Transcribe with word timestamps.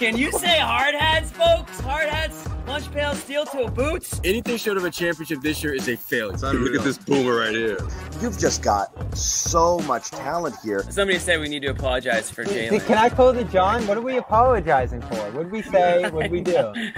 Can 0.00 0.16
you 0.16 0.32
say 0.32 0.58
hard 0.58 0.94
hats, 0.94 1.30
folks? 1.30 1.78
Hard 1.80 2.08
hats, 2.08 2.48
lunch 2.66 2.90
pail, 2.90 3.14
steel 3.14 3.44
toe 3.44 3.68
boots. 3.68 4.18
Anything 4.24 4.56
short 4.56 4.78
of 4.78 4.84
a 4.86 4.90
championship 4.90 5.42
this 5.42 5.62
year 5.62 5.74
is 5.74 5.90
a 5.90 5.96
failure. 5.98 6.54
Look 6.54 6.74
at 6.74 6.82
this 6.82 6.96
boomer 6.96 7.36
right 7.36 7.54
here. 7.54 7.76
You've 8.22 8.38
just 8.38 8.62
got 8.62 9.14
so 9.14 9.78
much 9.80 10.10
talent 10.10 10.56
here. 10.64 10.86
Somebody 10.88 11.18
said 11.18 11.38
we 11.38 11.50
need 11.50 11.60
to 11.60 11.68
apologize 11.68 12.30
for 12.30 12.46
Jalen. 12.46 12.86
Can 12.86 12.96
I 12.96 13.10
call 13.10 13.34
the 13.34 13.44
John? 13.44 13.86
What 13.86 13.98
are 13.98 14.00
we 14.00 14.16
apologizing 14.16 15.02
for? 15.02 15.16
What 15.32 15.42
did 15.42 15.52
we 15.52 15.60
say? 15.60 16.08
What 16.08 16.22
did 16.22 16.32
we 16.32 16.40
do? 16.40 16.72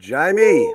Jamie. 0.00 0.72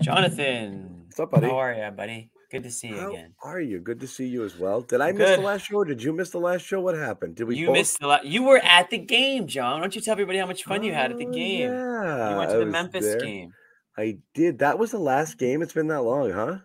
Jonathan. 0.00 1.02
What's 1.08 1.20
up, 1.20 1.30
buddy? 1.30 1.48
How 1.48 1.58
are 1.58 1.74
you, 1.74 1.90
buddy? 1.90 2.31
Good 2.52 2.62
to 2.64 2.70
see 2.70 2.88
you 2.88 2.96
How 3.00 3.10
again. 3.10 3.34
are 3.42 3.60
you? 3.60 3.80
Good 3.80 3.98
to 4.00 4.06
see 4.06 4.26
you 4.26 4.44
as 4.44 4.58
well. 4.58 4.82
Did 4.82 5.00
I 5.00 5.10
miss 5.12 5.36
the 5.36 5.42
last 5.42 5.62
show? 5.66 5.76
Or 5.76 5.84
did 5.86 6.02
you 6.02 6.12
miss 6.12 6.30
the 6.30 6.38
last 6.38 6.62
show? 6.66 6.80
What 6.80 6.94
happened? 6.94 7.34
Did 7.34 7.44
we 7.48 7.56
You 7.56 7.68
both? 7.68 7.74
missed 7.76 7.98
the 7.98 8.06
last. 8.08 8.26
You 8.26 8.42
were 8.42 8.58
at 8.62 8.90
the 8.90 8.98
game, 8.98 9.46
John. 9.46 9.74
Why 9.76 9.80
don't 9.80 9.94
you 9.96 10.02
tell 10.02 10.12
everybody 10.12 10.38
how 10.38 10.46
much 10.46 10.62
fun 10.64 10.82
you 10.84 10.92
had 10.92 11.10
at 11.10 11.18
the 11.18 11.26
Oh, 11.26 11.32
game? 11.32 11.70
Yeah, 11.72 12.30
you 12.32 12.36
went 12.36 12.50
to 12.50 12.58
the 12.58 12.66
Memphis 12.66 13.04
there. 13.06 13.20
game 13.20 13.52
I 13.96 14.18
did. 14.34 14.58
That 14.58 14.78
was 14.78 14.90
the 14.90 14.98
last 14.98 15.38
game. 15.38 15.62
It's 15.62 15.72
been 15.72 15.88
that 15.88 16.02
long, 16.02 16.30
huh? 16.30 16.58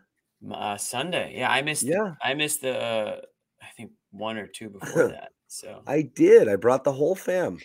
uh, 0.53 0.77
Sunday. 0.77 1.35
Yeah, 1.37 1.49
I 1.49 1.61
missed. 1.61 1.83
Yeah. 1.83 2.15
I 2.21 2.33
missed 2.33 2.61
the. 2.61 2.77
Uh, 2.77 3.21
I 3.61 3.67
think 3.77 3.91
one 4.11 4.37
or 4.37 4.47
two 4.47 4.69
before 4.69 5.07
that. 5.15 5.31
So 5.47 5.81
I 5.87 6.01
did. 6.01 6.49
I 6.49 6.57
brought 6.57 6.83
the 6.83 6.91
whole 6.91 7.15
fam. 7.15 7.59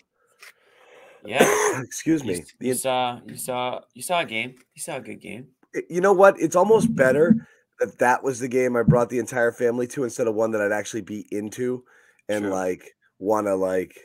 yeah, 1.25 1.45
Excuse 1.81 2.23
me. 2.23 2.43
The 2.59 2.67
you 2.67 2.73
saw. 2.73 3.19
You 3.27 3.35
saw. 3.37 3.81
You 3.93 4.01
saw 4.01 4.21
a 4.21 4.25
game. 4.25 4.55
You 4.75 4.81
saw 4.81 4.95
a 4.97 5.01
good 5.01 5.19
game. 5.21 5.47
you 5.89 6.01
know 6.01 6.13
what? 6.13 6.39
It's 6.39 6.55
almost 6.55 6.93
better 6.95 7.47
that 7.79 7.97
that 7.99 8.23
was 8.23 8.39
the 8.39 8.47
game 8.47 8.75
I 8.75 8.83
brought 8.83 9.09
the 9.09 9.19
entire 9.19 9.51
family 9.51 9.87
to 9.87 10.03
instead 10.03 10.27
of 10.27 10.35
one 10.35 10.51
that 10.51 10.61
I'd 10.61 10.71
actually 10.71 11.01
be 11.01 11.27
into 11.31 11.83
and 12.29 12.49
like 12.49 12.95
want 13.19 13.47
to 13.47 13.55
like, 13.55 13.97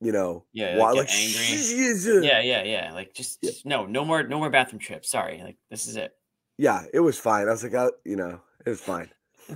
you 0.00 0.12
know, 0.12 0.44
Yeah, 0.52 0.76
like, 0.76 1.06
get 1.08 1.16
angry. 1.16 2.26
Yeah, 2.26 2.40
yeah, 2.40 2.62
yeah. 2.62 2.92
Like 2.92 3.14
just, 3.14 3.38
Yeah. 3.42 3.50
just 3.50 3.66
no, 3.66 3.86
no 3.86 4.04
more, 4.04 4.22
no 4.22 4.38
more 4.38 4.50
bathroom 4.50 4.80
trips. 4.80 5.10
Sorry, 5.10 5.40
like 5.42 5.56
this 5.70 5.86
is 5.86 5.96
it. 5.96 6.14
yeah. 6.58 6.84
It 6.92 7.00
was 7.00 7.18
fine. 7.18 7.48
I 7.48 7.52
was 7.52 7.62
like, 7.62 7.74
I, 7.74 7.88
you 8.04 8.16
know, 8.16 8.40
it 8.64 8.70
was 8.70 8.80
fine. 8.80 9.10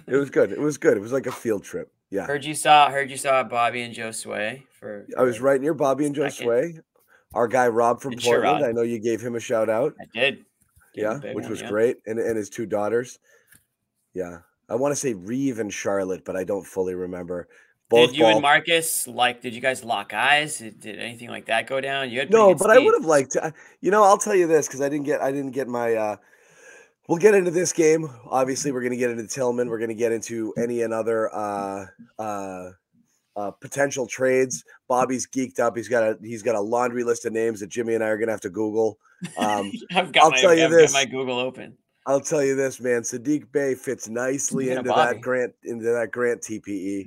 It 0.07 0.17
was 0.17 0.31
good. 0.31 0.53
It 0.53 0.61
was 0.61 0.77
good. 0.79 0.97
It 0.97 1.01
was 1.01 1.13
like 1.13 1.27
a 1.27 1.33
field 1.33 1.65
trip. 1.65 1.91
Yeah, 2.11 2.27
Heard 2.27 2.45
you 2.45 2.55
saw, 2.55 2.91
heard 2.91 3.11
you 3.11 3.17
saw 3.19 3.43
Bobby 3.45 3.83
and 3.83 3.93
Joe 3.95 4.11
Sway 4.13 4.65
for. 4.79 5.07
I 5.19 5.23
was 5.23 5.41
right 5.41 5.61
near 5.61 5.75
Bobby 5.75 6.07
and 6.07 6.15
Joe 6.15 6.29
Second. 6.31 6.47
Sway. 6.47 6.81
Our 7.35 7.47
guy 7.49 7.69
Rob 7.69 8.01
from 8.01 8.13
And 8.13 8.21
Sherrod. 8.23 8.45
Portland. 8.45 8.65
I 8.65 8.73
know 8.73 8.81
you 8.81 8.99
gave 8.99 9.21
him 9.21 9.35
a 9.35 9.41
shout 9.41 9.69
out. 9.69 9.95
I 10.01 10.05
did. 10.19 10.47
Gave 11.01 11.11
him 11.11 11.23
a 11.23 11.27
Yeah, 11.27 11.35
which 11.35 11.45
one, 11.45 11.51
was 11.51 11.61
yeah. 11.63 11.69
great, 11.69 11.97
and 12.07 12.19
and 12.19 12.37
his 12.37 12.51
two 12.51 12.67
daughters. 12.67 13.19
Yeah, 14.15 14.39
I 14.69 14.75
want 14.75 14.93
to 14.93 14.97
say 14.97 15.15
Reeve 15.15 15.59
and 15.59 15.73
Charlotte, 15.73 16.25
but 16.25 16.37
I 16.37 16.45
don't 16.45 16.67
fully 16.67 16.95
remember. 16.95 17.49
Both 17.89 18.11
did 18.11 18.19
you 18.19 18.25
ball- 18.25 18.33
and 18.33 18.43
Marcus 18.43 19.07
like? 19.09 19.41
Did 19.41 19.55
you 19.55 19.61
guys 19.63 19.83
lock 19.83 20.13
eyes? 20.13 20.59
Did, 20.59 20.81
did 20.81 20.99
anything 20.99 21.31
like 21.31 21.47
that 21.47 21.67
go 21.67 21.81
down? 21.81 22.11
You 22.11 22.19
had 22.21 22.31
No, 22.31 22.55
but 22.55 22.71
I 22.71 22.79
would 22.79 22.95
have 22.95 23.07
liked 23.07 23.33
to. 23.33 23.53
You 23.81 23.91
know, 23.91 24.03
I'll 24.05 24.19
tell 24.19 24.35
you 24.35 24.47
this 24.47 24.67
because 24.67 24.81
I 24.83 24.89
didn't 24.89 25.07
get 25.07 25.23
I 25.23 25.33
didn't 25.33 25.53
get 25.53 25.69
my. 25.69 25.95
uh 25.95 26.17
We'll 27.09 27.17
get 27.17 27.35
into 27.35 27.51
this 27.51 27.73
game. 27.73 28.07
Obviously, 28.27 28.71
we're 28.71 28.83
going 28.83 28.93
to 28.93 28.99
get 28.99 29.09
into 29.09 29.27
Tillman. 29.27 29.71
We're 29.71 29.79
going 29.79 29.89
to 29.89 29.95
get 29.95 30.13
into 30.13 30.53
any 30.59 30.83
and 30.83 30.93
other 30.93 31.35
uh, 31.35 31.87
uh, 32.19 32.73
uh, 33.35 33.51
potential 33.53 34.07
trades. 34.07 34.63
Bobby's 34.89 35.27
geeked 35.27 35.59
up. 35.59 35.75
He's 35.75 35.89
got 35.89 36.03
a 36.03 36.19
he's 36.23 36.43
got 36.43 36.55
a 36.55 36.61
laundry 36.61 37.05
list 37.05 37.25
of 37.25 37.33
names 37.33 37.61
that 37.61 37.71
Jimmy 37.71 37.95
and 37.95 38.05
I 38.05 38.09
are 38.09 38.19
going 38.19 38.27
to 38.27 38.35
have 38.35 38.43
to 38.43 38.51
Google. 38.51 38.99
Um, 39.37 39.73
I've 39.95 40.13
got 40.13 40.25
I'll 40.25 40.31
my, 40.31 40.41
tell 40.41 40.55
you 40.55 40.65
I've 40.65 40.71
this. 40.71 40.93
my 40.93 41.05
Google 41.05 41.39
open. 41.39 41.77
I'll 42.07 42.21
tell 42.21 42.43
you 42.43 42.57
this, 42.57 42.81
man. 42.81 43.03
Saddiq 43.03 43.53
Bey 43.53 43.75
fits 43.75 44.09
nicely 44.09 44.71
of 44.71 44.79
into 44.79 44.91
Bobby. 44.91 45.15
that 45.15 45.21
grant 45.21 45.53
into 45.65 45.85
that 45.85 46.11
grant 46.11 46.41
TPE. 46.43 47.05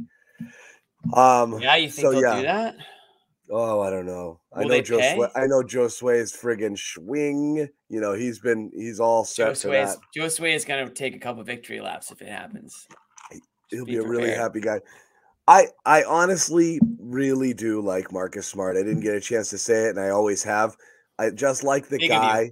Um, 1.13 1.59
Yeah, 1.59 1.75
you 1.75 1.89
think 1.89 2.05
so 2.05 2.11
they'll 2.11 2.21
yeah. 2.21 2.35
do 2.35 2.41
that? 2.43 2.75
Oh, 3.53 3.81
I 3.81 3.89
don't 3.89 4.05
know. 4.05 4.39
I 4.55 4.63
know 4.63 4.81
Joe. 4.81 4.99
pay? 4.99 5.15
Sway, 5.15 5.27
I 5.35 5.45
know 5.47 5.61
Joe 5.63 5.87
Sway's 5.89 6.31
friggin' 6.31 6.77
swing. 6.77 7.67
You 7.89 7.99
know, 7.99 8.13
he's 8.13 8.39
been 8.39 8.71
he's 8.73 8.99
all 8.99 9.25
set 9.25 9.47
Joe 9.47 9.53
for 9.55 9.67
that. 9.71 9.97
Joe 10.15 10.27
Sway 10.29 10.53
is 10.53 10.63
going 10.63 10.87
to 10.87 10.93
take 10.93 11.15
a 11.15 11.19
couple 11.19 11.43
victory 11.43 11.81
laps 11.81 12.11
if 12.11 12.21
it 12.21 12.29
happens. 12.29 12.87
He'll 13.69 13.85
be 13.85 13.93
be 13.93 13.97
a 13.97 14.03
really 14.07 14.31
happy 14.31 14.61
guy. 14.61 14.79
I 15.47 15.67
I 15.85 16.03
honestly 16.03 16.79
really 16.99 17.53
do 17.53 17.81
like 17.81 18.11
Marcus 18.13 18.47
Smart. 18.47 18.77
I 18.77 18.83
didn't 18.83 19.01
get 19.01 19.15
a 19.15 19.19
chance 19.21 19.49
to 19.49 19.57
say 19.57 19.85
it, 19.85 19.89
and 19.89 19.99
I 19.99 20.09
always 20.09 20.43
have. 20.43 20.77
I 21.19 21.29
just 21.29 21.63
like 21.63 21.87
the 21.87 21.99
Big 21.99 22.09
guy. 22.09 22.51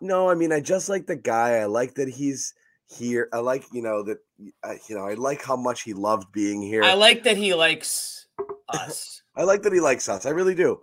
No, 0.00 0.28
I 0.28 0.34
mean 0.34 0.52
I 0.52 0.60
just 0.60 0.88
like 0.88 1.06
the 1.06 1.16
guy. 1.16 1.56
I 1.56 1.66
like 1.66 1.94
that 1.94 2.08
he's 2.08 2.52
here. 2.86 3.28
I 3.32 3.38
like 3.38 3.64
you 3.72 3.82
know 3.82 4.02
that 4.04 4.18
I, 4.62 4.78
you 4.88 4.96
know 4.96 5.06
I 5.06 5.14
like 5.14 5.42
how 5.42 5.56
much 5.56 5.82
he 5.82 5.92
loved 5.92 6.32
being 6.32 6.62
here. 6.62 6.82
I 6.82 6.94
like 6.94 7.22
that 7.24 7.36
he 7.36 7.54
likes 7.54 8.26
us. 8.68 9.22
I 9.36 9.44
like 9.44 9.62
that 9.62 9.72
he 9.72 9.80
likes 9.80 10.08
us. 10.08 10.26
I 10.26 10.30
really 10.30 10.54
do. 10.54 10.80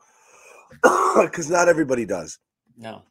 Because 1.22 1.49
not 1.49 1.67
everybody 1.67 2.05
does. 2.05 2.39
No, 2.77 3.03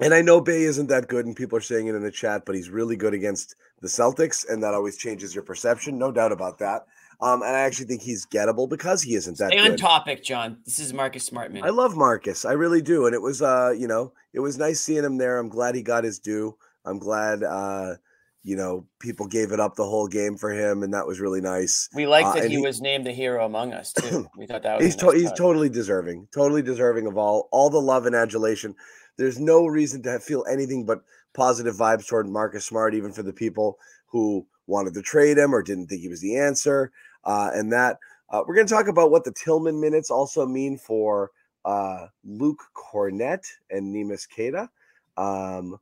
And 0.00 0.14
I 0.14 0.22
know 0.22 0.40
Bey 0.40 0.62
isn't 0.62 0.86
that 0.86 1.08
good, 1.08 1.26
and 1.26 1.34
people 1.34 1.58
are 1.58 1.62
saying 1.62 1.88
it 1.88 1.94
in 1.96 2.02
the 2.02 2.10
chat, 2.10 2.44
but 2.46 2.54
he's 2.54 2.70
really 2.70 2.94
good 2.94 3.12
against 3.12 3.56
the 3.80 3.88
Celtics, 3.88 4.48
and 4.48 4.62
that 4.62 4.72
always 4.72 4.96
changes 4.96 5.34
your 5.34 5.42
perception. 5.42 5.98
No 5.98 6.12
doubt 6.12 6.30
about 6.30 6.58
that. 6.60 6.86
Um, 7.24 7.42
and 7.42 7.56
I 7.56 7.60
actually 7.60 7.86
think 7.86 8.02
he's 8.02 8.26
gettable 8.26 8.68
because 8.68 9.02
he 9.02 9.14
isn't 9.14 9.38
that 9.38 9.50
stay 9.50 9.58
on 9.58 9.70
good. 9.70 9.78
topic, 9.78 10.22
John. 10.22 10.58
This 10.66 10.78
is 10.78 10.92
Marcus 10.92 11.28
Smartman. 11.30 11.62
I 11.64 11.70
love 11.70 11.96
Marcus. 11.96 12.44
I 12.44 12.52
really 12.52 12.82
do. 12.82 13.06
And 13.06 13.14
it 13.14 13.22
was 13.22 13.40
uh, 13.40 13.72
you 13.76 13.88
know, 13.88 14.12
it 14.34 14.40
was 14.40 14.58
nice 14.58 14.80
seeing 14.80 15.04
him 15.04 15.16
there. 15.16 15.38
I'm 15.38 15.48
glad 15.48 15.74
he 15.74 15.82
got 15.82 16.04
his 16.04 16.18
due. 16.18 16.56
I'm 16.84 16.98
glad 16.98 17.42
uh, 17.42 17.94
you 18.42 18.56
know, 18.56 18.86
people 19.00 19.26
gave 19.26 19.52
it 19.52 19.60
up 19.60 19.74
the 19.74 19.86
whole 19.86 20.06
game 20.06 20.36
for 20.36 20.50
him, 20.50 20.82
and 20.82 20.92
that 20.92 21.06
was 21.06 21.18
really 21.18 21.40
nice. 21.40 21.88
we 21.94 22.06
like 22.06 22.26
uh, 22.26 22.34
that 22.34 22.50
he, 22.50 22.56
he- 22.56 22.62
was 22.62 22.82
named 22.82 23.06
the 23.06 23.12
hero 23.12 23.46
among 23.46 23.72
us 23.72 23.92
too. 23.94 24.28
We 24.36 24.46
thought 24.46 24.62
that 24.62 24.76
was 24.76 24.84
He's 24.84 24.94
a 24.96 24.98
to- 24.98 25.16
he's 25.18 25.32
totally 25.32 25.70
deserving, 25.70 26.28
totally 26.32 26.60
deserving 26.60 27.06
of 27.06 27.16
all 27.16 27.48
all 27.52 27.70
the 27.70 27.80
love 27.80 28.04
and 28.04 28.14
adulation. 28.14 28.74
There's 29.16 29.40
no 29.40 29.64
reason 29.66 30.02
to 30.02 30.18
feel 30.18 30.44
anything 30.50 30.84
but 30.84 31.00
positive 31.32 31.76
vibes 31.76 32.06
toward 32.06 32.28
Marcus 32.28 32.66
Smart, 32.66 32.94
even 32.94 33.12
for 33.12 33.22
the 33.22 33.32
people 33.32 33.78
who 34.08 34.46
wanted 34.66 34.92
to 34.94 35.02
trade 35.02 35.38
him 35.38 35.54
or 35.54 35.62
didn't 35.62 35.86
think 35.86 36.00
he 36.02 36.08
was 36.08 36.20
the 36.20 36.36
answer. 36.36 36.90
Uh, 37.24 37.50
and 37.54 37.72
that 37.72 37.98
uh, 38.30 38.42
we're 38.46 38.54
going 38.54 38.66
to 38.66 38.72
talk 38.74 38.88
about 38.88 39.10
what 39.10 39.24
the 39.24 39.32
Tillman 39.32 39.80
minutes 39.80 40.10
also 40.10 40.46
mean 40.46 40.76
for 40.78 41.30
uh, 41.64 42.06
Luke 42.24 42.62
Kornet 42.74 43.44
and 43.70 43.94
Neemias 43.94 44.26
Queta, 44.28 44.68
um, 45.16 45.78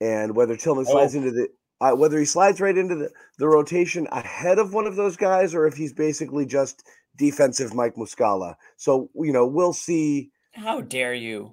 and 0.00 0.34
whether 0.36 0.56
Tillman 0.56 0.84
slides 0.84 1.14
Oh. 1.14 1.18
into 1.18 1.30
the 1.32 1.48
uh, 1.80 1.92
whether 1.94 2.18
he 2.18 2.24
slides 2.24 2.60
right 2.60 2.76
into 2.76 2.96
the, 2.96 3.10
the 3.38 3.46
rotation 3.48 4.08
ahead 4.10 4.58
of 4.58 4.74
one 4.74 4.86
of 4.86 4.96
those 4.96 5.16
guys 5.16 5.54
or 5.54 5.64
if 5.66 5.74
he's 5.74 5.92
basically 5.92 6.44
just 6.44 6.82
defensive 7.16 7.72
Mike 7.72 7.94
Muscala. 7.94 8.56
So, 8.76 9.08
you 9.14 9.32
know, 9.32 9.46
we'll 9.46 9.72
see. 9.72 10.30
How 10.52 10.80
dare 10.80 11.14
you? 11.14 11.52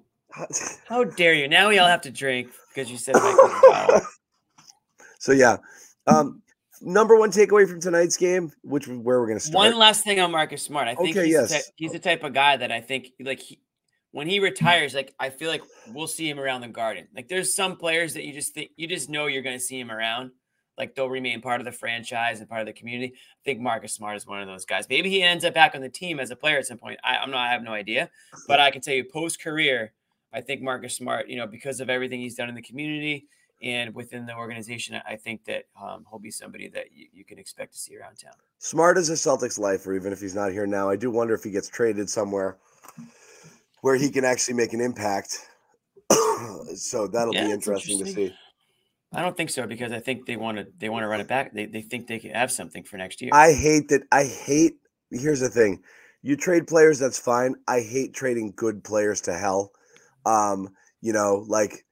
How 0.88 1.04
dare 1.18 1.36
you? 1.36 1.48
Now 1.48 1.70
we 1.70 1.78
all 1.78 1.88
have 1.88 2.02
to 2.02 2.12
drink 2.12 2.50
because 2.74 2.90
you 2.90 2.98
said 2.98 3.14
Michael 3.16 3.50
Fowl. 3.72 4.02
so, 5.20 5.32
yeah. 5.32 5.58
Um, 6.08 6.42
number 6.86 7.18
one 7.18 7.32
takeaway 7.32 7.68
from 7.68 7.82
tonight's 7.82 8.16
game, 8.16 8.52
which 8.64 8.88
is 8.88 8.98
where 8.98 9.20
we're 9.20 9.28
going 9.28 9.40
to 9.40 9.46
start. 9.46 9.72
One 9.72 9.78
last 9.78 10.04
thing 10.04 10.20
on 10.20 10.32
Marcus 10.32 10.64
Smart. 10.64 10.88
I 10.88 10.96
think 10.96 11.18
Okay, 11.18 11.26
he's, 11.26 11.36
the 11.36 11.42
yes. 11.42 11.52
type, 11.52 11.64
he's 11.76 11.92
the 11.92 12.00
type 12.00 12.24
of 12.24 12.34
guy 12.34 12.56
that 12.56 12.72
I 12.72 12.80
think 12.80 13.10
like 13.20 13.40
he, 13.40 13.60
when 14.12 14.28
he 14.28 14.40
retires, 14.40 14.94
like 14.94 15.14
I 15.20 15.30
feel 15.30 15.50
like 15.50 15.64
we'll 15.94 16.08
see 16.08 16.30
him 16.30 16.40
around 16.40 16.62
the 16.62 16.70
garden. 16.70 17.08
Like 17.14 17.28
there's 17.28 17.56
some 17.56 17.76
players 17.76 18.14
that 18.14 18.24
you 18.24 18.32
just 18.32 18.54
think 18.54 18.72
you 18.78 18.88
just 18.88 19.10
know 19.10 19.26
you're 19.26 19.42
going 19.42 19.58
to 19.58 19.64
see 19.64 19.80
him 19.80 19.92
around. 19.92 20.32
Like 20.78 20.94
they'll 20.94 21.10
remain 21.10 21.42
part 21.42 21.62
of 21.62 21.66
the 21.66 21.72
franchise 21.72 22.40
and 22.40 22.50
part 22.50 22.62
of 22.62 22.68
the 22.68 22.74
community. 22.74 23.14
I 23.16 23.42
think 23.44 23.60
Marcus 23.60 23.94
Smart 23.94 24.18
is 24.18 24.28
one 24.28 24.42
of 24.42 24.48
those 24.48 24.66
guys. 24.66 24.88
Maybe 24.90 25.10
he 25.10 25.24
ends 25.24 25.46
up 25.46 25.54
back 25.54 25.74
on 25.74 25.82
the 25.82 25.90
team 25.90 26.20
as 26.20 26.32
a 26.32 26.36
player 26.36 26.58
at 26.58 26.68
some 26.68 26.78
point. 26.78 27.00
I, 27.04 27.18
I'm 27.18 27.32
not. 27.32 27.40
I 27.40 27.52
have 27.52 27.64
no 27.64 27.74
idea, 27.74 28.10
but 28.48 28.60
I 28.60 28.72
can 28.72 28.82
tell 28.82 28.94
you, 28.94 29.06
post 29.06 29.42
career, 29.42 29.94
I 30.34 30.42
think 30.42 30.62
Marcus 30.62 30.96
Smart, 30.96 31.30
you 31.30 31.38
know, 31.38 31.48
because 31.48 31.80
of 31.80 31.90
everything 31.90 32.20
he's 32.20 32.36
done 32.36 32.50
in 32.50 32.56
the 32.56 32.62
community 32.62 33.28
and 33.62 33.94
within 33.96 34.26
the 34.26 34.36
organization, 34.36 35.02
I 35.08 35.16
think 35.16 35.46
that 35.46 35.66
um, 35.82 36.06
he'll 36.10 36.20
be 36.20 36.32
somebody 36.32 36.68
that 36.70 36.92
you, 36.92 37.08
you 37.14 37.26
can 37.26 37.40
expect 37.40 37.74
to 37.74 37.80
see 37.80 37.98
around 37.98 38.16
town. 38.16 38.34
Smart 38.60 38.98
as 38.98 39.10
a 39.10 39.14
Celtics 39.14 39.60
lifer, 39.60 39.94
even 39.94 40.12
if 40.14 40.20
he's 40.20 40.36
not 40.36 40.52
here 40.52 40.66
now. 40.66 40.90
I 40.90 40.96
do 40.96 41.12
wonder 41.12 41.34
if 41.34 41.44
he 41.44 41.52
gets 41.52 41.70
traded 41.70 42.10
somewhere 42.10 42.58
where 43.82 43.96
he 43.96 44.10
can 44.10 44.26
actually 44.26 44.56
make 44.56 44.74
an 44.74 44.82
impact. 44.82 45.48
so 46.76 47.08
that'll 47.08 47.34
Yeah, 47.34 47.42
be 47.44 47.52
it's 47.52 47.54
interesting 47.54 48.00
to 48.00 48.06
see. 48.06 48.32
I 49.14 49.22
don't 49.22 49.38
think 49.38 49.50
so 49.50 49.66
because 49.66 49.92
I 49.92 50.00
think 50.00 50.26
they 50.26 50.36
want 50.36 50.58
to 50.58 50.68
they 50.78 50.90
want 50.90 51.04
to 51.04 51.08
run 51.08 51.22
it 51.22 51.28
back. 51.28 51.54
They, 51.54 51.66
they 51.66 51.82
think 51.82 52.08
they 52.08 52.20
can 52.20 52.32
have 52.32 52.52
something 52.52 52.84
for 52.84 52.98
next 52.98 53.22
year. 53.22 53.32
I 53.32 53.54
hate 53.54 53.88
that. 53.90 54.04
I 54.12 54.26
hate. 54.26 54.78
Here's 55.12 55.40
the 55.40 55.50
thing: 55.50 55.84
you 56.22 56.36
trade 56.36 56.68
players, 56.68 57.00
that's 57.00 57.20
fine. 57.20 57.56
I 57.68 57.82
hate 57.82 58.14
trading 58.14 58.54
good 58.56 58.84
players 58.84 59.22
to 59.22 59.34
hell. 59.34 59.72
Um, 60.26 60.70
you 61.02 61.14
know, 61.14 61.46
like 61.48 61.86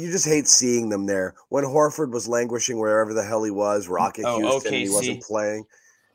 you 0.00 0.10
just 0.10 0.26
hate 0.26 0.48
seeing 0.48 0.88
them 0.88 1.06
there. 1.06 1.34
When 1.48 1.64
Horford 1.64 2.12
was 2.12 2.28
languishing 2.28 2.78
wherever 2.78 3.12
the 3.12 3.22
hell 3.24 3.44
he 3.44 3.50
was, 3.50 3.88
Rocket 3.88 4.24
Oh, 4.26 4.38
Houston, 4.38 4.74
and 4.74 4.82
he 4.82 4.90
wasn't 4.90 5.22
playing. 5.22 5.66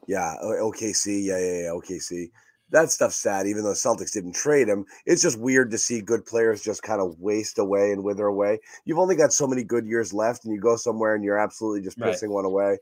Yeah, 0.07 0.35
OKC. 0.43 1.23
Yeah, 1.23 1.37
yeah, 1.37 1.61
yeah. 1.63 1.69
OKC. 1.69 2.31
That 2.71 2.91
stuff's 2.91 3.15
sad. 3.15 3.47
Even 3.47 3.63
though 3.63 3.71
Celtics 3.71 4.11
didn't 4.11 4.33
trade 4.35 4.67
him, 4.67 4.85
it's 5.05 5.21
just 5.21 5.39
weird 5.39 5.71
to 5.71 5.77
see 5.77 6.01
good 6.01 6.25
players 6.25 6.61
just 6.61 6.81
kind 6.83 7.01
of 7.01 7.19
waste 7.19 7.59
away 7.59 7.91
and 7.91 8.03
wither 8.03 8.25
away. 8.25 8.59
You've 8.85 8.99
only 8.99 9.15
got 9.15 9.31
so 9.31 9.47
many 9.47 9.63
good 9.63 9.85
years 9.85 10.13
left, 10.13 10.43
and 10.43 10.53
you 10.53 10.59
go 10.59 10.75
somewhere 10.75 11.15
and 11.15 11.23
you're 11.23 11.37
absolutely 11.37 11.81
just 11.81 11.97
Right. 11.99 12.13
pissing 12.13 12.29
one 12.29 12.45
away. 12.45 12.79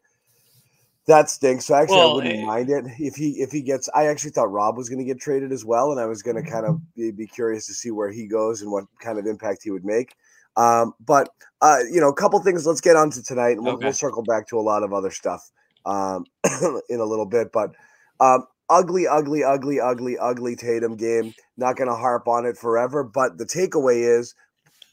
That 1.07 1.29
stinks. 1.29 1.65
So 1.65 1.75
actually, 1.75 1.97
Well, 1.97 2.11
I 2.11 2.15
wouldn't 2.15 2.35
eh, 2.39 2.45
mind 2.45 2.69
it 2.71 2.85
if 2.99 3.15
he 3.15 3.41
if 3.41 3.51
he 3.51 3.61
gets. 3.61 3.87
I 3.93 4.07
actually 4.07 4.31
thought 4.31 4.51
Rob 4.51 4.75
was 4.75 4.89
going 4.89 4.97
to 4.99 5.05
get 5.05 5.19
traded 5.19 5.51
as 5.51 5.63
well, 5.63 5.91
and 5.91 5.99
I 5.99 6.07
was 6.07 6.23
going 6.23 6.43
to 6.43 6.49
kind 6.49 6.65
of 6.65 6.79
be, 6.95 7.11
be 7.11 7.27
curious 7.27 7.67
to 7.67 7.73
see 7.73 7.91
where 7.91 8.09
he 8.11 8.25
goes 8.25 8.63
and 8.63 8.71
what 8.71 8.85
kind 9.01 9.19
of 9.19 9.27
impact 9.27 9.61
he 9.63 9.71
would 9.71 9.85
make. 9.85 10.15
Um, 10.57 10.93
but 10.99 11.29
uh, 11.61 11.79
you 11.91 11.99
know, 11.99 12.09
a 12.09 12.13
couple 12.15 12.39
things. 12.41 12.65
Let's 12.65 12.81
get 12.81 12.95
on 12.95 13.09
to 13.11 13.23
tonight, 13.23 13.51
and 13.57 13.63
we'll, 13.65 13.75
Okay. 13.75 13.85
we'll 13.85 13.93
circle 13.93 14.23
back 14.23 14.47
to 14.49 14.59
a 14.59 14.61
lot 14.61 14.83
of 14.83 14.93
other 14.93 15.11
stuff 15.11 15.49
um, 15.85 16.25
in 16.89 16.99
a 16.99 17.05
little 17.05 17.25
bit. 17.25 17.51
But 17.51 17.71
um, 18.19 18.45
ugly, 18.69 19.07
ugly, 19.07 19.43
ugly, 19.43 19.79
ugly, 19.79 20.17
ugly 20.17 20.55
Tatum 20.55 20.95
game. 20.95 21.33
Not 21.57 21.75
going 21.77 21.89
to 21.89 21.95
harp 21.95 22.27
on 22.27 22.45
it 22.45 22.57
forever, 22.57 23.03
but 23.03 23.37
the 23.37 23.45
takeaway 23.45 24.17
is 24.19 24.33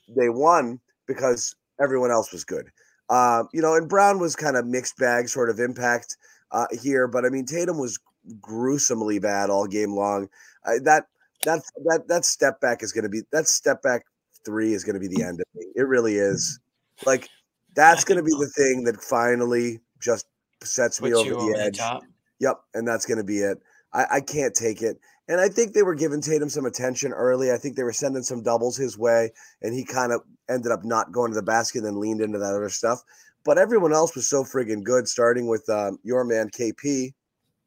they 0.08 0.28
won 0.28 0.80
because 1.06 1.54
everyone 1.80 2.10
else 2.10 2.32
was 2.32 2.44
good. 2.44 2.70
Uh, 3.08 3.44
you 3.52 3.60
know, 3.60 3.74
and 3.74 3.88
Brown 3.88 4.18
was 4.18 4.34
kind 4.36 4.56
of 4.56 4.66
mixed 4.66 4.96
bag 4.96 5.28
sort 5.28 5.50
of 5.50 5.58
impact 5.60 6.16
uh, 6.50 6.66
here, 6.82 7.06
but 7.06 7.24
I 7.24 7.28
mean 7.28 7.44
Tatum 7.46 7.78
was 7.78 7.98
gruesomely 8.40 9.18
bad 9.18 9.50
all 9.50 9.66
game 9.66 9.92
long. 9.94 10.28
Uh, 10.64 10.78
that 10.84 11.06
that 11.44 11.62
that 11.84 12.08
that 12.08 12.24
step 12.24 12.60
back 12.60 12.82
is 12.82 12.92
going 12.92 13.02
to 13.04 13.10
be 13.10 13.22
that 13.32 13.48
step 13.48 13.82
back 13.82 14.04
three 14.44 14.72
is 14.72 14.84
going 14.84 14.94
to 14.94 15.00
be 15.00 15.08
the 15.08 15.22
end 15.22 15.40
of 15.40 15.46
me. 15.54 15.66
It 15.74 15.82
really 15.82 16.16
is. 16.16 16.60
Like 17.04 17.28
that's 17.74 18.04
going 18.04 18.18
to 18.18 18.24
be 18.24 18.32
the 18.32 18.50
thing 18.56 18.84
that 18.84 19.02
finally 19.02 19.80
just 20.00 20.26
sets 20.62 21.00
me 21.00 21.14
over 21.14 21.30
the 21.30 21.36
over 21.36 21.60
edge. 21.60 21.80
Yep, 22.40 22.60
and 22.74 22.86
that's 22.86 23.06
going 23.06 23.18
to 23.18 23.24
be 23.24 23.38
it. 23.38 23.58
I, 23.92 24.06
I 24.10 24.20
can't 24.20 24.54
take 24.54 24.82
it. 24.82 24.98
And 25.28 25.40
I 25.40 25.48
think 25.48 25.72
they 25.72 25.82
were 25.82 25.94
giving 25.94 26.20
Tatum 26.20 26.48
some 26.48 26.66
attention 26.66 27.12
early. 27.12 27.52
I 27.52 27.56
think 27.56 27.76
they 27.76 27.84
were 27.84 27.92
sending 27.92 28.22
some 28.22 28.42
doubles 28.42 28.76
his 28.76 28.98
way, 28.98 29.30
and 29.62 29.72
he 29.72 29.84
kind 29.84 30.12
of 30.12 30.22
ended 30.48 30.72
up 30.72 30.84
not 30.84 31.12
going 31.12 31.30
to 31.30 31.36
the 31.36 31.42
basket 31.42 31.78
and 31.78 31.86
then 31.86 32.00
leaned 32.00 32.20
into 32.20 32.38
that 32.38 32.54
other 32.54 32.68
stuff. 32.68 33.02
But 33.44 33.58
everyone 33.58 33.92
else 33.92 34.14
was 34.14 34.28
so 34.28 34.42
friggin' 34.44 34.82
good, 34.82 35.08
starting 35.08 35.46
with 35.46 35.68
um, 35.68 35.98
your 36.02 36.24
man 36.24 36.50
KP 36.50 37.14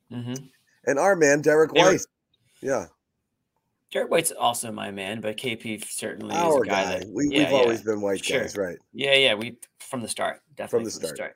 hmm 0.09 0.33
and 0.87 0.99
our 0.99 1.15
man 1.15 1.41
Derrick 1.41 1.73
White. 1.73 2.01
Yeah, 2.61 2.85
Derrick 3.91 4.11
White's 4.11 4.31
also 4.31 4.71
my 4.71 4.91
man, 4.91 5.21
but 5.21 5.37
KP 5.37 5.83
certainly 5.89 6.35
our 6.35 6.63
is 6.63 6.67
a 6.67 6.71
guy, 6.71 6.83
guy. 6.83 6.99
that 6.99 7.07
we, 7.09 7.27
yeah, 7.29 7.39
we've 7.39 7.49
yeah. 7.51 7.55
always 7.57 7.81
been 7.81 8.01
White 8.01 8.23
Sure. 8.25 8.41
guys, 8.41 8.57
right? 8.57 8.77
Yeah, 8.93 9.13
yeah, 9.13 9.33
we 9.35 9.57
from 9.79 10.01
the 10.01 10.07
start, 10.07 10.41
definitely 10.55 10.85
the 10.85 10.91
from 10.91 11.01
the 11.01 11.07
start. 11.15 11.35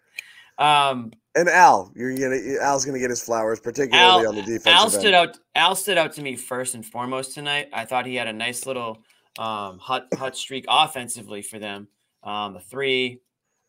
start. 0.57 0.89
Um, 0.91 1.13
And 1.35 1.47
Al, 1.47 1.91
you're 1.95 2.13
gonna 2.17 2.39
Al's 2.61 2.83
gonna 2.85 2.99
get 2.99 3.09
his 3.11 3.21
flowers, 3.23 3.59
particularly 3.61 4.25
Al, 4.25 4.27
on 4.29 4.35
the 4.35 4.41
defensive 4.41 4.67
Al 4.73 4.83
end. 4.83 4.91
stood 4.91 5.13
out. 5.13 5.37
Al 5.55 5.75
stood 5.75 5.97
out 5.97 6.11
to 6.13 6.21
me 6.21 6.35
first 6.35 6.75
and 6.75 6.85
foremost 6.85 7.33
tonight. 7.33 7.69
I 7.71 7.85
thought 7.85 8.05
he 8.05 8.15
had 8.15 8.27
a 8.27 8.33
nice 8.33 8.65
little 8.65 8.97
um, 9.37 9.77
hot 9.79 10.07
hot 10.15 10.35
streak 10.35 10.65
offensively 10.67 11.41
for 11.41 11.59
them. 11.59 11.87
Um, 12.23 12.53
the 12.55 12.59
three, 12.59 13.21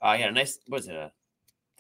uh, 0.03 0.15
he 0.17 0.23
had 0.23 0.31
a 0.31 0.35
nice. 0.35 0.59
What 0.67 0.79
was 0.79 0.89
it? 0.89 0.97
a 0.97 1.13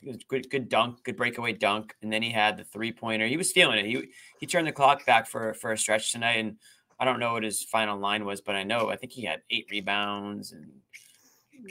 it 0.02 0.24
good, 0.28 0.48
good 0.48 0.68
dunk, 0.68 1.02
good 1.02 1.16
breakaway 1.16 1.52
dunk, 1.54 1.94
and 2.02 2.10
then 2.12 2.22
he 2.22 2.30
had 2.30 2.56
the 2.56 2.64
three 2.64 2.92
pointer. 2.92 3.26
He 3.26 3.36
was 3.36 3.50
feeling 3.50 3.78
it. 3.80 3.86
He 3.86 4.08
he 4.38 4.46
turned 4.46 4.68
the 4.68 4.72
clock 4.72 5.04
back 5.06 5.26
for 5.26 5.54
for 5.54 5.72
a 5.72 5.78
stretch 5.78 6.12
tonight, 6.12 6.38
and 6.38 6.56
I 7.00 7.04
don't 7.06 7.18
know 7.18 7.32
what 7.32 7.42
his 7.42 7.64
final 7.64 7.98
line 7.98 8.24
was, 8.24 8.40
but 8.42 8.54
I 8.54 8.62
know 8.62 8.90
I 8.90 8.96
think 8.96 9.12
he 9.12 9.24
had 9.24 9.40
eight 9.50 9.66
rebounds 9.70 10.52
and 10.52 10.70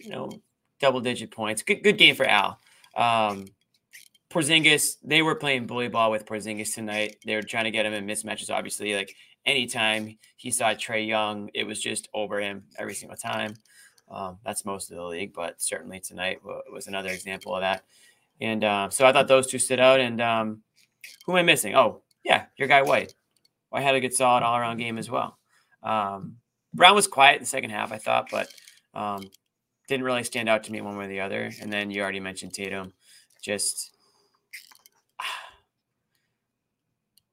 you 0.03 0.09
know 0.09 0.31
double 0.81 0.99
digit 0.99 1.31
points. 1.31 1.61
Good 1.61 1.83
good 1.83 1.97
game 1.97 2.15
for 2.15 2.25
Al. 2.25 2.59
Um, 2.95 3.45
Porzingis, 4.29 4.97
they 5.03 5.21
were 5.21 5.35
playing 5.35 5.67
bully 5.67 5.87
ball 5.87 6.11
with 6.11 6.25
Porzingis 6.25 6.73
tonight. 6.73 7.17
They 7.25 7.35
were 7.35 7.43
trying 7.43 7.65
to 7.65 7.71
get 7.71 7.85
him 7.85 7.93
in 7.93 8.05
mismatches. 8.05 8.53
Obviously, 8.53 8.95
like 8.95 9.15
anytime 9.45 10.17
he 10.35 10.51
saw 10.51 10.73
Trae 10.73 11.07
Young, 11.07 11.49
it 11.53 11.63
was 11.63 11.79
just 11.79 12.09
over 12.13 12.39
him 12.39 12.63
every 12.77 12.93
single 12.93 13.17
time. 13.17 13.55
Um, 14.09 14.39
that's 14.43 14.65
most 14.65 14.91
of 14.91 14.97
the 14.97 15.03
league, 15.03 15.33
but 15.33 15.61
certainly 15.61 15.99
tonight 15.99 16.39
was 16.43 16.87
another 16.87 17.09
example 17.09 17.55
of 17.55 17.61
that. 17.61 17.83
And 18.41 18.63
uh, 18.63 18.89
so 18.89 19.05
I 19.05 19.11
thought 19.11 19.27
those 19.27 19.47
two 19.47 19.59
stood 19.59 19.79
out. 19.79 19.99
And 19.99 20.21
um, 20.21 20.61
who 21.25 21.33
am 21.33 21.39
I 21.39 21.43
missing? 21.43 21.75
Oh, 21.75 22.01
yeah, 22.23 22.45
your 22.57 22.67
guy 22.67 22.81
White. 22.81 23.13
White 23.69 23.83
had 23.83 23.95
a 23.95 23.99
good, 23.99 24.13
solid 24.13 24.43
all 24.43 24.57
around 24.57 24.77
game 24.77 24.97
as 24.97 25.09
well. 25.09 25.37
Um, 25.83 26.37
Brown 26.73 26.95
was 26.95 27.07
quiet 27.07 27.35
in 27.35 27.41
the 27.41 27.47
second 27.47 27.69
half, 27.71 27.91
I 27.91 27.97
thought, 27.97 28.29
but 28.31 28.47
um, 28.93 29.29
didn't 29.87 30.05
really 30.05 30.23
stand 30.23 30.49
out 30.49 30.63
to 30.65 30.71
me 30.71 30.81
one 30.81 30.97
way 30.97 31.05
or 31.05 31.07
the 31.09 31.21
other. 31.21 31.51
And 31.61 31.71
then 31.71 31.91
you 31.91 32.01
already 32.01 32.19
mentioned 32.19 32.53
Tatum. 32.53 32.93
Just 33.41 33.91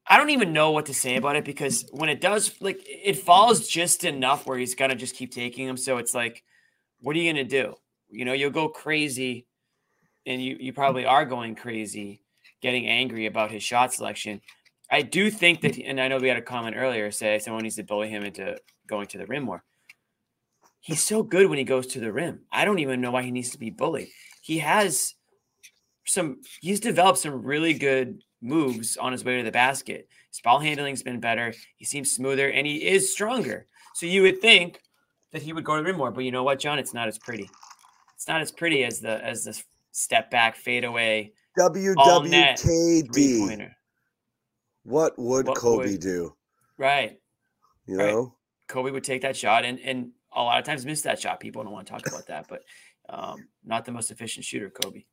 I 0.08 0.16
don't 0.16 0.30
even 0.30 0.52
know 0.52 0.70
what 0.70 0.86
to 0.86 0.94
say 0.94 1.16
about 1.16 1.36
it 1.36 1.44
because 1.44 1.84
when 1.90 2.08
it 2.08 2.20
does, 2.20 2.54
like, 2.60 2.80
it 2.86 3.18
falls 3.18 3.66
just 3.68 4.04
enough 4.04 4.46
where 4.46 4.56
he's 4.58 4.74
gonna 4.74 4.94
just 4.94 5.16
keep 5.16 5.32
taking 5.32 5.66
them. 5.66 5.76
So 5.76 5.98
it's 5.98 6.14
like, 6.14 6.44
what 7.00 7.16
are 7.16 7.18
you 7.18 7.32
gonna 7.32 7.44
do? 7.44 7.74
You 8.08 8.24
know, 8.24 8.32
you'll 8.32 8.50
go 8.50 8.68
crazy, 8.68 9.46
and 10.24 10.40
you 10.42 10.56
you 10.60 10.72
probably 10.72 11.04
are 11.04 11.24
going 11.24 11.56
crazy, 11.56 12.22
getting 12.62 12.86
angry 12.86 13.26
about 13.26 13.50
his 13.50 13.64
shot 13.64 13.92
selection. 13.92 14.40
I 14.90 15.02
do 15.02 15.30
think 15.30 15.62
that, 15.62 15.78
and 15.78 16.00
I 16.00 16.08
know 16.08 16.18
we 16.18 16.28
had 16.28 16.36
a 16.36 16.42
comment 16.42 16.76
earlier 16.76 17.10
say 17.10 17.38
someone 17.38 17.62
needs 17.62 17.76
to 17.76 17.82
bully 17.82 18.08
him 18.08 18.24
into 18.24 18.56
going 18.86 19.06
to 19.08 19.18
the 19.18 19.26
rim 19.26 19.44
more. 19.44 19.64
He's 20.80 21.02
so 21.02 21.22
good 21.22 21.48
when 21.48 21.58
he 21.58 21.64
goes 21.64 21.88
to 21.88 22.00
the 22.00 22.12
rim. 22.12 22.42
I 22.52 22.64
don't 22.64 22.78
even 22.78 23.00
know 23.00 23.10
why 23.10 23.22
he 23.22 23.32
needs 23.32 23.50
to 23.50 23.58
be 23.58 23.70
bullied. 23.70 24.08
He 24.40 24.58
has 24.58 25.14
some. 26.04 26.40
He's 26.60 26.78
developed 26.78 27.18
some 27.18 27.42
really 27.42 27.74
good 27.74 28.22
moves 28.40 28.96
on 28.96 29.10
his 29.10 29.24
way 29.24 29.38
to 29.38 29.42
the 29.42 29.50
basket. 29.50 30.08
His 30.30 30.40
ball 30.40 30.60
handling's 30.60 31.02
been 31.02 31.18
better. 31.18 31.52
He 31.76 31.84
seems 31.84 32.12
smoother 32.12 32.50
and 32.50 32.66
he 32.66 32.86
is 32.86 33.12
stronger. 33.12 33.66
So 33.94 34.06
you 34.06 34.22
would 34.22 34.40
think 34.40 34.80
that 35.32 35.42
he 35.42 35.52
would 35.52 35.64
go 35.64 35.74
to 35.74 35.82
the 35.82 35.86
rim 35.86 35.96
more, 35.96 36.12
but 36.12 36.22
you 36.24 36.30
know 36.30 36.44
what, 36.44 36.60
John? 36.60 36.78
It's 36.78 36.94
not 36.94 37.08
as 37.08 37.18
pretty. 37.18 37.50
It's 38.14 38.28
not 38.28 38.40
as 38.40 38.52
pretty 38.52 38.84
as 38.84 39.00
the 39.00 39.24
as 39.24 39.44
the 39.44 39.60
step 39.90 40.30
back 40.30 40.56
fade 40.56 40.84
away 40.84 41.32
all 41.96 42.20
net 42.22 42.58
three 42.60 43.02
WWKD. 43.02 43.70
What 44.86 45.18
would 45.18 45.48
What 45.48 45.56
Kobe 45.58 45.90
would- 45.92 46.00
do? 46.00 46.36
Right. 46.78 47.20
You 47.86 47.98
Right. 47.98 48.12
know? 48.12 48.36
Kobe 48.68 48.90
would 48.92 49.02
take 49.04 49.22
that 49.22 49.36
shot 49.36 49.64
and 49.64 49.80
and 49.80 50.12
a 50.32 50.42
lot 50.42 50.58
of 50.58 50.64
times 50.64 50.84
miss 50.86 51.02
that 51.02 51.20
shot. 51.20 51.40
People 51.40 51.64
don't 51.64 51.72
want 51.72 51.86
to 51.86 51.92
talk 51.92 52.06
about 52.06 52.26
that, 52.26 52.46
but 52.48 52.62
um, 53.08 53.48
not 53.64 53.84
the 53.84 53.92
most 53.92 54.10
efficient 54.10 54.44
shooter, 54.44 54.70
Kobe. 54.70 55.04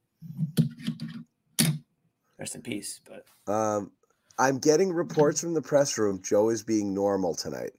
Rest 2.37 2.55
in 2.55 2.61
peace. 2.61 2.99
But 3.05 3.25
Um, 3.51 3.91
I'm 4.37 4.59
getting 4.59 4.91
reports 4.91 5.39
from 5.41 5.53
the 5.53 5.61
press 5.61 5.97
room. 5.97 6.21
Joe 6.21 6.49
is 6.49 6.63
being 6.63 6.93
normal 6.93 7.35
tonight. 7.35 7.71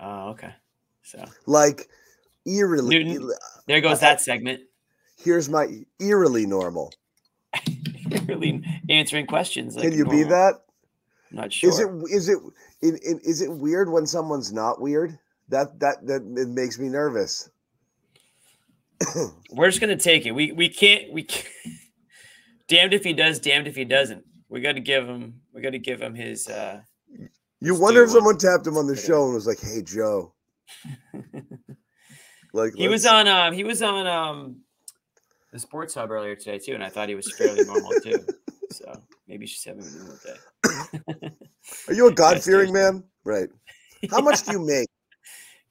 oh, 0.00 0.30
okay. 0.30 0.54
So 1.02 1.24
Like 1.46 1.88
eerily. 2.44 3.02
Newton. 3.04 3.30
there 3.66 3.80
goes 3.80 4.00
that 4.00 4.20
segment. 4.20 4.62
Here's 5.16 5.48
my 5.48 5.84
eerily 5.98 6.46
normal. 6.46 6.92
really 8.26 8.62
answering 8.88 9.26
questions. 9.26 9.74
Like 9.74 9.84
Can 9.88 9.98
you 9.98 10.04
be 10.04 10.22
that? 10.24 10.62
Not 11.30 11.52
sure. 11.52 11.70
Is 11.70 11.78
it 11.78 11.88
is 12.10 12.28
it 12.28 12.38
in, 12.82 12.96
in, 13.04 13.20
is 13.24 13.42
it 13.42 13.50
weird 13.50 13.90
when 13.90 14.06
someone's 14.06 14.52
not 14.52 14.80
weird? 14.80 15.18
That 15.48 15.78
that 15.80 16.06
that 16.06 16.22
it 16.22 16.48
makes 16.48 16.78
me 16.78 16.88
nervous. 16.88 17.50
We're 19.50 19.68
just 19.68 19.80
gonna 19.80 19.96
take 19.96 20.26
it. 20.26 20.32
We 20.32 20.52
we 20.52 20.68
can't 20.68 21.12
we 21.12 21.24
can't. 21.24 21.48
damned 22.68 22.94
if 22.94 23.04
he 23.04 23.12
does, 23.12 23.38
damned 23.38 23.66
if 23.66 23.74
he 23.74 23.84
doesn't. 23.84 24.24
We 24.48 24.60
got 24.60 24.72
to 24.72 24.80
give 24.80 25.06
him. 25.06 25.40
We 25.52 25.60
got 25.60 25.70
to 25.70 25.78
give 25.78 26.00
him 26.00 26.14
his. 26.14 26.48
uh 26.48 26.80
You 27.60 27.72
Let's 27.72 27.80
wonder 27.80 28.04
if 28.04 28.10
someone 28.10 28.38
tapped 28.38 28.66
him 28.66 28.76
on 28.76 28.86
the 28.86 28.96
show 28.96 29.24
and 29.24 29.34
was 29.34 29.46
like, 29.46 29.60
"Hey, 29.60 29.82
Joe." 29.82 30.32
Like 32.54 32.74
He 32.74 32.88
was 32.88 33.04
on. 33.04 33.28
Um, 33.28 33.52
he 33.52 33.62
was 33.62 33.82
on 33.82 34.06
um, 34.06 34.60
the 35.52 35.58
Sports 35.58 35.94
Hub 35.94 36.10
earlier 36.10 36.34
today 36.34 36.58
too, 36.58 36.72
and 36.72 36.82
I 36.82 36.88
thought 36.88 37.08
he 37.08 37.14
was 37.14 37.30
fairly 37.36 37.64
normal 37.64 37.92
too. 38.02 38.24
So 38.70 39.00
maybe 39.26 39.46
she's 39.46 39.64
having 39.64 39.84
a 39.84 39.90
normal 39.90 40.16
day. 40.24 40.36
Are 41.88 41.94
you 41.94 42.06
a 42.08 42.12
God 42.22 42.42
fearing 42.42 42.72
man? 42.72 43.04
Right. 43.24 43.48
How 44.10 44.20
much 44.20 44.42
do 44.44 44.52
you 44.52 44.60
make? 44.66 44.88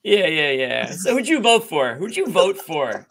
Yeah, 0.03 0.27
yeah, 0.27 0.51
yeah. 0.51 0.91
So 0.91 1.13
who'd 1.13 1.27
you 1.27 1.41
vote 1.41 1.67
for? 1.67 1.95
Who'd 1.95 2.15
you 2.15 2.27
vote 2.27 2.57
for? 2.57 3.07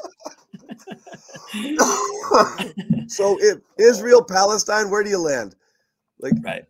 so 3.06 3.36
if 3.40 3.58
Israel, 3.78 4.24
Palestine, 4.24 4.90
where 4.90 5.02
do 5.02 5.10
you 5.10 5.18
land? 5.18 5.54
Like, 6.18 6.34
Right. 6.42 6.64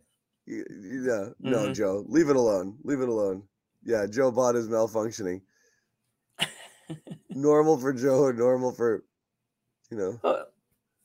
yeah, 0.45 1.29
no, 1.39 1.69
Mhm. 1.69 1.75
Joe, 1.75 2.05
leave 2.07 2.29
it 2.29 2.35
alone. 2.35 2.77
Leave 2.83 3.01
it 3.01 3.09
alone. 3.09 3.43
Yeah, 3.83 4.05
Joe 4.05 4.31
Bot 4.31 4.55
is 4.55 4.67
malfunctioning. 4.67 5.41
normal 7.29 7.77
for 7.77 7.93
Joe, 7.93 8.31
normal 8.31 8.71
for, 8.71 9.03
you 9.91 9.97
know. 9.97 10.19
Uh, 10.23 10.43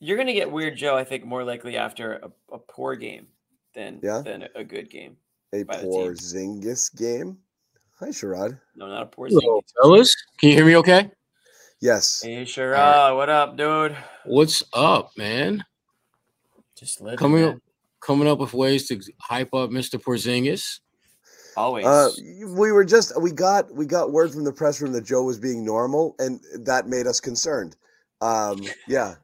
You're 0.04 0.16
gonna 0.16 0.32
get 0.32 0.50
weird, 0.50 0.76
Joe. 0.76 0.96
I 0.96 1.04
think 1.04 1.24
more 1.24 1.44
likely 1.44 1.76
after 1.76 2.14
a, 2.14 2.30
a 2.54 2.58
poor 2.58 2.96
game 2.96 3.28
than 3.72 4.00
Yeah? 4.02 4.20
than 4.20 4.42
a, 4.42 4.48
a 4.56 4.64
good 4.64 4.90
game. 4.90 5.16
A 5.54 5.62
poor 5.64 6.14
team. 6.14 6.60
Zingis 6.60 6.92
game. 6.96 7.38
Hi, 8.00 8.08
Sherrod. 8.08 8.58
No, 8.74 8.88
not 8.88 9.04
a 9.04 9.06
poor 9.06 9.28
Hello, 9.28 9.60
game. 9.60 9.62
fellas. 9.80 10.12
Can 10.40 10.48
you 10.48 10.56
hear 10.56 10.66
me 10.66 10.76
okay? 10.78 11.08
Yes. 11.80 12.20
Hey, 12.22 12.42
Sherrod, 12.42 13.16
what 13.16 13.28
up, 13.28 13.56
dude? 13.56 13.96
What's 14.24 14.64
up, 14.72 15.12
man? 15.16 15.64
Just 16.76 17.00
living, 17.00 17.18
Coming 17.18 17.42
man. 17.44 17.54
up, 17.54 17.58
coming 18.00 18.26
up 18.26 18.40
with 18.40 18.54
ways 18.54 18.88
to 18.88 19.00
hype 19.20 19.54
up 19.54 19.70
Mr. 19.70 20.02
Porzingis. 20.02 20.80
Always. 21.56 21.86
Uh, 21.86 22.10
we 22.48 22.72
were 22.72 22.84
just 22.84 23.12
we 23.22 23.30
got 23.30 23.72
we 23.72 23.86
got 23.86 24.10
word 24.10 24.32
from 24.32 24.42
the 24.42 24.52
press 24.52 24.80
room 24.80 24.90
that 24.94 25.04
Joe 25.04 25.22
was 25.22 25.38
being 25.38 25.64
normal, 25.64 26.16
and 26.18 26.40
that 26.64 26.88
made 26.88 27.06
us 27.06 27.20
concerned. 27.20 27.76
Um, 28.20 28.62
yeah, 28.62 28.72
yeah. 28.88 29.08
Wha- 29.08 29.14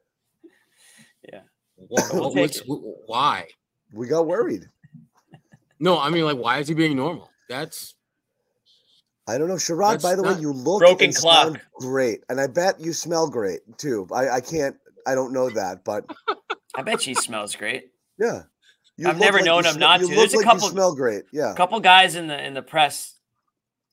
We'll 1.79 1.89
wha- 2.13 2.29
take 2.31 2.37
what's- 2.37 2.57
it. 2.59 2.67
wh- 2.67 3.09
why? 3.09 3.47
We 3.93 4.07
got 4.07 4.27
worried. 4.27 4.69
No, 5.81 5.99
I 5.99 6.11
mean, 6.11 6.25
like, 6.25 6.37
why 6.39 6.59
is 6.59 6.69
he 6.69 6.75
being 6.75 6.97
normal? 6.97 7.31
That's 7.49 7.95
I 9.27 9.37
don't 9.39 9.49
know, 9.49 9.55
Sherrod. 9.55 9.93
That's 9.93 10.03
By 10.03 10.15
the 10.15 10.23
way, 10.23 10.35
you 10.41 10.53
look 10.53 10.81
Broken 10.81 11.07
and 11.07 11.15
sound 11.15 11.57
clock. 11.57 11.63
great, 11.81 12.25
and 12.31 12.41
I 12.41 12.47
bet 12.47 12.81
you 12.81 12.93
smell 12.93 13.29
great 13.29 13.61
too. 13.79 14.07
I, 14.13 14.29
I 14.31 14.41
can't. 14.41 14.77
I 15.07 15.15
don't 15.15 15.33
know 15.33 15.49
that, 15.51 15.85
but 15.85 16.05
I 16.75 16.83
bet 16.83 17.03
she 17.03 17.15
smells 17.15 17.55
great. 17.55 17.91
yeah. 18.19 18.43
You 18.97 19.09
I've 19.09 19.21
never 19.21 19.37
like 19.39 19.45
known 19.47 19.65
him 19.65 19.75
sm- 19.75 19.79
not 19.79 20.01
you 20.01 20.09
to. 20.09 20.15
look 20.17 20.31
There's 20.31 20.43
a 20.43 20.45
couple- 20.45 20.65
You 20.67 20.71
smell 20.73 20.93
great. 20.95 21.23
Yeah. 21.33 21.53
A 21.53 21.55
couple 21.55 21.79
guys 21.79 22.17
in 22.17 22.27
the 22.27 22.45
in 22.45 22.53
the 22.55 22.63
press 22.63 23.15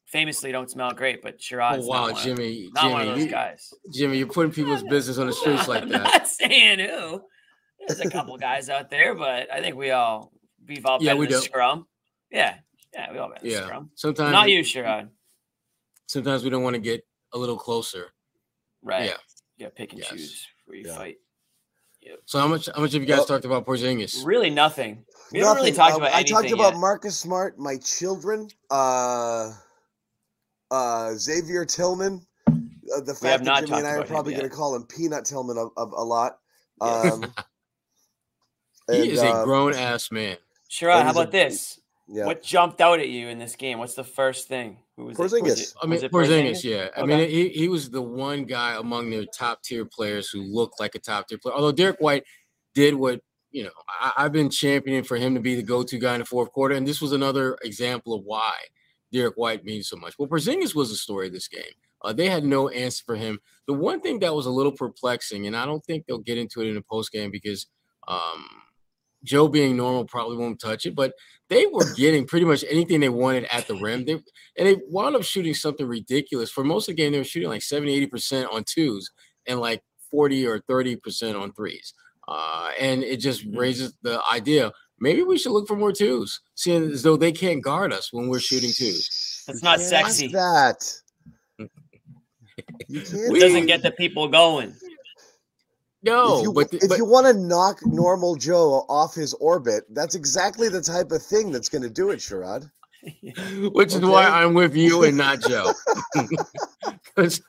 famously 0.07 0.51
don't 0.51 0.69
smell 0.71 0.91
great, 0.93 1.21
but 1.21 1.35
oh 1.53 1.57
wow, 1.57 2.07
not 2.07 2.13
one, 2.13 2.23
Jimmy, 2.23 2.69
not 2.73 2.91
one 2.91 3.01
of 3.01 3.07
Jimmy, 3.09 3.15
those 3.19 3.25
you- 3.25 3.31
guys. 3.31 3.73
Jimmy, 3.93 4.17
you're 4.17 4.27
putting 4.27 4.51
people's 4.51 4.81
business 4.89 5.19
on 5.19 5.27
the 5.27 5.33
streets 5.33 5.67
like 5.67 5.87
that. 5.89 5.95
I'm 5.95 6.03
that. 6.03 6.13
not 6.13 6.27
saying 6.27 6.79
who. 6.79 7.21
There's 7.87 7.99
a 7.99 8.09
couple 8.09 8.37
guys 8.37 8.69
out 8.69 8.89
there, 8.89 9.13
but 9.15 9.51
I 9.51 9.61
think 9.61 9.75
we 9.75 9.91
all 9.91 10.31
we've 10.67 10.85
all 10.85 11.01
Yeah, 11.01 11.11
been 11.11 11.19
we 11.19 11.25
in 11.27 11.31
the 11.33 11.39
do. 11.39 11.43
scrum. 11.45 11.87
Yeah, 12.31 12.55
yeah, 12.93 13.11
we 13.11 13.17
all 13.19 13.29
been 13.29 13.37
in 13.37 13.43
the 13.43 13.49
Yeah, 13.55 13.63
scrum. 13.65 13.91
sometimes 13.95 14.31
Not 14.31 14.49
you, 14.49 14.61
Sherrod. 14.61 15.09
Sometimes 16.07 16.43
we 16.43 16.49
don't 16.49 16.63
want 16.63 16.75
to 16.75 16.81
get 16.81 17.05
a 17.33 17.37
little 17.37 17.57
closer. 17.57 18.13
Right. 18.81 19.05
Yeah. 19.09 19.17
Yeah, 19.57 19.67
pick 19.75 19.91
and 19.93 19.99
Yes. 20.01 20.09
choose 20.09 20.47
where 20.65 20.77
you 20.77 20.87
Yeah. 20.87 20.95
fight. 20.95 21.17
So 22.25 22.37
how 22.39 22.47
much? 22.47 22.69
How 22.73 22.81
much 22.81 22.93
have 22.93 23.01
you 23.01 23.07
guys 23.07 23.17
Well- 23.19 23.25
talked 23.25 23.45
about 23.45 23.65
Porzingis? 23.65 24.23
Really 24.23 24.51
nothing. 24.51 25.03
We 25.31 25.39
haven't 25.39 25.55
really 25.55 25.71
Nothing. 25.71 25.73
talked 25.75 25.93
Um, 25.95 26.01
about 26.03 26.13
I 26.13 26.21
talked 26.21 26.51
about 26.51 26.73
yet. 26.73 26.79
Marcus 26.79 27.17
Smart, 27.19 27.57
my 27.57 27.77
children, 27.77 28.47
uh, 28.69 29.51
uh, 30.69 31.13
Xavier 31.15 31.65
Tillman. 31.65 32.25
Uh, 32.47 33.01
the 33.01 33.15
fact 33.15 33.43
that 33.45 33.65
Jimmy 33.65 33.79
and 33.79 33.87
I 33.87 33.95
are 33.95 34.05
probably 34.05 34.33
going 34.33 34.47
to 34.47 34.55
call 34.55 34.75
him 34.75 34.85
Peanut 34.85 35.25
Tillman 35.25 35.57
a, 35.57 35.65
a, 35.81 35.85
a 35.85 36.05
lot. 36.05 36.37
Yeah. 36.79 37.17
Um, 38.87 38.95
he 38.95 39.01
and, 39.01 39.11
is 39.11 39.21
a 39.21 39.29
uh, 39.29 39.43
grown 39.43 39.73
ass 39.73 40.11
man. 40.11 40.37
Sherrod, 40.69 41.01
how 41.01 41.07
he's 41.07 41.15
a- 41.15 41.19
about 41.19 41.31
this? 41.31 41.79
Yeah. 42.07 42.25
What 42.25 42.43
jumped 42.43 42.81
out 42.81 42.99
at 42.99 43.09
you 43.09 43.29
in 43.29 43.39
this 43.39 43.55
game? 43.55 43.79
What's 43.79 43.95
the 43.95 44.03
first 44.03 44.47
thing? 44.47 44.77
Who 44.95 45.05
was 45.05 45.17
it? 45.17 45.21
Was 45.21 45.33
Porzingis. 45.33 45.61
it- 45.61 45.73
I 45.81 45.85
mean, 45.85 45.91
was 45.93 46.03
it 46.03 46.11
Porzingis, 46.11 46.63
yeah. 46.63 46.89
I 46.95 47.03
mean, 47.03 47.27
he, 47.27 47.49
he 47.49 47.67
was 47.67 47.89
the 47.89 48.01
one 48.01 48.45
guy 48.45 48.75
among 48.77 49.09
their 49.09 49.25
top 49.25 49.63
tier 49.63 49.85
players 49.85 50.29
who 50.29 50.43
looked 50.43 50.79
like 50.79 50.93
a 50.93 50.99
top 50.99 51.27
tier 51.27 51.39
player. 51.39 51.55
Although 51.55 51.71
Derrick 51.71 51.99
White 51.99 52.23
did 52.75 52.93
what 52.93 53.21
you 53.55 53.63
know, 53.63 53.71
I, 53.87 54.11
I've 54.17 54.33
been 54.33 54.49
championing 54.49 55.05
for 55.05 55.15
him 55.15 55.33
to 55.33 55.39
be 55.39 55.55
the 55.55 55.63
go 55.63 55.81
to 55.81 55.97
guy 55.97 56.15
in 56.15 56.19
the 56.19 56.25
fourth 56.25 56.51
quarter, 56.51 56.75
and 56.75 56.85
this 56.85 57.01
was 57.01 57.13
another 57.13 57.57
example 57.63 58.13
of 58.13 58.25
why 58.25 58.53
Derrick 59.13 59.35
White 59.35 59.63
means 59.63 59.87
so 59.87 59.95
much. 59.95 60.19
Well, 60.19 60.27
Porzingis 60.27 60.75
was 60.75 60.89
the 60.89 60.97
story 60.97 61.27
of 61.27 61.33
this 61.33 61.47
game. 61.47 61.63
Uh, 62.01 62.11
they 62.11 62.29
had 62.29 62.43
no 62.43 62.67
answer 62.67 63.01
for 63.05 63.15
him. 63.15 63.39
The 63.65 63.73
one 63.73 64.01
thing 64.01 64.19
that 64.19 64.35
was 64.35 64.45
a 64.45 64.51
little 64.51 64.73
perplexing, 64.73 65.47
and 65.47 65.55
I 65.55 65.65
don't 65.65 65.83
think 65.85 66.05
they'll 66.05 66.17
get 66.17 66.37
into 66.37 66.59
it 66.61 66.67
in 66.67 66.75
the 66.75 66.81
post 66.81 67.13
game 67.13 67.31
because 67.31 67.67
um, 68.09 68.45
Joe 69.25 69.49
being 69.49 69.75
normal 69.75 70.05
probably 70.05 70.37
won't 70.37 70.61
touch 70.61 70.85
it, 70.85 70.95
but 70.95 71.13
they 71.49 71.65
were 71.65 71.93
getting 71.97 72.25
pretty 72.25 72.45
much 72.45 72.63
anything 72.69 73.01
they 73.01 73.09
wanted 73.09 73.45
at 73.51 73.67
the 73.67 73.75
rim. 73.75 74.05
They 74.05 74.13
and 74.13 74.23
they 74.67 74.77
wound 74.87 75.17
up 75.17 75.23
shooting 75.23 75.53
something 75.53 75.85
ridiculous. 75.85 76.49
For 76.49 76.63
most 76.63 76.87
of 76.87 76.95
the 76.95 77.01
game, 77.01 77.11
they 77.11 77.17
were 77.17 77.25
shooting 77.25 77.49
like 77.49 77.61
70, 77.61 78.07
80% 78.07 78.53
on 78.53 78.63
twos 78.63 79.11
and 79.45 79.59
like 79.59 79.83
40 80.09 80.47
or 80.47 80.59
30% 80.61 81.39
on 81.39 81.51
threes. 81.51 81.93
Uh, 82.27 82.71
and 82.79 83.03
it 83.03 83.17
just 83.17 83.45
raises 83.51 83.93
the 84.01 84.21
idea 84.31 84.71
maybe 84.99 85.23
we 85.23 85.37
should 85.37 85.51
look 85.51 85.67
for 85.67 85.75
more 85.75 85.91
twos, 85.91 86.41
seeing 86.55 86.91
as 86.91 87.03
though 87.03 87.17
they 87.17 87.31
can't 87.31 87.63
guard 87.63 87.93
us 87.93 88.11
when 88.13 88.27
we're 88.27 88.39
shooting 88.39 88.71
twos. 88.71 89.43
That's 89.47 89.63
not 89.63 89.77
Can't 89.77 89.89
sexy. 89.89 90.27
That. 90.29 90.83
You 92.87 93.01
can't. 93.01 93.35
It 93.35 93.39
doesn't 93.41 93.65
get 93.65 93.83
the 93.83 93.91
people 93.91 94.29
going. 94.29 94.73
No, 96.05 96.37
if 96.37 96.43
you, 96.43 96.53
but, 96.53 96.73
if 96.73 96.89
but 96.89 96.97
you 96.97 97.05
want 97.05 97.25
to 97.27 97.33
knock 97.33 97.79
normal 97.85 98.35
Joe 98.35 98.85
off 98.87 99.15
his 99.15 99.33
orbit, 99.35 99.83
that's 99.89 100.13
exactly 100.15 100.69
the 100.69 100.81
type 100.81 101.11
of 101.11 101.21
thing 101.23 101.51
that's 101.51 101.67
going 101.69 101.81
to 101.81 101.89
do 101.89 102.11
it, 102.11 102.19
Sherrod. 102.19 102.69
which 103.73 103.93
is 103.93 104.01
why. 104.01 104.25
I'm 104.25 104.53
with 104.53 104.75
you 104.75 105.03
and 105.03 105.17
not 105.17 105.41
Joe. 105.41 105.71
'Cause 107.15 107.41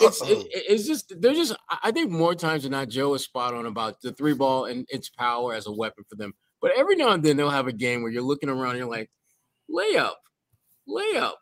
it's 0.00 0.22
it, 0.22 0.38
oh. 0.38 0.44
it's 0.52 0.86
just 0.86 1.12
they're 1.20 1.34
just 1.34 1.54
I- 1.70 1.78
I 1.84 1.90
think 1.92 2.10
more 2.10 2.34
times 2.34 2.62
than 2.62 2.72
not 2.72 2.88
Joe 2.88 3.14
is 3.14 3.24
spot 3.24 3.54
on 3.54 3.66
about 3.66 4.00
the 4.00 4.12
three 4.12 4.34
ball 4.34 4.66
and 4.66 4.86
its 4.88 5.08
power 5.08 5.54
as 5.54 5.66
a 5.66 5.72
weapon 5.72 6.04
for 6.08 6.16
them. 6.16 6.32
But 6.60 6.72
every 6.76 6.96
now 6.96 7.10
and 7.10 7.22
then 7.22 7.36
they'll 7.36 7.50
have 7.50 7.66
a 7.68 7.72
game 7.72 8.02
where 8.02 8.10
you're 8.10 8.22
looking 8.22 8.48
around 8.48 8.70
and 8.70 8.78
you're 8.78 8.88
like, 8.88 9.10
layup, 9.70 10.14
layup, 10.88 11.34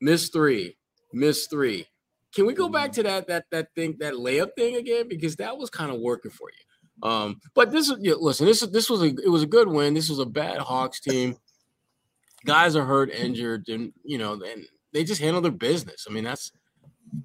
miss 0.00 0.28
three, 0.28 0.76
miss 1.12 1.46
three. 1.46 1.86
Can 2.34 2.46
we 2.46 2.54
go 2.54 2.68
back 2.68 2.92
to 2.92 3.02
that 3.04 3.26
that 3.28 3.44
that 3.50 3.68
thing 3.74 3.96
that 4.00 4.14
layup 4.14 4.50
thing 4.56 4.76
again 4.76 5.08
because 5.08 5.36
that 5.36 5.56
was 5.56 5.70
kind 5.70 5.92
of 5.92 6.00
working 6.00 6.30
for 6.30 6.48
you. 6.50 7.08
Um, 7.08 7.40
but 7.54 7.70
this 7.70 7.88
is 7.88 7.96
yeah, 8.00 8.14
listen, 8.18 8.46
this 8.46 8.62
is 8.62 8.70
this 8.70 8.90
was 8.90 9.02
a 9.02 9.06
it 9.06 9.30
was 9.30 9.42
a 9.42 9.46
good 9.46 9.68
win. 9.68 9.94
This 9.94 10.08
was 10.08 10.18
a 10.18 10.26
bad 10.26 10.58
Hawks 10.58 11.00
team. 11.00 11.36
Guys 12.44 12.76
are 12.76 12.84
hurt, 12.84 13.10
injured, 13.10 13.68
and 13.68 13.92
you 14.04 14.18
know, 14.18 14.34
and 14.34 14.66
they 14.92 15.04
just 15.04 15.20
handle 15.20 15.40
their 15.42 15.52
business. 15.52 16.06
I 16.08 16.12
mean, 16.12 16.24
that's 16.24 16.52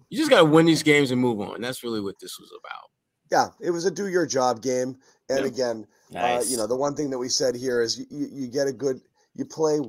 you 0.09 0.17
just 0.17 0.29
gotta 0.29 0.45
win 0.45 0.65
these 0.65 0.83
games 0.83 1.11
and 1.11 1.19
move 1.21 1.39
on. 1.41 1.61
That's 1.61 1.83
really 1.83 2.01
what 2.01 2.15
this 2.19 2.37
was 2.39 2.51
about. 2.63 2.89
Yeah, 3.31 3.47
it 3.65 3.71
was 3.71 3.85
a 3.85 3.91
do 3.91 4.07
your 4.07 4.25
job 4.25 4.61
game. 4.61 4.97
And 5.29 5.39
Yeah. 5.39 5.45
again, 5.45 5.87
Nice. 6.11 6.47
uh, 6.47 6.49
you 6.49 6.57
know, 6.57 6.67
the 6.67 6.75
one 6.75 6.95
thing 6.95 7.09
that 7.11 7.19
we 7.19 7.29
said 7.29 7.55
here 7.55 7.81
is 7.81 7.99
you, 7.99 8.05
you, 8.09 8.27
you 8.31 8.47
get 8.47 8.67
a 8.67 8.73
good, 8.73 8.99
you 9.35 9.45
play, 9.45 9.79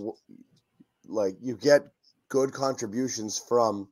like, 1.08 1.36
you 1.40 1.56
get 1.56 1.86
good 2.28 2.52
contributions 2.52 3.38
from 3.38 3.88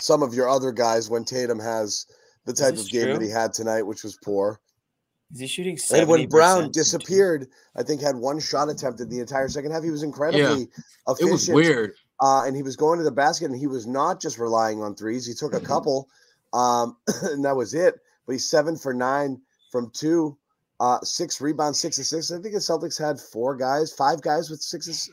some 0.00 0.22
of 0.22 0.34
your 0.34 0.48
other 0.48 0.72
guys 0.72 1.08
when 1.10 1.24
Tatum 1.24 1.58
has 1.58 2.06
the 2.46 2.52
type 2.52 2.74
of 2.76 2.88
game 2.90 3.08
that 3.14 3.22
he 3.22 3.28
had 3.30 3.52
tonight, 3.52 3.82
which 3.82 4.02
was 4.02 4.16
poor. 4.24 4.60
Is 5.32 5.40
he 5.40 5.46
shooting? 5.46 5.76
70% 5.76 5.98
And 6.00 6.08
when 6.08 6.28
Brown 6.28 6.70
disappeared, 6.72 7.48
I 7.76 7.82
think 7.82 8.00
had 8.00 8.16
one 8.16 8.40
shot 8.40 8.68
attempted 8.68 9.10
the 9.10 9.20
entire 9.20 9.48
second 9.48 9.70
half. 9.70 9.84
He 9.84 9.90
was 9.90 10.02
incredibly 10.02 10.62
It 10.62 10.68
efficient. 11.06 11.30
was 11.32 11.48
weird. 11.48 11.92
uh, 12.20 12.42
and 12.44 12.56
he 12.56 12.62
was 12.62 12.76
going 12.76 12.98
to 12.98 13.04
the 13.04 13.12
basket, 13.12 13.46
and 13.50 13.56
he 13.58 13.66
was 13.68 13.86
not 13.86 14.20
just 14.20 14.38
relying 14.38 14.82
on 14.82 14.94
threes. 14.96 15.26
He 15.26 15.34
took 15.34 15.54
a 15.54 15.60
couple, 15.60 16.08
um, 16.52 16.96
and 17.22 17.44
that 17.44 17.54
was 17.56 17.74
it. 17.74 17.94
But 18.26 18.32
he's 18.32 18.50
seven 18.50 18.76
for 18.76 18.92
nine 18.92 19.40
from 19.70 19.90
two, 19.94 20.36
uh, 20.80 20.98
six 21.02 21.40
rebounds, 21.40 21.78
six 21.78 21.98
assists. 21.98 22.32
I 22.32 22.40
think 22.40 22.54
the 22.54 22.60
Celtics 22.60 22.98
had 22.98 23.20
four 23.20 23.54
guys, 23.56 23.92
five 23.92 24.20
guys 24.22 24.50
with 24.50 24.60
six, 24.60 24.88
ass- 24.88 25.10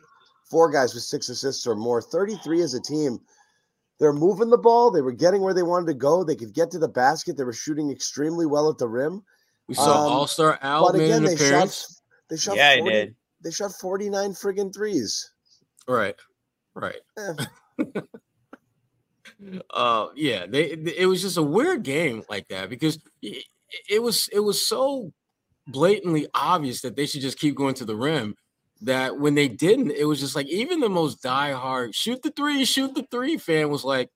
four 0.50 0.72
guys 0.72 0.94
with 0.96 1.04
six 1.04 1.30
assists 1.30 1.68
or 1.68 1.76
more. 1.76 2.02
Thirty-three 2.02 2.62
as 2.62 2.74
a 2.74 2.82
team. 2.82 3.20
They're 4.00 4.14
moving 4.14 4.50
the 4.50 4.58
ball. 4.58 4.92
They 4.92 5.02
were 5.02 5.12
getting 5.12 5.42
where 5.42 5.54
they 5.54 5.64
wanted 5.64 5.88
to 5.88 5.94
go. 5.96 6.24
They 6.24 6.36
could 6.36 6.54
get 6.54 6.70
to 6.72 6.80
the 6.80 6.88
basket. 6.88 7.36
They 7.38 7.44
were 7.44 7.54
shooting 7.54 7.90
extremely 7.92 8.46
well 8.46 8.70
at 8.70 8.78
the 8.78 8.88
rim. 8.88 9.24
We 9.68 9.74
saw 9.76 10.06
Um, 10.06 10.12
All 10.12 10.28
Star 10.28 10.60
Al 10.62 10.86
but 10.88 10.96
made 10.98 11.06
again, 11.06 11.18
an 11.20 11.24
they 11.26 11.34
appearance. 11.34 11.82
shot. 11.82 12.02
They 12.30 12.38
shot. 12.38 12.56
Yeah, 12.58 12.70
I 12.70 12.80
40 12.80 12.92
did. 12.94 13.16
They 13.44 13.52
shot 13.52 13.72
forty-nine 13.74 14.32
friggin' 14.32 14.74
threes. 14.74 15.32
Right, 15.88 16.16
right. 16.76 17.00
Eh. 17.18 17.34
uh 19.72 20.08
yeah 20.16 20.46
they 20.48 20.72
it 20.72 21.06
was 21.08 21.22
just 21.22 21.38
a 21.38 21.44
weird 21.44 21.84
game 21.84 22.24
like 22.28 22.48
that 22.48 22.70
because 22.70 22.98
it, 23.22 23.44
it 23.88 24.02
was 24.02 24.28
it 24.34 24.40
was 24.40 24.66
so 24.66 25.12
blatantly 25.68 26.28
obvious 26.34 26.82
that 26.82 26.96
they 26.96 27.06
should 27.06 27.22
just 27.22 27.38
keep 27.38 27.54
going 27.56 27.76
to 27.76 27.86
the 27.86 27.96
rim 27.96 28.36
that 28.82 29.18
when 29.18 29.36
they 29.36 29.48
didn't 29.48 29.92
it 29.92 30.06
was 30.06 30.20
just 30.20 30.36
like 30.36 30.48
even 30.48 30.80
the 30.80 30.90
most 30.90 31.24
diehard 31.24 31.94
shoot 31.94 32.22
the 32.22 32.32
three 32.32 32.64
shoot 32.66 32.94
the 32.94 33.08
three 33.10 33.38
fan 33.38 33.70
was 33.70 33.84
like 33.84 34.10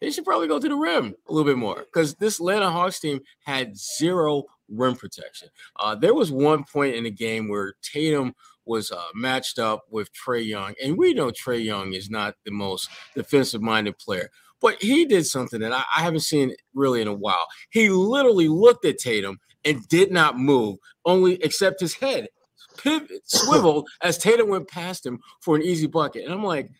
they 0.00 0.10
should 0.10 0.24
probably 0.24 0.48
go 0.48 0.58
to 0.58 0.68
the 0.68 0.74
rim 0.74 1.14
a 1.28 1.32
little 1.32 1.50
bit 1.50 1.56
more 1.56 1.84
because 1.84 2.14
this 2.16 2.38
Atlanta 2.38 2.70
Hawks 2.70 3.00
team 3.00 3.20
had 3.44 3.76
zero 3.76 4.44
rim 4.68 4.96
protection. 4.96 5.48
Uh, 5.76 5.94
there 5.94 6.14
was 6.14 6.30
one 6.30 6.64
point 6.64 6.94
in 6.94 7.04
the 7.04 7.10
game 7.10 7.48
where 7.48 7.74
Tatum 7.82 8.34
was 8.66 8.90
uh, 8.90 9.02
matched 9.14 9.58
up 9.58 9.84
with 9.90 10.10
Trae 10.12 10.44
Young, 10.44 10.74
and 10.82 10.98
we 10.98 11.14
know 11.14 11.30
Trae 11.30 11.62
Young 11.62 11.94
is 11.94 12.10
not 12.10 12.34
the 12.44 12.50
most 12.50 12.88
defensive 13.14 13.62
minded 13.62 13.98
player, 13.98 14.28
but 14.60 14.82
he 14.82 15.04
did 15.04 15.26
something 15.26 15.60
that 15.60 15.72
I, 15.72 15.84
I 15.96 16.02
haven't 16.02 16.20
seen 16.20 16.54
really 16.74 17.00
in 17.00 17.08
a 17.08 17.14
while. 17.14 17.46
He 17.70 17.88
literally 17.88 18.48
looked 18.48 18.84
at 18.84 18.98
Tatum 18.98 19.38
and 19.64 19.86
did 19.88 20.12
not 20.12 20.38
move, 20.38 20.78
only 21.06 21.42
except 21.42 21.80
his 21.80 21.94
head 21.94 22.28
pivot 22.76 23.22
swiveled 23.24 23.88
as 24.02 24.18
Tatum 24.18 24.48
went 24.48 24.68
past 24.68 25.04
him 25.04 25.20
for 25.40 25.56
an 25.56 25.62
easy 25.62 25.86
bucket. 25.86 26.24
And 26.24 26.32
I'm 26.32 26.44
like, 26.44 26.70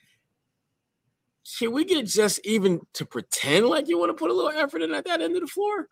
can 1.59 1.73
we 1.73 1.85
get 1.85 2.07
just 2.07 2.41
even 2.45 2.81
to 2.95 3.05
pretend 3.05 3.67
like 3.67 3.89
you 3.89 3.99
want 3.99 4.11
to 4.11 4.15
put 4.15 4.31
a 4.31 4.35
little 4.35 4.51
effort 4.51 4.83
in 4.83 4.95
at 4.95 5.05
that 5.05 5.21
end 5.21 5.35
of 5.35 5.43
the 5.43 5.47
floor? 5.47 5.89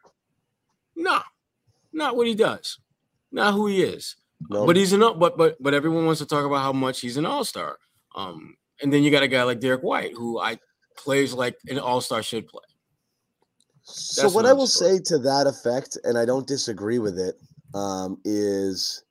No, 0.97 1.21
not 1.93 2.17
what 2.17 2.27
he 2.27 2.35
does, 2.35 2.79
not 3.31 3.55
who 3.55 3.67
he 3.67 3.83
is. 3.83 4.17
No. 4.49 4.67
But 4.67 4.77
he's 4.77 4.93
an 4.93 5.01
but 5.01 5.37
but 5.37 5.63
but 5.63 5.75
everyone 5.75 6.07
wants 6.07 6.21
to 6.21 6.27
talk 6.27 6.45
about 6.45 6.63
how 6.63 6.73
much 6.73 7.01
he's 7.01 7.17
an 7.17 7.27
all 7.27 7.45
star. 7.45 7.79
Um, 8.15 8.57
and 8.81 8.93
then 8.93 9.03
you 9.03 9.11
got 9.11 9.23
a 9.23 9.29
guy 9.29 9.43
like 9.45 9.61
Derrick 9.61 9.83
White 9.83 10.13
who 10.15 10.41
I 10.41 10.59
plays 10.97 11.33
like 11.33 11.57
an 11.69 11.79
all 11.79 12.01
star 12.01 12.23
should 12.23 12.49
play. 12.49 12.63
So 13.85 14.31
what 14.31 14.47
I 14.47 14.53
will 14.53 14.67
story. 14.67 14.99
say 14.99 15.03
to 15.07 15.19
that 15.19 15.47
effect, 15.47 15.99
and 16.05 16.17
I 16.17 16.25
don't 16.25 16.47
disagree 16.47 16.99
with 16.99 17.19
it, 17.19 17.37
um, 17.75 18.21
is 18.25 19.03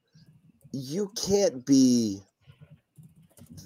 you 0.71 1.11
can't 1.15 1.65
be 1.65 2.21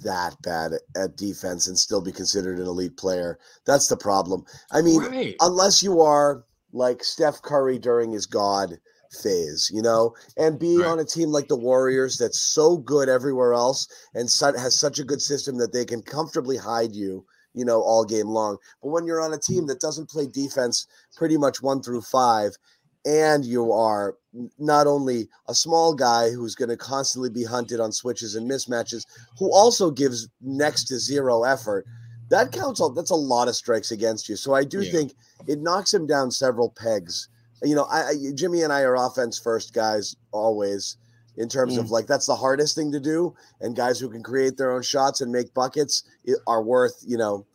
that 0.04 0.36
bad 0.42 0.74
at, 0.96 1.16
defense 1.16 1.68
and 1.68 1.78
still 1.78 2.02
be 2.02 2.12
considered 2.12 2.60
an 2.60 2.66
elite 2.66 2.98
player. 2.98 3.40
That's 3.66 3.88
the 3.88 3.98
problem. 3.98 4.44
I 4.72 4.82
mean, 4.82 5.02
right. 5.02 5.36
unless 5.40 5.84
you 5.84 6.02
are 6.02 6.44
like 6.74 7.04
Steph 7.04 7.42
Curry 7.42 7.80
during 7.80 8.12
his 8.12 8.26
God 8.26 8.78
phase, 9.22 9.72
you 9.74 9.82
know, 9.82 10.14
and 10.38 10.60
be 10.60 10.78
Right. 10.78 10.88
on 10.88 11.00
a 11.00 11.06
team 11.06 11.30
like 11.30 11.48
the 11.48 11.56
Warriors 11.56 12.18
that's 12.18 12.42
so 12.42 12.78
good 12.78 13.08
everywhere 13.08 13.54
else 13.54 13.88
and 14.14 14.30
has 14.58 14.78
such 14.78 15.00
a 15.00 15.06
good 15.06 15.22
system 15.22 15.58
that 15.58 15.72
they 15.74 15.86
can 15.86 16.02
comfortably 16.02 16.58
hide 16.58 16.94
you, 16.94 17.26
you 17.54 17.64
know, 17.64 17.82
all 17.82 18.04
game 18.04 18.28
long. 18.28 18.58
But 18.82 18.90
when 18.90 19.06
you're 19.06 19.22
on 19.22 19.34
a 19.34 19.40
team 19.40 19.68
that 19.68 19.80
doesn't 19.80 20.10
play 20.10 20.28
defense 20.28 20.86
pretty 21.16 21.38
much 21.38 21.62
one 21.62 21.82
through 21.82 22.02
five, 22.02 22.58
and 23.06 23.46
you 23.46 23.72
are 23.72 24.16
not 24.60 24.88
only 24.88 25.28
a 25.48 25.56
small 25.56 25.94
guy 25.94 26.30
who's 26.32 26.56
going 26.56 26.70
to 26.70 26.78
constantly 26.78 27.30
be 27.30 27.44
hunted 27.44 27.80
on 27.80 27.92
switches 27.92 28.36
and 28.36 28.50
mismatches, 28.50 29.06
who 29.38 29.54
also 29.54 29.92
gives 29.92 30.28
next 30.42 30.86
to 30.86 31.00
zero 31.00 31.44
effort, 31.44 31.86
that 32.30 32.52
counts. 32.52 32.82
a- 32.82 32.90
That's 32.96 33.12
a 33.12 33.16
lot 33.16 33.48
of 33.48 33.56
strikes 33.56 33.92
against 33.92 34.28
you. 34.28 34.36
So 34.36 34.54
I 34.54 34.64
do 34.64 34.82
Yeah. 34.82 34.92
think 34.92 35.16
it 35.48 35.62
knocks 35.62 35.94
him 35.94 36.08
down 36.08 36.32
several 36.32 36.70
pegs. 36.70 37.30
You 37.64 37.76
know, 37.76 37.84
I, 37.86 38.10
I 38.10 38.16
Jimmy 38.34 38.64
and 38.64 38.74
I 38.74 38.82
are 38.82 38.96
offense 38.96 39.38
first 39.40 39.74
guys 39.74 40.16
always. 40.32 40.98
In 41.38 41.50
terms 41.50 41.76
of 41.78 41.88
mm. 41.88 41.90
like 41.90 42.08
that's 42.08 42.28
the 42.28 42.36
hardest 42.36 42.76
thing 42.76 42.94
to 42.94 43.00
do, 43.00 43.36
and 43.60 43.76
guys 43.76 44.00
who 44.00 44.10
can 44.10 44.24
create 44.24 44.56
their 44.56 44.72
own 44.72 44.82
shots 44.82 45.20
and 45.20 45.30
make 45.32 45.54
buckets 45.54 46.04
are 46.48 46.64
worth 46.64 47.04
you 47.06 47.18
know 47.18 47.46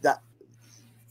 that 0.00 0.22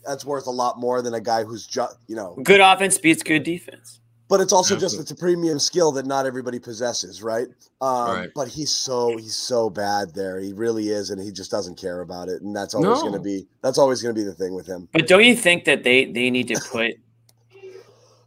that's 0.03 0.25
worth 0.25 0.47
a 0.47 0.51
lot 0.51 0.79
more 0.79 1.03
than 1.03 1.13
a 1.13 1.21
guy 1.21 1.43
who's 1.43 1.67
just 1.67 1.97
you 2.07 2.15
know 2.15 2.35
Good 2.43 2.61
offense 2.61 2.97
beats 2.97 3.21
good 3.21 3.43
defense. 3.43 3.99
But 4.27 4.39
it's 4.41 4.53
also 4.53 4.75
just 4.75 4.99
it's 4.99 5.11
a 5.11 5.15
premium 5.15 5.59
skill 5.59 5.91
that 5.93 6.07
not 6.07 6.25
everybody 6.25 6.57
possesses, 6.59 7.21
right? 7.21 7.47
Um, 7.81 8.07
Right. 8.15 8.29
But 8.33 8.47
he's 8.47 8.71
so 8.71 9.17
he's 9.17 9.35
so 9.35 9.69
bad 9.69 10.15
there. 10.15 10.39
He 10.39 10.51
really 10.51 10.89
is, 10.89 11.11
and 11.11 11.21
he 11.21 11.31
just 11.31 11.51
doesn't 11.51 11.75
care 11.77 12.01
about 12.01 12.27
it. 12.29 12.41
And 12.41 12.55
that's 12.55 12.73
always 12.73 13.01
going 13.01 13.13
to 13.13 13.19
be 13.19 13.45
that's 13.61 13.77
always 13.77 14.01
going 14.01 14.15
to 14.15 14.19
be 14.19 14.25
the 14.25 14.33
thing 14.33 14.55
with 14.55 14.65
him. 14.65 14.87
But 14.93 15.07
don't 15.07 15.23
you 15.23 15.35
think 15.35 15.65
that 15.65 15.83
they 15.83 16.05
they 16.05 16.31
need 16.31 16.47
to 16.47 16.59
put 16.71 16.93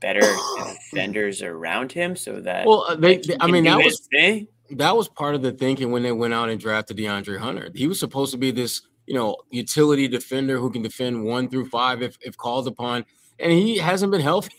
better 0.00 0.20
defenders 0.92 1.42
around 1.42 1.90
him 1.90 2.14
so 2.14 2.40
that 2.40 2.66
Well, 2.66 2.86
uh, 2.88 2.94
they, 2.94 3.16
they- 3.16 3.36
I 3.40 3.48
mean, 3.48 3.64
that 3.64 3.82
was 3.82 4.00
thing? 4.12 4.46
that 4.70 4.96
was 4.96 5.08
part 5.08 5.34
of 5.34 5.42
the 5.42 5.50
thinking 5.52 5.90
when 5.90 6.04
they 6.04 6.12
went 6.12 6.32
out 6.34 6.48
and 6.48 6.60
drafted 6.60 6.96
De'Andre 6.96 7.38
Hunter. 7.38 7.70
He 7.74 7.88
was 7.88 7.98
supposed 7.98 8.30
to 8.32 8.38
be 8.38 8.52
this, 8.52 8.82
you 9.06 9.14
know, 9.14 9.36
utility 9.50 10.06
defender 10.06 10.58
who 10.58 10.70
can 10.70 10.82
defend 10.82 11.24
one 11.24 11.48
through 11.48 11.68
five 11.70 12.02
if, 12.02 12.16
if 12.20 12.36
called 12.36 12.68
upon, 12.68 13.04
and 13.40 13.50
he 13.50 13.78
hasn't 13.78 14.12
been 14.12 14.20
healthy 14.20 14.52
enough 14.54 14.57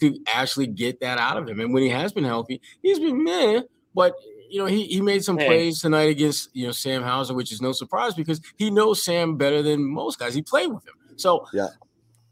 to 0.00 0.18
actually 0.26 0.66
get 0.66 1.00
that 1.00 1.18
out 1.18 1.36
of 1.36 1.48
him. 1.48 1.60
And 1.60 1.72
when 1.72 1.82
he 1.82 1.88
has 1.90 2.12
been 2.12 2.24
healthy, 2.24 2.60
he's 2.82 2.98
been 2.98 3.22
meh. 3.22 3.60
But 3.94 4.14
you 4.48 4.58
know, 4.58 4.66
he 4.66 4.86
he 4.86 5.00
made 5.00 5.22
some 5.24 5.38
Hey. 5.38 5.46
plays 5.46 5.80
tonight 5.80 6.08
against 6.10 6.50
you 6.54 6.66
know 6.66 6.72
Sam 6.72 7.02
Hauser, 7.02 7.34
which 7.34 7.52
is 7.52 7.60
no 7.62 7.72
surprise 7.72 8.14
because 8.14 8.40
he 8.56 8.70
knows 8.70 9.02
Sam 9.04 9.36
better 9.36 9.62
than 9.62 9.84
most 9.84 10.18
guys. 10.18 10.34
He 10.34 10.42
played 10.42 10.68
with 10.68 10.84
him, 10.86 10.94
so 11.16 11.46
Yeah. 11.52 11.68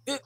it- 0.06 0.22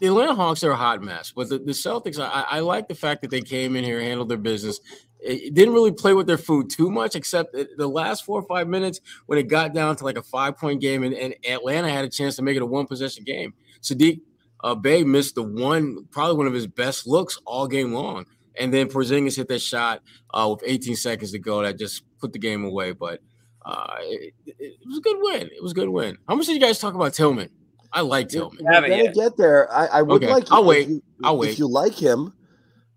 the 0.00 0.08
Atlanta 0.08 0.34
Hawks 0.34 0.64
are 0.64 0.72
a 0.72 0.76
hot 0.76 1.00
mess, 1.02 1.32
but 1.34 1.48
the, 1.48 1.58
the 1.58 1.70
Celtics, 1.70 2.18
I, 2.18 2.44
I 2.50 2.60
like 2.60 2.88
the 2.88 2.96
fact 2.96 3.22
that 3.22 3.30
they 3.30 3.40
came 3.40 3.76
in 3.76 3.84
here, 3.84 4.00
handled 4.00 4.28
their 4.28 4.36
business. 4.36 4.80
It, 5.20 5.42
it 5.42 5.54
didn't 5.54 5.72
really 5.72 5.92
play 5.92 6.14
with 6.14 6.26
their 6.26 6.36
food 6.38 6.68
too 6.68 6.90
much, 6.90 7.14
except 7.14 7.54
the 7.76 7.86
last 7.88 8.24
four 8.24 8.40
or 8.40 8.46
five 8.46 8.66
minutes 8.66 9.00
when 9.26 9.38
it 9.38 9.44
got 9.44 9.74
down 9.74 9.94
to 9.96 10.04
like 10.04 10.16
a 10.18 10.22
five 10.22 10.58
point 10.58 10.80
game, 10.80 11.04
and, 11.04 11.14
and 11.14 11.34
Atlanta 11.48 11.88
had 11.88 12.04
a 12.04 12.08
chance 12.08 12.34
to 12.36 12.42
make 12.42 12.56
it 12.56 12.62
a 12.62 12.66
one 12.66 12.86
possession 12.88 13.22
game. 13.22 13.54
Saddiq 13.80 14.20
uh, 14.64 14.74
Bey 14.74 15.04
missed 15.04 15.34
the 15.34 15.42
one, 15.42 16.06
probably 16.10 16.36
one 16.36 16.46
of 16.46 16.52
his 16.54 16.66
best 16.66 17.06
looks 17.06 17.38
all 17.46 17.66
game 17.66 17.92
long, 17.92 18.26
and 18.58 18.72
then 18.74 18.88
Porzingis 18.88 19.36
hit 19.36 19.48
that 19.48 19.60
shot 19.60 20.02
uh, 20.34 20.48
with 20.50 20.62
18 20.66 20.96
seconds 20.96 21.32
to 21.32 21.38
go 21.38 21.62
that 21.62 21.78
just 21.78 22.02
put 22.20 22.32
the 22.32 22.38
game 22.38 22.64
away. 22.64 22.92
But 22.92 23.20
uh, 23.64 23.96
it, 24.00 24.34
it, 24.46 24.56
it 24.58 24.86
was 24.86 24.98
a 24.98 25.02
good 25.02 25.16
win. 25.20 25.42
It 25.54 25.62
was 25.62 25.72
a 25.72 25.74
good 25.76 25.88
win. 25.88 26.16
How 26.28 26.34
much 26.34 26.46
did 26.46 26.54
you 26.54 26.60
guys 26.60 26.78
talk 26.78 26.94
about 26.94 27.14
Tillman? 27.14 27.50
I 27.92 28.00
like 28.02 28.28
Tillman. 28.28 28.58
We're 28.64 28.72
Haven't 28.72 28.90
gonna 28.90 29.04
yet. 29.04 29.14
get 29.14 29.36
there. 29.36 29.72
I, 29.72 29.86
I 29.86 30.02
would 30.02 30.22
Okay, 30.22 30.32
like. 30.32 30.44
I'll 30.50 30.64
wait. 30.64 30.88
you- 30.88 31.02
I'll 31.24 31.36
wait. 31.38 31.50
If 31.50 31.58
you 31.58 31.68
like 31.68 31.94
him, 31.94 32.32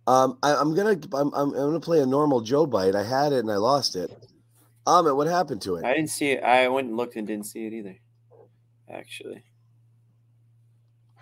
um, 0.07 0.37
I, 0.43 0.55
I'm 0.55 0.75
gonna 0.75 0.99
I'm, 1.13 1.33
I'm 1.33 1.53
I'm 1.53 1.53
gonna 1.53 1.79
play 1.79 1.99
a 2.01 2.05
normal 2.05 2.41
Joe 2.41 2.65
bite. 2.65 2.93
I 2.95 3.03
had 3.03 3.31
it 3.33 3.39
and 3.39 3.51
I 3.51 3.55
lost 3.57 3.95
it. 3.95 4.11
Amit, 4.87 5.15
what 5.15 5.27
happened 5.27 5.61
to 5.63 5.75
it? 5.75 5.85
I 5.85 5.93
didn't 5.93 6.09
see 6.09 6.31
it. 6.31 6.43
I 6.43 6.67
went 6.67 6.87
and 6.89 6.97
looked 6.97 7.15
and 7.15 7.25
didn't 7.27 7.45
see 7.45 7.65
it 7.67 7.73
either. 7.73 7.95
Actually. 8.91 9.43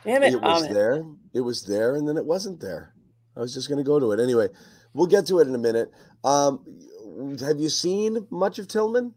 Damn 0.06 0.24
it. 0.24 0.34
it 0.34 0.42
was 0.42 0.64
Ahmed. 0.64 0.76
there. 0.76 1.04
It 1.34 1.42
was 1.42 1.64
there, 1.64 1.96
and 1.96 2.08
then 2.08 2.18
it 2.18 2.26
wasn't 2.26 2.60
there. 2.60 2.94
I 3.36 3.42
was 3.42 3.54
just 3.54 3.68
going 3.68 3.78
to 3.78 3.84
go 3.84 4.00
to 4.00 4.12
it 4.12 4.20
anyway. 4.20 4.48
We'll 4.94 5.08
get 5.08 5.26
to 5.28 5.40
it 5.40 5.48
in 5.48 5.56
a 5.56 5.60
minute. 5.60 5.92
Um, 6.24 6.64
have 7.40 7.60
you 7.60 7.70
seen 7.70 8.26
much 8.30 8.60
of 8.60 8.68
Tillman? 8.68 9.14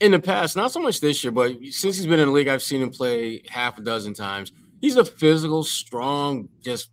in 0.00 0.12
the 0.12 0.18
past, 0.18 0.56
not 0.56 0.72
so 0.72 0.80
much 0.80 1.00
this 1.00 1.22
year, 1.22 1.30
but 1.30 1.52
since 1.70 1.96
he's 1.96 2.06
been 2.06 2.18
in 2.18 2.28
the 2.28 2.32
league, 2.32 2.48
I've 2.48 2.62
seen 2.62 2.82
him 2.82 2.90
play 2.90 3.42
half 3.48 3.78
a 3.78 3.82
dozen 3.82 4.14
times. 4.14 4.52
He's 4.80 4.96
a 4.96 5.04
physical, 5.04 5.62
strong, 5.62 6.48
just 6.62 6.90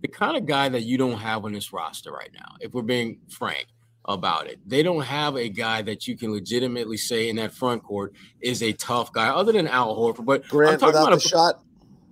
the 0.00 0.08
kind 0.08 0.36
of 0.36 0.46
guy 0.46 0.68
that 0.68 0.82
you 0.82 0.96
don't 0.96 1.18
have 1.18 1.44
on 1.44 1.52
this 1.52 1.72
roster 1.72 2.12
right 2.12 2.30
now, 2.32 2.54
if 2.60 2.72
we're 2.72 2.82
being 2.82 3.18
frank 3.28 3.66
about 4.04 4.46
it. 4.46 4.60
They 4.64 4.82
don't 4.82 5.02
have 5.02 5.36
a 5.36 5.48
guy 5.48 5.82
that 5.82 6.06
you 6.06 6.16
can 6.16 6.32
legitimately 6.32 6.96
say 6.96 7.28
in 7.28 7.36
that 7.36 7.52
front 7.52 7.82
court 7.82 8.14
is 8.40 8.62
a 8.62 8.72
tough 8.72 9.12
guy, 9.12 9.28
other 9.28 9.52
than 9.52 9.66
Al 9.66 9.94
Horford. 9.96 10.24
But 10.24 10.44
I'm 10.44 10.48
Grant 10.48 10.80
talking 10.80 10.94
without 10.94 11.08
about 11.08 11.20
the 11.20 11.26
a, 11.26 11.28
shot. 11.28 11.60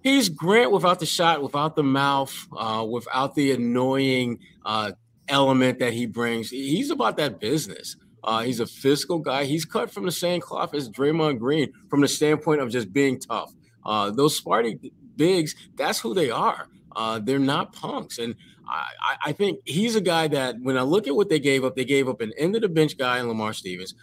He's 0.03 0.29
Grant 0.29 0.71
without 0.73 1.01
the 1.01 1.07
shot, 1.07 1.43
without 1.43 1.75
the 1.77 1.83
mouth, 1.83 2.35
uh, 2.57 2.87
without 2.89 3.35
the 3.35 3.53
annoying 3.53 4.39
uh, 4.65 4.93
element 5.29 5.81
that 5.81 5.93
he 5.93 6.07
brings. 6.07 6.51
He's 6.51 6.91
about 6.91 7.17
that 7.17 7.41
business. 7.41 7.97
Uh, 8.23 8.43
he's 8.43 8.61
a 8.61 8.67
physical 8.67 9.19
guy. 9.19 9.45
He's 9.45 9.65
cut 9.65 9.91
from 9.91 10.05
the 10.05 10.13
same 10.13 10.41
cloth 10.41 10.75
as 10.75 10.89
Draymond 10.89 11.39
Green 11.39 11.73
from 11.89 12.01
the 12.01 12.09
standpoint 12.09 12.61
of 12.61 12.71
just 12.71 12.93
being 12.93 13.19
tough. 13.19 13.53
Uh, 13.85 14.11
those 14.11 14.41
Sparty 14.41 14.91
bigs, 15.17 15.55
that's 15.77 15.99
who 15.99 16.15
they 16.15 16.31
are. 16.31 16.69
Uh, 16.95 17.19
they're 17.21 17.39
not 17.39 17.73
punks. 17.73 18.19
And 18.19 18.35
I, 18.69 19.17
I- 19.27 19.33
think 19.33 19.61
he's 19.65 19.95
a 19.97 20.01
guy 20.01 20.29
that 20.29 20.57
when 20.61 20.77
I 20.77 20.83
look 20.83 21.07
at 21.07 21.15
what 21.17 21.29
they 21.29 21.39
gave 21.39 21.65
up, 21.65 21.75
they 21.77 21.85
gave 21.85 22.09
up 22.09 22.21
an 22.21 22.33
end 22.37 22.55
of 22.57 22.63
the 22.63 22.69
bench 22.69 22.99
guy 22.99 23.19
in 23.21 23.29
Lamar 23.29 23.53
Stevens, 23.53 23.95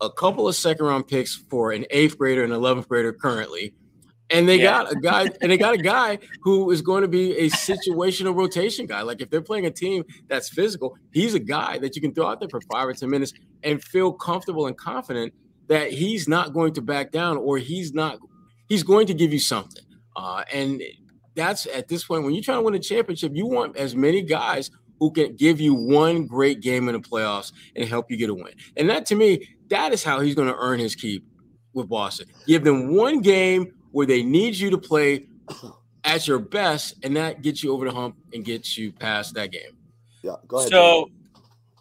a 0.00 0.10
couple 0.10 0.46
of 0.46 0.54
second 0.54 0.86
round 0.86 1.08
picks 1.08 1.34
for 1.34 1.72
an 1.72 1.86
eighth 1.90 2.18
grader 2.18 2.44
and 2.44 2.52
11th 2.52 2.86
grader 2.88 3.12
currently. 3.12 3.74
And 4.30 4.48
they 4.48 4.56
Yeah. 4.56 4.84
got 4.84 4.92
a 4.92 4.96
guy, 4.96 5.28
and 5.42 5.50
they 5.50 5.58
got 5.58 5.74
a 5.74 5.78
guy 5.78 6.18
who 6.42 6.70
is 6.70 6.80
going 6.80 7.02
to 7.02 7.08
be 7.08 7.36
a 7.38 7.50
situational 7.50 8.34
rotation 8.34 8.86
guy. 8.86 9.02
Like 9.02 9.20
if 9.20 9.30
they're 9.30 9.42
playing 9.42 9.66
a 9.66 9.70
team 9.70 10.04
that's 10.28 10.48
physical, 10.48 10.96
he's 11.12 11.34
a 11.34 11.38
guy 11.38 11.78
that 11.78 11.94
you 11.94 12.02
can 12.02 12.14
throw 12.14 12.26
out 12.26 12.40
there 12.40 12.48
for 12.48 12.60
five 12.72 12.88
or 12.88 12.94
ten 12.94 13.10
minutes 13.10 13.32
and 13.62 13.82
feel 13.84 14.12
comfortable 14.12 14.66
and 14.66 14.76
confident 14.76 15.32
that 15.68 15.92
he's 15.92 16.26
not 16.28 16.52
going 16.52 16.72
to 16.74 16.82
back 16.82 17.10
down 17.10 17.36
or 17.36 17.58
he's 17.58 17.92
not 17.92 18.18
he's 18.68 18.82
going 18.82 19.06
to 19.06 19.14
give 19.14 19.32
you 19.32 19.38
something. 19.38 19.84
Uh, 20.16 20.42
and 20.52 20.82
that's 21.34 21.66
at 21.66 21.88
this 21.88 22.04
point 22.04 22.24
when 22.24 22.32
you're 22.34 22.42
trying 22.42 22.58
to 22.58 22.62
win 22.62 22.74
a 22.74 22.78
championship, 22.78 23.32
you 23.34 23.46
want 23.46 23.76
as 23.76 23.94
many 23.94 24.22
guys 24.22 24.70
who 25.00 25.10
can 25.10 25.34
give 25.36 25.60
you 25.60 25.74
one 25.74 26.26
great 26.26 26.60
game 26.60 26.88
in 26.88 26.94
the 26.94 27.00
playoffs 27.00 27.52
and 27.76 27.86
help 27.88 28.10
you 28.10 28.16
get 28.16 28.30
a 28.30 28.34
win. 28.34 28.54
And 28.76 28.88
that 28.88 29.04
to 29.06 29.16
me, 29.16 29.46
that 29.68 29.92
is 29.92 30.02
how 30.04 30.20
he's 30.20 30.34
going 30.34 30.48
to 30.48 30.56
earn 30.56 30.78
his 30.78 30.94
keep 30.94 31.24
with 31.74 31.88
Boston. 31.88 32.26
Give 32.46 32.62
them 32.64 32.94
one 32.94 33.20
game 33.20 33.72
where 33.94 34.06
they 34.06 34.24
need 34.24 34.56
you 34.56 34.70
to 34.70 34.76
play 34.76 35.24
at 36.02 36.26
your 36.26 36.40
best, 36.40 36.96
and 37.04 37.16
that 37.16 37.42
gets 37.42 37.62
you 37.62 37.72
over 37.72 37.84
the 37.84 37.94
hump 37.94 38.16
and 38.32 38.44
gets 38.44 38.76
you 38.76 38.90
past 38.90 39.34
that 39.34 39.52
game. 39.52 39.70
Yeah, 40.20 40.34
go 40.48 40.58
ahead. 40.58 40.68
So, 40.70 41.10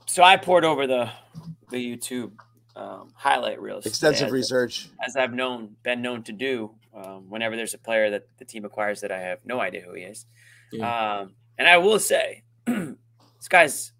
so 0.05 0.21
I 0.21 0.37
poured 0.37 0.63
over 0.63 0.85
the 0.85 1.09
the 1.71 1.77
YouTube 1.77 2.31
um, 2.75 3.11
highlight 3.15 3.59
reels. 3.59 3.87
Extensive 3.87 4.27
as, 4.27 4.31
research. 4.31 4.89
as 5.03 5.15
I've 5.15 5.33
known 5.33 5.75
been 5.81 6.03
known 6.03 6.21
to 6.23 6.31
do. 6.31 6.75
Um, 6.93 7.31
whenever 7.31 7.55
there's 7.55 7.73
a 7.73 7.79
player 7.79 8.11
that 8.11 8.27
the 8.37 8.45
team 8.45 8.63
acquires 8.63 9.01
that 9.01 9.11
I 9.11 9.19
have 9.19 9.39
no 9.43 9.59
idea 9.59 9.81
who 9.81 9.95
he 9.95 10.03
is, 10.03 10.27
um, 10.79 11.33
and 11.57 11.67
I 11.67 11.77
will 11.77 11.97
say, 11.97 12.43
this 12.67 13.47
guy's 13.49 13.91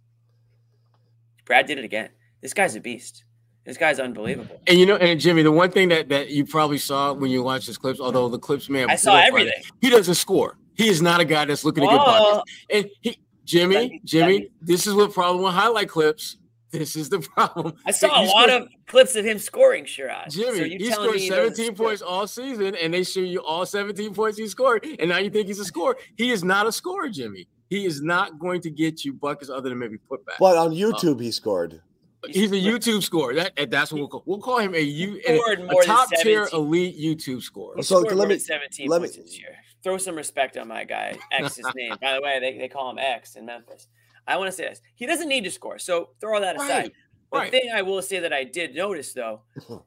Brad 1.46 1.66
did 1.66 1.80
it 1.80 1.84
again. 1.84 2.10
This 2.42 2.54
guy's 2.54 2.76
a 2.76 2.80
beast. 2.80 3.24
This 3.66 3.78
guy's 3.78 4.00
unbelievable. 4.00 4.60
And 4.68 4.78
you 4.78 4.86
know, 4.86 4.98
and 4.98 5.20
Jimmy, 5.20 5.42
the 5.42 5.52
one 5.52 5.72
thing 5.72 5.90
that 5.90 6.10
that 6.10 6.30
you 6.30 6.46
probably 6.46 6.78
saw 6.78 7.14
when 7.14 7.32
you 7.32 7.44
watched 7.44 7.68
his 7.68 7.78
clips, 7.78 8.00
although 8.00 8.28
the 8.30 8.40
clips 8.40 8.70
may 8.70 8.82
have 8.82 8.90
I 8.90 8.96
saw 8.96 9.12
glorified 9.12 9.28
it, 9.28 9.54
everything. 9.54 9.64
he 9.82 9.90
doesn't 9.90 10.16
score. 10.16 10.58
He 10.76 10.90
is 10.90 11.02
not 11.02 11.22
a 11.22 11.26
guy 11.26 11.46
that's 11.46 11.64
looking 11.64 11.84
to 11.84 11.90
get 11.90 11.98
buckets. 11.98 12.52
And 12.70 12.90
he, 13.02 13.10
Let 13.12 13.18
Jimmy, 13.46 13.76
me- 13.76 13.90
let 13.94 14.06
Jimmy, 14.06 14.40
me- 14.40 14.50
this 14.62 14.88
is 14.88 14.94
what 14.94 15.14
problem 15.14 15.44
with 15.44 15.54
highlight 15.54 15.88
clips. 15.90 16.38
This 16.72 16.96
is 16.96 17.08
the 17.10 17.20
problem. 17.36 17.74
I 17.86 17.92
saw 17.92 18.08
a 18.08 18.24
You 18.24 18.28
lot 18.34 18.50
scored- 18.50 18.62
of 18.64 18.68
clips 18.88 19.16
of 19.16 19.24
him 19.26 19.38
scoring, 19.38 19.86
Sherrod. 19.86 20.30
Jimmy, 20.32 20.58
so 20.58 20.64
he 20.66 20.92
scored 20.92 21.12
me 21.14 21.20
he 21.20 21.30
doesn't 21.30 21.56
17 21.56 21.76
score? 21.76 21.86
points 21.88 22.02
all 22.02 22.26
season, 22.28 22.76
and 22.76 22.94
they 22.94 23.04
show 23.04 23.20
you 23.20 23.42
all 23.44 23.66
17 23.66 24.14
points 24.14 24.38
he 24.40 24.48
scored, 24.48 24.86
and 25.00 25.10
now 25.10 25.20
you 25.20 25.30
think 25.30 25.48
he's 25.48 25.60
a 25.60 25.66
scorer. 25.66 25.96
He 26.18 26.32
is 26.32 26.44
not 26.44 26.66
a 26.68 26.72
scorer, 26.72 27.10
Jimmy. 27.10 27.48
He 27.70 27.86
is 27.86 28.02
not 28.02 28.40
going 28.40 28.62
to 28.62 28.70
get 28.72 29.06
you 29.06 29.14
buckets 29.14 29.50
other 29.52 29.70
than 29.70 29.78
maybe 29.80 29.98
putback. 30.10 30.38
But 30.40 30.58
on 30.58 30.72
uh, 30.72 30.74
YouTube, 30.74 31.22
he 31.22 31.32
scored. 31.32 31.82
He's 32.30 32.52
a 32.52 32.56
YouTube 32.56 33.04
scorer. 33.04 33.34
That 33.36 33.70
that's 33.70 33.92
what 33.92 34.00
we'll 34.00 34.08
call. 34.08 34.24
We'll 34.26 34.40
call 34.40 34.60
him 34.60 34.74
a 34.74 34.80
U 34.82 35.20
a, 35.28 35.36
more 35.58 35.82
a 35.82 35.86
top 35.86 36.10
tier 36.22 36.48
elite 36.54 36.98
YouTube 36.98 37.42
scorer. 37.42 37.82
So, 37.82 38.00
let 38.00 38.28
me- 38.28 38.40
17 38.40 38.88
let 38.90 39.02
me- 39.02 39.08
this 39.08 39.38
year. 39.38 39.56
Throw 39.84 39.98
some 39.98 40.16
respect 40.16 40.56
on 40.56 40.70
my 40.70 40.86
guy, 40.86 41.18
X's 41.32 41.66
name. 41.76 41.94
By 42.02 42.14
the 42.14 42.22
way, 42.22 42.40
they, 42.40 42.58
they 42.58 42.70
call 42.70 42.90
him 42.90 42.98
X 42.98 43.36
in 43.36 43.46
Memphis. 43.46 43.90
I 44.26 44.38
want 44.38 44.48
to 44.48 44.52
say 44.54 44.64
this. 44.64 44.82
He 44.96 45.06
doesn't 45.06 45.28
need 45.28 45.44
to 45.44 45.52
score. 45.52 45.78
So 45.78 46.12
throw 46.22 46.36
all 46.36 46.42
that 46.42 46.56
aside. 46.56 46.70
Right, 46.70 46.94
The 47.32 47.38
right. 47.40 47.52
thing 47.52 47.72
I 47.76 47.82
will 47.82 48.02
say 48.02 48.20
that 48.20 48.32
I 48.32 48.46
did 48.46 48.76
notice 48.76 49.12
though, 49.12 49.42
uh-huh. 49.58 49.80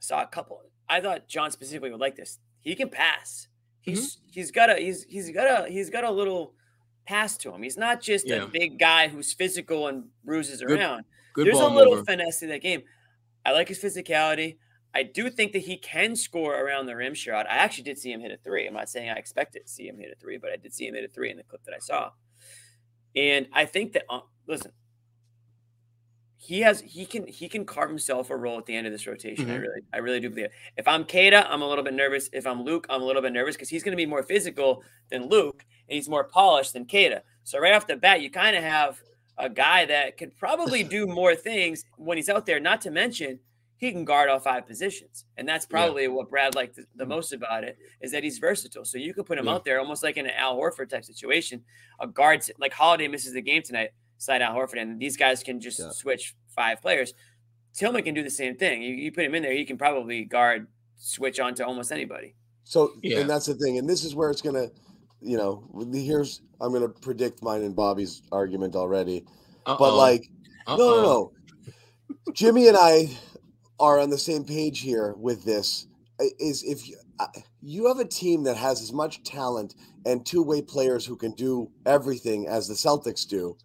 saw 0.00 0.22
a 0.22 0.26
couple. 0.26 0.60
I 0.88 1.00
thought 1.00 1.28
John 1.28 1.50
specifically 1.50 1.90
would 1.90 2.00
like 2.00 2.16
this. 2.16 2.38
He 2.60 2.74
can 2.74 2.90
pass. 2.90 3.48
he's 3.80 4.16
mm-hmm. 4.16 4.26
he's 4.32 4.50
got 4.50 4.68
a 4.70 4.74
he's 4.76 5.04
he's 5.04 5.30
got 5.30 5.66
a 5.66 5.70
he's 5.70 5.88
got 5.88 6.04
a 6.04 6.10
little 6.10 6.52
pass 7.06 7.36
to 7.38 7.52
him. 7.54 7.62
He's 7.62 7.76
not 7.78 8.02
just 8.02 8.26
Yeah. 8.26 8.42
a 8.42 8.46
big 8.46 8.78
guy 8.78 9.08
who's 9.08 9.32
physical 9.32 9.86
and 9.88 10.04
bruises 10.24 10.60
Good 10.60 10.78
around. 10.78 11.04
Good 11.36 11.46
There's 11.46 11.60
a 11.60 11.68
little 11.68 12.02
finesse 12.04 12.42
in 12.42 12.48
that 12.48 12.62
game. 12.62 12.82
I 13.44 13.52
like 13.52 13.68
his 13.68 13.78
physicality. 13.78 14.56
I 14.94 15.02
do 15.02 15.28
think 15.28 15.52
that 15.52 15.58
he 15.58 15.76
can 15.76 16.16
score 16.16 16.58
around 16.58 16.86
the 16.86 16.96
rim 16.96 17.12
shot. 17.12 17.46
I 17.48 17.56
actually 17.56 17.84
did 17.84 17.98
see 17.98 18.10
him 18.10 18.20
hit 18.20 18.30
a 18.32 18.38
three. 18.38 18.66
I'm 18.66 18.72
not 18.72 18.88
saying 18.88 19.10
I 19.10 19.16
expected 19.16 19.66
to 19.66 19.70
see 19.70 19.86
him 19.86 19.98
hit 19.98 20.10
a 20.10 20.18
three, 20.18 20.38
but 20.38 20.50
I 20.50 20.56
did 20.56 20.72
see 20.72 20.86
him 20.86 20.94
hit 20.94 21.04
a 21.04 21.08
three 21.08 21.30
in 21.30 21.36
the 21.36 21.42
clip 21.42 21.62
that 21.64 21.74
I 21.74 21.78
saw. 21.78 22.10
And 23.14 23.46
I 23.52 23.66
think 23.66 23.92
that 23.92 24.04
uh, 24.08 24.20
listen, 24.48 24.72
he 26.38 26.60
has 26.60 26.80
he 26.80 27.04
can 27.04 27.26
he 27.26 27.48
can 27.48 27.66
carve 27.66 27.90
himself 27.90 28.30
a 28.30 28.36
role 28.36 28.56
at 28.58 28.64
the 28.64 28.74
end 28.74 28.86
of 28.86 28.92
this 28.92 29.06
rotation. 29.06 29.50
I 29.50 29.56
Mhm. 29.56 29.60
really 29.60 29.80
I 29.92 29.98
really 29.98 30.20
do 30.20 30.30
believe 30.30 30.46
it. 30.46 30.52
If 30.78 30.88
I'm 30.88 31.04
Queta, 31.04 31.46
I'm 31.50 31.60
a 31.60 31.68
little 31.68 31.84
bit 31.84 31.92
nervous. 31.94 32.30
If 32.32 32.46
I'm 32.46 32.62
Luke, 32.62 32.86
I'm 32.88 33.02
a 33.02 33.04
little 33.04 33.20
bit 33.22 33.32
nervous 33.34 33.56
because 33.56 33.68
he's 33.68 33.82
going 33.82 33.92
to 33.92 33.96
be 33.96 34.06
more 34.06 34.22
physical 34.22 34.82
than 35.10 35.28
Luke, 35.28 35.62
and 35.88 35.94
he's 35.96 36.08
more 36.08 36.24
polished 36.24 36.72
than 36.72 36.86
Queta. 36.86 37.22
So 37.44 37.58
right 37.58 37.74
off 37.74 37.86
the 37.86 37.96
bat, 37.96 38.22
you 38.22 38.30
kind 38.30 38.56
of 38.56 38.62
have 38.62 38.98
a 39.38 39.48
guy 39.48 39.84
that 39.86 40.16
could 40.16 40.36
probably 40.36 40.82
do 40.96 41.06
more 41.06 41.34
things 41.34 41.84
when 41.96 42.16
he's 42.16 42.28
out 42.28 42.46
there. 42.46 42.60
Not 42.60 42.80
to 42.82 42.90
mention 42.90 43.40
he 43.78 43.92
can 43.92 44.04
guard 44.04 44.28
all 44.28 44.40
five 44.40 44.66
positions, 44.66 45.26
and 45.36 45.46
that's 45.46 45.66
probably 45.66 46.08
what 46.08 46.30
Brad 46.30 46.54
liked 46.54 46.76
the, 46.76 46.86
the 46.94 47.04
mm-hmm. 47.04 47.10
most 47.10 47.32
about 47.32 47.62
it 47.64 47.76
is 48.00 48.12
that 48.12 48.24
he's 48.24 48.38
versatile. 48.38 48.84
So 48.84 48.96
you 48.98 49.12
can 49.12 49.24
put 49.24 49.38
him 49.38 49.46
Yeah. 49.46 49.52
out 49.54 49.64
there 49.64 49.78
almost 49.80 50.02
like 50.02 50.16
in 50.16 50.26
an 50.26 50.32
Al 50.36 50.56
Horford 50.56 50.88
type 50.88 51.04
situation. 51.04 51.62
A 52.00 52.06
guard 52.06 52.42
like 52.58 52.72
Holiday 52.72 53.08
misses 53.08 53.34
the 53.34 53.42
game 53.42 53.62
tonight, 53.62 53.90
side 54.18 54.40
Al 54.40 54.54
Horford, 54.54 54.80
and 54.80 54.98
these 54.98 55.16
guys 55.16 55.42
can 55.42 55.60
just 55.60 55.78
Yeah. 55.78 55.90
switch 55.90 56.34
five 56.48 56.80
players. 56.80 57.12
Tillman 57.74 58.02
can 58.02 58.14
do 58.14 58.22
the 58.22 58.30
same 58.30 58.56
thing. 58.56 58.80
You, 58.82 58.94
you 58.94 59.12
put 59.12 59.24
him 59.24 59.34
in 59.34 59.42
there, 59.42 59.52
he 59.52 59.66
can 59.66 59.76
probably 59.76 60.24
guard 60.24 60.68
switch 60.96 61.38
onto 61.38 61.62
almost 61.62 61.92
anybody. 61.92 62.34
So, 62.64 62.94
Yeah. 63.02 63.18
and 63.18 63.28
that's 63.28 63.46
the 63.46 63.54
thing, 63.54 63.76
and 63.78 63.88
this 63.88 64.04
is 64.04 64.14
where 64.14 64.30
it's 64.30 64.40
gonna, 64.40 64.70
you 65.26 65.36
know, 65.36 65.62
here's 65.92 66.40
I'm 66.60 66.72
gonna 66.72 66.88
predict 66.88 67.42
mine 67.42 67.62
and 67.62 67.74
Bobby's 67.74 68.22
argument 68.32 68.76
already, 68.76 69.24
but 69.66 69.80
Uh-oh. 69.80 69.96
like, 69.96 70.30
no, 70.68 70.76
no, 70.76 70.84
Uh-oh. 70.84 71.02
no, 71.02 72.32
Jimmy 72.32 72.68
and 72.68 72.76
I 72.76 73.10
are 73.78 73.98
on 73.98 74.10
the 74.10 74.18
same 74.18 74.44
page 74.44 74.80
here 74.80 75.14
with 75.18 75.44
this. 75.44 75.86
Is 76.38 76.62
if 76.62 76.88
you, 76.88 76.96
uh, 77.18 77.26
you 77.60 77.86
have 77.88 77.98
a 77.98 78.04
team 78.06 78.44
that 78.44 78.56
has 78.56 78.80
as 78.80 78.90
much 78.92 79.22
talent 79.22 79.74
and 80.06 80.24
two 80.24 80.42
way 80.42 80.62
players 80.62 81.04
who 81.04 81.14
can 81.16 81.32
do 81.32 81.70
everything 81.84 82.46
as 82.48 82.68
the 82.68 82.74
Celtics 82.74 83.26
do, 83.28 83.56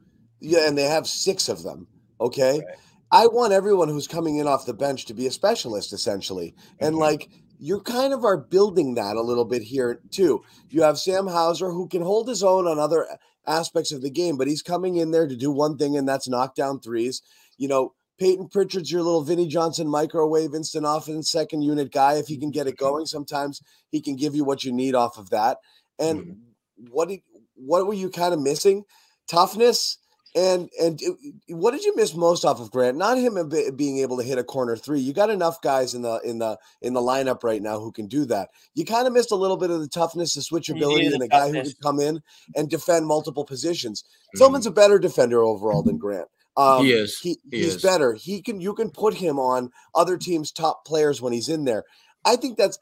yeah, 0.41 0.67
and 0.67 0.77
they 0.77 0.83
have 0.83 1.07
six 1.07 1.47
of 1.47 1.63
them. 1.63 1.87
Okay, 2.19 2.59
Right. 2.59 2.75
I 3.13 3.27
want 3.27 3.53
everyone 3.53 3.87
who's 3.89 4.07
coming 4.07 4.37
in 4.37 4.47
off 4.47 4.65
the 4.65 4.73
bench 4.73 5.05
to 5.05 5.13
be 5.13 5.27
a 5.27 5.31
specialist, 5.31 5.93
essentially, 5.93 6.53
and 6.79 6.95
Mhm. 6.95 6.99
like 6.99 7.29
you 7.63 7.79
kind 7.79 8.11
of 8.11 8.25
are 8.25 8.37
building 8.37 8.95
that 8.95 9.15
a 9.15 9.21
little 9.21 9.45
bit 9.45 9.61
here 9.61 10.01
too. 10.09 10.43
You 10.69 10.81
have 10.81 10.97
Sam 10.97 11.27
Hauser 11.27 11.69
who 11.69 11.87
can 11.87 12.01
hold 12.01 12.27
his 12.27 12.41
own 12.41 12.65
on 12.65 12.79
other 12.79 13.07
aspects 13.45 13.91
of 13.91 14.01
the 14.01 14.09
game, 14.09 14.35
but 14.35 14.47
he's 14.47 14.63
coming 14.63 14.95
in 14.95 15.11
there 15.11 15.27
to 15.27 15.35
do 15.35 15.51
one 15.51 15.77
thing, 15.77 15.95
and 15.95 16.09
that's 16.09 16.27
knock 16.27 16.55
down 16.55 16.79
threes. 16.79 17.21
You 17.57 17.67
know, 17.67 17.93
Payton 18.17 18.49
Pritchard's 18.49 18.91
your 18.91 19.03
little 19.03 19.23
Vinny 19.23 19.47
Johnson 19.47 19.87
microwave 19.87 20.55
instant 20.55 20.85
offense 20.87 21.29
second 21.29 21.61
unit 21.61 21.91
guy. 21.91 22.15
If 22.15 22.27
he 22.27 22.37
can 22.37 22.49
get 22.49 22.65
it 22.65 22.77
mm-hmm. 22.77 22.85
going, 22.85 23.05
sometimes 23.05 23.61
he 23.91 24.01
can 24.01 24.15
give 24.15 24.33
you 24.33 24.43
what 24.43 24.63
you 24.63 24.71
need 24.71 24.95
off 24.95 25.19
of 25.19 25.29
that. 25.29 25.59
And 25.99 26.19
mm-hmm. 26.19 26.85
what 26.89 27.09
did 27.09 27.21
what 27.53 27.85
were 27.85 27.93
you 27.93 28.09
kind 28.09 28.33
of 28.33 28.41
missing? 28.41 28.85
Toughness. 29.29 29.99
And 30.33 30.69
and 30.79 31.01
it- 31.01 31.33
what 31.55 31.71
did 31.71 31.83
you 31.83 31.93
miss 31.95 32.15
most 32.15 32.45
off 32.45 32.61
of 32.61 32.71
Grant? 32.71 32.95
Not 32.97 33.17
him 33.17 33.35
a 33.35 33.43
bit- 33.43 33.75
being 33.75 33.97
able 33.99 34.15
to 34.17 34.23
hit 34.23 34.37
a 34.37 34.43
corner 34.43 34.77
three. 34.77 35.01
You 35.01 35.11
got 35.11 35.29
enough 35.29 35.61
guys 35.61 35.93
in 35.93 36.03
the 36.03 36.19
in 36.23 36.39
the 36.39 36.57
in 36.81 36.93
the 36.93 37.01
lineup 37.01 37.43
right 37.43 37.61
now 37.61 37.79
who 37.79 37.91
can 37.91 38.07
do 38.07 38.23
that. 38.25 38.49
You 38.73 38.85
kind 38.85 39.07
of 39.07 39.13
missed 39.13 39.31
a 39.31 39.35
little 39.35 39.57
bit 39.57 39.71
of 39.71 39.81
the 39.81 39.89
toughness, 39.89 40.33
the 40.35 40.41
switchability, 40.41 41.11
and 41.13 41.21
the 41.21 41.27
guy 41.27 41.47
who 41.47 41.53
could 41.73 41.81
come 41.81 41.99
in 41.99 42.21
and 42.55 42.69
defend 42.69 43.07
multiple 43.07 43.43
positions. 43.43 44.03
Mhm. 44.35 44.39
Tillman's 44.39 44.65
a 44.65 44.71
better 44.71 44.99
defender 44.99 45.43
overall 45.43 45.83
than 45.83 45.97
Grant. 45.97 46.29
Um, 46.55 46.85
He 46.85 46.91
is. 46.93 47.19
He, 47.19 47.37
He 47.49 47.57
he's 47.59 47.75
is. 47.75 47.81
better. 47.81 48.13
He 48.13 48.41
can. 48.41 48.61
You 48.61 48.73
can 48.73 48.89
put 48.89 49.15
him 49.15 49.37
on 49.39 49.71
other 49.95 50.17
teams' 50.17 50.51
top 50.51 50.85
players 50.85 51.21
when 51.21 51.33
he's 51.33 51.49
in 51.49 51.65
there. 51.65 51.83
I 52.23 52.35
think 52.35 52.57
that's 52.57 52.77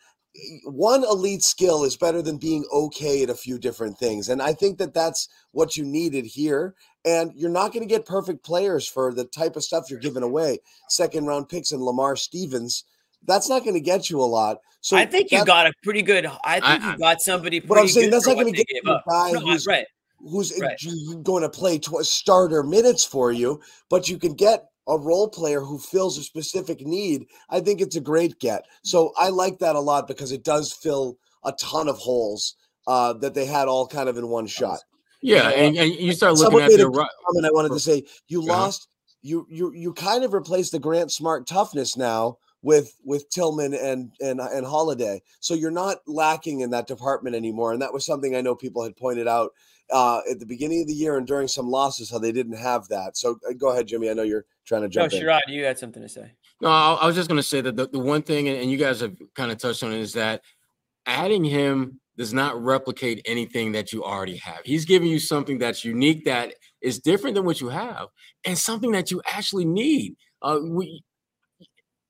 one 0.66 1.04
elite 1.04 1.44
skill 1.44 1.84
is 1.84 1.98
better 1.98 2.22
than 2.22 2.38
being 2.38 2.66
okay 2.72 3.24
at 3.24 3.30
a 3.30 3.36
few 3.36 3.58
different 3.58 3.98
things, 3.98 4.30
and 4.30 4.42
I 4.42 4.54
think 4.54 4.78
that 4.78 4.94
that's 4.94 5.28
what 5.52 5.76
you 5.76 5.84
needed 5.86 6.26
here. 6.26 6.76
And 7.06 7.32
you're 7.34 7.50
not 7.50 7.72
going 7.72 7.88
to 7.88 7.94
get 7.94 8.06
perfect 8.06 8.44
players 8.44 8.86
for 8.88 9.14
the 9.14 9.24
type 9.24 9.56
of 9.56 9.64
stuff 9.64 9.90
you're 9.90 10.00
giving 10.00 10.22
away. 10.24 10.60
Second 10.90 11.26
round 11.28 11.48
picks 11.48 11.72
and 11.72 11.82
Lamar 11.82 12.16
Stevens. 12.18 12.84
That's 13.26 13.50
not 13.50 13.64
going 13.64 13.74
to 13.74 13.80
get 13.82 14.10
you 14.10 14.20
a 14.22 14.24
lot. 14.24 14.58
So 14.82 14.98
I 14.98 15.06
think 15.06 15.32
you 15.32 15.44
got 15.46 15.68
a 15.68 15.74
pretty 15.84 16.02
good. 16.02 16.26
I 16.44 16.60
think 16.60 16.84
I- 16.84 16.92
you 16.94 16.98
got 17.00 17.22
somebody. 17.22 17.60
But 17.62 17.78
I'm 17.80 17.88
saying 17.88 18.08
good 18.08 18.14
that's 18.16 18.28
not 18.28 18.36
going 18.36 18.48
to 18.48 18.52
they 18.52 18.64
get 18.66 18.84
you 18.84 18.92
a 18.92 18.96
up. 18.96 19.04
guy 19.10 19.32
No, 19.32 19.40
who's 19.40 19.66
right. 19.66 19.86
who's 20.20 20.54
Right. 20.60 20.78
going 21.24 21.44
to 21.44 21.50
play 21.50 21.80
tw- 21.80 22.06
starter 22.06 22.64
minutes 22.64 23.04
for 23.06 23.32
you, 23.32 23.62
but 23.90 24.10
you 24.10 24.18
can 24.18 24.34
get 24.34 24.66
a 24.88 24.98
role 24.98 25.30
player 25.30 25.62
who 25.62 25.78
fills 25.78 26.18
a 26.18 26.24
specific 26.24 26.82
need. 26.82 27.26
I 27.50 27.60
think 27.60 27.82
it's 27.82 27.96
a 27.96 28.02
great 28.02 28.40
get. 28.40 28.66
So 28.84 29.14
I 29.18 29.30
like 29.30 29.60
that 29.60 29.76
a 29.76 29.80
lot 29.80 30.08
because 30.08 30.32
it 30.32 30.44
does 30.44 30.74
fill 30.74 31.18
a 31.44 31.52
ton 31.54 31.88
of 31.88 31.98
holes 31.98 32.56
uh, 32.88 33.14
that 33.14 33.34
they 33.34 33.46
had 33.46 33.68
all 33.68 33.88
kind 33.88 34.10
of 34.10 34.18
in 34.18 34.28
one 34.30 34.48
shot. 34.48 34.80
Yeah, 35.22 35.50
and, 35.50 35.78
and 35.78 35.94
you 35.94 36.14
start 36.14 36.34
looking 36.34 36.44
Someone 36.46 36.64
at 36.64 36.70
made 36.70 36.80
their 36.80 36.88
a 36.88 36.90
ri- 36.90 37.10
comment 37.26 37.46
I 37.46 37.52
wanted 37.52 37.70
to 37.74 37.80
say 37.80 38.04
you 38.28 38.40
Uh-huh. 38.42 38.50
lost 38.50 38.88
you 39.22 39.46
you 39.50 39.74
you 39.74 39.94
kind 39.94 40.24
of 40.24 40.34
replaced 40.34 40.72
the 40.72 40.80
Grant 40.80 41.12
Smart 41.12 41.46
toughness 41.46 41.98
now 41.98 42.38
with 42.62 42.94
with 43.04 43.30
Tillman 43.30 43.74
and 43.74 44.12
and 44.22 44.40
and 44.40 44.66
Holiday. 44.66 45.22
So 45.42 45.54
you're 45.54 45.72
not 45.72 45.98
lacking 46.08 46.62
in 46.62 46.70
that 46.72 46.88
department 46.88 47.36
anymore. 47.36 47.74
And 47.74 47.82
that 47.82 47.94
was 47.94 48.06
something 48.06 48.34
I 48.36 48.42
know 48.42 48.56
people 48.56 48.82
had 48.84 48.96
pointed 48.96 49.28
out 49.28 49.52
uh, 49.92 50.22
at 50.32 50.40
the 50.40 50.46
beginning 50.46 50.82
of 50.82 50.88
the 50.88 50.94
year 50.94 51.18
and 51.18 51.28
during 51.28 51.48
some 51.50 51.68
losses 51.68 52.10
how 52.10 52.20
they 52.20 52.32
didn't 52.32 52.58
have 52.58 52.88
that. 52.88 53.18
So 53.18 53.40
uh, 53.50 53.54
go 53.58 53.72
ahead, 53.72 53.88
Jimmy. 53.88 54.10
I 54.10 54.14
know 54.14 54.24
you're 54.24 54.46
trying 54.70 54.82
to 54.82 54.88
No, 54.88 55.08
jump 55.08 55.14
in. 55.14 55.24
Sherrod, 55.24 55.42
you 55.48 55.66
had 55.66 55.78
something 55.78 56.02
to 56.02 56.08
say. 56.08 56.32
No, 56.62 56.70
I, 56.70 56.94
I 56.94 57.08
was 57.08 57.16
just 57.16 57.28
going 57.28 57.40
to 57.40 57.44
say 57.44 57.60
that 57.60 57.76
the, 57.76 57.88
the 57.88 58.00
one 58.00 58.22
thing, 58.22 58.48
and 58.48 58.58
and 58.58 58.72
you 58.72 58.78
guys 58.78 59.02
have 59.02 59.18
kind 59.36 59.52
of 59.52 59.58
touched 59.58 59.84
on 59.84 59.92
it, 59.92 60.00
is 60.00 60.14
that 60.14 60.42
adding 61.06 61.44
him 61.44 62.00
does 62.18 62.34
not 62.34 62.62
replicate 62.62 63.22
anything 63.26 63.72
that 63.72 63.92
you 63.92 64.04
already 64.04 64.38
have. 64.38 64.60
He's 64.64 64.86
giving 64.86 65.08
you 65.08 65.20
something 65.20 65.58
that's 65.58 65.84
unique, 65.84 66.26
that 66.26 66.54
is 66.82 67.00
different 67.00 67.36
than 67.36 67.46
what 67.46 67.60
you 67.60 67.70
have, 67.70 68.08
and 68.46 68.58
something 68.58 68.92
that 68.92 69.10
you 69.10 69.22
actually 69.26 69.66
need. 69.66 70.16
Uh, 70.42 70.60
we, 70.62 71.02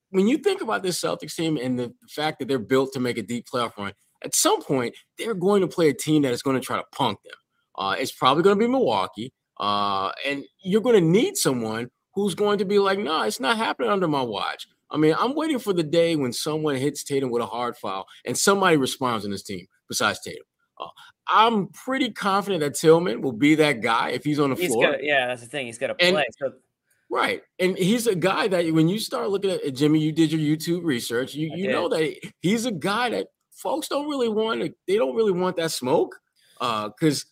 when 0.09 0.27
you 0.27 0.39
think 0.39 0.61
about 0.61 0.83
this 0.83 0.99
Celtics 0.99 1.35
team 1.35 1.57
and 1.57 1.79
the 1.79 1.93
fact 2.09 2.39
that 2.39 2.47
they're 2.47 2.59
built 2.59 2.91
to 2.93 2.99
make 2.99 3.17
a 3.17 3.23
deep 3.23 3.45
playoff 3.51 3.77
run, 3.77 3.93
at 4.23 4.35
some 4.35 4.61
point 4.61 4.95
they're 5.17 5.35
going 5.35 5.61
to 5.61 5.67
play 5.67 5.89
a 5.89 5.93
team 5.93 6.23
that 6.23 6.33
is 6.33 6.41
going 6.41 6.59
to 6.59 6.65
try 6.65 6.77
to 6.77 6.85
punk 6.91 7.19
them. 7.23 7.37
Uh, 7.77 7.95
it's 7.97 8.11
probably 8.11 8.43
going 8.43 8.57
to 8.57 8.65
be 8.65 8.69
Milwaukee, 8.69 9.31
uh, 9.59 10.11
and 10.25 10.43
you're 10.61 10.81
going 10.81 10.99
to 11.01 11.07
need 11.07 11.37
someone 11.37 11.89
who's 12.15 12.35
going 12.35 12.57
to 12.59 12.65
be 12.65 12.79
like, 12.79 12.99
no, 12.99 13.21
it's 13.23 13.39
not 13.39 13.57
happening 13.57 13.89
under 13.89 14.07
my 14.07 14.21
watch. 14.21 14.67
I 14.91 14.97
mean, 14.97 15.15
I'm 15.17 15.35
waiting 15.35 15.59
for 15.59 15.73
the 15.73 15.83
day 15.83 16.15
when 16.15 16.33
someone 16.33 16.75
hits 16.75 17.03
Tatum 17.03 17.29
with 17.29 17.41
a 17.43 17.45
hard 17.45 17.77
foul 17.77 18.07
and 18.25 18.37
somebody 18.37 18.77
responds 18.77 19.25
in 19.25 19.31
this 19.31 19.43
team 19.43 19.67
besides 19.87 20.19
Tatum. 20.19 20.43
Uh, 20.79 20.87
I'm 21.27 21.67
pretty 21.67 22.09
confident 22.11 22.61
that 22.61 22.73
Tillman 22.75 23.21
will 23.21 23.33
be 23.33 23.53
that 23.55 23.81
guy 23.81 24.09
if 24.11 24.23
he's 24.23 24.39
on 24.39 24.49
the 24.49 24.55
He's 24.55 24.71
floor. 24.71 24.91
got, 24.93 25.03
yeah, 25.03 25.27
that's 25.27 25.41
the 25.43 25.47
thing. 25.47 25.67
He's 25.67 25.77
got 25.77 25.87
to 25.87 25.95
play. 25.95 26.25
So 26.39 26.53
Right. 27.11 27.41
And 27.59 27.77
he's 27.77 28.05
a 28.07 28.15
guy 28.15 28.47
that 28.47 28.71
when 28.73 28.87
you 28.87 28.99
start 28.99 29.29
looking 29.29 29.49
at 29.51 29.73
Jimmy, 29.75 29.99
you 29.99 30.11
did 30.11 30.31
your 30.31 30.39
YouTube 30.41 30.83
research, 30.83 31.33
you, 31.35 31.51
I 31.53 31.55
you 31.55 31.67
know 31.71 31.89
that 31.89 32.15
he's 32.41 32.65
a 32.65 32.71
guy 32.71 33.09
that 33.09 33.27
folks 33.51 33.87
don't 33.87 34.07
really 34.07 34.29
want 34.29 34.61
to, 34.61 34.73
they 34.87 34.95
don't 34.95 35.15
really 35.15 35.31
want 35.31 35.57
that 35.57 35.71
smoke. 35.71 36.15
Uh, 36.61 36.89
because 36.89 37.25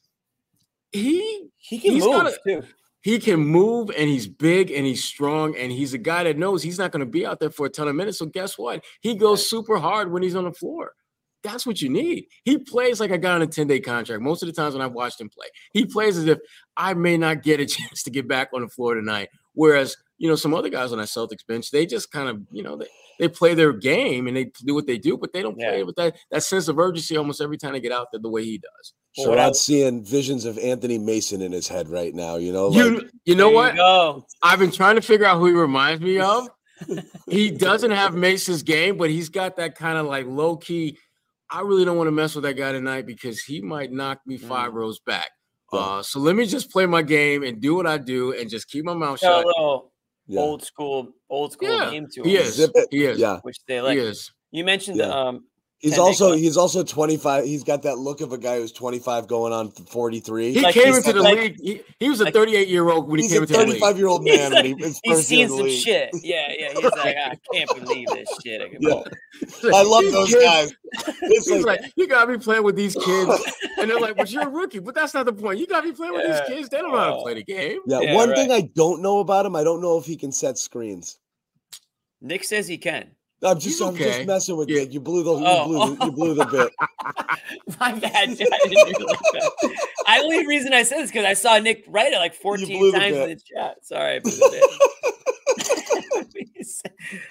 he 0.92 1.50
he 1.58 1.80
can 1.80 1.92
He's 1.94 2.04
move 2.04 2.14
gotta- 2.14 2.38
too. 2.46 2.64
He 3.08 3.20
can 3.20 3.40
move 3.40 3.90
and 3.98 4.10
he's 4.10 4.28
big 4.28 4.70
and 4.70 4.86
he's 4.86 5.02
strong 5.02 5.56
and 5.56 5.72
he's 5.72 5.94
a 5.94 5.98
guy 5.98 6.26
that 6.26 6.38
knows 6.38 6.62
he's 6.62 6.78
not 6.78 6.92
going 6.92 7.00
to 7.00 7.06
be 7.06 7.26
out 7.26 7.40
there 7.40 7.50
for 7.50 7.66
a 7.66 7.70
ton 7.70 7.88
of 7.88 7.96
minutes. 7.96 8.20
So 8.20 8.26
guess 8.26 8.58
what? 8.58 8.84
He 9.00 9.16
goes 9.16 9.50
super 9.50 9.78
hard 9.78 10.12
when 10.12 10.24
he's 10.24 10.36
on 10.36 10.44
the 10.44 10.52
floor. 10.52 10.92
That's 11.42 11.66
what 11.66 11.82
you 11.82 11.88
need. 11.88 12.26
He 12.44 12.58
plays 12.58 13.00
like 13.00 13.12
a 13.12 13.18
guy 13.18 13.32
on 13.32 13.42
a 13.42 13.48
10 13.48 13.66
day 13.66 13.80
contract. 13.80 14.22
Most 14.22 14.44
of 14.44 14.48
the 14.48 14.54
times 14.54 14.74
when 14.74 14.82
I've 14.82 14.92
watched 14.92 15.22
him 15.22 15.30
play, 15.30 15.48
he 15.72 15.86
plays 15.86 16.18
as 16.18 16.26
if 16.26 16.40
I 16.76 16.96
may 16.96 17.16
not 17.16 17.44
get 17.44 17.62
a 17.62 17.66
chance 17.78 18.04
to 18.04 18.10
get 18.10 18.28
back 18.28 18.50
on 18.54 18.60
the 18.60 18.68
floor 18.68 18.94
tonight. 18.94 19.30
Whereas, 19.54 19.96
you 20.18 20.28
know, 20.28 20.36
some 20.36 20.54
other 20.54 20.68
guys 20.68 20.92
on 20.92 20.98
that 20.98 21.08
Celtics 21.08 21.48
bench, 21.48 21.72
they 21.72 21.86
just 21.86 22.12
kind 22.12 22.28
of, 22.28 22.42
you 22.52 22.62
know, 22.62 22.76
they, 22.76 22.88
they 23.20 23.28
play 23.28 23.54
their 23.54 23.74
game 23.74 24.28
and 24.28 24.36
they 24.38 24.46
do 24.66 24.74
what 24.76 24.88
they 24.88 24.98
do, 24.98 25.18
but 25.18 25.34
they 25.34 25.42
don't 25.42 25.58
play 25.58 25.80
Yeah. 25.80 25.84
with 25.84 25.96
that, 25.96 26.16
that 26.32 26.44
sense 26.44 26.68
of 26.68 26.78
urgency 26.80 27.18
almost 27.18 27.42
every 27.42 27.58
time 27.58 27.74
they 27.74 27.80
get 27.80 27.92
out 27.92 28.08
there 28.12 28.20
the 28.22 28.30
way 28.30 28.44
he 28.44 28.58
does. 28.58 28.94
Well, 29.18 29.30
what 29.30 29.40
I- 29.40 29.50
Sherrod's 29.50 29.62
seeing 29.62 30.06
visions 30.06 30.46
of 30.46 30.58
Anthony 30.60 30.98
Mason 31.00 31.42
in 31.42 31.52
his 31.52 31.68
head 31.68 31.90
right 31.90 32.14
now. 32.14 32.36
You 32.36 32.52
know, 32.54 32.68
like, 32.68 32.78
You, 32.86 33.10
you 33.26 33.36
know 33.36 33.50
what? 33.50 33.76
go. 33.76 34.26
I've 34.44 34.60
been 34.60 34.72
trying 34.72 34.96
to 34.96 35.02
figure 35.02 35.26
out 35.26 35.40
who 35.40 35.48
he 35.48 35.54
reminds 35.54 36.02
me 36.02 36.20
of. 36.20 36.48
he 37.30 37.50
doesn't 37.50 37.90
have 37.92 38.14
Mason's 38.14 38.62
game, 38.64 38.98
but 38.98 39.10
he's 39.10 39.30
got 39.30 39.56
that 39.58 39.76
kind 39.76 39.98
of 39.98 40.06
like 40.06 40.26
low 40.28 40.58
key. 40.58 40.98
I 41.50 41.62
really 41.62 41.86
don't 41.86 41.98
want 41.98 42.08
to 42.08 42.12
mess 42.12 42.36
with 42.36 42.44
that 42.44 42.54
guy 42.56 42.72
tonight 42.74 43.06
because 43.08 43.42
he 43.42 43.62
might 43.62 43.92
knock 43.92 44.20
me 44.28 44.38
five 44.38 44.74
rows 44.74 45.00
back. 45.00 45.30
Uh, 45.74 46.02
so 46.04 46.20
let 46.20 46.36
me 46.36 46.46
just 46.46 46.70
play 46.72 46.86
my 46.86 47.02
game 47.02 47.42
and 47.44 47.60
do 47.60 47.74
what 47.76 47.88
I 47.88 47.98
do 47.98 48.34
and 48.34 48.50
just 48.50 48.70
keep 48.70 48.86
my 48.86 48.94
mouth 48.94 49.20
Got 49.22 49.28
a 49.28 49.36
shut. 49.40 49.46
little 49.48 49.92
yeah. 50.28 50.40
old 50.42 50.64
school, 50.64 51.10
old 51.30 51.54
school 51.54 51.70
Yeah, 51.70 51.92
game 51.92 52.08
to 52.14 52.24
He 52.24 52.36
him, 52.38 52.42
is. 52.42 52.56
Zip 52.56 52.72
it. 52.76 52.88
He 52.92 53.06
is. 53.06 53.20
Yeah. 53.20 53.40
which 53.42 53.58
they 53.68 53.82
like. 53.82 53.98
he 53.98 54.04
is. 54.04 54.32
You 54.52 54.64
mentioned 54.64 54.98
Yeah. 54.98 55.08
um 55.10 55.46
He's 55.80 56.00
also 56.00 56.30
club. 56.30 56.40
he's 56.40 56.58
also 56.58 56.84
25. 56.84 57.46
He's 57.46 57.64
got 57.64 57.84
that 57.84 58.00
look 58.00 58.22
of 58.22 58.32
a 58.34 58.38
guy 58.40 58.58
who's 58.58 58.72
25 58.72 59.28
going 59.28 59.54
on 59.54 59.70
43. 59.70 60.54
He 60.54 60.62
Like 60.62 60.74
came 60.74 60.96
into 60.96 61.14
the 61.14 61.22
like- 61.22 61.38
league. 61.38 61.56
He, 61.62 61.82
he 62.00 62.10
was 62.10 62.20
a 62.20 62.32
38 62.32 62.68
year 62.68 62.90
old 62.90 63.08
when 63.08 63.20
he 63.20 63.28
came 63.28 63.38
a 63.38 63.42
into 63.42 63.54
the 63.54 63.60
league. 63.60 63.68
35 63.82 63.98
year 64.00 64.08
old 64.08 64.24
He's 64.28 64.40
man 64.40 64.52
like- 64.54 64.64
when 64.64 64.78
he 64.80 64.84
his 64.84 65.00
He's 65.04 65.28
seen 65.28 65.48
some 65.50 65.58
league. 65.60 65.80
shit. 65.80 66.10
Yeah, 66.24 66.48
yeah. 66.58 66.74
He's 66.74 66.84
like, 66.84 67.16
I 67.16 67.38
can't 67.54 67.70
believe 67.76 68.08
this 68.08 68.28
shit. 68.44 68.62
I 68.62 68.70
Yeah. 68.80 69.04
I 69.76 69.84
love 69.84 70.04
those 70.12 70.34
guys. 70.34 70.74
He's 71.22 71.48
like, 71.52 71.82
like, 71.82 71.92
you 71.96 72.08
gotta 72.08 72.32
be 72.32 72.44
playing 72.44 72.64
with 72.64 72.76
these 72.76 72.96
kids, 72.96 73.44
and 73.78 73.90
they're 73.92 74.00
like, 74.00 74.16
"But 74.16 74.32
you're 74.32 74.44
a 74.44 74.50
rookie." 74.50 74.80
But 74.80 74.96
that's 74.96 75.14
not 75.14 75.26
the 75.28 75.34
point. 75.34 75.60
You 75.60 75.68
gotta 75.68 75.88
be 75.90 75.94
playing 75.94 76.14
with 76.14 76.26
these 76.26 76.42
kids. 76.48 76.70
They 76.70 76.78
don't 76.80 76.92
know 76.92 76.98
how 76.98 77.16
to 77.18 77.22
play 77.22 77.34
the 77.36 77.44
game. 77.44 77.82
yeah, 77.86 78.00
Yeah, 78.00 78.16
one 78.16 78.30
right. 78.30 78.38
thing 78.38 78.52
I 78.52 78.62
don't 78.74 79.02
know 79.04 79.20
about 79.20 79.46
him, 79.46 79.56
I 79.56 79.64
don't 79.64 79.82
know 79.82 79.98
if 80.00 80.06
he 80.06 80.16
can 80.16 80.32
set 80.32 80.58
screens. 80.58 81.20
Nick 82.22 82.46
says 82.46 82.68
he 82.68 82.78
can. 82.80 83.12
I'm 83.44 83.60
just 83.60 83.80
I'm 83.82 83.90
okay. 83.94 84.04
just 84.18 84.28
messing 84.28 84.58
with 84.58 84.70
Yeah. 84.70 84.82
you. 84.82 84.90
You 84.94 85.00
blew 85.00 85.24
the 85.24 85.36
you 85.36 85.46
Oh. 85.46 85.66
blew 85.68 85.96
the, 85.96 86.06
you 86.06 86.12
blew 86.12 86.34
the 86.34 86.46
bit. 86.46 86.74
My 87.80 87.94
bad. 87.94 88.30
I 88.30 88.34
didn't 88.34 88.98
realize 89.00 89.18
that. 89.34 89.78
I 90.08 90.20
only 90.22 90.48
reason 90.48 90.74
I 90.74 90.84
said 90.84 91.00
this 91.04 91.12
because 91.12 91.26
I 91.26 91.34
saw 91.34 91.58
Nick 91.60 91.84
write 91.88 92.14
it 92.14 92.18
like 92.18 92.34
14 92.34 92.66
blew 92.68 92.92
the 92.92 92.98
times 92.98 93.16
in 93.16 93.30
the 93.30 93.36
chat. 93.36 93.86
Sorry, 93.86 94.20
blew 94.20 94.32
the 94.32 94.50
bit. 94.52 96.16
let, 96.16 96.34
me 96.34 96.64
say, 96.64 96.90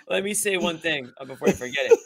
let 0.09 0.25
me 0.25 0.35
say 0.35 0.57
one 0.57 0.79
thing 0.79 1.11
uh, 1.21 1.25
before 1.25 1.49
I 1.49 1.53
forget 1.53 1.91
it. 1.91 1.99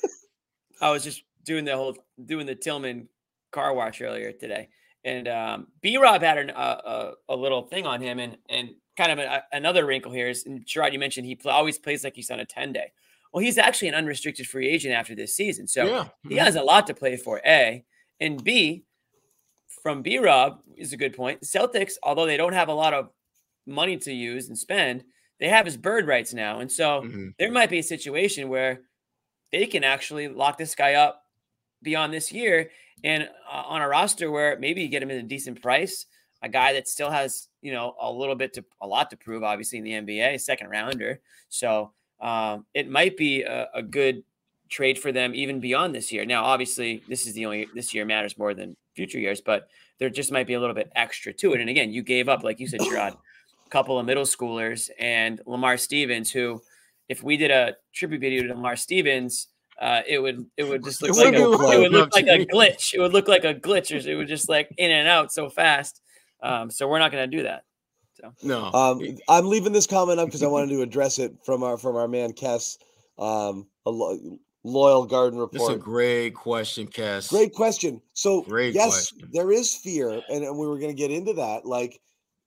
I 0.80 0.90
was 0.90 1.04
just 1.04 1.22
doing 1.44 1.64
the 1.66 1.76
whole 1.76 1.96
doing 2.24 2.46
the 2.46 2.54
Tillman 2.54 3.08
car 3.52 3.74
wash 3.74 4.00
earlier 4.00 4.32
today, 4.32 4.68
and 5.04 5.28
um, 5.28 5.66
B 5.82 5.98
Rob 5.98 6.22
had 6.22 6.38
an, 6.38 6.50
uh, 6.50 7.12
a, 7.28 7.34
a 7.34 7.36
little 7.36 7.62
thing 7.66 7.86
on 7.86 8.00
him, 8.00 8.18
and 8.18 8.38
and 8.48 8.70
kind 8.96 9.12
of 9.12 9.18
a, 9.18 9.44
another 9.52 9.84
wrinkle 9.84 10.12
here 10.12 10.28
is, 10.28 10.46
and 10.46 10.64
Gerard, 10.66 10.92
you 10.94 10.98
mentioned 10.98 11.26
he 11.26 11.34
pl- 11.36 11.50
always 11.50 11.78
plays 11.78 12.02
like 12.04 12.14
he's 12.16 12.30
on 12.30 12.40
a 12.40 12.44
10 12.46 12.72
day. 12.72 12.92
Well, 13.32 13.42
he's 13.44 13.58
actually 13.58 13.88
an 13.88 13.94
unrestricted 13.94 14.46
free 14.48 14.68
agent 14.68 14.94
after 14.94 15.14
this 15.14 15.34
season, 15.34 15.66
so 15.68 15.84
yeah, 15.86 16.08
he 16.28 16.36
has 16.36 16.56
a 16.56 16.62
lot 16.62 16.86
to 16.88 16.94
play 16.94 17.16
for. 17.16 17.40
A 17.46 17.84
and 18.20 18.42
B, 18.42 18.84
from 19.82 20.02
B 20.02 20.18
Rob 20.18 20.60
is 20.76 20.92
a 20.92 20.96
good 20.96 21.14
point. 21.16 21.42
Celtics, 21.42 21.92
although 22.02 22.26
they 22.26 22.36
don't 22.36 22.52
have 22.52 22.68
a 22.68 22.74
lot 22.74 22.92
of 22.94 23.10
money 23.66 23.96
to 23.98 24.12
use 24.12 24.48
and 24.48 24.58
spend, 24.58 25.04
they 25.38 25.48
have 25.48 25.64
his 25.64 25.76
bird 25.76 26.06
rights 26.06 26.34
now, 26.34 26.60
and 26.60 26.70
so 26.70 27.02
Mhm. 27.02 27.34
there 27.38 27.52
might 27.52 27.70
be 27.70 27.78
a 27.78 27.82
situation 27.82 28.48
where 28.48 28.82
they 29.52 29.66
can 29.66 29.84
actually 29.84 30.28
lock 30.28 30.58
this 30.58 30.74
guy 30.74 30.94
up 30.94 31.24
beyond 31.82 32.12
this 32.12 32.30
year 32.32 32.70
and 33.02 33.24
uh, 33.48 33.62
on 33.66 33.80
a 33.80 33.88
roster 33.88 34.30
where 34.30 34.58
maybe 34.58 34.82
you 34.82 34.88
get 34.88 35.02
him 35.02 35.10
at 35.10 35.16
a 35.16 35.22
decent 35.22 35.62
price, 35.62 36.06
a 36.42 36.48
guy 36.48 36.72
that 36.74 36.88
still 36.88 37.10
has 37.10 37.48
you 37.62 37.72
know 37.72 37.94
a 38.00 38.10
little 38.10 38.34
bit 38.34 38.52
to 38.54 38.64
a 38.80 38.86
lot 38.86 39.08
to 39.10 39.16
prove, 39.16 39.42
obviously 39.42 39.78
in 39.78 39.84
the 39.84 39.92
NBA, 39.92 40.36
second 40.38 40.68
rounder. 40.68 41.20
So 41.48 41.92
um, 42.20 42.66
it 42.74 42.88
might 42.88 43.16
be 43.16 43.42
a, 43.42 43.68
a 43.74 43.82
good 43.82 44.22
trade 44.68 44.98
for 44.98 45.12
them 45.12 45.34
even 45.34 45.60
beyond 45.60 45.94
this 45.94 46.12
year. 46.12 46.24
Now, 46.24 46.44
obviously, 46.44 47.02
this 47.08 47.26
is 47.26 47.34
the 47.34 47.44
only 47.46 47.66
this 47.74 47.92
year 47.92 48.04
matters 48.04 48.38
more 48.38 48.54
than 48.54 48.76
future 48.94 49.18
years, 49.18 49.40
but 49.40 49.68
there 49.98 50.08
just 50.10 50.32
might 50.32 50.46
be 50.46 50.54
a 50.54 50.60
little 50.60 50.74
bit 50.74 50.90
extra 50.94 51.32
to 51.34 51.52
it. 51.52 51.60
And 51.60 51.68
again, 51.68 51.92
you 51.92 52.02
gave 52.02 52.28
up, 52.28 52.42
like 52.42 52.60
you 52.60 52.68
said, 52.68 52.80
Gerard, 52.80 53.14
a 53.14 53.70
couple 53.70 53.98
of 53.98 54.06
middle 54.06 54.24
schoolers 54.24 54.88
and 54.98 55.40
Lamar 55.46 55.76
Stevens, 55.76 56.30
who, 56.30 56.62
if 57.08 57.22
we 57.22 57.36
did 57.36 57.50
a 57.50 57.76
tribute 57.92 58.20
video 58.20 58.42
to 58.44 58.54
Lamar 58.54 58.76
Stevens, 58.76 59.48
uh, 59.80 60.02
it 60.06 60.18
would 60.18 60.46
it 60.56 60.64
would 60.64 60.84
just 60.84 61.00
look 61.00 61.10
It 61.10 61.16
like 61.16 61.34
a, 61.34 61.74
it 61.74 61.78
would 61.80 61.92
look 61.92 62.14
like 62.14 62.26
a 62.26 62.44
glitch. 62.44 62.92
It 62.92 63.00
would 63.00 63.12
look 63.14 63.28
like 63.28 63.44
a 63.44 63.54
glitch, 63.54 63.90
or 63.92 64.08
it 64.08 64.14
would 64.14 64.28
just 64.28 64.48
like 64.48 64.72
in 64.76 64.90
and 64.90 65.08
out 65.08 65.32
so 65.32 65.48
fast. 65.48 66.02
Um, 66.42 66.70
so 66.70 66.86
we're 66.86 66.98
not 66.98 67.12
going 67.12 67.28
to 67.28 67.36
do 67.36 67.42
that. 67.44 67.64
No. 68.42 68.70
Um, 68.72 69.00
I'm 69.28 69.46
leaving 69.46 69.72
this 69.72 69.86
comment 69.86 70.20
up 70.20 70.26
because 70.26 70.42
I 70.42 70.48
wanted 70.48 70.70
to 70.70 70.82
address 70.82 71.18
it 71.18 71.32
from 71.44 71.62
our 71.62 71.76
from 71.76 71.96
our 71.96 72.08
man 72.08 72.32
Kess, 72.32 72.78
um, 73.18 73.66
a 73.86 73.90
lo- 73.90 74.38
loyal 74.64 75.06
Garden 75.06 75.38
report. 75.38 75.68
That's 75.68 75.80
a 75.80 75.82
great 75.82 76.34
question, 76.34 76.86
Cass. 76.86 77.28
Great 77.28 77.54
question. 77.54 78.00
So 78.12 78.42
Great 78.42 78.74
yes, 78.74 79.10
question. 79.10 79.30
there 79.32 79.52
is 79.52 79.74
fear, 79.74 80.22
and, 80.28 80.44
and 80.44 80.58
we 80.58 80.66
were 80.66 80.78
going 80.78 80.94
to 80.94 81.00
get 81.00 81.10
into 81.10 81.34
that. 81.34 81.66
Like, 81.66 82.00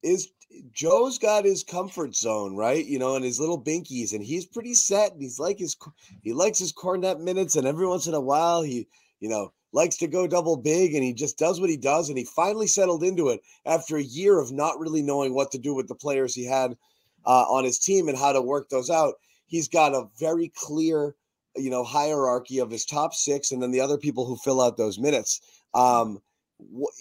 is 0.04 0.30
Joe's 0.72 1.18
got 1.18 1.46
his 1.46 1.64
comfort 1.64 2.16
zone, 2.16 2.56
right? 2.56 2.86
You 2.86 3.00
know, 3.00 3.16
and 3.16 3.26
his 3.26 3.40
little 3.40 3.62
binkies, 3.62 4.14
and 4.14 4.24
he's 4.24 4.46
pretty 4.46 4.74
set. 4.74 5.14
And 5.14 5.22
he's 5.22 5.40
like 5.40 5.60
his 5.60 5.76
he 6.22 6.34
likes 6.34 6.60
his 6.60 6.74
Kornet 6.74 7.20
minutes, 7.20 7.56
and 7.56 7.68
every 7.68 7.88
once 7.88 8.08
in 8.08 8.14
a 8.14 8.22
while 8.22 8.62
he, 8.62 8.88
you 9.20 9.30
know, 9.30 9.52
likes 9.74 9.98
to 9.98 10.08
go 10.08 10.28
double 10.28 10.56
big, 10.56 10.94
and 10.94 11.04
he 11.04 11.14
just 11.14 11.38
does 11.38 11.60
what 11.60 11.70
he 11.70 11.78
does, 11.78 12.10
and 12.10 12.18
he 12.18 12.26
finally 12.26 12.68
settled 12.68 13.04
into 13.04 13.30
it 13.30 13.42
after 13.66 13.98
a 13.98 14.04
year 14.04 14.40
of 14.40 14.52
not 14.52 14.80
really 14.80 15.02
knowing 15.02 15.34
what 15.34 15.52
to 15.52 15.58
do 15.58 15.74
with 15.74 15.88
the 15.88 15.96
players 15.96 16.34
he 16.34 16.46
had 16.46 16.78
uh, 17.26 17.46
on 17.50 17.64
his 17.64 17.80
team 17.80 18.08
and 18.08 18.18
how 18.18 18.32
to 18.32 18.42
work 18.42 18.70
those 18.70 18.90
out. 18.90 19.16
He's 19.48 19.68
got 19.68 19.94
a 19.94 20.08
very 20.20 20.52
clear 20.56 21.16
you 21.56 21.70
know 21.70 21.84
hierarchy 21.84 22.60
of 22.60 22.72
his 22.72 22.86
top 22.86 23.14
six 23.14 23.52
and 23.52 23.62
then 23.62 23.72
the 23.72 23.80
other 23.80 23.98
people 23.98 24.26
who 24.26 24.36
fill 24.38 24.62
out 24.62 24.78
those 24.78 25.00
minutes 25.00 25.42
um 25.74 26.20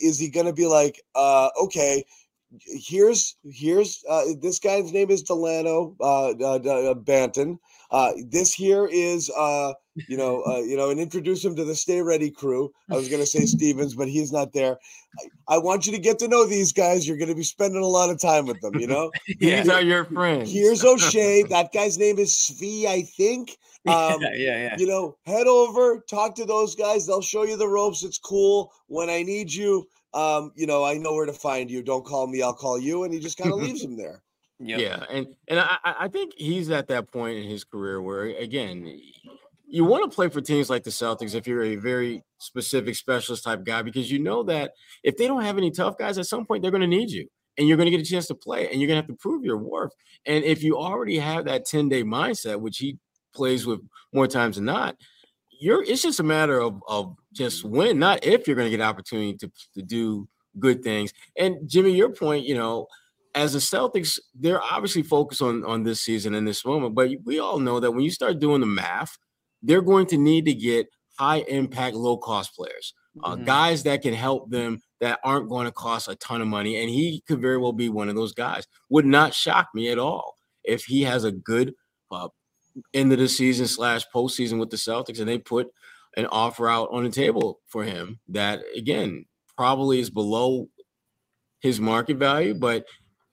is 0.00 0.18
he 0.18 0.28
going 0.28 0.46
to 0.46 0.52
be 0.52 0.66
like 0.66 1.00
uh 1.14 1.48
okay 1.60 2.04
here's 2.66 3.36
here's 3.50 4.04
uh 4.08 4.24
this 4.40 4.58
guy's 4.58 4.92
name 4.92 5.10
is 5.10 5.24
Dalano 5.24 5.94
uh, 6.00 6.30
uh, 6.30 6.56
uh 6.56 6.94
banton 6.94 7.58
uh 7.92 8.12
this 8.28 8.52
here 8.52 8.86
is 8.86 9.30
uh 9.36 9.72
you 10.08 10.16
know 10.16 10.42
uh 10.46 10.60
you 10.60 10.76
know 10.76 10.90
and 10.90 10.98
introduce 10.98 11.44
him 11.44 11.54
to 11.54 11.64
the 11.64 11.74
stay 11.74 12.02
ready 12.02 12.30
crew 12.30 12.72
i 12.90 12.96
was 12.96 13.08
going 13.08 13.20
to 13.20 13.26
say 13.26 13.44
stevens 13.46 13.94
but 13.94 14.08
he's 14.08 14.32
not 14.32 14.52
there 14.52 14.78
I, 15.48 15.56
I 15.56 15.58
want 15.58 15.86
you 15.86 15.92
to 15.92 15.98
get 15.98 16.18
to 16.20 16.28
know 16.28 16.46
these 16.46 16.72
guys 16.72 17.06
you're 17.06 17.18
going 17.18 17.28
to 17.28 17.34
be 17.34 17.42
spending 17.42 17.82
a 17.82 17.86
lot 17.86 18.10
of 18.10 18.20
time 18.20 18.46
with 18.46 18.60
them 18.60 18.74
you 18.76 18.86
know 18.86 19.10
These 19.38 19.68
are 19.68 19.82
your 19.82 20.06
friends. 20.06 20.50
here's 20.50 20.84
o'shea 20.84 21.42
that 21.50 21.72
guy's 21.72 21.98
name 21.98 22.18
is 22.18 22.32
svi 22.32 22.86
i 22.86 23.02
think 23.02 23.58
um 23.86 24.20
yeah, 24.20 24.34
yeah, 24.34 24.56
yeah. 24.56 24.76
you 24.78 24.86
know, 24.86 25.16
head 25.26 25.48
over, 25.48 26.04
talk 26.08 26.36
to 26.36 26.44
those 26.44 26.76
guys. 26.76 27.04
They'll 27.04 27.20
show 27.20 27.42
you 27.42 27.56
the 27.56 27.66
ropes. 27.66 28.04
It's 28.04 28.16
cool. 28.18 28.72
When 28.86 29.10
I 29.10 29.24
need 29.24 29.52
you, 29.52 29.88
um, 30.14 30.52
you 30.54 30.68
know, 30.68 30.84
I 30.84 30.98
know 30.98 31.14
where 31.14 31.26
to 31.26 31.32
find 31.32 31.68
you. 31.68 31.82
Don't 31.82 32.04
call 32.04 32.28
me, 32.28 32.42
I'll 32.42 32.54
call 32.54 32.78
you. 32.78 33.02
And 33.02 33.12
he 33.12 33.18
just 33.18 33.38
kind 33.38 33.52
of 33.52 33.58
leaves 33.58 33.82
him 33.82 33.96
there. 33.96 34.22
Yep. 34.58 34.80
Yeah, 34.80 35.04
and 35.10 35.26
and 35.48 35.58
I, 35.60 35.76
I 35.84 36.08
think 36.08 36.34
he's 36.36 36.70
at 36.70 36.88
that 36.88 37.10
point 37.10 37.38
in 37.38 37.48
his 37.48 37.64
career 37.64 38.00
where 38.00 38.26
again, 38.26 39.00
you 39.66 39.84
want 39.84 40.08
to 40.08 40.14
play 40.14 40.28
for 40.28 40.40
teams 40.40 40.70
like 40.70 40.84
the 40.84 40.90
Celtics 40.90 41.34
if 41.34 41.46
you're 41.46 41.64
a 41.64 41.76
very 41.76 42.22
specific 42.38 42.94
specialist 42.94 43.44
type 43.44 43.64
guy 43.64 43.82
because 43.82 44.10
you 44.10 44.18
know 44.18 44.42
that 44.44 44.72
if 45.02 45.16
they 45.16 45.26
don't 45.26 45.42
have 45.42 45.58
any 45.58 45.70
tough 45.70 45.96
guys, 45.98 46.18
at 46.18 46.26
some 46.26 46.44
point 46.44 46.62
they're 46.62 46.70
going 46.70 46.82
to 46.82 46.86
need 46.86 47.10
you. 47.10 47.26
And 47.58 47.68
you're 47.68 47.76
going 47.76 47.90
to 47.90 47.90
get 47.90 48.00
a 48.00 48.10
chance 48.10 48.26
to 48.28 48.34
play, 48.34 48.70
and 48.70 48.80
you're 48.80 48.88
going 48.88 48.96
to 48.96 49.06
have 49.06 49.08
to 49.08 49.20
prove 49.20 49.44
your 49.44 49.58
worth. 49.58 49.92
And 50.24 50.42
if 50.42 50.62
you 50.62 50.78
already 50.78 51.18
have 51.18 51.44
that 51.44 51.66
10 51.66 51.88
day 51.88 52.02
mindset, 52.02 52.60
which 52.60 52.78
he 52.78 52.96
plays 53.34 53.66
with 53.66 53.80
more 54.12 54.26
times 54.26 54.56
than 54.56 54.64
not, 54.64 54.96
you're 55.60 55.82
it's 55.82 56.02
just 56.02 56.20
a 56.20 56.24
matter 56.24 56.60
of, 56.60 56.82
of 56.88 57.14
just 57.32 57.64
when, 57.64 57.98
not 57.98 58.24
if 58.24 58.46
you're 58.46 58.56
going 58.56 58.70
to 58.70 58.76
get 58.76 58.82
opportunity 58.84 59.36
to, 59.36 59.50
to 59.74 59.82
do 59.82 60.28
good 60.58 60.82
things. 60.82 61.12
And 61.36 61.68
Jimmy, 61.68 61.94
your 61.94 62.10
point, 62.10 62.46
you 62.46 62.54
know, 62.54 62.86
as 63.34 63.52
the 63.54 63.58
Celtics, 63.58 64.18
they're 64.34 64.62
obviously 64.62 65.02
focused 65.02 65.42
on 65.42 65.64
on 65.64 65.82
this 65.84 66.00
season 66.00 66.34
and 66.34 66.46
this 66.46 66.64
moment, 66.64 66.94
but 66.94 67.10
we 67.24 67.38
all 67.38 67.58
know 67.58 67.80
that 67.80 67.90
when 67.92 68.02
you 68.04 68.10
start 68.10 68.38
doing 68.38 68.60
the 68.60 68.66
math, 68.66 69.16
they're 69.62 69.82
going 69.82 70.06
to 70.06 70.16
need 70.18 70.44
to 70.46 70.54
get 70.54 70.88
high 71.18 71.38
impact, 71.48 71.94
low 71.96 72.16
cost 72.16 72.54
players, 72.54 72.94
uh, 73.22 73.36
Mhm. 73.36 73.44
guys 73.46 73.82
that 73.84 74.02
can 74.02 74.14
help 74.14 74.50
them 74.50 74.82
that 75.00 75.20
aren't 75.24 75.48
going 75.48 75.66
to 75.66 75.72
cost 75.72 76.08
a 76.08 76.16
ton 76.16 76.40
of 76.42 76.48
money, 76.48 76.76
and 76.76 76.90
he 76.90 77.22
could 77.26 77.40
very 77.40 77.58
well 77.58 77.72
be 77.72 77.88
one 77.88 78.08
of 78.08 78.16
those 78.16 78.32
guys. 78.32 78.66
Would 78.90 79.06
not 79.06 79.34
shock 79.34 79.68
me 79.74 79.88
at 79.90 79.98
all 79.98 80.36
if 80.64 80.84
he 80.84 81.02
has 81.02 81.24
a 81.24 81.32
good 81.32 81.74
uh, 82.10 82.28
end 82.94 83.12
of 83.12 83.18
the 83.18 83.28
season 83.28 83.66
slash 83.66 84.04
postseason 84.14 84.58
with 84.60 84.70
the 84.70 84.76
Celtics, 84.76 85.18
and 85.20 85.28
they 85.28 85.38
put 85.38 85.68
an 86.16 86.26
offer 86.26 86.68
out 86.68 86.88
on 86.92 87.04
the 87.04 87.10
table 87.10 87.60
for 87.66 87.84
him 87.84 88.20
that 88.28 88.62
again 88.76 89.24
probably 89.56 90.00
is 90.00 90.10
below 90.10 90.68
his 91.60 91.80
market 91.80 92.16
value, 92.18 92.54
but 92.54 92.84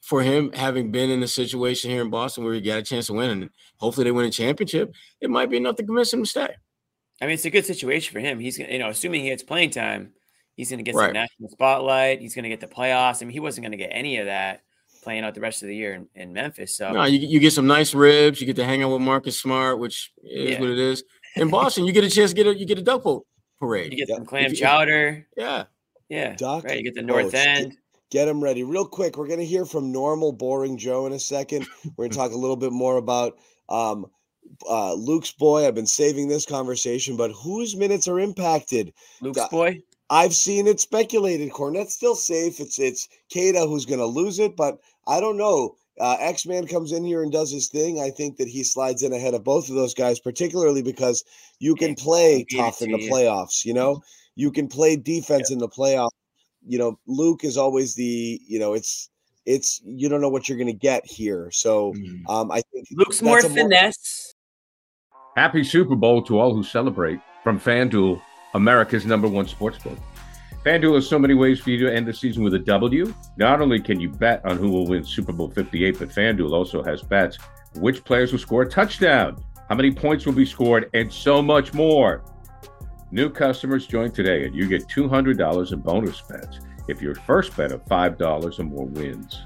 for 0.09 0.23
him 0.23 0.51
having 0.53 0.91
been 0.91 1.11
in 1.11 1.21
a 1.21 1.27
situation 1.27 1.91
here 1.91 2.01
in 2.01 2.09
Boston 2.09 2.43
where 2.43 2.55
he 2.55 2.61
got 2.61 2.79
a 2.79 2.81
chance 2.81 3.05
to 3.07 3.13
win 3.13 3.29
and 3.29 3.49
hopefully 3.77 4.05
they 4.05 4.11
win 4.11 4.25
a 4.25 4.31
championship, 4.31 4.91
it 5.21 5.29
might 5.29 5.51
be 5.51 5.57
enough 5.57 5.75
to 5.75 5.83
convince 5.83 6.11
him 6.11 6.23
to 6.23 6.29
stay. 6.29 6.49
I 7.21 7.25
mean, 7.25 7.35
it's 7.35 7.45
a 7.45 7.51
good 7.51 7.65
situation 7.65 8.11
for 8.11 8.19
him. 8.19 8.39
He's 8.39 8.57
gonna, 8.57 8.71
you 8.73 8.79
know, 8.79 8.89
assuming 8.89 9.21
he 9.21 9.29
gets 9.29 9.43
playing 9.43 9.69
time, 9.69 10.13
he's 10.55 10.71
gonna 10.71 10.81
get 10.81 10.95
Right. 10.95 11.07
some 11.09 11.13
national 11.13 11.49
spotlight. 11.49 12.21
He's 12.21 12.33
gonna 12.33 12.49
get 12.49 12.59
the 12.59 12.67
playoffs. 12.67 13.21
I 13.21 13.25
mean, 13.25 13.33
he 13.33 13.39
wasn't 13.39 13.65
gonna 13.65 13.77
get 13.77 13.91
any 13.93 14.17
of 14.17 14.25
that 14.25 14.61
playing 15.03 15.23
out 15.23 15.35
the 15.35 15.41
rest 15.41 15.61
of 15.61 15.67
the 15.67 15.75
year 15.75 15.93
in, 15.93 16.07
in 16.15 16.33
Memphis. 16.33 16.75
So 16.75 16.91
No, 16.91 17.03
you, 17.03 17.19
you 17.19 17.39
get 17.39 17.53
some 17.53 17.67
nice 17.67 17.93
ribs, 17.93 18.41
you 18.41 18.47
get 18.47 18.55
to 18.55 18.65
hang 18.65 18.81
out 18.81 18.91
with 18.91 19.01
Marcus 19.01 19.39
Smart, 19.39 19.77
which 19.79 20.11
is 20.23 20.51
Yeah. 20.51 20.59
what 20.59 20.69
it 20.69 20.79
is. 20.79 21.03
In 21.35 21.49
Boston, 21.49 21.85
you 21.85 21.93
get 21.93 22.03
a 22.03 22.09
chance 22.09 22.31
to 22.31 22.35
get 22.35 22.47
a 22.47 22.57
you 22.57 22.65
get 22.65 22.79
a 22.79 22.81
duck 22.81 23.03
boat 23.03 23.27
parade. 23.59 23.91
you 23.93 23.97
get 23.99 24.09
Yeah. 24.09 24.15
some 24.15 24.25
clam 24.25 24.51
If 24.51 24.57
chowder. 24.57 25.27
yeah. 25.37 25.65
Yeah, 26.09 26.35
Duck 26.35 26.63
right. 26.63 26.77
You 26.77 26.83
get 26.83 26.95
the 26.95 27.03
North 27.03 27.25
boats. 27.25 27.35
End. 27.35 27.77
Get 28.11 28.27
him 28.27 28.43
ready. 28.43 28.63
Real 28.63 28.85
quick, 28.85 29.17
we're 29.17 29.27
going 29.27 29.39
to 29.39 29.45
hear 29.45 29.65
from 29.65 29.91
normal, 29.91 30.31
boring 30.31 30.77
Joe 30.77 31.05
in 31.05 31.13
a 31.13 31.19
second. 31.19 31.67
We're 31.95 32.05
going 32.05 32.11
to 32.11 32.17
talk 32.17 32.31
a 32.31 32.37
little 32.37 32.55
bit 32.55 32.71
more 32.71 32.97
about 32.97 33.37
um, 33.69 34.07
uh, 34.67 34.93
Luke's 34.95 35.31
boy. 35.31 35.67
I've 35.67 35.75
been 35.75 35.85
saving 35.85 36.27
this 36.27 36.45
conversation, 36.45 37.15
but 37.17 37.31
whose 37.31 37.75
minutes 37.75 38.07
are 38.07 38.19
impacted? 38.19 38.93
Luke's 39.21 39.47
boy. 39.49 39.81
I've 40.09 40.33
seen 40.33 40.65
it 40.65 40.79
speculated. 40.79 41.51
Kornet's 41.51 41.93
still 41.93 42.15
safe. 42.15 42.59
It's 42.59 42.79
it's 42.79 43.07
Queta 43.31 43.67
who's 43.67 43.85
going 43.85 43.99
to 43.99 44.07
lose 44.07 44.39
it, 44.39 44.55
but 44.55 44.79
I 45.05 45.19
don't 45.19 45.37
know. 45.37 45.75
uh, 45.99 46.17
X 46.19 46.45
Man 46.45 46.65
comes 46.65 46.91
in 46.91 47.03
here 47.03 47.21
and 47.21 47.31
does 47.31 47.51
his 47.51 47.67
thing, 47.67 47.99
I 47.99 48.09
think 48.09 48.37
that 48.37 48.47
he 48.47 48.63
slides 48.63 49.03
in 49.03 49.13
ahead 49.13 49.33
of 49.33 49.43
both 49.43 49.69
of 49.69 49.75
those 49.75 49.93
guys, 49.93 50.19
particularly 50.19 50.81
because 50.81 51.23
you 51.59 51.75
can 51.75 51.93
play 51.95 52.45
tough 52.55 52.81
in 52.81 52.91
the 52.91 52.97
playoffs. 53.09 53.65
You 53.65 53.73
know, 53.73 54.01
you 54.35 54.51
can 54.51 54.67
play 54.67 54.95
defense 54.95 55.51
in 55.51 55.59
the 55.59 55.67
playoffs. 55.69 56.09
You 56.65 56.77
know, 56.79 56.99
Luke 57.07 57.43
is 57.43 57.57
always 57.57 57.95
the. 57.95 58.39
You 58.45 58.59
know, 58.59 58.73
it's 58.73 59.09
it's 59.45 59.81
you 59.83 60.09
don't 60.09 60.21
know 60.21 60.29
what 60.29 60.47
you're 60.47 60.57
going 60.57 60.67
to 60.67 60.73
get 60.73 61.05
here. 61.05 61.49
So 61.51 61.93
Mm. 61.93 62.29
um, 62.29 62.51
I 62.51 62.61
think 62.71 62.87
Luke's 62.91 63.21
more 63.21 63.39
a 63.39 63.49
finesse. 63.49 64.35
Happy 65.35 65.63
Super 65.63 65.95
Bowl 65.95 66.21
to 66.23 66.39
all 66.39 66.53
who 66.53 66.63
celebrate 66.63 67.19
from 67.43 67.59
FanDuel, 67.59 68.21
America's 68.55 69.05
number 69.05 69.27
one 69.27 69.45
sportsbook. 69.45 69.97
FanDuel 70.65 70.95
has 70.95 71.07
so 71.07 71.17
many 71.17 71.33
ways 71.33 71.61
for 71.61 71.69
you 71.69 71.77
to 71.77 71.93
end 71.95 72.05
the 72.05 72.13
season 72.13 72.43
with 72.43 72.53
a 72.53 72.59
W. 72.59 73.13
Not 73.37 73.61
only 73.61 73.79
can 73.79 73.99
you 73.99 74.09
bet 74.09 74.43
on 74.45 74.57
who 74.57 74.69
will 74.69 74.85
win 74.85 75.05
Super 75.05 75.31
Bowl 75.31 75.49
58, 75.49 75.97
but 75.97 76.09
FanDuel 76.09 76.51
also 76.51 76.83
has 76.83 77.01
bets 77.01 77.37
which 77.75 78.03
players 78.03 78.31
will 78.31 78.39
score 78.39 78.63
a 78.63 78.69
touchdown, 78.69 79.41
how 79.69 79.75
many 79.75 79.91
points 79.91 80.25
will 80.25 80.33
be 80.33 80.45
scored, 80.45 80.89
and 80.93 81.11
so 81.11 81.41
much 81.41 81.73
more. 81.73 82.23
New 83.11 83.29
customers 83.29 83.87
join 83.87 84.11
today 84.11 84.45
and 84.45 84.55
you 84.55 84.67
get 84.67 84.87
$200 84.87 85.73
in 85.73 85.79
bonus 85.79 86.21
bets 86.21 86.59
if 86.87 87.01
your 87.01 87.15
first 87.15 87.55
bet 87.55 87.71
of 87.71 87.83
$5 87.85 88.59
or 88.59 88.63
more 88.63 88.85
wins. 88.85 89.41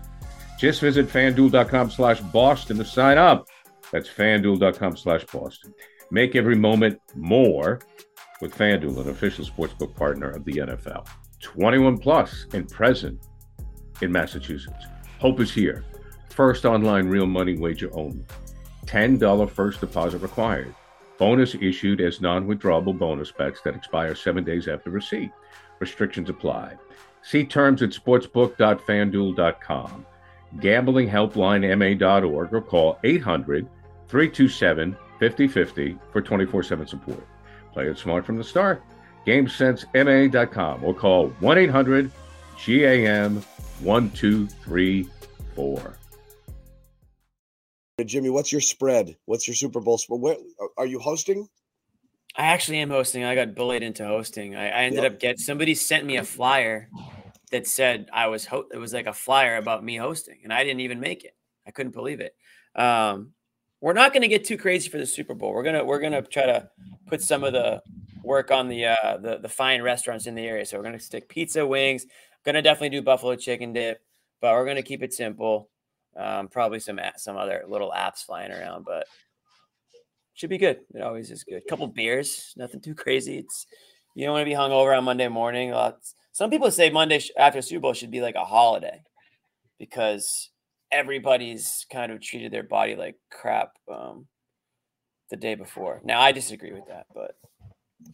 Just 0.58 0.82
visit 0.82 1.08
fanduel.com 1.08 1.92
slash 1.92 2.20
Boston 2.20 2.78
to 2.78 2.86
sign 2.86 3.18
up. 3.18 3.48
That's 3.92 4.10
fanduel.com 4.10 4.98
slash 4.98 5.26
Boston. 5.26 5.74
Make 6.12 6.36
every 6.36 6.56
moment 6.56 7.00
more 7.16 7.80
with 8.42 8.56
FanDuel, 8.56 9.02
an 9.02 9.10
official 9.10 9.46
sportsbook 9.46 9.96
partner 9.96 10.30
of 10.30 10.46
the 10.46 10.54
NFL. 10.54 11.08
21 11.42 11.98
plus 11.98 12.46
and 12.54 12.70
present 12.70 13.20
in 14.02 14.12
Massachusetts. 14.12 14.86
Hope 15.20 15.40
is 15.40 15.52
here. 15.52 15.86
First 16.30 16.66
online 16.66 17.08
real 17.08 17.26
money 17.26 17.58
wager 17.58 17.90
only. 17.94 18.26
$10 18.86 19.50
first 19.50 19.80
deposit 19.80 20.20
required. 20.20 20.74
Bonus 21.24 21.56
issued 21.56 22.02
as 22.02 22.20
non 22.20 22.46
withdrawable 22.48 23.00
bonus 23.00 23.32
bets 23.32 23.62
that 23.62 23.78
expire 23.78 24.14
seven 24.14 24.44
days 24.44 24.68
after 24.68 24.90
receipt. 24.90 25.32
Restrictions 25.80 26.30
apply. 26.30 26.76
See 27.22 27.46
terms 27.46 27.82
at 27.82 27.92
sportsbook.fanduel.com. 27.92 30.06
gamblinghelplinema.org 30.58 32.54
or 32.54 32.62
call 32.62 33.00
800 33.06 33.70
327 34.10 34.98
5050 35.22 35.98
for 36.12 36.22
24 36.22 36.62
7 36.62 36.88
support. 36.88 37.26
Play 37.72 37.88
it 37.88 37.98
smart 37.98 38.26
from 38.26 38.38
the 38.38 38.44
start. 38.44 38.84
GameSenseMA.com 39.26 40.84
or 40.84 40.94
call 40.94 41.30
1 41.40 41.58
800 41.58 42.12
GAM 42.66 43.42
1234. 43.80 45.98
Jimmy, 48.04 48.30
what's 48.32 48.52
your 48.52 48.62
spread? 48.62 49.16
What's 49.26 49.48
your 49.48 49.54
Super 49.54 49.80
Bowl 49.80 50.00
spread? 50.00 50.20
Where 50.20 50.36
are 50.78 50.88
you 50.88 51.00
hosting? 51.00 51.48
I 52.36 52.46
actually 52.46 52.80
am 52.80 52.90
hosting. 52.90 53.24
I 53.24 53.36
got 53.36 53.54
bullied 53.54 53.84
into 53.84 54.04
hosting. 54.04 54.56
I, 54.56 54.70
I 54.70 54.84
ended 54.86 55.04
Yep. 55.04 55.14
up 55.14 55.20
get 55.20 55.40
somebody 55.40 55.76
sent 55.76 56.04
me 56.06 56.18
a 56.18 56.24
flyer 56.24 56.90
that 57.52 57.68
said 57.68 58.10
I 58.12 58.28
was 58.28 58.46
ho- 58.48 58.66
it 58.74 58.78
was 58.78 58.94
like 58.94 59.06
a 59.06 59.14
flyer 59.14 59.58
about 59.58 59.84
me 59.84 59.96
hosting, 59.98 60.40
and 60.44 60.52
I 60.52 60.64
didn't 60.64 60.80
even 60.80 61.00
make 61.00 61.24
it. 61.24 61.36
I 61.68 61.72
couldn't 61.72 61.92
believe 61.94 62.20
it. 62.20 62.36
Um, 62.76 63.34
we're 63.80 63.94
not 63.94 64.12
going 64.12 64.24
to 64.24 64.28
get 64.28 64.44
too 64.46 64.58
crazy 64.58 64.90
for 64.90 64.98
the 64.98 65.06
Super 65.06 65.36
Bowl. 65.36 65.54
We're 65.54 65.62
gonna 65.64 65.86
we're 65.86 66.00
gonna 66.00 66.24
try 66.24 66.48
to 66.48 66.68
put 67.06 67.22
some 67.22 67.44
of 67.44 67.54
the 67.54 67.84
work 68.24 68.50
on 68.50 68.70
the 68.70 68.88
uh, 68.88 69.18
the 69.18 69.38
the 69.38 69.50
fine 69.50 69.84
restaurants 69.84 70.26
in 70.26 70.34
the 70.34 70.48
area. 70.48 70.66
So 70.66 70.78
we're 70.78 70.84
gonna 70.84 71.00
stick 71.00 71.30
pizza, 71.30 71.64
wings. 71.68 72.08
Gonna 72.44 72.64
definitely 72.64 72.90
do 72.98 73.04
buffalo 73.04 73.36
chicken 73.36 73.72
dip, 73.74 74.02
but 74.42 74.54
we're 74.54 74.66
gonna 74.66 74.82
keep 74.82 75.04
it 75.04 75.14
simple. 75.14 75.70
Um, 76.16 76.48
probably 76.48 76.80
some 76.80 77.00
some 77.18 77.38
other 77.38 77.64
little 77.68 77.92
apps 77.96 78.24
flying 78.26 78.52
around, 78.52 78.86
but 78.86 79.08
should 80.36 80.50
be 80.50 80.58
good. 80.58 80.80
It 80.94 81.02
always 81.02 81.32
is 81.32 81.44
good. 81.44 81.64
couple 81.68 81.88
beers, 81.88 82.54
nothing 82.58 82.82
too 82.82 82.96
crazy. 82.96 83.38
It's 83.40 83.66
you 84.16 84.26
don't 84.26 84.34
want 84.34 84.42
to 84.46 84.50
be 84.50 84.56
hungover 84.56 84.96
on 84.98 85.04
Monday 85.06 85.28
morning. 85.28 85.72
Lots, 85.72 86.16
some 86.32 86.50
people 86.50 86.70
say 86.72 86.90
Monday 86.90 87.20
after 87.38 87.62
Super 87.62 87.82
Bowl 87.82 87.94
should 87.94 88.12
be 88.12 88.22
like 88.22 88.36
a 88.36 88.46
holiday 88.46 89.02
because 89.80 90.50
everybody's 90.92 91.86
kind 91.92 92.12
of 92.12 92.22
treated 92.22 92.52
their 92.52 92.64
body 92.64 92.96
like 92.96 93.16
crap 93.32 93.72
um, 93.92 94.28
the 95.32 95.36
day 95.38 95.56
before. 95.56 96.00
Now 96.04 96.22
I 96.22 96.32
disagree 96.32 96.74
with 96.74 96.88
that, 96.88 97.08
but 97.14 97.36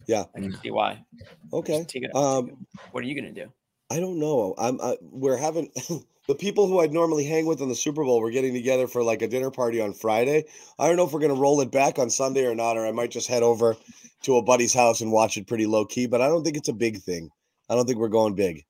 Yeah. 0.06 0.24
I 0.34 0.40
can 0.40 0.56
see 0.62 0.70
why. 0.70 1.04
Okay. 1.52 1.84
It- 1.94 2.14
Um, 2.14 2.66
what 2.92 3.04
are 3.04 3.06
you 3.06 3.14
gonna 3.14 3.32
do? 3.32 3.52
I 3.90 3.98
don't 4.00 4.18
know. 4.20 4.54
I'm. 4.56 4.80
I, 4.80 4.96
we're 5.02 5.36
having 5.36 5.70
the 6.30 6.36
people 6.36 6.68
who 6.68 6.78
I'd 6.78 6.92
normally 6.92 7.24
hang 7.24 7.44
with 7.44 7.60
on 7.60 7.68
the 7.68 7.74
Super 7.74 8.04
Bowl. 8.04 8.20
We're 8.20 8.30
getting 8.30 8.54
together 8.54 8.86
for 8.86 9.02
like 9.02 9.20
a 9.20 9.26
dinner 9.26 9.50
party 9.50 9.80
on 9.80 9.92
Friday. 9.92 10.44
I 10.78 10.86
don't 10.86 10.96
know 10.96 11.04
if 11.04 11.12
we're 11.12 11.18
gonna 11.18 11.34
roll 11.34 11.60
it 11.60 11.72
back 11.72 11.98
on 11.98 12.08
Sunday 12.08 12.46
or 12.46 12.54
not, 12.54 12.76
or 12.76 12.86
I 12.86 12.92
might 12.92 13.10
just 13.10 13.26
head 13.26 13.42
over 13.42 13.76
to 14.22 14.36
a 14.36 14.42
buddy's 14.42 14.72
house 14.72 15.00
and 15.00 15.10
watch 15.10 15.36
it 15.36 15.48
pretty 15.48 15.66
low 15.66 15.84
key. 15.84 16.06
But 16.06 16.20
I 16.20 16.28
don't 16.28 16.44
think 16.44 16.56
it's 16.56 16.68
a 16.68 16.72
big 16.72 17.02
thing. 17.02 17.30
I 17.68 17.74
don't 17.74 17.84
think 17.84 17.98
we're 17.98 18.06
going 18.06 18.36
big. 18.36 18.64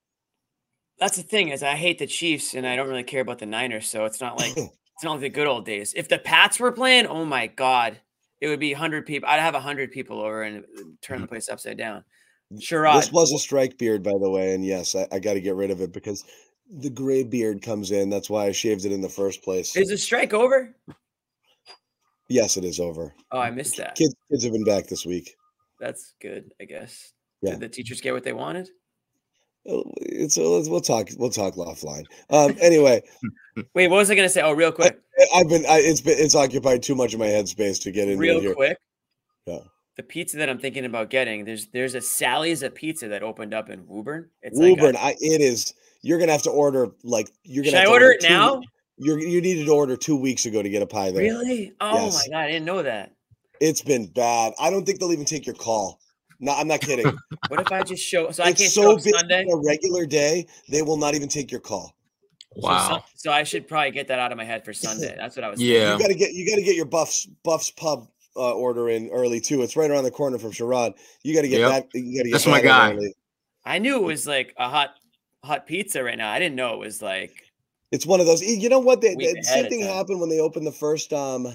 That's 0.98 1.18
the 1.18 1.22
thing 1.22 1.48
is 1.48 1.62
I 1.62 1.76
hate 1.76 1.98
the 1.98 2.06
Chiefs 2.06 2.54
and 2.54 2.66
I 2.66 2.76
don't 2.76 2.88
really 2.88 3.04
care 3.04 3.20
about 3.20 3.40
the 3.40 3.46
Niners, 3.46 3.86
so 3.86 4.06
it's 4.06 4.22
not 4.22 4.38
like 4.38 4.56
it's 4.56 5.04
not 5.04 5.12
like 5.12 5.20
the 5.20 5.28
good 5.28 5.46
old 5.46 5.66
days. 5.66 5.92
If 5.94 6.08
the 6.08 6.18
Pats 6.18 6.58
were 6.58 6.72
playing, 6.72 7.08
oh 7.08 7.26
my 7.26 7.46
god, 7.46 8.00
it 8.40 8.48
would 8.48 8.60
be 8.60 8.72
hundred 8.72 9.04
people. 9.04 9.28
I'd 9.28 9.38
have 9.38 9.54
hundred 9.54 9.92
people 9.92 10.22
over 10.22 10.44
and 10.44 10.64
uh, 10.64 10.82
turn 11.02 11.20
the 11.20 11.28
place 11.28 11.50
upside 11.50 11.76
down. 11.76 12.04
Sure. 12.58 12.90
This 12.94 13.12
was 13.12 13.30
a 13.32 13.38
strike 13.38 13.76
beard, 13.76 14.02
by 14.02 14.14
the 14.18 14.30
way, 14.30 14.54
and 14.54 14.64
yes, 14.64 14.96
I, 14.96 15.06
I 15.12 15.18
got 15.18 15.34
to 15.34 15.40
get 15.40 15.54
rid 15.54 15.70
of 15.70 15.82
it 15.82 15.92
because 15.92 16.24
the 16.78 16.90
gray 16.90 17.22
beard 17.24 17.62
comes 17.62 17.90
in. 17.90 18.10
That's 18.10 18.30
why 18.30 18.46
I 18.46 18.52
shaved 18.52 18.84
it 18.84 18.92
in 18.92 19.00
the 19.00 19.08
first 19.08 19.42
place. 19.42 19.76
is 19.76 19.88
the 19.88 19.98
strike 19.98 20.32
over? 20.32 20.74
yes, 22.28 22.56
it 22.56 22.64
is 22.64 22.80
over. 22.80 23.12
Oh, 23.32 23.38
I 23.40 23.50
missed 23.50 23.76
that. 23.78 23.96
Kids, 23.96 24.14
kids 24.30 24.44
have 24.44 24.52
been 24.52 24.64
back 24.64 24.86
this 24.86 25.04
week. 25.04 25.34
That's 25.80 26.14
good, 26.20 26.52
I 26.60 26.64
guess. 26.64 27.12
Yeah. 27.42 27.52
Did 27.52 27.60
the 27.60 27.68
teachers 27.68 28.00
get 28.00 28.12
what 28.12 28.22
they 28.24 28.32
wanted? 28.32 28.68
Uh, 29.68 29.82
It's 29.96 30.38
uh, 30.38 30.42
we'll 30.42 30.80
talk. 30.80 31.08
We'll 31.18 31.30
talk 31.30 31.54
offline. 31.54 32.04
Um, 32.30 32.56
anyway, 32.60 33.02
Wait, 33.74 33.88
what 33.88 33.96
was 33.96 34.10
I 34.10 34.14
gonna 34.14 34.28
say? 34.28 34.40
Oh, 34.42 34.52
real 34.52 34.72
quick, 34.72 34.98
I've 35.34 35.48
been. 35.48 35.64
I, 35.66 35.78
it's 35.80 36.00
been. 36.00 36.18
It's 36.18 36.34
occupied 36.34 36.82
too 36.82 36.94
much 36.94 37.12
of 37.14 37.20
my 37.20 37.26
headspace 37.26 37.80
to 37.82 37.90
get 37.90 38.08
into 38.08 38.14
it 38.14 38.26
real 38.26 38.40
here. 38.40 38.54
quick. 38.54 38.78
Yeah. 39.46 39.58
The 39.96 40.02
pizza 40.02 40.38
that 40.38 40.48
I'm 40.48 40.58
thinking 40.58 40.86
about 40.86 41.10
getting, 41.10 41.44
there's 41.44 41.66
there's 41.68 41.94
a 41.94 42.00
Sally's 42.00 42.62
Apizza 42.62 43.08
that 43.10 43.22
opened 43.22 43.52
up 43.52 43.68
in 43.68 43.86
Woburn. 43.86 44.30
It's 44.42 44.58
like 44.58 44.66
a- 44.68 44.70
Woburn, 44.82 44.96
I, 44.96 45.10
it 45.20 45.40
is. 45.42 45.74
You're 46.02 46.18
gonna 46.18 46.32
have 46.32 46.42
to 46.42 46.50
order 46.50 46.88
like 47.02 47.28
you're 47.44 47.62
gonna. 47.64 47.70
should 47.72 47.76
I 47.76 47.80
have 47.80 47.88
to 47.88 47.92
order 47.92 48.10
it 48.12 48.20
two- 48.20 48.28
now? 48.28 48.60
You're 48.98 49.18
you 49.18 49.40
needed 49.40 49.64
to 49.66 49.72
order 49.72 49.96
two 49.96 50.16
weeks 50.16 50.44
ago 50.46 50.62
to 50.62 50.68
get 50.68 50.82
a 50.82 50.86
pie 50.86 51.10
there. 51.10 51.22
Really? 51.22 51.72
Oh 51.80 52.04
Yes. 52.06 52.28
my 52.28 52.32
god, 52.34 52.44
I 52.44 52.48
didn't 52.48 52.64
know 52.66 52.82
that. 52.82 53.12
It's 53.60 53.82
been 53.82 54.06
bad. 54.06 54.52
I 54.58 54.70
don't 54.70 54.84
think 54.84 54.98
they'll 55.00 55.12
even 55.12 55.24
take 55.24 55.46
your 55.46 55.54
call. 55.54 56.00
No, 56.38 56.52
I'm 56.52 56.68
not 56.68 56.80
kidding. 56.80 57.06
What 57.48 57.60
if 57.60 57.72
I 57.72 57.82
just 57.82 58.02
show? 58.02 58.30
So 58.30 58.42
I 58.42 58.52
can't 58.52 58.70
show 58.72 58.92
up 58.94 59.00
Sunday. 59.00 59.44
a 59.50 59.56
regular 59.56 60.06
day. 60.06 60.46
They 60.68 60.82
will 60.82 60.96
not 60.96 61.14
even 61.14 61.28
take 61.28 61.50
your 61.50 61.60
call. 61.60 61.94
So, 62.54 62.60
Wow. 62.62 62.88
Sun- 62.88 63.00
so 63.14 63.32
I 63.32 63.42
should 63.44 63.66
probably 63.68 63.90
get 63.90 64.08
that 64.08 64.18
out 64.18 64.32
of 64.32 64.38
my 64.38 64.44
head 64.44 64.64
for 64.64 64.72
Sunday. 64.72 65.14
That's 65.18 65.36
what 65.36 65.44
I 65.44 65.48
was. 65.50 65.60
Yeah. 65.62 65.94
You 65.94 65.98
gotta 65.98 66.14
get 66.14 66.32
you 66.32 66.48
gotta 66.48 66.62
get 66.62 66.76
your 66.76 66.84
Buffs 66.86 67.26
Buffs 67.44 67.70
pub 67.70 68.06
uh, 68.36 68.52
order 68.54 68.88
in 68.90 69.08
early 69.10 69.40
too. 69.40 69.62
It's 69.62 69.76
right 69.76 69.90
around 69.90 70.04
the 70.04 70.10
corner 70.10 70.38
from 70.38 70.52
Sherrod. 70.52 70.94
You 71.22 71.34
gotta 71.34 71.48
get 71.48 71.60
Yep. 71.60 71.70
that. 71.70 71.98
You 71.98 72.18
gotta 72.18 72.28
get 72.28 72.32
That's 72.32 72.46
my 72.46 72.52
that 72.52 72.60
in 72.60 72.66
guy. 72.66 72.92
early. 72.94 73.14
I 73.64 73.78
knew 73.78 73.96
it 73.96 74.02
was 74.02 74.26
like 74.26 74.54
a 74.56 74.68
hot 74.68 74.94
hot 75.44 75.66
pizza 75.66 76.02
right 76.02 76.18
now. 76.18 76.30
I 76.30 76.38
didn't 76.38 76.56
know 76.56 76.74
it 76.74 76.78
was 76.78 77.02
like 77.02 77.44
It's 77.90 78.06
one 78.06 78.20
of 78.20 78.26
those. 78.26 78.42
You 78.42 78.68
know 78.68 78.78
what? 78.78 79.00
The, 79.00 79.14
Week 79.16 79.34
the 79.34 79.42
same 79.42 79.68
thing 79.68 79.80
happened 79.82 80.20
when 80.20 80.28
they 80.28 80.40
opened 80.40 80.66
the 80.66 80.72
first 80.72 81.12
um, 81.12 81.48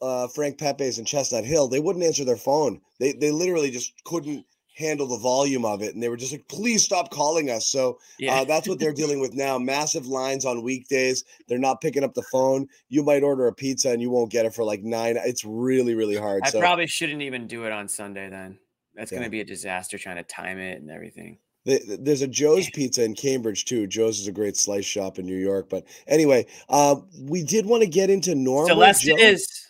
uh, 0.00 0.28
Frank 0.28 0.58
Pepe's 0.58 0.98
in 0.98 1.04
Chestnut 1.04 1.44
Hill. 1.44 1.68
They 1.68 1.80
wouldn't 1.80 2.04
answer 2.04 2.24
their 2.24 2.36
phone. 2.36 2.80
They 3.00 3.12
they 3.12 3.30
literally 3.30 3.70
just 3.70 3.92
couldn't 4.04 4.44
handle 4.76 5.06
the 5.06 5.18
volume 5.18 5.64
of 5.64 5.82
it, 5.82 5.94
and 5.94 6.02
they 6.02 6.08
were 6.08 6.16
just 6.16 6.32
like, 6.32 6.46
"Please 6.48 6.84
stop 6.84 7.10
calling 7.10 7.48
us." 7.48 7.68
So 7.68 7.98
yeah. 8.18 8.34
uh, 8.40 8.44
that's 8.44 8.68
what 8.68 8.78
they're 8.78 8.92
dealing 8.92 9.20
with 9.20 9.34
now. 9.34 9.56
Massive 9.58 10.06
lines 10.06 10.44
on 10.44 10.62
weekdays. 10.62 11.24
They're 11.48 11.58
not 11.58 11.80
picking 11.80 12.04
up 12.04 12.14
the 12.14 12.24
phone. 12.30 12.68
You 12.88 13.02
might 13.02 13.22
order 13.22 13.46
a 13.46 13.52
pizza 13.52 13.90
and 13.90 14.02
you 14.02 14.10
won't 14.10 14.30
get 14.30 14.46
it 14.46 14.54
for 14.54 14.64
like 14.64 14.82
nine. 14.82 15.16
It's 15.16 15.44
really 15.44 15.94
really 15.94 16.16
hard. 16.16 16.42
I 16.44 16.50
so 16.50 16.60
probably 16.60 16.86
shouldn't 16.86 17.22
even 17.22 17.46
do 17.46 17.64
it 17.64 17.72
on 17.72 17.88
Sunday 17.88 18.28
then. 18.28 18.58
That's 18.94 19.10
Yeah. 19.10 19.18
gonna 19.18 19.30
be 19.30 19.40
a 19.40 19.44
disaster 19.44 19.98
trying 19.98 20.16
to 20.16 20.24
time 20.24 20.58
it 20.58 20.80
and 20.80 20.90
everything. 20.90 21.38
The- 21.64 21.78
the- 21.78 21.96
there's 21.96 22.22
a 22.22 22.26
Joe's 22.28 22.68
Pizza 22.70 23.02
in 23.04 23.14
Cambridge 23.14 23.64
too. 23.64 23.86
Joe's 23.86 24.20
is 24.20 24.26
a 24.28 24.32
great 24.32 24.56
slice 24.56 24.84
shop 24.84 25.18
in 25.18 25.26
New 25.26 25.36
York. 25.36 25.68
But 25.70 25.84
anyway, 26.06 26.46
uh, 26.68 26.96
we 27.18 27.42
did 27.42 27.64
want 27.66 27.82
to 27.82 27.88
get 27.88 28.10
into 28.10 28.34
normal 28.34 28.68
Celeste 28.68 29.02
Joe. 29.02 29.16
is. 29.16 29.66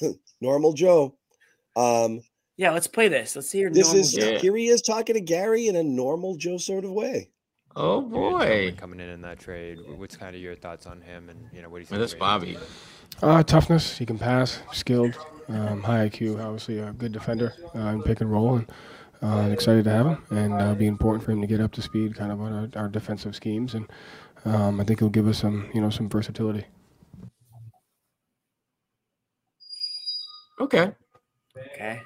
Normal 0.40 0.72
Joe. 0.72 1.14
Um, 1.76 2.20
Yeah, 2.56 2.72
let's 2.72 2.86
play 2.86 3.08
this. 3.08 3.36
Let's 3.36 3.48
see 3.48 3.58
your 3.58 3.70
this 3.70 3.86
normal 3.86 4.00
is 4.00 4.12
Joe. 4.12 4.38
Here 4.38 4.56
he 4.56 4.68
is 4.68 4.82
talking 4.82 5.14
to 5.14 5.20
Gary 5.20 5.66
in 5.68 5.76
a 5.76 5.82
normal 5.82 6.36
Joe 6.36 6.56
sort 6.58 6.84
of 6.84 6.90
way. 6.92 7.30
Oh 7.74 8.00
boy. 8.00 8.40
Chapman 8.70 8.76
coming 8.76 9.00
in 9.00 9.08
in 9.10 9.20
that 9.22 9.38
trade. 9.38 9.78
What's 9.96 10.16
kind 10.16 10.34
of 10.34 10.40
your 10.40 10.54
thoughts 10.56 10.86
on 10.86 11.02
him, 11.02 11.28
and 11.28 11.38
you 11.52 11.60
know 11.62 11.68
what 11.68 11.78
do 11.78 11.82
you 11.82 11.88
Well, 11.90 12.00
think? 12.00 12.00
that's 12.00 12.12
of 12.12 12.16
it? 12.16 12.20
Bobby. 12.20 12.58
Uh, 13.22 13.42
toughness. 13.42 13.98
He 13.98 14.06
can 14.06 14.18
pass. 14.18 14.60
Skilled. 14.72 15.14
Um, 15.48 15.82
high 15.82 16.08
IQ. 16.08 16.42
Obviously, 16.42 16.78
a 16.78 16.92
good 16.92 17.12
defender 17.12 17.52
uh, 17.74 17.78
in 17.80 18.02
pick 18.02 18.20
and 18.22 18.30
roll, 18.32 18.56
and 18.56 18.66
uh, 19.22 19.26
and 19.26 19.52
excited 19.52 19.84
to 19.84 19.90
have 19.90 20.06
him, 20.06 20.22
and 20.30 20.52
uh, 20.54 20.74
be 20.74 20.86
important 20.86 21.24
for 21.24 21.32
him 21.32 21.40
to 21.40 21.46
get 21.46 21.60
up 21.60 21.72
to 21.72 21.82
speed, 21.82 22.14
kind 22.14 22.32
of 22.32 22.40
on 22.40 22.52
our, 22.52 22.82
our 22.82 22.88
defensive 22.88 23.34
schemes, 23.34 23.74
and 23.74 23.86
um, 24.44 24.80
I 24.80 24.84
think 24.84 25.00
he'll 25.00 25.08
give 25.08 25.28
us 25.28 25.38
some, 25.38 25.68
you 25.74 25.80
know, 25.80 25.90
some 25.90 26.08
versatility. 26.08 26.64
Okay. 30.60 30.92
Okay. 31.74 32.02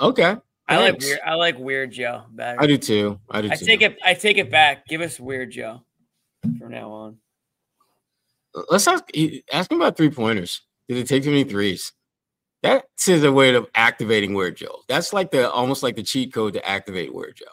Okay. 0.00 0.36
I 0.68 0.76
like 0.76 1.00
weird, 1.00 1.20
I 1.24 1.34
like 1.34 1.58
weird 1.58 1.92
Joe 1.92 2.24
better. 2.30 2.60
I 2.60 2.66
do 2.66 2.76
too. 2.76 3.18
I 3.30 3.40
do. 3.40 3.50
I 3.50 3.56
too. 3.56 3.64
take 3.64 3.80
it. 3.80 3.96
I 4.04 4.14
take 4.14 4.36
it 4.36 4.50
back. 4.50 4.86
Give 4.86 5.00
us 5.00 5.18
weird 5.18 5.50
Joe 5.50 5.80
from 6.42 6.70
now 6.70 6.90
on. 6.90 7.16
Let's 8.70 8.86
ask 8.86 9.04
ask 9.50 9.70
him 9.70 9.80
about 9.80 9.96
three 9.96 10.10
pointers. 10.10 10.60
Did 10.88 10.98
he 10.98 11.04
take 11.04 11.22
too 11.22 11.30
many 11.30 11.44
threes? 11.44 11.92
That's 12.62 13.08
a 13.08 13.32
way 13.32 13.54
of 13.54 13.66
activating 13.74 14.34
Weird 14.34 14.56
Joe. 14.56 14.80
That's 14.88 15.12
like 15.12 15.30
the 15.30 15.50
almost 15.50 15.82
like 15.82 15.96
the 15.96 16.02
cheat 16.02 16.32
code 16.32 16.54
to 16.54 16.68
activate 16.68 17.14
Weird 17.14 17.36
Joe. 17.36 17.46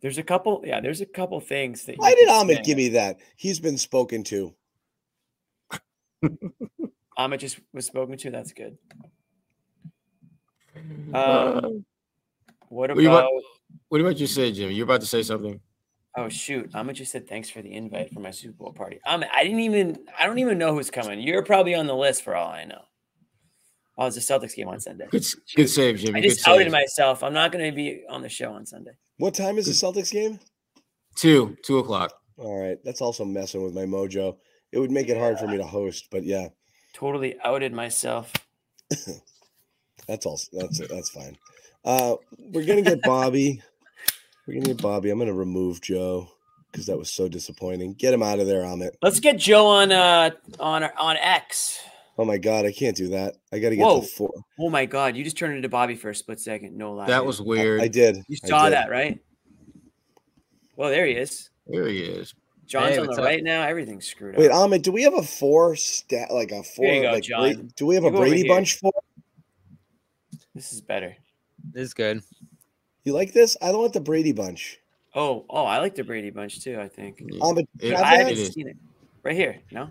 There's 0.00 0.18
a 0.18 0.22
couple. 0.22 0.62
Yeah, 0.64 0.80
there's 0.80 1.00
a 1.00 1.06
couple 1.06 1.40
things 1.40 1.84
that. 1.86 1.96
Why 1.98 2.14
did 2.14 2.28
Ahmed 2.28 2.64
give 2.64 2.76
me 2.76 2.90
that? 2.90 3.18
He's 3.36 3.58
been 3.58 3.76
spoken 3.76 4.22
to. 4.24 4.54
Ahmed 7.16 7.40
just 7.40 7.58
was 7.72 7.86
spoken 7.86 8.16
to. 8.18 8.30
That's 8.30 8.52
good. 8.52 8.78
Uh, 11.12 11.60
Um, 11.64 11.84
what 12.68 12.90
What 12.90 12.96
do 12.96 13.02
you 13.02 13.10
about? 13.10 13.28
what 13.88 14.00
about 14.00 14.18
you 14.18 14.28
say, 14.28 14.52
Jimmy? 14.52 14.74
You're 14.74 14.84
about 14.84 15.00
to 15.00 15.06
say 15.06 15.22
something. 15.22 15.60
Oh 16.16 16.28
shoot! 16.28 16.70
Ahmed 16.74 16.96
just 16.96 17.10
said 17.12 17.28
thanks 17.28 17.50
for 17.50 17.60
the 17.62 17.72
invite 17.72 18.12
for 18.12 18.20
my 18.20 18.30
Super 18.30 18.54
Bowl 18.54 18.72
party. 18.72 19.00
Ahmed, 19.04 19.28
I 19.32 19.42
didn't 19.42 19.60
even. 19.60 19.98
I 20.18 20.26
don't 20.26 20.38
even 20.38 20.58
know 20.58 20.74
who's 20.74 20.90
coming. 20.90 21.20
You're 21.20 21.44
probably 21.44 21.74
on 21.74 21.86
the 21.88 21.96
list 21.96 22.22
for 22.22 22.36
all 22.36 22.48
I 22.50 22.64
know. 22.64 22.82
Oh, 23.98 24.06
it's 24.06 24.16
a 24.16 24.20
Celtics 24.20 24.54
game 24.54 24.68
on 24.68 24.78
Sunday. 24.78 25.08
Good, 25.10 25.24
good 25.56 25.68
save, 25.68 25.98
Jimmy. 25.98 26.20
I 26.20 26.22
Good 26.22 26.30
just 26.30 26.46
outed 26.46 26.64
save. 26.64 26.72
myself. 26.72 27.24
I'm 27.24 27.32
not 27.34 27.50
going 27.50 27.64
to 27.64 27.74
be 27.74 28.04
on 28.08 28.22
the 28.22 28.28
show 28.28 28.52
on 28.52 28.64
Sunday. 28.64 28.92
What 29.16 29.34
time 29.34 29.58
is 29.58 29.66
the 29.66 29.72
Celtics 29.72 30.12
game? 30.12 30.38
Two, 31.16 31.56
two 31.64 31.78
o'clock. 31.78 32.12
All 32.36 32.56
right, 32.56 32.78
that's 32.84 33.00
also 33.00 33.24
messing 33.24 33.64
with 33.64 33.74
my 33.74 33.82
mojo. 33.82 34.36
It 34.70 34.78
would 34.78 34.92
make 34.92 35.08
it 35.08 35.18
hard 35.18 35.40
for 35.40 35.48
me 35.48 35.56
to 35.56 35.64
host, 35.64 36.06
but 36.12 36.22
yeah, 36.24 36.48
Totally 36.92 37.36
outed 37.44 37.72
myself. 37.72 38.32
that's 40.08 40.26
all. 40.26 40.40
That's 40.52 40.78
that's 40.88 41.10
fine. 41.10 41.36
Uh, 41.84 42.16
we're 42.38 42.64
gonna 42.64 42.82
get 42.82 43.02
Bobby. 43.02 43.62
We're 44.46 44.54
gonna 44.54 44.74
get 44.74 44.82
Bobby. 44.82 45.10
I'm 45.10 45.18
gonna 45.18 45.34
remove 45.34 45.82
Joe 45.82 46.28
because 46.72 46.86
that 46.86 46.96
was 46.96 47.10
so 47.12 47.28
disappointing. 47.28 47.94
Get 47.94 48.14
him 48.14 48.22
out 48.22 48.38
of 48.40 48.46
there, 48.46 48.62
Amit. 48.62 48.92
Let's 49.02 49.20
get 49.20 49.38
Joe 49.38 49.66
on 49.66 49.92
uh 49.92 50.30
on 50.58 50.84
on 50.84 51.16
X. 51.18 51.80
Oh 52.20 52.24
my 52.24 52.36
god, 52.36 52.66
I 52.66 52.72
can't 52.72 52.96
do 52.96 53.08
that. 53.10 53.36
I 53.52 53.60
got 53.60 53.70
to 53.70 53.76
get 53.76 53.82
Whoa. 53.84 54.00
to 54.00 54.06
four. 54.06 54.32
Oh 54.58 54.68
my 54.68 54.84
god, 54.86 55.16
you 55.16 55.22
just 55.22 55.38
turned 55.38 55.54
into 55.54 55.68
Bobby 55.68 55.94
for 55.94 56.10
a 56.10 56.14
split 56.14 56.40
second. 56.40 56.76
No 56.76 56.92
lie. 56.92 57.06
That 57.06 57.24
was 57.24 57.40
weird. 57.40 57.80
I 57.80 57.86
did. 57.88 58.18
You 58.28 58.36
saw 58.36 58.64
did. 58.64 58.72
that, 58.72 58.90
right? 58.90 59.20
Well, 60.76 60.90
there 60.90 61.06
he 61.06 61.12
is. 61.12 61.50
There 61.66 61.86
he 61.88 62.00
is. 62.00 62.34
John's 62.66 62.96
Hey, 62.96 62.98
on 63.00 63.06
the 63.06 63.12
up? 63.12 63.18
right 63.24 63.42
now. 63.42 63.62
Everything's 63.62 64.06
screwed 64.06 64.34
up. 64.34 64.40
Wait, 64.40 64.50
Amit, 64.50 64.82
do 64.82 64.92
we 64.92 65.02
have 65.02 65.14
a 65.14 65.22
four 65.22 65.74
stat 65.76 66.30
like 66.32 66.50
a 66.50 66.62
four? 66.62 66.86
you 66.86 67.02
go, 67.02 67.12
like 67.12 67.22
John. 67.22 67.54
Bra- 67.54 67.62
do 67.76 67.86
we 67.86 67.94
have 67.94 68.04
a 68.04 68.08
You 68.08 68.12
go 68.12 68.18
over 68.18 68.26
Brady 68.28 68.48
bunch 68.48 68.78
four? 68.78 68.92
this 70.54 70.72
is 70.72 70.80
better. 70.80 71.16
This 71.72 71.82
is 71.84 71.94
good. 71.94 72.20
You 73.04 73.12
like 73.14 73.32
this? 73.32 73.56
I 73.62 73.70
don't 73.72 73.80
want 73.80 73.92
the 73.92 74.00
Brady 74.00 74.32
bunch. 74.32 74.78
Oh, 75.14 75.46
oh, 75.48 75.64
I 75.64 75.78
like 75.78 75.94
the 75.94 76.04
Brady 76.04 76.30
Bunch 76.30 76.62
too. 76.62 76.78
I 76.78 76.86
think 76.86 77.20
Amit, 77.40 77.66
It- 77.80 77.92
have 77.92 78.02
I 78.02 78.16
haven't 78.18 78.32
it 78.34 78.38
is. 78.38 78.52
seen 78.52 78.68
it. 78.68 78.76
Right 79.22 79.34
here, 79.34 79.58
no. 79.72 79.88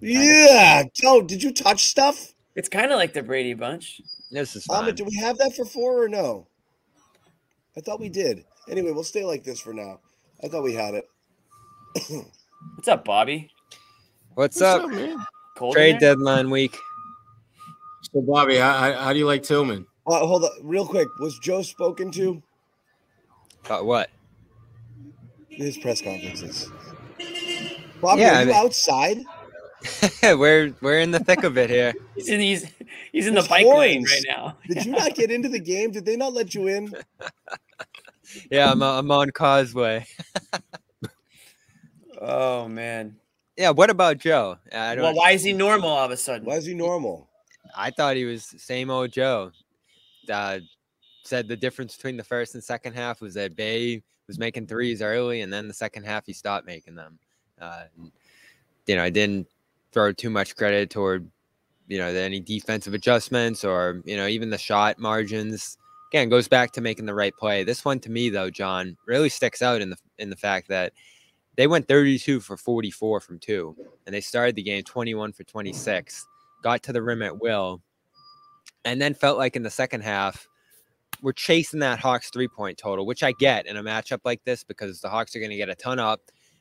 Yeah. 0.00 0.84
Joe, 0.94 1.22
did 1.22 1.42
you 1.42 1.52
touch 1.52 1.84
stuff? 1.84 2.32
It's 2.54 2.68
kind 2.68 2.90
of 2.92 2.98
like 2.98 3.12
the 3.12 3.22
Brady 3.22 3.54
Bunch. 3.54 4.00
This 4.30 4.56
is 4.56 4.64
fine. 4.66 4.84
Amit, 4.84 4.96
do 4.96 5.04
we 5.04 5.16
have 5.16 5.38
that 5.38 5.54
for 5.54 5.64
four 5.64 6.02
or 6.02 6.08
no? 6.08 6.46
I 7.76 7.80
thought 7.80 8.00
we 8.00 8.08
did. 8.08 8.44
Anyway, 8.68 8.90
we'll 8.92 9.04
stay 9.04 9.24
like 9.24 9.44
this 9.44 9.60
for 9.60 9.72
now. 9.72 10.00
I 10.42 10.48
thought 10.48 10.62
we 10.62 10.74
had 10.74 10.94
it. 10.94 11.08
What's 12.74 12.88
up, 12.88 13.04
Bobby? 13.04 13.50
What's 14.34 14.60
up? 14.60 14.88
man? 14.90 15.16
Cold 15.56 15.74
Trade 15.74 15.94
there? 16.00 16.14
deadline 16.14 16.50
week. 16.50 16.76
So, 18.12 18.20
Bobby, 18.20 18.56
how, 18.56 18.72
how, 18.78 18.92
how 18.92 19.12
do 19.12 19.18
you 19.18 19.26
like 19.26 19.42
Tillman? 19.42 19.86
Uh, 20.06 20.18
hold 20.26 20.44
on, 20.44 20.50
real 20.62 20.86
quick. 20.86 21.08
Was 21.20 21.38
Joe 21.40 21.62
spoken 21.62 22.10
to? 22.12 22.42
About 23.64 23.84
what? 23.86 24.10
His 25.48 25.76
press 25.78 26.00
conferences. 26.00 26.70
Bobby, 28.00 28.22
Yeah, 28.22 28.32
are 28.32 28.36
I 28.36 28.40
you 28.42 28.46
mean- 28.48 28.56
outside? 28.56 29.18
we're 30.22 30.74
we're 30.80 30.98
in 30.98 31.10
the 31.10 31.20
thick 31.20 31.44
of 31.44 31.56
it 31.58 31.70
here. 31.70 31.94
He's 32.16 32.28
in, 32.28 32.40
he's, 32.40 32.66
he's 33.12 33.26
in 33.26 33.34
the 33.34 33.40
There's 33.40 33.48
bike 33.48 33.66
lane 33.66 34.04
right 34.04 34.24
now. 34.26 34.56
Did 34.68 34.84
you 34.84 34.92
not 34.92 35.14
get 35.14 35.30
into 35.30 35.48
the 35.48 35.60
game? 35.60 35.90
Did 35.90 36.04
they 36.04 36.16
not 36.16 36.32
let 36.32 36.54
you 36.54 36.66
in? 36.66 36.94
Yeah, 38.50 38.70
I'm 38.70 38.82
I'm 38.82 39.10
on 39.10 39.30
Causeway. 39.30 40.06
Oh 42.20 42.68
man. 42.68 43.16
Yeah, 43.56 43.70
what 43.70 43.90
about 43.90 44.18
Joe? 44.18 44.58
I 44.72 44.94
don't. 44.94 45.04
Well, 45.04 45.14
why 45.14 45.32
is 45.32 45.42
he 45.42 45.52
normal 45.52 45.90
all 45.90 46.04
of 46.04 46.10
a 46.10 46.16
sudden? 46.16 46.46
Why 46.46 46.56
is 46.56 46.66
he 46.66 46.74
normal? 46.74 47.28
I 47.76 47.90
thought 47.90 48.16
he 48.16 48.24
was 48.24 48.54
same 48.58 48.90
old 48.90 49.12
Joe. 49.12 49.52
Uh, 50.30 50.60
said 51.24 51.48
the 51.48 51.56
difference 51.56 51.96
between 51.96 52.16
the 52.16 52.24
first 52.24 52.54
and 52.54 52.62
second 52.62 52.94
half 52.94 53.20
was 53.20 53.34
that 53.34 53.56
Bey 53.56 54.02
was 54.26 54.38
making 54.38 54.66
threes 54.66 55.02
early, 55.02 55.40
and 55.40 55.52
then 55.52 55.68
the 55.68 55.74
second 55.74 56.04
half 56.04 56.26
he 56.26 56.32
stopped 56.32 56.66
making 56.66 56.94
them. 56.94 57.18
Uh, 57.60 57.84
you 58.86 58.96
know, 58.96 59.02
I 59.02 59.10
didn't 59.10 59.46
throw 59.92 60.12
too 60.12 60.30
much 60.30 60.56
credit 60.56 60.90
toward 60.90 61.30
you 61.86 61.98
know 61.98 62.06
any 62.06 62.40
defensive 62.40 62.94
adjustments 62.94 63.64
or 63.64 64.02
you 64.04 64.16
know 64.16 64.26
even 64.26 64.50
the 64.50 64.58
shot 64.58 64.98
margins. 64.98 65.78
Again, 66.10 66.30
goes 66.30 66.48
back 66.48 66.72
to 66.72 66.80
making 66.80 67.04
the 67.04 67.14
right 67.14 67.36
play. 67.36 67.64
This 67.64 67.84
one 67.84 68.00
to 68.00 68.10
me 68.10 68.30
though, 68.30 68.48
John, 68.50 68.96
really 69.06 69.28
sticks 69.28 69.62
out 69.62 69.80
in 69.80 69.90
the 69.90 69.96
in 70.18 70.30
the 70.30 70.36
fact 70.36 70.68
that 70.68 70.92
they 71.56 71.66
went 71.66 71.88
32 71.88 72.40
for 72.40 72.56
44 72.56 73.20
from 73.20 73.38
two, 73.38 73.76
and 74.06 74.14
they 74.14 74.20
started 74.20 74.54
the 74.54 74.62
game 74.62 74.84
21 74.84 75.32
for 75.32 75.44
26 75.44 76.26
got 76.62 76.82
to 76.84 76.92
the 76.92 77.02
rim 77.02 77.22
at 77.22 77.40
will, 77.40 77.80
and 78.84 79.00
then 79.00 79.14
felt 79.14 79.38
like 79.38 79.56
in 79.56 79.62
the 79.62 79.70
second 79.70 80.02
half, 80.02 80.46
we're 81.22 81.32
chasing 81.32 81.80
that 81.80 81.98
Hawks 81.98 82.30
three 82.30 82.48
point 82.48 82.78
total, 82.78 83.06
which 83.06 83.22
I 83.22 83.32
get 83.32 83.66
in 83.66 83.76
a 83.76 83.82
matchup 83.82 84.20
like 84.24 84.44
this 84.44 84.64
because 84.64 85.00
the 85.00 85.08
Hawks 85.08 85.34
are 85.34 85.40
going 85.40 85.50
to 85.50 85.56
get 85.56 85.68
a 85.68 85.74
ton 85.74 85.98
up. 85.98 86.20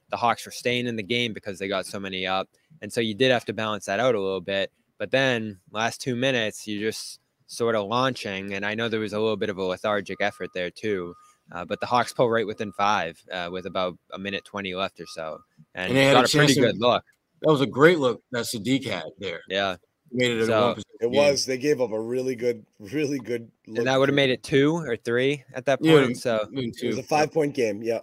The 0.09 0.17
Hawks 0.17 0.45
were 0.45 0.51
staying 0.51 0.87
in 0.87 0.95
the 0.95 1.03
game 1.03 1.33
because 1.33 1.59
they 1.59 1.67
got 1.67 1.85
so 1.85 1.99
many 1.99 2.25
up. 2.25 2.47
And 2.81 2.91
so 2.91 3.01
you 3.01 3.13
did 3.13 3.31
have 3.31 3.45
to 3.45 3.53
balance 3.53 3.85
that 3.85 3.99
out 3.99 4.15
a 4.15 4.21
little 4.21 4.41
bit. 4.41 4.71
But 4.97 5.11
then 5.11 5.59
last 5.71 6.01
two 6.01 6.15
minutes, 6.15 6.65
you 6.67 6.79
just 6.79 7.19
sort 7.47 7.75
of 7.75 7.87
launching. 7.87 8.53
And 8.53 8.65
I 8.65 8.73
know 8.75 8.89
there 8.89 8.99
was 8.99 9.13
a 9.13 9.19
little 9.19 9.37
bit 9.37 9.49
of 9.49 9.57
a 9.57 9.63
lethargic 9.63 10.21
effort 10.21 10.49
there 10.53 10.69
too. 10.71 11.13
Uh, 11.51 11.63
but 11.65 11.79
the 11.79 11.85
Hawks 11.85 12.11
pull 12.13 12.29
right 12.29 12.45
within 12.47 12.71
five 12.73 13.17
uh, 13.31 13.49
with 13.51 13.65
about 13.65 13.97
a 14.13 14.19
minute 14.19 14.43
20 14.45 14.75
left 14.75 14.99
or 14.99 15.05
so. 15.07 15.39
And, 15.75 15.89
And 15.89 15.97
they 15.97 16.05
had 16.05 16.13
got 16.13 16.25
a 16.25 16.27
a 16.27 16.29
pretty 16.29 16.47
chance 16.47 16.55
to- 16.55 16.61
good 16.61 16.79
look. 16.79 17.03
That 17.41 17.51
was 17.51 17.61
a 17.61 17.67
great 17.67 17.99
look 17.99 18.21
that 18.31 18.45
Saddiq 18.45 18.85
had 18.85 19.05
there. 19.19 19.41
Yeah. 19.47 19.75
Made 20.11 20.31
it 20.31 20.39
a 20.41 20.45
So- 20.47 20.67
one 20.73 20.81
It 20.99 21.11
was. 21.11 21.45
They 21.45 21.57
gave 21.57 21.79
up 21.81 21.91
a 21.91 21.99
really 21.99 22.35
good, 22.35 22.65
really 22.79 23.19
good. 23.19 23.49
Look 23.67 23.77
And 23.77 23.87
that 23.87 23.97
would 23.99 24.09
have 24.09 24.15
made 24.15 24.29
it 24.31 24.41
two 24.43 24.75
or 24.77 24.95
three 24.97 25.43
at 25.53 25.65
that 25.65 25.79
point. 25.79 25.91
Yeah, 25.91 26.03
point. 26.05 26.17
So 26.17 26.35
I 26.55 26.59
It 26.59 26.87
was 26.87 26.97
a 26.97 27.03
five 27.03 27.31
point 27.31 27.53
game. 27.53 27.83
Yeah. 27.83 27.99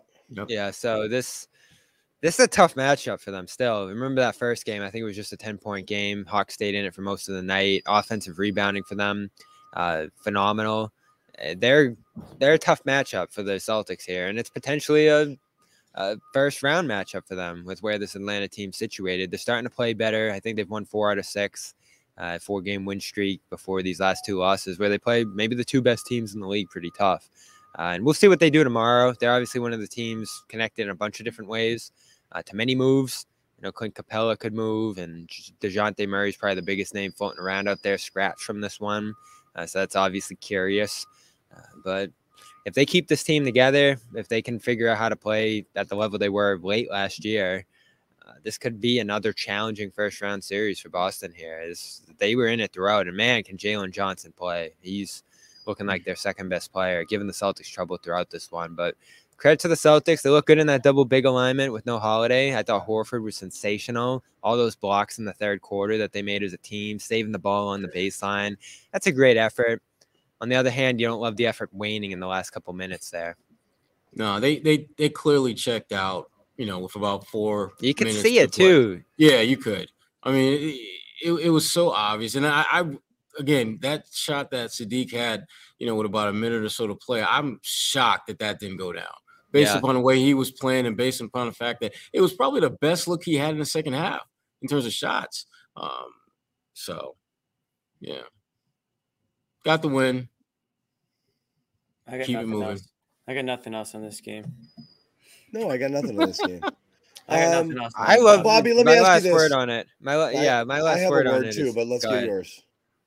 Yeah, 0.49 0.71
so 0.71 1.07
this 1.09 1.49
this 2.25 2.41
is 2.41 2.47
a 2.47 2.49
tough 2.49 2.75
matchup 2.75 3.20
for 3.20 3.33
them 3.33 3.47
still. 3.47 3.87
Remember 3.87 4.22
that 4.22 4.35
first 4.35 4.64
game? 4.64 4.81
I 4.81 4.89
think 4.89 5.03
it 5.03 5.05
was 5.05 5.14
just 5.14 5.35
a 5.35 5.37
10 5.37 5.59
point 5.59 5.87
game. 5.87 6.25
Hawks 6.25 6.55
stayed 6.55 6.75
in 6.75 6.87
it 6.87 6.95
for 6.95 7.03
most 7.03 7.29
of 7.29 7.35
the 7.35 7.43
night. 7.43 7.83
Offensive 7.87 8.39
rebounding 8.39 8.83
for 8.83 8.95
them, 8.95 9.31
uh, 9.75 10.07
phenomenal. 10.22 10.91
Uh, 11.39 11.55
They're 11.59 11.95
they're 12.39 12.55
a 12.55 12.59
tough 12.59 12.83
matchup 12.85 13.31
for 13.31 13.43
the 13.43 13.57
Celtics 13.57 14.07
here, 14.07 14.29
and 14.29 14.39
it's 14.39 14.49
potentially 14.49 15.09
a, 15.09 15.37
a 15.97 16.16
first 16.33 16.62
round 16.62 16.89
matchup 16.89 17.29
for 17.29 17.35
them 17.35 17.62
with 17.66 17.83
where 17.83 17.99
this 17.99 18.14
Atlanta 18.14 18.49
team's 18.49 18.79
situated. 18.79 19.31
They're 19.31 19.37
starting 19.37 19.68
to 19.68 19.75
play 19.75 19.93
better. 19.93 20.31
I 20.31 20.41
think 20.41 20.57
they've 20.57 20.70
won 20.70 20.87
four 20.87 21.11
out 21.11 21.18
of 21.18 21.27
six, 21.27 21.75
uh, 22.16 22.39
four 22.39 22.62
game 22.62 22.87
win 22.87 23.01
streak 23.01 23.43
before 23.51 23.83
these 23.83 24.01
last 24.01 24.25
two 24.25 24.39
losses, 24.39 24.79
where 24.79 24.89
they 24.89 24.97
play 24.97 25.25
maybe 25.25 25.57
the 25.57 25.62
two 25.62 25.83
best 25.83 26.07
teams 26.07 26.33
in 26.35 26.41
the 26.41 26.49
league 26.49 26.70
pretty 26.70 26.91
tough. 26.97 27.29
Uh, 27.79 27.93
and 27.93 28.03
we'll 28.03 28.14
see 28.14 28.29
what 28.29 28.41
they 28.41 28.49
do 28.49 28.64
tomorrow. 28.64 29.12
They're 29.12 29.35
obviously 29.35 29.61
one 29.61 29.75
of 29.75 29.81
the 29.81 29.89
teams 29.89 30.43
connected 30.49 30.85
in 30.85 30.91
a 30.91 30.95
bunch 30.95 31.20
of 31.20 31.25
different 31.25 31.51
ways 31.51 31.93
uh, 32.35 32.43
to 32.43 32.57
many 32.57 32.74
moves. 32.74 33.26
You 33.57 33.62
know, 33.62 33.72
Clint 33.72 33.95
Capela 33.95 34.39
could 34.39 34.53
move, 34.53 34.99
and 34.99 35.28
Dejounte 35.61 36.07
Murray 36.09 36.28
is 36.28 36.37
probably 36.37 36.57
the 36.57 36.62
biggest 36.62 36.93
name 36.93 37.12
floating 37.12 37.41
around 37.41 37.68
out 37.68 37.82
there, 37.82 37.97
scratch 37.97 38.43
from 38.43 38.61
this 38.61 38.80
one. 38.80 39.14
Uh, 39.55 39.64
so 39.64 39.78
that's 39.78 39.97
obviously 39.97 40.37
curious. 40.37 41.07
Uh, 41.57 41.61
but 41.85 42.11
if 42.64 42.74
they 42.74 42.85
keep 42.85 43.09
this 43.09 43.22
team 43.22 43.45
together, 43.45 43.97
if 44.14 44.28
they 44.28 44.43
can 44.43 44.59
figure 44.59 44.89
out 44.89 44.99
how 44.99 45.09
to 45.09 45.16
play 45.16 45.64
at 45.76 45.89
the 45.89 45.95
level 45.95 46.18
they 46.18 46.28
were 46.28 46.59
late 46.62 46.91
last 46.91 47.24
year, 47.24 47.64
uh, 48.26 48.32
this 48.43 48.59
could 48.59 48.80
be 48.80 48.99
another 48.99 49.32
challenging 49.32 49.91
first 49.91 50.20
round 50.20 50.43
series 50.43 50.80
for 50.80 50.89
Boston 50.89 51.32
here. 51.35 51.72
They 52.18 52.35
were 52.35 52.49
in 52.49 52.61
it 52.61 52.72
throughout, 52.72 53.07
and 53.07 53.16
man, 53.16 53.43
can 53.45 53.57
Jalen 53.57 53.93
Johnson 53.93 54.32
play? 54.37 54.72
He's 54.80 55.22
looking 55.66 55.87
like 55.87 56.05
their 56.05 56.16
second 56.16 56.49
best 56.49 56.72
player, 56.72 57.05
giving 57.05 57.26
the 57.26 57.32
Celtics 57.32 57.70
trouble 57.70 57.97
throughout 57.97 58.30
this 58.30 58.51
one. 58.51 58.74
But 58.74 58.97
credit 59.37 59.61
to 59.61 59.68
the 59.68 59.74
Celtics. 59.74 60.22
They 60.22 60.30
look 60.30 60.47
good 60.47 60.59
in 60.59 60.66
that 60.68 60.82
double 60.82 61.05
big 61.05 61.24
alignment 61.24 61.72
with 61.72 61.87
no 61.87 61.99
holiday. 61.99 62.57
I 62.57 62.62
thought 62.62 62.87
Horford 62.87 63.22
was 63.22 63.37
sensational. 63.37 64.24
All 64.43 64.57
those 64.57 64.76
blocks 64.76 65.18
in 65.18 65.24
the 65.24 65.32
third 65.32 65.61
quarter 65.61 65.99
that 65.99 66.12
they 66.12 66.22
made 66.22 66.43
as 66.43 66.53
a 66.53 66.59
team, 66.59 66.99
saving 66.99 67.32
the 67.32 67.39
ball 67.39 67.68
on 67.68 67.82
the 67.82 67.89
baseline. 67.89 68.57
That's 68.93 69.07
a 69.07 69.12
great 69.12 69.37
effort. 69.37 69.82
On 70.41 70.49
the 70.49 70.57
other 70.57 70.70
hand, 70.70 71.01
you 71.01 71.07
don't 71.07 71.20
love 71.20 71.37
the 71.37 71.47
effort 71.47 71.70
waning 71.72 72.11
in 72.11 72.20
the 72.20 72.26
last 72.26 72.51
couple 72.51 72.72
minutes 72.72 73.11
there. 73.11 73.37
No, 74.14 74.41
they 74.41 74.59
they 74.59 74.89
they 74.97 75.09
clearly 75.09 75.55
checked 75.55 75.93
out. 75.93 76.30
You 76.57 76.66
know, 76.66 76.78
with 76.78 76.95
about 76.95 77.26
four. 77.26 77.72
You 77.80 77.95
can 77.95 78.12
see 78.12 78.39
it 78.39 78.53
too. 78.53 79.03
Yeah, 79.16 79.41
you 79.41 79.57
could. 79.57 79.89
I 80.22 80.30
mean, 80.30 80.53
it, 80.53 80.80
it, 81.24 81.32
it 81.47 81.51
was 81.51 81.68
so 81.68 81.91
obvious. 81.91 82.37
And 82.37 82.47
I, 82.47 82.64
I 82.70 82.85
again 83.39 83.78
that 83.82 84.07
shot 84.12 84.53
that 84.53 84.70
Saddiq 84.70 85.11
had, 85.11 85.47
you 85.78 85.87
know, 85.87 85.97
with 85.97 86.07
about 86.07 86.28
a 86.28 86.32
minute 86.32 86.62
or 86.62 86.68
so 86.68 86.87
to 86.87 86.95
play, 86.95 87.24
I'm 87.24 87.59
shocked 87.62 88.28
that 88.28 88.39
that 88.39 88.61
didn't 88.61 88.76
go 88.76 88.93
down. 88.93 89.05
Based 89.55 89.73
Yeah. 89.73 89.79
upon 89.79 89.95
the 89.95 90.01
way 90.01 90.19
he 90.19 90.35
was 90.35 90.51
playing 90.51 90.85
and 90.85 90.97
based 90.97 91.21
upon 91.23 91.47
the 91.47 91.53
fact 91.55 91.81
that 91.81 91.95
it 92.13 92.21
was 92.21 92.35
probably 92.35 92.61
the 92.61 92.71
best 92.71 93.07
look 93.09 93.25
he 93.25 93.37
had 93.37 93.53
in 93.53 93.59
the 93.61 93.65
second 93.65 93.93
half 93.93 94.21
in 94.61 94.69
terms 94.69 94.85
of 94.85 94.93
shots. 94.93 95.47
Um, 95.77 96.11
so 96.75 97.15
yeah. 98.01 98.23
Got 99.65 99.81
the 99.83 99.89
win. 99.89 100.29
I 102.07 102.19
got 102.19 102.27
Keep 102.27 102.35
it 102.35 102.39
nothing 102.39 102.51
moving. 102.51 102.69
else. 102.69 102.89
I 103.29 103.35
got 103.35 103.45
nothing 103.45 103.75
else 103.75 103.95
on 103.95 104.03
this 104.03 104.21
game. 104.21 104.45
No, 105.53 105.71
I 105.71 105.79
got 105.79 105.91
nothing 105.93 106.21
on 106.21 106.27
this 106.29 106.41
game. 106.45 106.61
I 107.29 107.45
Um, 107.45 107.69
nothing 107.69 107.83
else. 107.83 107.93
on 107.97 108.07
I 108.07 108.17
love. 108.17 108.43
Bobby, 108.45 108.75
let 108.75 108.85
me 108.85 108.93
my 108.93 108.97
ask 108.97 109.01
you 109.01 109.05
last 109.05 109.23
this. 109.23 109.33
word 109.33 109.53
on 109.53 109.71
it. 109.71 109.87
My 110.01 110.17
la- 110.17 110.27
I- 110.27 110.31
yeah, 110.33 110.65
my 110.65 110.79
I 110.79 110.83
last 110.83 110.99
have 111.01 111.11
word 111.11 111.27
a 111.27 111.31
on 111.31 111.37
word 111.37 111.47
it 111.47 111.55
too, 111.55 111.67
is- 111.69 111.75
but 111.75 111.87
let's 111.87 112.05
go 112.05 112.11
get 112.11 112.17
ahead. 112.19 112.29
yours. 112.29 112.63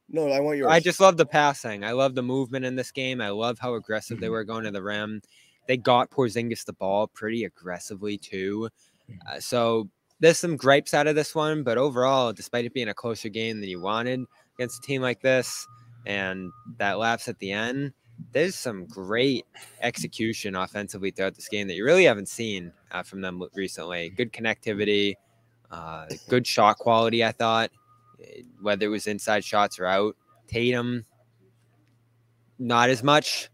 No, 0.10 0.30
I 0.32 0.40
want 0.40 0.58
yours. 0.58 0.72
I 0.72 0.80
just 0.80 1.02
love 1.02 1.18
the 1.18 1.26
passing. 1.26 1.84
I 1.84 1.92
love 1.92 2.16
the 2.16 2.24
movement 2.24 2.64
in 2.66 2.76
this 2.78 2.92
game. 2.92 3.20
I 3.22 3.30
love 3.30 3.60
how 3.60 3.76
aggressive 3.76 4.16
Mm-hmm. 4.16 4.22
they 4.24 4.30
were 4.30 4.46
going 4.46 4.64
to 4.64 4.72
the 4.72 4.82
rim. 4.82 5.22
They 5.68 5.78
got 5.78 6.10
Porzingis 6.10 6.66
the 6.66 6.74
ball 6.74 7.08
pretty 7.08 7.44
aggressively 7.44 8.18
too. 8.18 8.70
Mm-hmm. 9.10 9.28
Uh, 9.28 9.40
so 9.40 9.90
there's 10.20 10.40
some 10.40 10.58
gripes 10.58 10.94
out 10.94 11.08
of 11.08 11.16
this 11.16 11.36
one, 11.36 11.64
but 11.64 11.78
overall, 11.78 12.34
despite 12.34 12.66
it 12.66 12.74
being 12.74 12.90
a 12.90 12.94
closer 12.94 13.30
game 13.30 13.60
than 13.60 13.70
you 13.70 13.80
wanted 13.80 14.26
against 14.58 14.84
a 14.84 14.88
team 14.88 15.02
like 15.02 15.22
this, 15.22 15.68
and 16.06 16.52
that 16.78 16.98
lapse 16.98 17.28
at 17.28 17.38
the 17.40 17.52
end, 17.52 17.94
there's 18.32 18.56
some 18.56 18.86
great 18.86 19.46
execution 19.82 20.56
offensively 20.56 21.12
throughout 21.12 21.36
this 21.36 21.48
game 21.48 21.68
that 21.68 21.76
you 21.76 21.86
really 21.86 22.06
haven't 22.06 22.30
seen 22.30 22.72
uh, 22.92 23.04
from 23.04 23.22
them 23.22 23.44
recently. 23.54 24.10
Good 24.10 24.34
connectivity, 24.34 25.16
uh, 25.72 26.06
good 26.30 26.48
shot 26.48 26.78
quality. 26.78 27.24
I 27.24 27.32
thought, 27.32 27.70
eh, 28.24 28.42
whether 28.62 28.86
it 28.86 28.90
was 28.90 29.08
inside 29.08 29.44
shots 29.44 29.80
or 29.80 29.86
out. 29.86 30.16
Tatum, 30.48 31.06
not 32.58 32.90
as 32.90 33.04
much, 33.04 33.50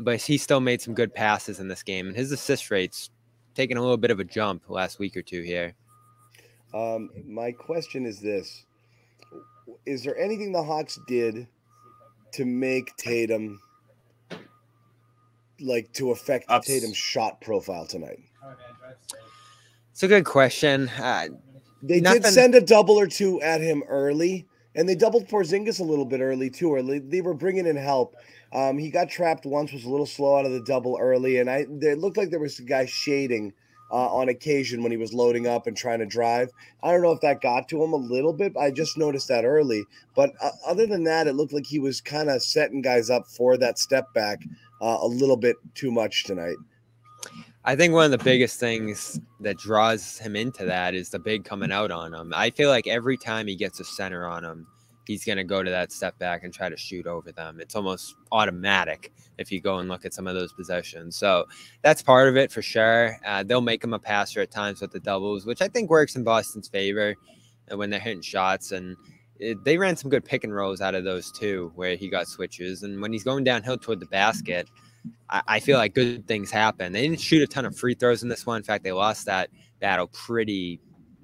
but 0.00 0.20
he 0.20 0.36
still 0.38 0.60
made 0.60 0.80
some 0.80 0.94
good 0.94 1.14
passes 1.14 1.60
in 1.60 1.68
this 1.68 1.82
game, 1.82 2.06
and 2.08 2.16
his 2.16 2.32
assist 2.32 2.70
rates 2.70 3.10
taking 3.54 3.76
a 3.76 3.80
little 3.80 3.96
bit 3.96 4.10
of 4.10 4.20
a 4.20 4.24
jump 4.24 4.68
last 4.68 4.98
week 4.98 5.16
or 5.16 5.22
two 5.22 5.42
here. 5.42 5.74
Um, 6.72 7.10
my 7.26 7.52
question 7.52 8.06
is 8.06 8.20
this: 8.20 8.64
Is 9.86 10.02
there 10.04 10.16
anything 10.18 10.52
the 10.52 10.62
Hawks 10.62 10.98
did 11.06 11.46
to 12.32 12.44
make 12.44 12.96
Tatum 12.96 13.60
like 15.60 15.92
to 15.92 16.10
affect 16.12 16.46
Ups. 16.48 16.66
Tatum's 16.68 16.96
shot 16.96 17.40
profile 17.40 17.86
tonight? 17.86 18.20
It's 19.92 20.02
a 20.02 20.08
good 20.08 20.24
question. 20.24 20.88
Uh, 20.88 21.28
They 21.82 22.00
Nothing- 22.00 22.22
did 22.22 22.32
send 22.32 22.54
a 22.54 22.60
double 22.60 22.98
or 22.98 23.06
two 23.06 23.40
at 23.42 23.60
him 23.60 23.82
early, 23.88 24.46
and 24.74 24.88
they 24.88 24.94
doubled 24.94 25.28
Porzingis 25.28 25.80
a 25.80 25.84
little 25.84 26.04
bit 26.04 26.20
early 26.20 26.50
too. 26.50 26.70
Or 26.72 26.82
they- 26.82 27.20
were 27.20 27.34
bringing 27.34 27.66
in 27.66 27.76
help. 27.76 28.16
Um, 28.52 28.78
he 28.78 28.90
got 28.90 29.08
trapped 29.08 29.46
once, 29.46 29.72
was 29.72 29.84
a 29.84 29.90
little 29.90 30.06
slow 30.06 30.36
out 30.36 30.46
of 30.46 30.52
the 30.52 30.62
double 30.62 30.98
early, 31.00 31.38
and 31.38 31.48
I 31.48 31.66
it 31.68 31.98
looked 31.98 32.16
like 32.16 32.30
there 32.30 32.40
was 32.40 32.58
a 32.58 32.62
guy 32.62 32.86
shading 32.86 33.52
uh, 33.92 34.14
on 34.14 34.28
occasion 34.28 34.82
when 34.82 34.92
he 34.92 34.98
was 34.98 35.12
loading 35.12 35.46
up 35.46 35.66
and 35.66 35.76
trying 35.76 35.98
to 35.98 36.06
drive. 36.06 36.50
I 36.82 36.92
don't 36.92 37.02
know 37.02 37.12
if 37.12 37.20
that 37.20 37.40
got 37.40 37.68
to 37.68 37.82
him 37.82 37.92
a 37.92 37.96
little 37.96 38.32
bit. 38.32 38.56
I 38.56 38.70
just 38.70 38.96
noticed 38.96 39.28
that 39.28 39.44
early, 39.44 39.84
but 40.14 40.30
uh, 40.40 40.50
other 40.66 40.86
than 40.86 41.04
that, 41.04 41.26
it 41.26 41.34
looked 41.34 41.52
like 41.52 41.66
he 41.66 41.78
was 41.78 42.00
kind 42.00 42.28
of 42.30 42.42
setting 42.42 42.82
guys 42.82 43.10
up 43.10 43.26
for 43.26 43.56
that 43.58 43.78
step 43.78 44.12
back 44.14 44.42
uh, 44.80 44.98
a 45.00 45.06
little 45.06 45.36
bit 45.36 45.56
too 45.74 45.90
much 45.90 46.24
tonight. 46.24 46.56
I 47.62 47.76
think 47.76 47.92
one 47.92 48.06
of 48.06 48.10
the 48.10 48.24
biggest 48.24 48.58
things 48.58 49.20
that 49.40 49.58
draws 49.58 50.18
him 50.18 50.34
into 50.34 50.64
that 50.64 50.94
is 50.94 51.10
the 51.10 51.18
big 51.18 51.44
coming 51.44 51.70
out 51.70 51.90
on 51.90 52.14
him. 52.14 52.32
I 52.34 52.48
feel 52.50 52.70
like 52.70 52.86
every 52.86 53.18
time 53.18 53.46
he 53.46 53.54
gets 53.54 53.80
a 53.80 53.84
center 53.84 54.26
on 54.26 54.42
him, 54.42 54.66
he's 55.06 55.26
going 55.26 55.36
to 55.36 55.44
go 55.44 55.62
to 55.62 55.70
that 55.70 55.92
step 55.92 56.18
back 56.18 56.42
and 56.42 56.54
try 56.54 56.70
to 56.70 56.76
shoot 56.76 57.06
over 57.06 57.32
them. 57.32 57.60
It's 57.60 57.74
almost 57.74 58.14
automatic 58.32 59.12
if 59.36 59.52
you 59.52 59.60
go 59.60 59.78
and 59.78 59.90
look 59.90 60.06
at 60.06 60.14
some 60.14 60.26
of 60.26 60.34
those 60.34 60.54
possessions. 60.54 61.16
So 61.16 61.44
that's 61.82 62.02
part 62.02 62.28
of 62.28 62.36
it 62.38 62.50
for 62.50 62.62
sure. 62.62 63.18
Uh, 63.26 63.42
they'll 63.42 63.60
make 63.60 63.84
him 63.84 63.92
a 63.92 63.98
passer 63.98 64.40
at 64.40 64.50
times 64.50 64.80
with 64.80 64.92
the 64.92 65.00
doubles, 65.00 65.44
which 65.44 65.60
I 65.60 65.68
think 65.68 65.90
works 65.90 66.16
in 66.16 66.24
Boston's 66.24 66.68
favor 66.68 67.14
uh, 67.70 67.76
when 67.76 67.90
they're 67.90 68.00
hitting 68.00 68.22
shots. 68.22 68.72
And 68.72 68.96
it, 69.38 69.62
they 69.64 69.76
ran 69.76 69.96
some 69.96 70.10
good 70.10 70.24
pick 70.24 70.44
and 70.44 70.54
rolls 70.54 70.80
out 70.80 70.94
of 70.94 71.04
those 71.04 71.30
too, 71.30 71.72
where 71.74 71.94
he 71.94 72.08
got 72.08 72.26
switches. 72.26 72.84
And 72.84 73.02
when 73.02 73.12
he's 73.12 73.24
going 73.24 73.44
downhill 73.44 73.76
toward 73.76 74.00
the 74.00 74.06
basket, 74.06 74.70
I, 75.28 75.42
I 75.46 75.60
feel 75.60 75.78
like 75.78 75.94
good 75.94 76.26
things 76.26 76.50
happen. 76.50 76.92
They 76.92 77.02
didn't 77.02 77.20
shoot 77.20 77.42
a 77.42 77.46
ton 77.46 77.64
of 77.64 77.76
free 77.76 77.94
throws 77.94 78.22
in 78.22 78.28
this 78.28 78.46
one. 78.46 78.58
In 78.58 78.62
fact, 78.62 78.84
they 78.84 78.92
lost 78.92 79.26
that 79.26 79.50
battle 79.80 80.08
pretty 80.08 80.80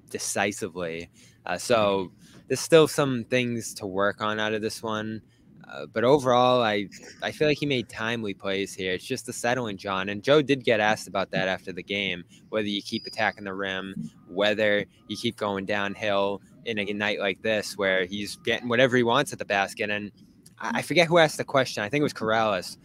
decisively. 0.09 1.09
Uh, 1.45 1.57
so 1.57 2.11
there's 2.47 2.59
still 2.59 2.87
some 2.87 3.23
things 3.25 3.73
to 3.75 3.85
work 3.85 4.21
on 4.21 4.39
out 4.39 4.53
of 4.53 4.61
this 4.61 4.81
one. 4.81 5.21
Uh, 5.69 5.85
but 5.85 6.05
overall, 6.05 6.61
I 6.61 6.87
I 7.21 7.31
feel 7.31 7.47
like 7.47 7.57
he 7.57 7.65
made 7.65 7.89
timely 7.89 8.33
plays 8.33 8.73
here. 8.73 8.93
It's 8.93 9.03
just 9.03 9.25
the 9.25 9.33
settling, 9.33 9.75
John. 9.77 10.07
And 10.07 10.23
Joe 10.23 10.41
did 10.41 10.63
get 10.63 10.79
asked 10.79 11.09
about 11.09 11.31
that 11.31 11.49
after 11.49 11.73
the 11.73 11.83
game, 11.83 12.23
whether 12.49 12.67
you 12.67 12.81
keep 12.81 13.05
attacking 13.05 13.43
the 13.43 13.53
rim, 13.53 14.09
whether 14.29 14.85
you 15.09 15.17
keep 15.17 15.35
going 15.35 15.65
downhill 15.65 16.41
in 16.65 16.79
a 16.79 16.85
night 16.93 17.19
like 17.19 17.41
this 17.41 17.77
where 17.77 18.05
he's 18.05 18.37
getting 18.37 18.69
whatever 18.69 18.95
he 18.95 19.03
wants 19.03 19.33
at 19.33 19.39
the 19.39 19.45
basket. 19.45 19.89
And 19.89 20.11
I 20.59 20.79
I 20.79 20.81
forget 20.83 21.07
who 21.07 21.17
asked 21.17 21.37
the 21.37 21.43
question. 21.43 21.83
I 21.83 21.89
think 21.89 21.99
it 21.99 22.03
was 22.03 22.13
Corrales. 22.13 22.77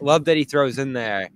Love 0.00 0.24
that 0.26 0.36
he 0.36 0.44
throws 0.44 0.78
in 0.78 0.92
there. 0.92 1.28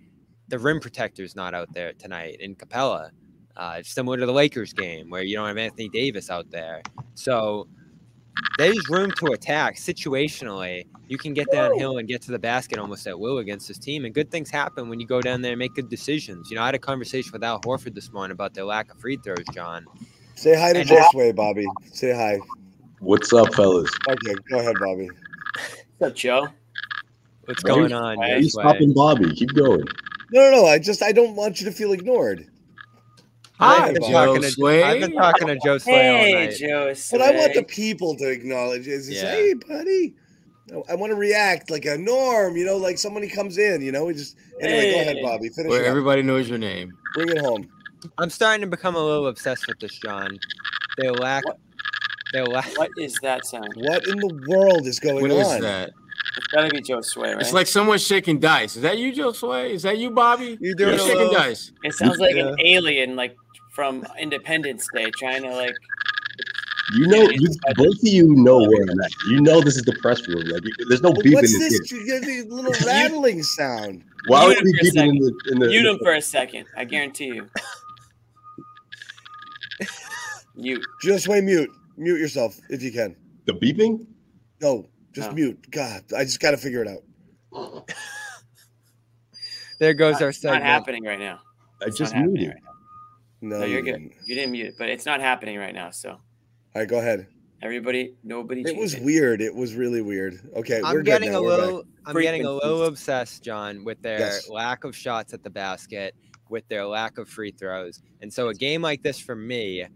The 0.48 0.58
rim 0.58 0.80
protector's 0.80 1.34
not 1.34 1.54
out 1.54 1.72
there 1.72 1.92
tonight 1.94 2.36
in 2.40 2.54
Capela. 2.54 3.10
Uh, 3.56 3.76
it's 3.78 3.90
similar 3.92 4.16
to 4.16 4.26
the 4.26 4.32
Lakers 4.32 4.72
game 4.72 5.10
where 5.10 5.22
you 5.22 5.36
don't 5.36 5.46
have 5.48 5.58
Anthony 5.58 5.88
Davis 5.88 6.30
out 6.30 6.50
there. 6.50 6.82
So 7.14 7.68
there's 8.58 8.88
room 8.88 9.10
to 9.18 9.26
attack 9.32 9.76
situationally. 9.76 10.86
You 11.08 11.18
can 11.18 11.34
get 11.34 11.50
downhill 11.52 11.98
and 11.98 12.08
get 12.08 12.22
to 12.22 12.30
the 12.32 12.38
basket 12.38 12.78
almost 12.78 13.06
at 13.06 13.18
will 13.18 13.38
against 13.38 13.68
this 13.68 13.78
team. 13.78 14.04
And 14.04 14.14
good 14.14 14.30
things 14.30 14.50
happen 14.50 14.88
when 14.88 15.00
you 15.00 15.06
go 15.06 15.20
down 15.20 15.42
there 15.42 15.52
and 15.52 15.58
make 15.58 15.74
good 15.74 15.90
decisions. 15.90 16.50
You 16.50 16.56
know, 16.56 16.62
I 16.62 16.66
had 16.66 16.74
a 16.74 16.78
conversation 16.78 17.30
with 17.32 17.44
Al 17.44 17.60
Horford 17.60 17.94
this 17.94 18.10
morning 18.12 18.32
about 18.32 18.54
their 18.54 18.64
lack 18.64 18.90
of 18.90 18.98
free 18.98 19.16
throws, 19.18 19.44
John. 19.52 19.84
Say 20.34 20.54
hi 20.58 20.72
to 20.72 20.80
And- 20.80 20.88
Josue, 20.88 21.34
Bobby. 21.34 21.66
Say 21.92 22.12
hi. 22.14 22.38
What's 23.00 23.32
up, 23.32 23.52
fellas? 23.54 23.90
Okay, 24.08 24.34
go 24.48 24.60
ahead, 24.60 24.76
Bobby. 24.80 25.08
What's 25.98 26.12
up, 26.12 26.16
Joe? 26.16 26.48
What's 27.47 27.64
Why 27.64 27.70
are 27.70 27.74
going 27.74 27.93
on? 27.93 28.16
Why 28.18 28.32
are 28.32 28.38
you 28.38 28.49
stopping 28.49 28.93
Bobby? 28.93 29.32
Keep 29.34 29.55
going. 29.55 29.84
No, 30.32 30.51
no, 30.51 30.62
no. 30.62 30.66
I 30.66 30.78
just 30.78 31.03
I 31.03 31.12
don't 31.12 31.34
want 31.36 31.61
you 31.61 31.66
to 31.66 31.72
feel 31.72 31.93
ignored. 31.93 32.47
Hi, 33.59 33.86
I've 33.88 33.95
been, 33.95 34.03
Joe 34.03 34.11
talking 34.26 34.43
to, 34.43 34.51
Sway. 34.51 34.82
I've 34.82 35.01
been 35.01 35.12
talking 35.12 35.47
to 35.49 35.59
Joe 35.64 35.78
Sway 35.78 36.09
all 36.09 36.16
Hey, 36.16 36.47
night. 36.47 36.57
Joe. 36.59 36.93
But 37.12 37.20
I 37.22 37.30
want 37.32 37.55
the 37.55 37.62
people 37.62 38.16
to 38.16 38.28
acknowledge 38.28 38.88
it. 38.88 38.97
Just, 38.99 39.11
Yeah. 39.11 39.30
Hey, 39.30 39.55
buddy. 39.55 40.14
I- 40.72 40.93
I 40.93 40.95
want 40.95 41.11
to 41.11 41.16
react 41.16 41.70
like 41.70 41.84
a 41.84 41.99
norm, 41.99 42.57
you 42.57 42.64
know, 42.64 42.76
like 42.78 42.97
somebody 42.99 43.28
comes 43.28 43.59
in, 43.59 43.82
you 43.82 43.93
know. 43.93 44.07
We 44.07 44.14
just 44.14 44.36
anyway. 44.61 44.93
Go 44.95 45.01
ahead, 45.03 45.16
Hey. 45.16 45.22
Bobby. 45.22 45.49
Finish 45.51 45.68
Where 45.70 45.82
it 45.82 45.84
up. 45.84 45.90
everybody 45.90 46.22
knows 46.22 46.49
your 46.49 46.59
name. 46.59 46.93
Bring 47.14 47.28
it 47.28 47.38
home. 47.38 47.68
I'm 48.18 48.30
starting 48.30 48.62
to 48.62 48.66
become 48.68 48.95
a 48.97 49.05
little 49.05 49.26
obsessed 49.28 49.66
with 49.68 49.78
this, 49.80 49.97
John. 49.99 50.38
They 50.99 51.11
lack. 51.11 51.45
What? 51.45 51.59
They 52.32 52.43
lack. 52.43 52.76
What 52.78 52.90
is 52.99 53.16
that 53.22 53.45
sound? 53.45 53.68
What 53.76 54.07
in 54.09 54.16
the 54.18 54.45
world 54.49 54.86
is 54.86 54.99
going 54.99 55.20
What 55.20 55.30
is 55.30 55.36
on? 55.36 55.45
What 55.47 55.57
is 55.57 55.62
that? 55.62 55.90
It's 56.36 56.46
gotta 56.48 56.68
be 56.70 56.80
Joe 56.80 57.00
Sway, 57.02 57.32
right? 57.32 57.40
It's 57.40 57.52
like 57.52 57.66
someone 57.66 57.98
shaking 57.98 58.40
dice. 58.40 58.76
Is 58.76 58.82
that 58.82 58.98
you, 58.98 59.12
Joe 59.12 59.32
Sway? 59.32 59.74
Is 59.74 59.82
that 59.82 59.98
you, 59.98 60.10
Bobby? 60.10 60.46
You 60.46 60.58
You're 60.60 60.74
doing 60.74 60.94
a 60.94 60.98
shaking 60.98 61.16
little, 61.18 61.32
dice. 61.34 61.72
it 61.84 61.92
sounds 61.94 62.18
like 62.18 62.34
Yeah. 62.34 62.48
an 62.48 62.56
alien, 62.64 63.16
like 63.16 63.36
from 63.72 64.06
Independence 64.18 64.86
Day, 64.94 65.10
trying 65.18 65.42
to 65.42 65.50
like. 65.50 65.74
You 66.94 67.06
know, 67.06 67.22
you, 67.30 67.48
both 67.76 67.94
of 67.94 67.98
you 68.02 68.34
know 68.34 68.58
where 68.58 68.82
I'm 68.82 69.00
at. 69.00 69.10
You 69.30 69.40
know 69.40 69.60
this 69.62 69.76
is 69.76 69.82
the 69.82 69.94
press 70.02 70.26
room. 70.28 70.42
Like, 70.46 70.62
you- 70.64 70.86
there's 70.88 71.00
no 71.02 71.12
But 71.12 71.22
beef 71.24 71.32
in 71.32 71.36
What's 71.36 71.58
this. 71.58 71.78
this? 71.80 71.90
Here. 71.90 72.00
You 72.00 72.20
get 72.20 72.50
little 72.50 72.72
rattling 72.86 73.42
sound. 73.42 74.04
Why 74.26 74.46
would 74.46 74.58
Mute 74.62 74.78
we 74.82 74.88
him 74.88 74.94
for 74.94 75.00
a 75.00 75.08
in 75.08 75.18
the 75.18 75.32
in 75.52 75.58
the? 75.60 75.66
Mute 75.68 75.86
him 75.86 75.98
for 76.02 76.12
a 76.14 76.20
second. 76.22 76.66
I 76.76 76.84
guarantee 76.84 77.26
you. 77.26 77.48
Mute. 80.56 80.84
Just 81.02 81.28
way 81.28 81.40
mute. 81.40 81.70
Mute 81.96 82.18
yourself 82.20 82.58
if 82.68 82.82
you 82.82 82.92
can. 82.92 83.16
the 83.46 83.52
beeping? 83.52 84.06
No, 84.60 84.86
just 85.12 85.30
No. 85.30 85.34
mute. 85.36 85.70
God, 85.70 86.02
I 86.16 86.24
just 86.24 86.40
got 86.40 86.52
to 86.52 86.56
figure 86.56 86.82
it 86.84 86.88
out. 86.88 87.02
there 89.78 89.94
goes 89.94 90.20
our 90.22 90.28
It's 90.28 90.42
not 90.44 90.62
happening 90.62 91.04
right 91.04 91.18
now. 91.18 91.40
I 91.80 91.86
It's 91.86 91.96
just 91.98 92.14
muted. 92.14 92.48
right. 92.48 92.56
No, 93.40 93.58
No, 93.60 93.64
you 93.66 93.72
you're 93.74 93.82
good. 93.82 93.92
didn't. 93.92 94.12
You 94.26 94.34
didn't 94.34 94.52
mute 94.52 94.66
it, 94.68 94.74
but 94.78 94.88
it's 94.88 95.04
not 95.04 95.20
happening 95.20 95.58
right 95.58 95.74
now. 95.74 95.90
So 95.90 96.10
All 96.10 96.20
right, 96.74 96.88
go 96.88 96.98
ahead. 96.98 97.26
everybody, 97.60 98.14
nobody. 98.22 98.60
It 98.62 98.66
change 98.68 98.78
was 98.78 98.96
weird. 98.96 99.40
It 99.40 99.54
was 99.54 99.74
really 99.74 100.00
weird. 100.02 100.38
Okay, 100.56 100.80
we're 100.82 100.88
I'm 100.88 100.96
good 100.98 101.04
getting 101.04 101.32
now. 101.32 101.38
a 101.38 101.40
little. 101.40 101.84
I'm 102.06 102.16
getting 102.20 102.42
a 102.44 102.48
Freaking 102.48 102.62
little 102.62 102.84
obsessed, 102.86 103.42
John, 103.44 103.84
with 103.84 104.00
their 104.02 104.18
Yes. 104.20 104.48
lack 104.48 104.84
of 104.84 104.94
shots 104.96 105.32
at 105.34 105.42
the 105.42 105.50
basket, 105.50 106.14
with 106.48 106.66
their 106.68 106.84
lack 106.86 107.18
of 107.18 107.28
free 107.28 107.52
throws, 107.52 108.00
and 108.20 108.32
so 108.32 108.48
a 108.48 108.54
game 108.54 108.82
like 108.82 109.02
this 109.02 109.18
for 109.18 109.34
me, 109.36 109.86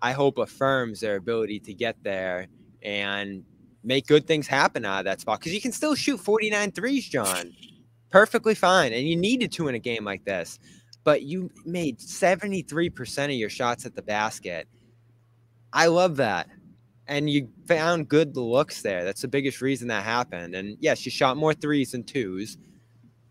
I 0.00 0.12
hope 0.12 0.38
affirms 0.38 1.00
their 1.00 1.16
ability 1.16 1.60
to 1.60 1.74
get 1.74 1.96
there 2.02 2.48
and 2.82 3.44
make 3.84 4.06
good 4.06 4.26
things 4.26 4.46
happen 4.46 4.84
out 4.84 5.00
of 5.00 5.04
that 5.06 5.20
spot 5.20 5.40
because 5.40 5.54
you 5.54 5.60
can 5.60 5.72
still 5.72 5.94
shoot 5.94 6.18
49 6.20 6.72
threes, 6.72 7.08
John, 7.08 7.52
perfectly 8.10 8.54
fine, 8.54 8.92
and 8.92 9.08
you 9.08 9.16
needed 9.16 9.52
to 9.52 9.68
in 9.68 9.74
a 9.74 9.78
game 9.80 10.04
like 10.04 10.24
this, 10.24 10.58
but 11.04 11.22
you 11.22 11.50
made 11.66 11.98
73% 11.98 13.24
of 13.26 13.30
your 13.32 13.50
shots 13.50 13.86
at 13.86 13.94
the 13.96 14.02
basket. 14.02 14.68
I 15.72 15.86
love 15.86 16.16
that. 16.16 16.48
and 17.06 17.28
you 17.30 17.48
found 17.68 18.08
good 18.08 18.36
looks 18.36 18.82
there. 18.82 19.04
That's 19.04 19.22
the 19.22 19.28
biggest 19.28 19.60
reason 19.60 19.88
that 19.88 20.04
happened. 20.04 20.54
And 20.54 20.76
yes, 20.80 21.04
you 21.04 21.10
shot 21.10 21.36
more 21.36 21.54
threes 21.54 21.92
than 21.92 22.04
twos. 22.04 22.56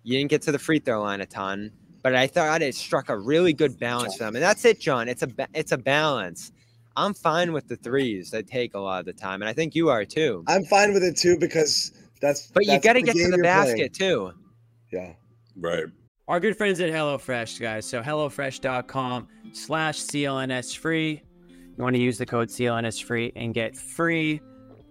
You 0.03 0.17
didn't 0.17 0.29
get 0.31 0.41
to 0.43 0.51
the 0.51 0.59
free 0.59 0.79
throw 0.79 1.01
line 1.01 1.21
a 1.21 1.25
ton, 1.25 1.71
but 2.03 2.15
I 2.15 2.27
thought 2.27 2.61
it 2.61 2.75
struck 2.75 3.09
a 3.09 3.17
really 3.17 3.53
good 3.53 3.79
balance 3.79 4.15
for 4.17 4.25
them. 4.25 4.35
And 4.35 4.43
that's 4.43 4.65
it, 4.65 4.79
John. 4.79 5.09
It's 5.09 5.23
a 5.23 5.29
it's 5.53 5.71
a 5.71 5.77
balance. 5.77 6.51
I'm 6.95 7.13
fine 7.13 7.53
with 7.53 7.67
the 7.67 7.75
threes. 7.75 8.31
They 8.31 8.43
take 8.43 8.75
a 8.75 8.79
lot 8.79 8.99
of 8.99 9.05
the 9.05 9.13
time, 9.13 9.41
and 9.41 9.49
I 9.49 9.53
think 9.53 9.75
you 9.75 9.89
are 9.89 10.05
too. 10.05 10.43
I'm 10.47 10.63
fine 10.65 10.93
with 10.93 11.03
it 11.03 11.17
too 11.17 11.37
because 11.37 11.91
that's. 12.21 12.47
But 12.47 12.65
you 12.65 12.79
got 12.79 12.93
to 12.93 13.01
get 13.01 13.15
to 13.15 13.31
the 13.31 13.39
basket 13.39 13.95
playing. 13.95 14.11
too. 14.11 14.31
Yeah. 14.91 15.13
Right. 15.55 15.85
Our 16.27 16.39
good 16.39 16.55
friends 16.55 16.79
at 16.79 16.89
HelloFresh, 16.89 17.59
guys. 17.59 17.85
So 17.85 18.01
HelloFresh.com 18.01 19.27
slash 19.51 19.99
CLNS 19.99 20.77
free. 20.77 21.21
You 21.77 21.83
want 21.83 21.95
to 21.95 22.01
use 22.01 22.17
the 22.17 22.25
code 22.25 22.47
CLNS 22.47 23.03
free 23.03 23.33
and 23.35 23.53
get 23.53 23.75
free 23.75 24.39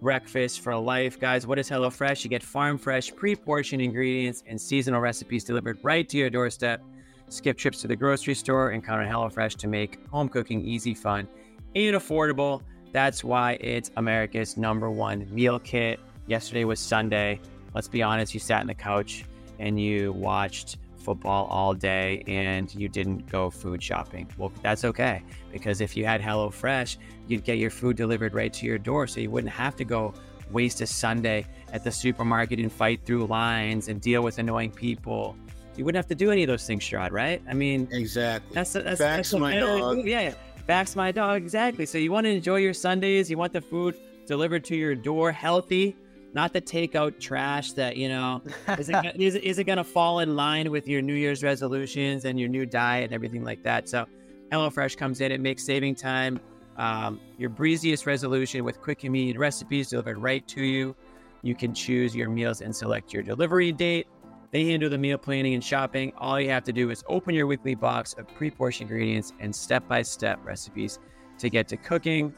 breakfast 0.01 0.61
for 0.61 0.75
life. 0.75 1.19
Guys, 1.19 1.47
what 1.47 1.57
is 1.57 1.69
HelloFresh? 1.69 2.23
You 2.23 2.29
get 2.29 2.43
farm 2.43 2.77
fresh, 2.77 3.11
pre 3.15 3.35
portioned 3.35 3.81
ingredients 3.81 4.43
and 4.45 4.59
seasonal 4.59 4.99
recipes 4.99 5.43
delivered 5.43 5.79
right 5.81 6.07
to 6.09 6.17
your 6.17 6.29
doorstep. 6.29 6.83
Skip 7.29 7.57
trips 7.57 7.81
to 7.81 7.87
the 7.87 7.95
grocery 7.95 8.35
store 8.35 8.71
and 8.71 8.85
count 8.85 9.01
on 9.01 9.07
HelloFresh 9.07 9.55
to 9.57 9.67
make 9.67 10.05
home 10.09 10.29
cooking 10.29 10.63
easy, 10.63 10.93
fun, 10.93 11.27
and 11.75 11.95
affordable. 11.95 12.61
That's 12.91 13.23
why 13.23 13.53
it's 13.53 13.91
America's 13.97 14.57
number 14.57 14.89
one 14.89 15.27
meal 15.33 15.59
kit. 15.59 15.99
Yesterday 16.27 16.63
was 16.63 16.79
Sunday. 16.79 17.39
Let's 17.73 17.87
be 17.87 18.03
honest, 18.03 18.33
you 18.33 18.39
sat 18.39 18.61
on 18.61 18.67
the 18.67 18.73
couch 18.75 19.25
and 19.59 19.79
you 19.79 20.13
watched 20.13 20.77
football 20.97 21.47
all 21.47 21.73
day 21.73 22.23
and 22.27 22.73
you 22.73 22.87
didn't 22.87 23.29
go 23.29 23.49
food 23.49 23.81
shopping. 23.83 24.29
Well, 24.37 24.51
that's 24.61 24.85
okay 24.85 25.23
because 25.51 25.81
if 25.81 25.97
you 25.97 26.05
had 26.05 26.21
HelloFresh, 26.21 26.97
you'd 27.27 27.43
get 27.43 27.57
your 27.57 27.71
food 27.71 27.97
delivered 27.97 28.33
right 28.33 28.53
to 28.53 28.65
your 28.65 28.77
door 28.77 29.07
so 29.07 29.19
you 29.19 29.29
wouldn't 29.31 29.51
have 29.51 29.75
to 29.77 29.83
go 29.83 30.13
waste 30.51 30.81
a 30.81 30.87
Sunday 30.87 31.45
at 31.73 31.83
the 31.83 31.91
supermarket 31.91 32.59
and 32.59 32.71
fight 32.71 33.01
through 33.05 33.25
lines 33.25 33.87
and 33.89 33.99
deal 33.99 34.21
with 34.21 34.37
annoying 34.37 34.71
people. 34.71 35.35
You 35.75 35.83
wouldn't 35.83 35.97
have 35.97 36.07
to 36.09 36.15
do 36.15 36.29
any 36.29 36.43
of 36.43 36.47
those 36.47 36.65
things, 36.67 36.83
Sherrod, 36.83 37.11
right? 37.11 37.41
I 37.49 37.53
mean, 37.55 37.87
Exactly. 37.91 38.53
that's 38.53 38.73
that's, 38.73 38.99
Facts, 39.01 39.31
that's 39.31 39.33
my 39.33 39.57
dog. 39.57 40.05
Yeah, 40.05 40.21
yeah. 40.21 40.33
Facts, 40.67 40.95
my 40.95 41.11
dog. 41.11 41.41
Exactly. 41.41 41.85
So 41.85 41.97
you 41.97 42.11
want 42.11 42.25
to 42.25 42.31
enjoy 42.31 42.57
your 42.57 42.73
Sundays. 42.73 43.29
You 43.29 43.37
want 43.37 43.53
the 43.53 43.61
food 43.61 43.95
delivered 44.25 44.63
to 44.65 44.75
your 44.75 44.95
door, 44.95 45.31
healthy, 45.31 45.95
not 46.33 46.53
the 46.53 46.61
takeout 46.61 47.19
trash 47.19 47.73
that 47.73 47.97
you 47.97 48.07
know. 48.07 48.41
Is 48.77 48.87
it, 48.89 48.93
gonna- 48.93 49.13
is, 49.15 49.35
it 49.59 49.65
going 49.65 49.77
to 49.77 49.83
fall 49.83 50.19
in 50.19 50.35
line 50.35 50.71
with 50.71 50.87
your 50.87 51.01
New 51.01 51.13
Year's 51.15 51.43
resolutions 51.43 52.25
and 52.25 52.39
your 52.39 52.49
new 52.49 52.65
diet 52.65 53.05
and 53.05 53.13
everything 53.13 53.43
like 53.43 53.61
that? 53.63 53.89
So 53.89 54.05
HelloFresh 54.51 54.97
comes 54.97 55.19
in. 55.19 55.31
It 55.31 55.41
makes 55.41 55.63
saving 55.65 55.95
time 55.95 56.39
um, 56.77 57.19
your 57.37 57.49
breeziest 57.49 58.05
resolution 58.05 58.63
with 58.63 58.81
quick, 58.81 58.99
and 59.03 59.09
convenient 59.09 59.37
recipes 59.39 59.89
delivered 59.89 60.17
right 60.17 60.47
to 60.47 60.63
you. 60.63 60.95
You 61.41 61.55
can 61.55 61.73
choose 61.73 62.15
your 62.15 62.29
meals 62.29 62.61
and 62.61 62.73
select 62.75 63.13
your 63.13 63.21
delivery 63.21 63.71
date. 63.73 64.07
They 64.53 64.65
handle 64.65 64.87
the 64.87 64.99
meal 64.99 65.17
planning 65.17 65.55
and 65.55 65.63
shopping. 65.63 66.13
All 66.15 66.39
you 66.39 66.49
have 66.51 66.63
to 66.65 66.71
do 66.71 66.91
is 66.91 67.03
open 67.07 67.33
your 67.33 67.47
weekly 67.47 67.73
box 67.73 68.13
of 68.13 68.27
pre-portioned 68.35 68.87
ingredients 68.87 69.33
and 69.39 69.53
step-by-step 69.53 70.45
recipes 70.45 70.99
to 71.39 71.49
get 71.49 71.67
to 71.69 71.77
cooking. 71.77 72.31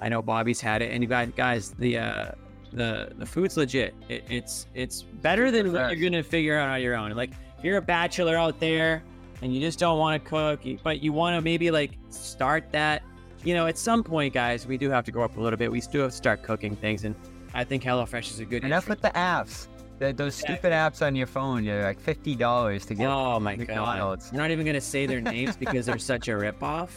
I 0.00 0.08
know 0.08 0.20
Bobby's 0.22 0.60
had 0.60 0.82
it, 0.82 0.90
and 0.90 1.04
you 1.04 1.08
guys, 1.08 1.30
guys, 1.36 1.70
the 1.70 1.98
uh, 1.98 2.32
the 2.72 3.12
the 3.16 3.24
food's 3.24 3.56
legit. 3.56 3.94
It, 4.08 4.24
it's 4.28 4.66
it's 4.74 5.02
better 5.02 5.52
than 5.52 5.72
what 5.72 5.96
you're 5.96 6.10
gonna 6.10 6.24
figure 6.24 6.58
out 6.58 6.68
on 6.68 6.82
your 6.82 6.96
own. 6.96 7.12
Like 7.12 7.30
if 7.58 7.64
you're 7.64 7.76
a 7.76 7.82
bachelor 7.82 8.36
out 8.36 8.58
there 8.58 9.04
and 9.40 9.54
you 9.54 9.60
just 9.60 9.78
don't 9.78 9.98
want 9.98 10.22
to 10.22 10.28
cook, 10.28 10.62
but 10.82 11.00
you 11.00 11.12
want 11.12 11.36
to 11.36 11.42
maybe 11.42 11.70
like 11.70 11.92
start 12.08 12.72
that. 12.72 13.04
You 13.44 13.54
know, 13.54 13.66
at 13.66 13.78
some 13.78 14.02
point, 14.02 14.34
guys, 14.34 14.66
we 14.66 14.76
do 14.76 14.90
have 14.90 15.04
to 15.04 15.12
grow 15.12 15.24
up 15.24 15.36
a 15.36 15.40
little 15.40 15.56
bit. 15.56 15.70
We 15.70 15.80
still 15.80 16.02
have 16.02 16.10
to 16.10 16.16
start 16.16 16.42
cooking 16.42 16.74
things, 16.74 17.04
and 17.04 17.14
I 17.54 17.62
think 17.62 17.84
HelloFresh 17.84 18.32
is 18.32 18.40
a 18.40 18.44
good. 18.44 18.64
Enough 18.64 18.88
with 18.88 19.00
the 19.00 19.10
apps. 19.10 19.68
The, 20.02 20.12
those 20.12 20.34
stupid 20.34 20.72
apps 20.72 21.04
on 21.06 21.14
your 21.14 21.26
phone. 21.28 21.64
They're 21.64 21.84
like 21.84 22.00
fifty 22.00 22.34
dollars 22.34 22.84
to 22.86 22.94
get. 22.94 23.08
Oh 23.08 23.38
my 23.38 23.54
god! 23.56 23.68
McDonald's. 23.68 24.32
We're 24.32 24.38
not 24.38 24.50
even 24.50 24.66
gonna 24.66 24.80
say 24.80 25.06
their 25.06 25.20
names 25.20 25.56
because 25.56 25.86
they're 25.86 25.98
such 25.98 26.26
a 26.28 26.32
ripoff, 26.32 26.88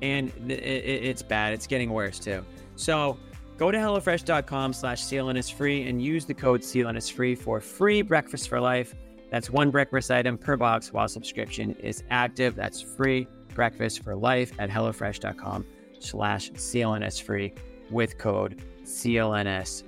and 0.00 0.32
it, 0.48 0.60
it- 0.62 1.04
it's 1.04 1.22
bad. 1.22 1.52
It's 1.52 1.66
getting 1.66 1.90
worse 1.92 2.18
too. 2.18 2.42
So 2.76 3.18
go 3.58 3.70
to 3.70 3.76
hellofresh.com/slash 3.78 5.02
CLNS 5.02 5.52
free 5.52 5.82
and 5.88 6.02
use 6.02 6.24
the 6.24 6.32
code 6.34 6.62
CLNS 6.62 7.12
free 7.12 7.34
for 7.34 7.60
free 7.60 8.00
breakfast 8.02 8.48
for 8.48 8.60
life. 8.60 8.94
That's 9.30 9.50
one 9.50 9.70
breakfast 9.70 10.10
item 10.10 10.38
per 10.38 10.56
box 10.56 10.92
while 10.92 11.08
subscription 11.08 11.74
is 11.76 12.02
active. 12.10 12.54
That's 12.54 12.80
free 12.80 13.26
breakfast 13.54 14.02
for 14.02 14.14
life 14.16 14.52
at 14.58 14.70
hellofresh.com/slash 14.70 16.50
CLNS 16.52 17.22
free 17.22 17.52
with 17.90 18.16
code 18.18 18.62
CLNS 18.84 19.82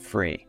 free. 0.00 0.46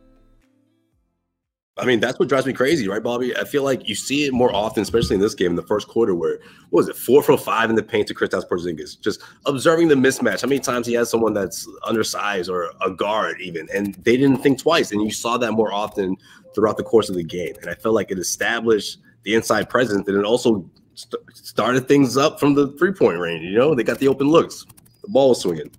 I 1.78 1.86
mean, 1.86 2.00
that's 2.00 2.18
what 2.18 2.28
drives 2.28 2.44
me 2.44 2.52
crazy, 2.52 2.86
right, 2.86 3.02
Bobby? 3.02 3.34
I 3.34 3.44
feel 3.44 3.62
like 3.62 3.88
you 3.88 3.94
see 3.94 4.26
it 4.26 4.34
more 4.34 4.54
often, 4.54 4.82
especially 4.82 5.14
in 5.14 5.22
this 5.22 5.34
game 5.34 5.52
in 5.52 5.56
the 5.56 5.62
first 5.62 5.88
quarter, 5.88 6.14
where 6.14 6.38
what 6.68 6.80
was 6.80 6.88
it, 6.88 6.96
four 6.96 7.22
for 7.22 7.38
five 7.38 7.70
in 7.70 7.76
the 7.76 7.82
paint 7.82 8.08
to 8.08 8.14
Kristaps 8.14 8.46
Porzingis, 8.46 9.00
just 9.00 9.22
observing 9.46 9.88
the 9.88 9.94
mismatch. 9.94 10.42
How 10.42 10.48
many 10.48 10.60
times 10.60 10.86
he 10.86 10.92
has 10.94 11.08
someone 11.08 11.32
that's 11.32 11.66
undersized 11.84 12.50
or 12.50 12.72
a 12.82 12.90
guard, 12.90 13.40
even, 13.40 13.68
and 13.72 13.94
they 14.04 14.18
didn't 14.18 14.38
think 14.42 14.58
twice, 14.58 14.92
and 14.92 15.02
you 15.02 15.10
saw 15.10 15.38
that 15.38 15.52
more 15.52 15.72
often 15.72 16.14
throughout 16.54 16.76
the 16.76 16.82
course 16.82 17.08
of 17.08 17.14
the 17.14 17.24
game. 17.24 17.54
And 17.62 17.70
I 17.70 17.74
felt 17.74 17.94
like 17.94 18.10
it 18.10 18.18
established 18.18 18.98
the 19.22 19.34
inside 19.34 19.70
presence, 19.70 20.06
and 20.08 20.18
it 20.18 20.26
also 20.26 20.68
st- 20.92 21.22
started 21.32 21.88
things 21.88 22.18
up 22.18 22.38
from 22.38 22.52
the 22.52 22.72
three 22.72 22.92
point 22.92 23.18
range. 23.18 23.44
You 23.44 23.58
know, 23.58 23.74
they 23.74 23.82
got 23.82 23.98
the 23.98 24.08
open 24.08 24.28
looks, 24.28 24.66
the 25.00 25.08
ball 25.08 25.30
was 25.30 25.40
swinging. 25.40 25.70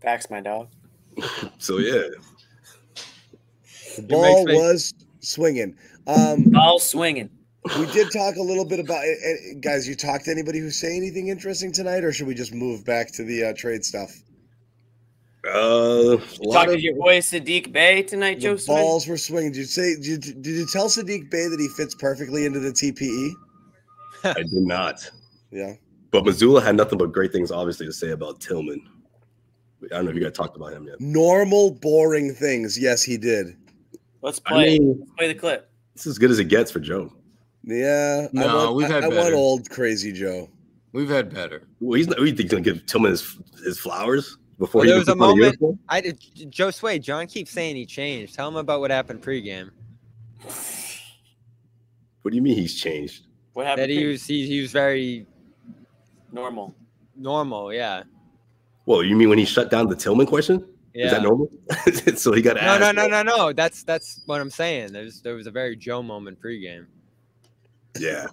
Facts, 0.00 0.30
my 0.30 0.40
dog. 0.40 0.68
So 1.58 1.78
yeah, 1.78 2.02
The 3.96 4.02
ball 4.02 4.44
me- 4.44 4.54
was 4.56 4.92
swinging. 5.20 5.76
Um, 6.06 6.44
Ball 6.50 6.78
swinging. 6.78 7.30
we 7.78 7.86
did 7.92 8.10
talk 8.12 8.36
a 8.36 8.42
little 8.42 8.64
bit 8.66 8.78
about 8.78 9.04
it. 9.04 9.18
eh, 9.24 9.54
Guys, 9.60 9.88
you 9.88 9.94
talked 9.94 10.26
to 10.26 10.30
anybody 10.30 10.58
who 10.58 10.70
say 10.70 10.96
anything 10.96 11.28
interesting 11.28 11.72
tonight, 11.72 12.04
or 12.04 12.12
should 12.12 12.26
we 12.26 12.34
just 12.34 12.52
move 12.52 12.84
back 12.84 13.10
to 13.12 13.24
the 13.24 13.44
uh, 13.44 13.52
trade 13.56 13.84
stuff? 13.84 14.10
uh, 15.46 15.50
a 15.50 16.16
lot 16.40 16.54
Talking 16.54 16.70
of 16.74 16.76
to 16.76 16.82
your 16.82 16.94
boy 16.96 17.18
Saddiq 17.18 17.70
Bey 17.72 18.02
tonight, 18.02 18.40
Joe 18.40 18.54
The 18.54 18.60
Smith. 18.60 18.76
balls 18.78 19.06
were 19.06 19.16
swinging. 19.18 19.52
Did 19.52 19.58
you 19.60 19.64
say? 19.64 19.94
Did 19.96 20.26
you, 20.26 20.34
did 20.34 20.46
you 20.54 20.66
tell 20.66 20.86
Saddiq 20.88 21.30
Bey 21.30 21.48
that 21.48 21.60
he 21.60 21.68
fits 21.68 21.94
perfectly 21.94 22.46
into 22.46 22.60
the 22.60 22.70
TPE? 22.70 23.30
I 24.24 24.32
did 24.34 24.52
not. 24.52 25.10
Yeah. 25.50 25.74
But 26.10 26.24
Mazzulla 26.24 26.62
had 26.62 26.76
nothing 26.76 26.96
but 26.98 27.12
great 27.12 27.30
things, 27.32 27.50
obviously, 27.50 27.84
to 27.86 27.92
say 27.92 28.10
about 28.10 28.40
Tillman. 28.40 28.80
I 29.84 29.96
don't 29.96 30.04
know 30.06 30.10
if 30.12 30.16
you 30.16 30.22
guys 30.22 30.32
talked 30.32 30.56
about 30.56 30.72
him 30.72 30.86
yet. 30.86 30.98
Normal, 31.00 31.72
boring 31.72 32.32
things. 32.32 32.78
Yes, 32.78 33.02
he 33.02 33.18
did. 33.18 33.54
Let's 34.24 34.40
play. 34.40 34.76
it. 34.76 34.80
mean, 34.80 34.96
Let's 35.00 35.10
play 35.18 35.28
the 35.28 35.38
clip. 35.38 35.70
it's 35.94 36.06
as 36.06 36.18
good 36.18 36.30
as 36.30 36.38
it 36.38 36.44
gets 36.46 36.70
for 36.70 36.80
Joe. 36.80 37.12
Yeah. 37.62 38.26
I 38.34 38.36
No, 38.36 38.56
want, 38.56 38.76
we've 38.76 38.90
I, 38.90 38.94
had 38.94 39.04
I 39.04 39.08
want 39.08 39.34
old 39.34 39.68
crazy 39.70 40.12
Joe. 40.12 40.48
We've 40.92 41.08
had 41.10 41.32
better. 41.32 41.62
Well, 41.80 41.98
he's 41.98 42.08
not. 42.08 42.18
You 42.20 42.26
think 42.28 42.38
he's 42.40 42.50
gonna 42.50 42.62
give 42.62 42.86
Tillman 42.86 43.10
his, 43.10 43.36
his 43.64 43.78
flowers 43.78 44.38
before 44.58 44.80
Well, 44.80 44.84
he 44.86 44.90
there 44.92 45.00
even 45.00 45.06
was 45.06 45.08
a 45.08 45.16
moment- 45.16 45.38
uniform? 45.44 45.78
I 45.90 46.00
did, 46.00 46.18
Joe 46.50 46.70
Sway. 46.70 46.98
John 46.98 47.26
keeps 47.26 47.50
saying 47.50 47.76
he 47.76 47.84
changed. 47.84 48.34
Tell 48.34 48.48
him 48.48 48.56
about 48.56 48.80
what 48.80 48.90
happened 48.90 49.20
pregame. 49.22 49.70
What 52.22 52.30
do 52.30 52.36
you 52.36 52.42
mean 52.42 52.56
he's 52.56 52.74
changed? 52.80 53.26
What 53.52 53.66
happened? 53.66 53.82
That 53.82 53.90
he 53.90 54.06
was 54.06 54.24
he, 54.24 54.46
he 54.46 54.60
was 54.62 54.72
very 54.72 55.26
normal. 56.32 56.74
normal. 57.16 57.72
Yeah. 57.74 58.04
Well, 58.86 59.02
you 59.02 59.16
mean 59.16 59.28
when 59.28 59.38
he 59.38 59.44
shut 59.44 59.70
down 59.70 59.88
the 59.88 59.96
Tillman 59.96 60.26
question? 60.26 60.64
Yeah. 60.94 61.06
Is 61.06 61.10
that 61.12 61.22
normal? 61.22 61.48
so 62.16 62.32
he 62.32 62.40
got 62.40 62.54
No, 62.56 62.62
asked. 62.62 62.80
no, 62.80 62.92
no, 62.92 63.08
no, 63.08 63.22
no. 63.22 63.36
no. 63.36 63.52
That's 63.52 63.82
that's 63.82 64.22
what 64.26 64.40
I'm 64.40 64.50
saying. 64.50 64.92
There's 64.92 65.20
there 65.22 65.34
was 65.34 65.46
a 65.48 65.50
very 65.50 65.74
Joe 65.76 66.02
moment 66.02 66.38
pregame. 66.40 66.86
Yeah, 67.98 68.26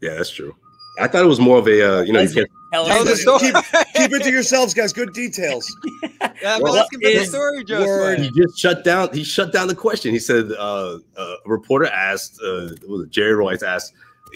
yeah, 0.00 0.14
that's 0.14 0.30
true. 0.30 0.54
I 1.00 1.08
thought 1.08 1.24
it 1.24 1.28
was 1.28 1.40
more 1.40 1.58
of 1.58 1.66
a 1.66 1.98
uh, 1.98 2.02
you 2.02 2.12
know 2.12 2.20
you 2.20 2.32
can't. 2.32 2.48
Tell 2.72 2.86
Tell 2.86 3.04
the 3.04 3.10
the 3.10 3.16
story. 3.16 3.38
Keep, 3.40 3.54
keep 3.94 4.12
it 4.12 4.22
to 4.24 4.30
yourselves, 4.38 4.74
guys. 4.74 4.92
Good 4.92 5.12
details. 5.12 5.70
Yeah, 6.42 6.56
I'm 6.56 6.62
Well, 6.62 6.76
asking 6.76 7.00
for 7.00 7.08
the 7.08 7.24
story, 7.24 7.64
Joe 7.64 8.16
He 8.16 8.30
just 8.42 8.58
shut 8.58 8.82
down. 8.82 9.08
He 9.12 9.22
shut 9.24 9.52
down 9.52 9.68
the 9.68 9.74
question. 9.74 10.10
He 10.12 10.18
said 10.18 10.50
uh, 10.52 10.98
uh, 11.16 11.36
a 11.46 11.48
reporter 11.48 11.86
asked, 11.86 12.40
uh, 12.42 12.70
was 12.88 13.06
Jerry 13.10 13.34
Royce 13.34 13.62
asked, 13.62 13.92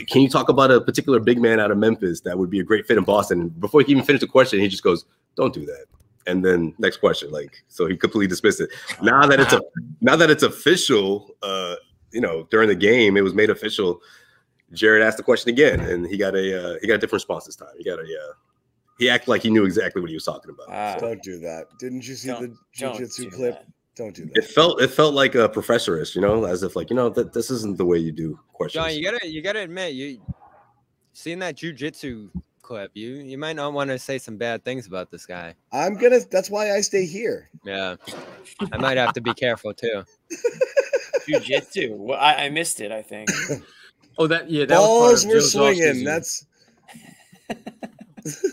"Can 0.08 0.22
you 0.22 0.28
talk 0.28 0.48
about 0.48 0.70
a 0.70 0.80
particular 0.80 1.18
big 1.18 1.40
man 1.40 1.58
out 1.60 1.70
of 1.70 1.76
Memphis 1.78 2.20
that 2.20 2.38
would 2.38 2.50
be 2.50 2.60
a 2.60 2.62
great 2.62 2.86
fit 2.86 2.98
in 2.98 3.04
Boston?" 3.04 3.40
And 3.40 3.60
before 3.60 3.82
he 3.82 3.90
even 3.92 4.04
finished 4.04 4.20
the 4.20 4.26
question, 4.28 4.60
he 4.60 4.68
just 4.68 4.82
goes, 4.84 5.04
"Don't 5.36 5.52
do 5.52 5.66
that." 5.66 5.86
And 6.28 6.44
then 6.44 6.74
next 6.78 6.98
question, 6.98 7.30
like 7.30 7.64
so, 7.68 7.86
he 7.86 7.96
completely 7.96 8.26
dismissed 8.26 8.60
it. 8.60 8.70
Now 9.02 9.26
that 9.26 9.40
it's 9.40 9.52
a 9.52 9.60
now 10.00 10.14
that 10.16 10.30
it's 10.30 10.42
official, 10.42 11.34
uh, 11.42 11.76
you 12.12 12.20
know, 12.20 12.46
during 12.50 12.68
the 12.68 12.74
game, 12.74 13.16
it 13.16 13.22
was 13.22 13.34
made 13.34 13.50
official. 13.50 14.00
Jared 14.72 15.02
asked 15.02 15.16
the 15.16 15.22
question 15.22 15.48
again, 15.48 15.80
and 15.80 16.06
he 16.06 16.18
got 16.18 16.34
a 16.36 16.74
uh, 16.74 16.76
he 16.82 16.86
got 16.86 16.94
a 16.94 16.98
different 16.98 17.14
response 17.22 17.46
this 17.46 17.56
time. 17.56 17.68
He 17.78 17.84
got 17.84 17.98
a 17.98 18.02
uh, 18.02 18.32
he 18.98 19.08
acted 19.08 19.28
like 19.28 19.42
he 19.42 19.48
knew 19.50 19.64
exactly 19.64 20.02
what 20.02 20.10
he 20.10 20.14
was 20.16 20.24
talking 20.24 20.50
about. 20.50 20.66
Ah, 20.68 20.98
Don't 21.00 21.22
do 21.22 21.38
that. 21.38 21.66
Didn't 21.78 22.06
you 22.06 22.14
see 22.14 22.28
don't- 22.28 22.42
the 22.42 22.56
don't 22.78 23.00
jujitsu 23.00 23.16
do 23.22 23.30
clip? 23.30 23.54
that. 23.54 23.66
Don't 23.96 24.14
do 24.14 24.26
that. 24.26 24.36
It 24.36 24.44
felt 24.44 24.82
it 24.82 24.88
felt 24.90 25.14
like 25.14 25.34
a 25.34 25.48
professorish, 25.48 26.14
you 26.14 26.20
know, 26.20 26.44
as 26.44 26.62
if 26.62 26.76
like 26.76 26.90
you 26.90 26.96
know 26.96 27.08
that 27.08 27.32
this 27.32 27.50
isn't 27.50 27.78
the 27.78 27.86
way 27.86 27.96
you 27.98 28.12
do 28.12 28.38
questions. 28.52 28.84
John, 28.84 28.94
you 28.94 29.02
gotta 29.02 29.26
you 29.26 29.40
gotta 29.42 29.60
admit 29.60 29.94
you 29.94 30.20
seeing 31.14 31.38
that 31.38 31.56
jujitsu 31.56 32.28
clip. 32.68 32.90
You 32.94 33.14
you 33.14 33.38
might 33.38 33.56
not 33.56 33.72
want 33.72 33.88
to 33.88 33.98
say 33.98 34.18
some 34.18 34.36
bad 34.36 34.62
things 34.62 34.86
about 34.86 35.10
this 35.10 35.24
guy. 35.24 35.54
I'm 35.72 35.94
gonna. 35.94 36.20
That's 36.30 36.50
why 36.50 36.72
I 36.76 36.82
stay 36.82 37.06
here. 37.06 37.48
Yeah, 37.64 37.96
I 38.70 38.76
might 38.76 38.98
have 38.98 39.14
to 39.14 39.20
be 39.22 39.32
careful 39.34 39.72
too. 39.72 40.04
Jiu-jitsu. 41.26 41.94
Well, 41.94 42.18
I, 42.18 42.34
I 42.44 42.48
missed 42.50 42.80
it. 42.80 42.92
I 42.92 43.02
think. 43.02 43.30
Oh, 44.18 44.26
that 44.26 44.50
yeah, 44.50 44.66
that 44.66 44.76
Balls 44.76 45.24
was 45.24 45.24
part 45.24 45.32
were 45.32 45.38
of 45.38 45.42
Joe's 45.42 45.52
swinging. 45.52 45.94
offseason. 45.94 46.04
That's 46.04 46.46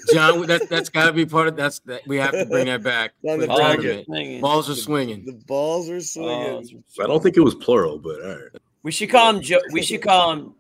John. 0.13 0.47
That 0.47 0.69
that's 0.69 0.89
got 0.89 1.07
to 1.07 1.13
be 1.13 1.25
part 1.25 1.47
of 1.49 1.57
that's 1.57 1.79
that 1.81 2.01
we 2.07 2.17
have 2.17 2.31
to 2.31 2.45
bring 2.45 2.67
that 2.67 2.83
back. 2.83 3.13
On 3.27 3.35
for 3.39 3.41
the 3.41 3.47
the 3.47 3.53
bracket. 3.53 4.05
Swinging. 4.05 4.41
Balls 4.41 4.69
are 4.69 4.75
swinging. 4.75 5.25
the 5.25 5.33
balls 5.33 5.89
are 5.89 6.01
swinging. 6.01 6.53
Balls 6.53 6.73
were 6.73 7.03
I 7.03 7.07
don't 7.07 7.21
think 7.21 7.35
it 7.35 7.41
was 7.41 7.55
plural, 7.55 7.99
but 7.99 8.21
all 8.21 8.29
right. 8.29 8.61
We 8.85 8.91
should 8.91 9.09
call 9.09 9.35
him 9.35 9.41
Joe. 9.41 9.57
We 9.71 9.81
should 9.81 10.03
call 10.03 10.31
him. 10.31 10.53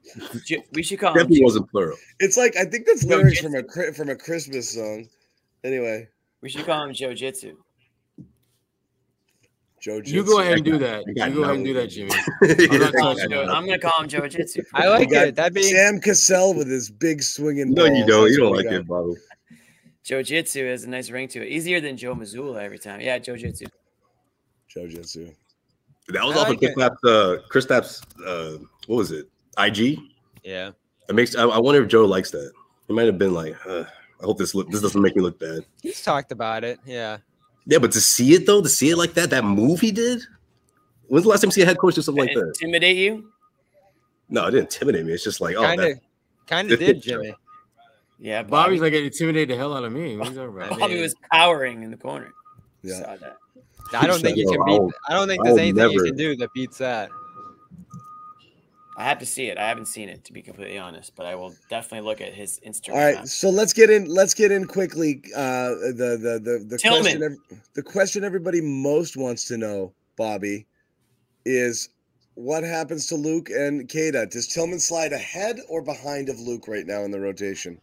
Jo- 0.47 0.63
we 0.73 0.81
should 0.81 0.97
call 0.99 1.11
him. 1.11 1.17
Definitely 1.17 1.43
wasn't 1.43 1.69
plural. 1.69 1.95
It's 2.19 2.37
like 2.37 2.57
I 2.57 2.65
think 2.65 2.87
that's 2.87 3.03
Yo, 3.05 3.17
lyrics 3.17 3.39
Jitsu. 3.41 3.61
from 3.71 3.89
a 3.89 3.93
from 3.93 4.09
a 4.09 4.15
Christmas 4.15 4.73
song. 4.73 5.07
Anyway, 5.63 6.07
We 6.41 6.49
should 6.49 6.65
call 6.65 6.83
him 6.87 6.93
Joe 6.93 7.13
Jitsu. 7.13 7.55
Joe. 9.79 10.01
You 10.03 10.23
go 10.23 10.23
Jitsu. 10.23 10.37
ahead 10.39 10.53
and 10.53 10.65
do 10.65 10.77
that. 10.79 11.03
You 11.05 11.13
go 11.13 11.43
ahead 11.43 11.55
and 11.57 11.65
do 11.65 11.73
that, 11.75 11.87
Jimmy. 11.87 12.09
Yeah, 12.41 12.77
not 12.79 12.93
Call 12.95 13.13
touching 13.15 13.31
it. 13.31 13.47
I'm 13.47 13.65
gonna 13.67 13.77
call 13.77 14.01
him 14.01 14.07
Joe 14.09 14.27
Jitsu. 14.27 14.63
I 14.73 14.87
like 14.87 15.11
it. 15.11 15.35
That'd 15.35 15.53
be 15.53 15.61
Sam 15.61 15.99
Cassell 16.01 16.55
with 16.55 16.67
his 16.67 16.89
big 16.89 17.21
swinging. 17.21 17.75
No, 17.75 17.85
balls. 17.85 17.97
you 17.99 18.05
don't. 18.07 18.31
You 18.31 18.37
don't 18.37 18.55
like 18.55 18.65
it, 18.65 18.87
Bobby. 18.87 19.13
Joe 20.03 20.23
Jitsu 20.23 20.65
has 20.65 20.83
a 20.83 20.89
nice 20.89 21.11
ring 21.11 21.27
to 21.29 21.45
it. 21.45 21.49
Easier 21.51 21.79
than 21.79 21.95
Joe 21.95 22.15
Mazzulla 22.15 22.63
every 22.63 22.79
time. 22.79 23.01
Yeah, 23.01 23.19
Joe 23.19 23.37
Jitsu. 23.37 23.65
Joe 24.67 24.87
Jitsu. 24.87 25.31
Joe 26.07 26.13
Jitsu. 26.13 26.13
That 26.13 26.25
was 26.27 26.37
I 26.37 26.39
off 26.41 26.47
like 26.49 26.61
of 26.63 26.73
Chris 26.75 26.89
it. 27.03 27.09
Uh, 27.09 27.37
Chris 27.49 27.69
Knapp's, 27.69 28.01
uh, 28.25 28.57
what 28.87 28.95
was 28.97 29.11
it? 29.11 29.27
IG. 29.57 29.99
yeah. 30.43 30.71
It 31.07 31.13
makes. 31.13 31.35
I, 31.35 31.43
I 31.43 31.59
wonder 31.59 31.83
if 31.83 31.87
Joe 31.87 32.05
likes 32.05 32.31
that. 32.31 32.51
He 32.87 32.93
might 32.93 33.05
have 33.05 33.19
been 33.19 33.33
like, 33.33 33.55
uh, 33.67 33.83
I 34.21 34.25
hope 34.25 34.39
this 34.39 34.55
look. 34.55 34.69
This 34.71 34.81
doesn't 34.81 34.99
make 35.01 35.15
me 35.15 35.21
look 35.21 35.37
bad. 35.39 35.63
He's 35.83 36.01
talked 36.01 36.31
about 36.31 36.63
it. 36.63 36.79
Yeah. 36.85 37.17
Yeah, 37.67 37.77
but 37.77 37.91
to 37.91 38.01
see 38.01 38.33
it 38.33 38.45
though, 38.47 38.61
to 38.61 38.69
see 38.69 38.89
it 38.89 38.97
like 38.97 39.13
that, 39.13 39.29
that 39.29 39.43
move 39.43 39.79
he 39.79 39.91
did. 39.91 40.21
When's 41.07 41.23
the 41.23 41.29
last 41.29 41.41
time 41.41 41.49
you 41.49 41.51
see 41.51 41.61
a 41.61 41.65
head 41.65 41.77
coach 41.77 41.93
do 41.95 42.01
something 42.01 42.23
like 42.25 42.33
that? 42.33 42.47
Intimidate 42.59 42.97
you? 42.97 43.31
No, 44.29 44.47
it 44.47 44.51
didn't 44.51 44.73
intimidate 44.73 45.05
me. 45.05 45.13
It's 45.13 45.23
just 45.23 45.41
like, 45.41 45.55
oh, 45.55 45.61
Kind 45.63 45.81
of 45.81 45.87
that, 45.89 45.99
kind 46.47 46.71
of 46.71 46.79
did, 46.79 47.01
Jimmy. 47.03 47.33
Yeah, 48.17 48.41
Bobby's 48.41 48.79
Bobby, 48.79 48.91
like 48.91 49.03
intimidated 49.03 49.49
the 49.49 49.57
hell 49.57 49.75
out 49.75 49.83
of 49.83 49.91
me. 49.91 50.17
What 50.17 50.27
are 50.27 50.31
you 50.31 50.35
talking 50.37 50.55
about? 50.57 50.73
I 50.73 50.77
Bobby 50.79 50.93
mean- 50.95 51.03
was 51.03 51.15
cowering 51.31 51.83
in 51.83 51.91
the 51.91 51.97
corner. 51.97 52.33
Yeah. 52.81 52.99
Saw 53.01 53.15
that. 53.17 53.37
I 53.93 54.07
don't 54.07 54.19
think 54.21 54.37
you 54.37 54.47
can 54.49 54.61
I 54.61 54.65
beat. 54.65 54.81
will- 54.81 54.91
I 55.07 55.13
don't 55.13 55.27
think 55.27 55.41
I 55.41 55.43
there's 55.45 55.53
will 55.53 55.59
anything 55.59 55.91
you 55.91 56.03
can 56.05 56.15
do 56.15 56.35
that 56.37 56.53
beats 56.53 56.77
that. 56.79 57.09
I 58.97 59.03
have 59.03 59.19
to 59.19 59.25
see 59.25 59.47
it. 59.47 59.57
I 59.57 59.67
haven't 59.67 59.87
seen 59.87 60.07
it 60.07 60.23
to 60.23 60.31
be 60.31 60.41
completely 60.41 60.77
honest, 60.77 61.13
but 61.17 61.25
I 61.25 61.35
will 61.35 61.53
definitely 61.69 62.07
look 62.07 62.21
at 62.21 62.33
his 62.33 62.61
Instagram. 62.65 62.93
All 62.93 62.99
right, 62.99 63.27
so 63.27 63.49
let's 63.49 63.73
get 63.73 63.89
in. 63.89 64.05
Let's 64.05 64.33
get 64.33 64.53
in 64.53 64.65
quickly. 64.65 65.21
Uh, 65.35 65.69
the 65.69 66.17
the 66.21 66.39
the 66.41 66.65
the 66.65 66.77
Tillman. 66.77 67.17
question. 67.17 67.37
The 67.73 67.83
question 67.83 68.23
everybody 68.23 68.61
most 68.61 69.17
wants 69.17 69.45
to 69.49 69.57
know, 69.57 69.93
Bobby, 70.15 70.65
is 71.45 71.89
what 72.35 72.63
happens 72.63 73.05
to 73.07 73.15
Luke 73.15 73.49
and 73.49 73.87
Queta? 73.89 74.27
Does 74.27 74.47
Tillman 74.47 74.79
slide 74.79 75.11
ahead 75.11 75.59
or 75.67 75.81
behind 75.81 76.29
of 76.29 76.39
Luke 76.39 76.67
right 76.69 76.85
now 76.87 77.01
in 77.03 77.11
the 77.11 77.19
rotation? 77.19 77.79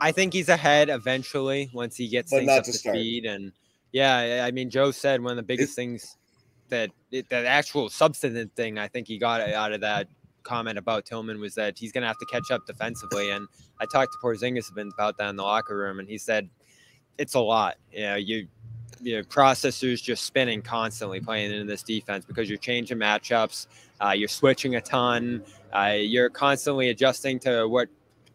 I 0.00 0.10
think 0.12 0.32
he's 0.32 0.48
ahead 0.48 0.88
eventually 0.88 1.68
once 1.74 1.96
he 1.96 2.08
gets 2.08 2.30
But 2.30 2.38
things 2.38 2.46
not 2.46 2.58
up 2.60 2.64
to 2.64 2.72
to 2.72 2.78
start. 2.78 2.96
speed. 2.96 3.24
And 3.26 3.52
yeah, 3.92 4.44
I 4.46 4.50
mean, 4.50 4.70
Joe 4.70 4.90
said 4.90 5.22
one 5.22 5.32
of 5.32 5.36
the 5.36 5.42
biggest 5.42 5.74
things 5.74 6.16
that 6.68 6.90
it, 7.10 7.28
that 7.30 7.46
actual 7.46 7.88
substantive 7.88 8.52
thing 8.52 8.78
I 8.78 8.88
think 8.88 9.06
he 9.06 9.18
got 9.18 9.40
out 9.40 9.72
of 9.72 9.80
that 9.80 10.08
comment 10.42 10.78
about 10.78 11.04
Tillman 11.04 11.40
was 11.40 11.54
that 11.54 11.78
he's 11.78 11.92
going 11.92 12.02
to 12.02 12.08
have 12.08 12.18
to 12.18 12.26
catch 12.26 12.50
up 12.50 12.66
defensively. 12.66 13.30
And 13.30 13.46
I 13.80 13.86
talked 13.86 14.12
to 14.12 14.18
Porzingis 14.22 14.70
about 14.70 15.18
that 15.18 15.28
in 15.28 15.36
the 15.36 15.42
locker 15.42 15.76
room, 15.76 15.98
and 15.98 16.08
he 16.08 16.18
said 16.18 16.48
it's 17.18 17.34
a 17.34 17.40
lot. 17.40 17.76
You 17.92 18.02
know, 18.02 18.16
you 18.16 18.48
your 19.00 19.22
processors 19.22 20.02
just 20.02 20.24
spinning 20.24 20.60
constantly 20.60 21.20
playing 21.20 21.52
in 21.52 21.66
this 21.66 21.82
defense 21.82 22.24
because 22.24 22.48
you're 22.48 22.58
changing 22.58 22.98
matchups, 22.98 23.66
uh, 24.04 24.10
you're 24.10 24.28
switching 24.28 24.74
a 24.74 24.80
ton, 24.80 25.42
uh, 25.72 25.94
you're 25.96 26.30
constantly 26.30 26.88
adjusting 26.88 27.38
to 27.38 27.68
what 27.68 27.88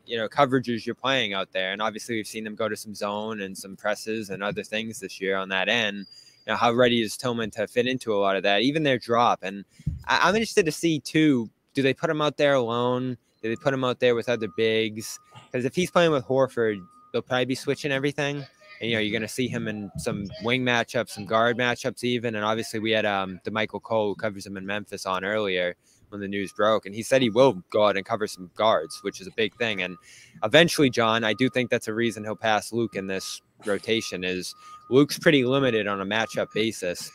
you 0.05 0.17
know 0.17 0.27
coverages 0.27 0.85
you're 0.85 0.95
playing 0.95 1.33
out 1.33 1.51
there. 1.51 1.71
And 1.71 1.81
obviously, 1.81 2.15
we've 2.15 2.27
seen 2.27 2.43
them 2.43 2.55
go 2.55 2.69
to 2.69 2.75
some 2.75 2.93
zone 2.93 3.41
and 3.41 3.57
some 3.57 3.75
presses 3.75 4.29
and 4.29 4.43
other 4.43 4.63
things 4.63 4.99
this 4.99 5.19
year 5.21 5.35
on 5.37 5.49
that 5.49 5.69
end. 5.69 6.05
You 6.45 6.53
know, 6.53 6.57
how 6.57 6.73
ready 6.73 7.01
is 7.01 7.15
Tillman 7.15 7.51
to 7.51 7.67
fit 7.67 7.87
into 7.87 8.13
a 8.13 8.19
lot 8.19 8.35
of 8.35 8.43
that, 8.43 8.61
even 8.61 8.83
their 8.83 8.97
drop? 8.97 9.39
And 9.43 9.63
I- 10.05 10.27
I'm 10.27 10.35
interested 10.35 10.65
to 10.65 10.71
see 10.71 10.99
too. 10.99 11.49
Do 11.73 11.81
they 11.81 11.93
put 11.93 12.09
him 12.09 12.21
out 12.21 12.37
there 12.37 12.53
alone? 12.53 13.17
Do 13.41 13.49
they 13.49 13.55
put 13.55 13.73
him 13.73 13.83
out 13.83 13.99
there 13.99 14.13
with 14.15 14.29
other 14.29 14.47
bigs? 14.55 15.19
Because 15.51 15.65
if 15.65 15.75
he's 15.75 15.89
playing 15.89 16.11
with 16.11 16.25
Horford, 16.25 16.85
they'll 17.11 17.21
probably 17.21 17.45
be 17.45 17.55
switching 17.55 17.91
everything. 17.91 18.37
And 18.81 18.89
you 18.89 18.95
know, 18.95 18.99
you're 18.99 19.11
going 19.11 19.21
to 19.21 19.27
see 19.27 19.47
him 19.47 19.67
in 19.67 19.89
some 19.97 20.25
wing 20.43 20.63
matchups, 20.63 21.09
some 21.11 21.25
guard 21.25 21.57
matchups, 21.57 22.03
even. 22.03 22.35
And 22.35 22.43
obviously, 22.43 22.79
we 22.79 22.91
had 22.91 23.05
um 23.05 23.39
Damichael 23.45 23.81
Cole 23.81 24.09
who 24.09 24.15
covers 24.15 24.45
him 24.45 24.57
in 24.57 24.65
Memphis 24.65 25.05
on 25.05 25.23
earlier 25.23 25.75
when 26.13 26.21
the 26.21 26.27
news 26.27 26.53
broke, 26.53 26.85
and 26.85 26.95
he 26.95 27.03
said 27.03 27.21
he 27.21 27.29
will 27.29 27.61
go 27.69 27.87
out 27.87 27.97
and 27.97 28.05
cover 28.05 28.25
some 28.27 28.49
guards, 28.55 28.99
which 29.01 29.19
is 29.19 29.27
a 29.27 29.31
big 29.31 29.53
thing. 29.55 29.81
And 29.81 29.97
eventually, 30.43 30.89
John, 30.89 31.25
I 31.25 31.33
do 31.33 31.49
think 31.49 31.69
that's 31.69 31.89
a 31.89 31.93
reason 31.93 32.23
he'll 32.23 32.35
pass 32.35 32.71
Luke 32.71 32.95
in 32.95 33.07
this 33.07 33.41
rotation. 33.65 34.23
Is 34.23 34.55
Luke's 34.89 35.19
pretty 35.19 35.43
limited 35.43 35.87
on 35.87 35.99
a 35.99 36.05
matchup 36.05 36.53
basis. 36.53 37.11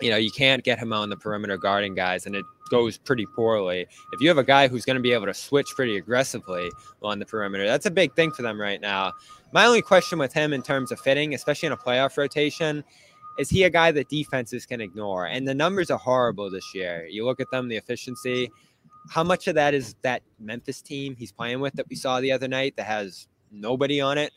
You 0.00 0.10
know, 0.10 0.16
you 0.16 0.30
can't 0.30 0.64
get 0.64 0.78
him 0.78 0.92
on 0.92 1.10
the 1.10 1.16
perimeter 1.16 1.56
guarding 1.56 1.94
guys, 1.94 2.26
and 2.26 2.34
it 2.34 2.44
goes 2.70 2.98
pretty 2.98 3.26
poorly. 3.26 3.86
If 4.12 4.20
you 4.20 4.28
have 4.28 4.38
a 4.38 4.44
guy 4.44 4.68
who's 4.68 4.84
going 4.84 4.96
to 4.96 5.02
be 5.02 5.12
able 5.12 5.26
to 5.26 5.34
switch 5.34 5.68
pretty 5.76 5.96
aggressively 5.96 6.70
on 7.02 7.18
the 7.18 7.26
perimeter, 7.26 7.66
that's 7.66 7.86
a 7.86 7.90
big 7.90 8.14
thing 8.14 8.32
for 8.32 8.42
them 8.42 8.60
right 8.60 8.80
now. 8.80 9.12
My 9.52 9.66
only 9.66 9.82
question 9.82 10.18
with 10.18 10.32
him 10.32 10.52
in 10.52 10.62
terms 10.62 10.90
of 10.90 10.98
fitting, 10.98 11.34
especially 11.34 11.68
in 11.68 11.72
a 11.72 11.76
playoff 11.76 12.16
rotation, 12.16 12.82
is 13.38 13.50
he 13.50 13.64
a 13.64 13.70
guy 13.70 13.90
that 13.92 14.08
defenses 14.08 14.66
can 14.66 14.80
ignore? 14.80 15.26
And 15.26 15.46
the 15.46 15.54
numbers 15.54 15.90
are 15.90 15.98
horrible 15.98 16.50
this 16.50 16.74
year. 16.74 17.06
You 17.06 17.24
look 17.24 17.40
at 17.40 17.50
them, 17.50 17.68
the 17.68 17.76
efficiency. 17.76 18.50
How 19.10 19.24
much 19.24 19.48
of 19.48 19.54
that 19.56 19.74
is 19.74 19.94
that 20.02 20.22
Memphis 20.38 20.80
team 20.80 21.16
he's 21.16 21.32
playing 21.32 21.60
with 21.60 21.74
that 21.74 21.88
we 21.88 21.96
saw 21.96 22.20
the 22.20 22.32
other 22.32 22.48
night 22.48 22.74
that 22.76 22.86
has 22.86 23.28
nobody 23.50 24.00
on 24.00 24.18
it? 24.18 24.32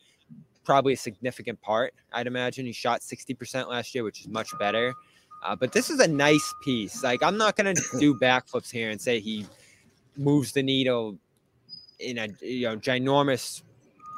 Probably 0.65 0.93
a 0.93 0.97
significant 0.97 1.61
part, 1.61 1.93
I'd 2.11 2.27
imagine. 2.27 2.65
He 2.65 2.73
shot 2.73 3.01
60% 3.01 3.69
last 3.69 3.95
year, 3.95 4.03
which 4.03 4.21
is 4.21 4.27
much 4.27 4.49
better. 4.59 4.93
Uh, 5.43 5.55
but 5.55 5.71
this 5.71 5.89
is 5.89 5.99
a 5.99 6.07
nice 6.07 6.53
piece. 6.63 7.03
Like, 7.03 7.23
I'm 7.23 7.37
not 7.37 7.55
going 7.55 7.73
to 7.75 7.99
do 7.99 8.15
backflips 8.15 8.71
here 8.71 8.89
and 8.89 8.99
say 8.99 9.19
he 9.19 9.45
moves 10.17 10.51
the 10.51 10.63
needle 10.63 11.17
in 11.99 12.17
a 12.17 12.27
you 12.41 12.67
know 12.67 12.77
ginormous 12.77 13.63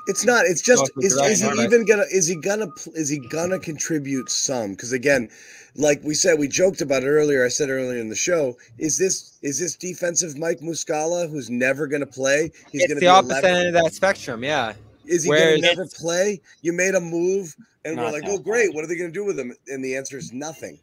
It's 0.09 0.25
not. 0.25 0.45
It's 0.45 0.61
just. 0.61 0.81
Northwood 0.81 1.05
Is, 1.05 1.13
is 1.13 1.41
he 1.41 1.47
right? 1.47 1.59
even 1.59 1.85
gonna? 1.85 2.05
Is 2.11 2.25
he 2.27 2.35
gonna? 2.35 2.67
pl- 2.67 2.93
Is 2.95 3.09
he 3.09 3.19
gonna 3.19 3.59
contribute 3.59 4.29
some? 4.29 4.71
Because 4.71 4.91
again, 4.91 5.29
like 5.75 6.01
we 6.03 6.15
said, 6.15 6.39
we 6.39 6.47
joked 6.47 6.81
about 6.81 7.03
it 7.03 7.07
earlier. 7.07 7.45
I 7.45 7.49
said 7.49 7.69
earlier 7.69 7.99
in 7.99 8.09
the 8.09 8.15
show. 8.15 8.57
Is 8.79 8.97
this 8.97 9.37
is 9.43 9.59
this 9.59 9.75
defensive 9.75 10.35
Mike 10.37 10.59
Muscala 10.61 11.29
who's 11.29 11.49
never 11.51 11.85
gonna 11.85 12.07
play? 12.07 12.51
He's 12.71 12.81
it's 12.81 12.87
gonna 12.87 12.95
the 12.95 13.01
be 13.01 13.07
opposite 13.07 13.39
11 13.45 13.55
end 13.55 13.67
of 13.75 13.83
that 13.83 13.93
spectrum. 13.93 14.43
Yeah. 14.43 14.73
Is 15.05 15.23
he 15.23 15.29
Whereas- 15.29 15.61
gonna 15.61 15.75
never 15.75 15.85
play? 15.85 16.41
You 16.61 16.73
made 16.73 16.95
a 16.95 16.99
move, 16.99 17.55
and 17.85 17.95
we're 17.97 18.11
like, 18.11 18.23
oh 18.25 18.39
great, 18.39 18.73
what 18.73 18.83
are 18.83 18.87
they 18.87 18.95
gonna 18.97 19.11
do 19.11 19.25
with 19.25 19.39
him? 19.39 19.53
And 19.67 19.85
the 19.85 19.95
answer 19.95 20.17
is 20.17 20.33
nothing. 20.33 20.79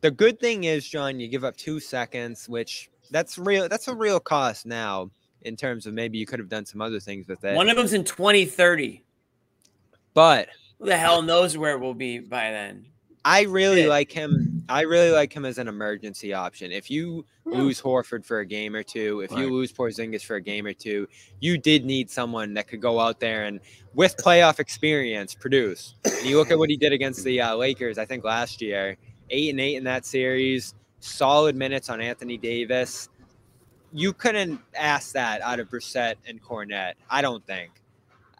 The 0.00 0.10
good 0.10 0.38
thing 0.40 0.64
is, 0.64 0.86
John, 0.88 1.18
you 1.20 1.28
give 1.28 1.44
up 1.44 1.56
two 1.56 1.78
seconds, 1.80 2.48
which 2.48 2.88
that's 3.10 3.36
real. 3.36 3.68
That's 3.68 3.88
a 3.88 3.94
real 3.94 4.20
cost 4.20 4.64
now 4.64 5.10
in 5.44 5.56
terms 5.56 5.86
of 5.86 5.94
maybe 5.94 6.18
you 6.18 6.26
could 6.26 6.38
have 6.38 6.48
done 6.48 6.64
some 6.66 6.80
other 6.80 7.00
things 7.00 7.26
with 7.28 7.44
it. 7.44 7.54
One 7.54 7.68
of 7.68 7.76
them's 7.76 7.92
in 7.92 8.04
2030. 8.04 9.02
but 10.14 10.48
Who 10.78 10.86
the 10.86 10.96
hell 10.96 11.22
knows 11.22 11.56
where 11.56 11.78
we'll 11.78 11.94
be 11.94 12.18
by 12.18 12.50
then? 12.50 12.86
I 13.24 13.42
really 13.42 13.82
Yeah. 13.82 13.88
like 13.88 14.10
him. 14.10 14.64
I 14.68 14.80
really 14.82 15.10
like 15.12 15.32
him 15.32 15.44
as 15.44 15.58
an 15.58 15.68
emergency 15.68 16.32
option. 16.32 16.72
If 16.72 16.90
you 16.90 17.24
lose 17.44 17.80
Horford 17.80 18.24
for 18.24 18.40
a 18.40 18.46
game 18.46 18.74
or 18.74 18.82
two, 18.82 19.20
if 19.20 19.30
Right. 19.30 19.40
you 19.42 19.52
lose 19.52 19.72
Porzingis 19.72 20.24
for 20.24 20.36
a 20.36 20.40
game 20.40 20.66
or 20.66 20.72
two, 20.72 21.06
you 21.40 21.56
did 21.56 21.84
need 21.84 22.10
someone 22.10 22.52
that 22.54 22.66
could 22.66 22.80
go 22.80 22.98
out 22.98 23.20
there 23.20 23.44
and, 23.44 23.60
with 23.94 24.16
playoff 24.16 24.58
experience, 24.58 25.34
produce. 25.34 25.94
And 26.04 26.26
you 26.26 26.36
look 26.36 26.50
at 26.50 26.58
what 26.58 26.68
he 26.68 26.76
did 26.76 26.92
against 26.92 27.22
the 27.24 27.40
uh, 27.40 27.54
Lakers, 27.54 27.96
I 27.96 28.04
think 28.04 28.24
last 28.24 28.60
year, 28.60 28.96
eight 29.30 29.50
and 29.50 29.60
eight 29.60 29.76
in 29.76 29.84
that 29.84 30.04
series, 30.04 30.74
solid 30.98 31.54
minutes 31.54 31.90
on 31.90 32.00
Anthony 32.00 32.36
Davis. 32.38 33.08
You 33.92 34.12
couldn't 34.12 34.60
ask 34.74 35.12
that 35.12 35.40
out 35.42 35.60
of 35.60 35.68
Brissett 35.68 36.14
and 36.26 36.42
Kornet. 36.42 36.94
I 37.10 37.22
don't 37.22 37.44
think. 37.46 37.70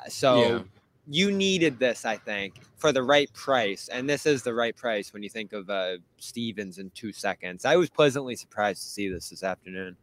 So 0.08 0.40
Yeah. 0.40 0.62
you 1.06 1.30
needed 1.30 1.78
this, 1.78 2.04
I 2.04 2.16
think, 2.16 2.60
for 2.76 2.92
the 2.92 3.02
right 3.02 3.32
price. 3.32 3.88
And 3.88 4.08
this 4.08 4.26
is 4.26 4.42
the 4.42 4.54
right 4.54 4.74
price 4.74 5.12
when 5.12 5.22
you 5.22 5.28
think 5.28 5.52
of 5.52 5.68
uh, 5.68 5.98
Stevens 6.18 6.78
in 6.78 6.90
two 6.90 7.12
seconds. 7.12 7.64
I 7.64 7.76
was 7.76 7.90
pleasantly 7.90 8.34
surprised 8.36 8.82
to 8.82 8.88
see 8.88 9.08
this 9.08 9.28
this 9.30 9.42
afternoon. 9.42 9.96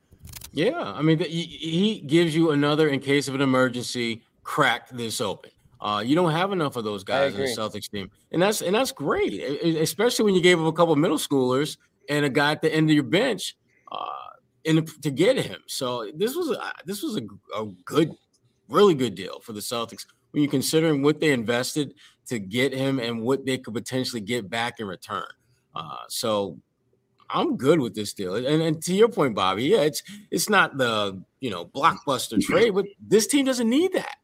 Yeah, 0.51 0.79
I 0.81 1.01
mean, 1.01 1.19
he, 1.19 1.43
he 1.43 1.99
gives 2.01 2.35
you 2.35 2.51
another 2.51 2.87
in 2.89 2.99
case 2.99 3.27
of 3.27 3.35
an 3.35 3.41
emergency. 3.41 4.21
Crack 4.43 4.89
this 4.89 5.21
open. 5.21 5.51
Uh, 5.79 6.03
you 6.05 6.15
don't 6.15 6.31
have 6.31 6.51
enough 6.51 6.75
of 6.75 6.83
those 6.83 7.03
guys 7.03 7.33
in 7.33 7.39
the 7.39 7.43
agree. 7.43 7.55
Celtics 7.55 7.89
team, 7.89 8.09
and 8.31 8.41
that's 8.41 8.61
and 8.61 8.75
that's 8.75 8.91
great, 8.91 9.33
especially 9.63 10.25
when 10.25 10.33
you 10.35 10.41
gave 10.41 10.59
up 10.59 10.65
a 10.65 10.73
couple 10.73 10.93
middle 10.95 11.17
schoolers 11.17 11.77
and 12.09 12.25
a 12.25 12.29
guy 12.29 12.51
at 12.51 12.61
the 12.61 12.73
end 12.73 12.89
of 12.89 12.93
your 12.95 13.03
bench, 13.03 13.55
uh, 13.91 14.05
in 14.69 14.75
the, 14.75 14.81
to 15.01 15.09
get 15.09 15.35
him. 15.37 15.61
So 15.65 16.11
this 16.15 16.35
was 16.35 16.51
a, 16.51 16.71
this 16.85 17.01
was 17.01 17.17
a, 17.17 17.21
a 17.59 17.65
good 17.85 18.11
really 18.69 18.93
good 18.93 19.15
deal 19.15 19.39
for 19.39 19.51
the 19.51 19.59
Celtics 19.59 20.05
when 20.31 20.43
you're 20.43 20.51
considering 20.51 21.01
what 21.01 21.19
they 21.19 21.31
invested 21.31 21.95
to 22.27 22.37
get 22.37 22.71
him 22.71 22.99
and 22.99 23.23
what 23.23 23.45
they 23.45 23.57
could 23.57 23.73
potentially 23.73 24.21
get 24.21 24.47
back 24.47 24.79
in 24.79 24.85
return. 24.85 25.25
Uh, 25.75 25.97
so 26.07 26.59
I'm 27.31 27.57
good 27.57 27.79
with 27.79 27.95
this 27.95 28.13
deal. 28.13 28.35
And, 28.35 28.45
and 28.45 28.81
to 28.83 28.93
your 28.93 29.09
point, 29.09 29.33
Bobby, 29.33 29.63
yeah, 29.65 29.81
it's 29.81 30.03
it's 30.29 30.49
not 30.49 30.77
the 30.77 31.19
you 31.39 31.49
know 31.49 31.65
blockbuster 31.65 32.39
trade, 32.39 32.75
but 32.75 32.85
this 33.01 33.25
team 33.25 33.45
doesn't 33.45 33.69
need 33.69 33.93
that. 33.93 34.17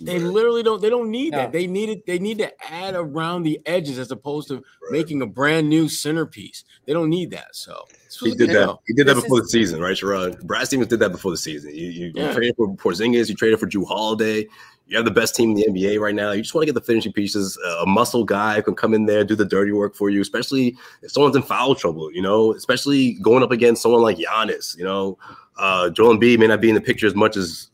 They 0.00 0.18
literally 0.18 0.62
don't. 0.62 0.82
They 0.82 0.90
don't 0.90 1.10
need 1.10 1.30
No. 1.32 1.38
that. 1.38 1.52
They 1.52 1.66
need 1.66 1.88
it. 1.88 2.04
They 2.06 2.18
need 2.18 2.38
to 2.38 2.52
add 2.72 2.94
around 2.94 3.44
the 3.44 3.60
edges 3.64 3.98
as 3.98 4.10
opposed 4.10 4.48
to 4.48 4.62
making 4.90 5.22
a 5.22 5.26
brand 5.26 5.68
new 5.68 5.88
centerpiece. 5.88 6.64
They 6.84 6.92
don't 6.92 7.08
need 7.08 7.30
that. 7.30 7.54
So 7.54 7.84
this 8.04 8.18
He 8.18 8.30
did 8.34 8.50
that. 8.50 8.52
deal. 8.52 8.82
He 8.86 8.92
did 8.92 9.06
that 9.06 9.14
This 9.14 9.22
before 9.24 9.38
is- 9.40 9.44
the 9.44 9.50
season, 9.50 9.80
right, 9.80 9.96
Sherrod? 9.96 10.42
Brad 10.42 10.66
Stevens 10.66 10.88
did 10.88 10.98
that 11.00 11.10
before 11.12 11.30
the 11.30 11.36
season. 11.36 11.74
You, 11.74 11.86
you, 11.86 12.12
Yeah. 12.14 12.28
you 12.28 12.34
traded 12.34 12.56
for 12.56 12.74
Porzingis. 12.76 13.28
You 13.28 13.34
traded 13.36 13.60
for 13.60 13.66
Jrue 13.66 13.86
Holiday. 13.86 14.46
You 14.86 14.96
have 14.98 15.06
the 15.06 15.10
best 15.10 15.34
team 15.34 15.50
in 15.52 15.56
the 15.56 15.64
NBA 15.68 15.98
right 15.98 16.14
now. 16.14 16.32
You 16.32 16.42
just 16.42 16.54
want 16.54 16.62
to 16.62 16.66
get 16.66 16.74
the 16.74 16.84
finishing 16.84 17.12
pieces. 17.12 17.56
A 17.80 17.86
muscle 17.86 18.24
guy 18.24 18.56
who 18.56 18.62
can 18.62 18.74
come 18.74 18.92
in 18.92 19.06
there, 19.06 19.24
do 19.24 19.34
the 19.34 19.44
dirty 19.46 19.72
work 19.72 19.94
for 19.94 20.10
you, 20.10 20.20
especially 20.20 20.76
if 21.02 21.10
someone's 21.12 21.36
in 21.36 21.42
foul 21.42 21.74
trouble. 21.74 22.12
You 22.12 22.20
know, 22.20 22.52
especially 22.52 23.14
going 23.22 23.42
up 23.42 23.50
against 23.52 23.80
someone 23.80 24.02
like 24.02 24.18
Giannis. 24.18 24.76
You 24.76 24.84
know, 24.84 25.16
uh, 25.56 25.88
Joel 25.88 26.18
Embiid 26.18 26.38
may 26.38 26.48
not 26.48 26.60
be 26.60 26.68
in 26.68 26.74
the 26.74 26.82
picture 26.82 27.06
as 27.06 27.14
much 27.14 27.36
as 27.38 27.68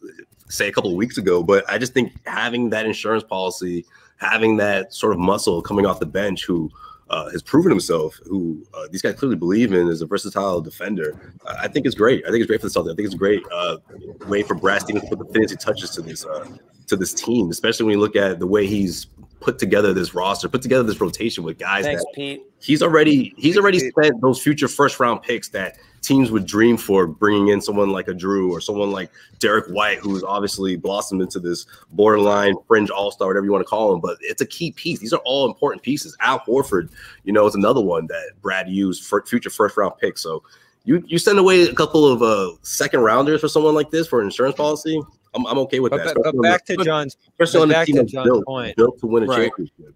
say 0.51 0.69
a 0.69 0.73
couple 0.73 0.91
of 0.91 0.97
weeks 0.97 1.17
ago, 1.19 1.43
but 1.43 1.65
I 1.69 1.79
just 1.79 1.95
think 1.95 2.13
having 2.27 2.71
that 2.71 2.87
insurance 2.87 3.25
policy, 3.25 3.85
having 4.17 4.57
that 4.59 4.93
sort 4.93 5.13
of 5.13 5.19
muscle 5.19 5.63
coming 5.63 5.87
off 5.87 6.01
the 6.01 6.07
bench, 6.07 6.45
who 6.45 6.71
uh, 7.11 7.29
has 7.31 7.43
proven 7.43 7.71
himself, 7.71 8.19
who 8.25 8.65
uh, 8.73 8.87
these 8.91 9.03
guys 9.03 9.15
clearly 9.17 9.37
believe 9.37 9.73
in 9.73 9.89
as 9.89 10.01
a 10.01 10.07
versatile 10.07 10.61
defender. 10.61 11.35
Uh, 11.45 11.57
I 11.59 11.69
think 11.69 11.85
it's 11.85 11.95
great. 11.95 12.25
I 12.25 12.31
think 12.31 12.41
it's 12.41 12.47
great 12.47 12.61
for 12.61 12.69
the 12.69 12.73
Celtics. 12.73 12.93
I 12.93 12.95
think 12.95 13.07
it's 13.07 13.15
a 13.15 13.19
great 13.19 13.43
uh, 13.53 13.79
way 14.27 14.43
for 14.43 14.55
Brad 14.55 14.83
Stevens 14.83 15.09
to 15.09 15.17
put 15.17 15.27
the 15.27 15.35
fancy 15.35 15.57
touches 15.57 15.91
to 15.91 16.03
this 16.03 16.25
uh, 16.25 16.47
to 16.87 16.97
this 16.97 17.13
team, 17.13 17.51
especially 17.51 17.87
when 17.87 17.95
you 17.95 18.01
look 18.01 18.17
at 18.17 18.39
the 18.39 18.47
way 18.47 18.67
he's 18.67 19.07
put 19.41 19.59
together 19.59 19.93
this 19.93 20.15
roster, 20.15 20.49
put 20.49 20.63
together 20.63 20.85
this 20.85 21.01
rotation 21.01 21.43
with 21.43 21.59
guys 21.59 21.85
Thanks, 21.85 22.03
that 22.03 22.13
Pete. 22.15 22.43
he's 22.61 22.83
already 22.83 23.35
he's 23.37 23.57
already 23.57 23.79
spent 23.91 24.21
those 24.21 24.41
future 24.41 24.69
first 24.69 25.01
round 25.01 25.23
picks 25.23 25.49
that 25.49 25.79
teams 26.03 26.31
would 26.31 26.47
dream 26.47 26.77
for 26.77 27.07
bringing 27.07 27.49
in 27.49 27.61
someone 27.61 27.91
like 27.91 28.09
a 28.09 28.15
Jrue 28.15 28.51
or 28.51 28.61
someone 28.61 28.91
like 28.91 29.11
Derrick 29.39 29.67
White, 29.69 29.99
who's 29.99 30.23
obviously 30.25 30.77
blossomed 30.77 31.21
into 31.23 31.39
this 31.39 31.67
borderline 31.93 32.55
fringe 32.67 32.91
all 32.91 33.11
star, 33.11 33.29
whatever 33.29 33.45
you 33.45 33.53
want 33.53 33.63
to 33.65 33.69
call 33.69 33.93
him. 33.95 34.01
But 34.01 34.17
it's 34.21 34.41
a 34.41 34.47
key 34.47 34.73
piece. 34.73 34.99
These 34.99 35.13
are 35.13 35.21
all 35.25 35.47
important 35.47 35.83
pieces. 35.83 36.17
Al 36.21 36.41
Horford, 36.41 36.91
you 37.25 37.33
know, 37.33 37.47
is 37.47 37.55
another 37.55 37.81
one 37.83 38.07
that 38.07 38.31
Brad 38.41 38.69
used 38.69 39.05
for 39.05 39.25
future 39.27 39.51
first 39.51 39.77
round 39.77 39.93
picks. 40.01 40.23
So 40.23 40.43
you 40.85 41.05
you 41.07 41.19
send 41.19 41.39
away 41.39 41.63
a 41.65 41.75
couple 41.75 42.07
of 42.07 42.23
uh, 42.23 42.53
second 42.63 43.01
rounders 43.01 43.41
for 43.43 43.49
someone 43.49 43.75
like 43.75 43.91
this 43.91 44.07
for 44.09 44.21
an 44.21 44.27
insurance 44.27 44.57
policy. 44.57 44.99
I'm, 45.35 45.47
I'm 45.47 45.59
okay 45.59 45.79
with 45.81 45.91
But, 45.91 46.03
that. 46.05 46.15
but, 46.17 46.35
but 46.35 46.43
back 46.43 46.65
the- 46.67 46.79
to 46.79 46.85
John's 46.85 47.17
especially 47.39 47.61
on 47.61 47.69
the 47.69 47.75
back 47.75 47.87
team 47.87 47.97
to 47.97 48.05
John's 48.05 48.27
built, 48.27 48.45
point. 48.47 48.75
built 48.77 48.99
to 49.01 49.07
win 49.07 49.23
a 49.25 49.27
Right. 49.27 49.43
championship. 49.51 49.95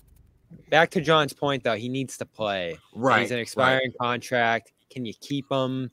back 0.69 0.91
to 0.91 1.01
John's 1.01 1.33
point 1.33 1.65
though, 1.65 1.75
he 1.77 1.89
needs 1.89 2.19
to 2.19 2.27
play. 2.27 2.77
Right. 2.95 3.23
He's 3.23 3.31
an 3.31 3.39
expiring 3.39 3.93
contract. 4.01 4.73
Can 4.95 5.05
you 5.05 5.13
keep 5.21 5.49
them? 5.49 5.91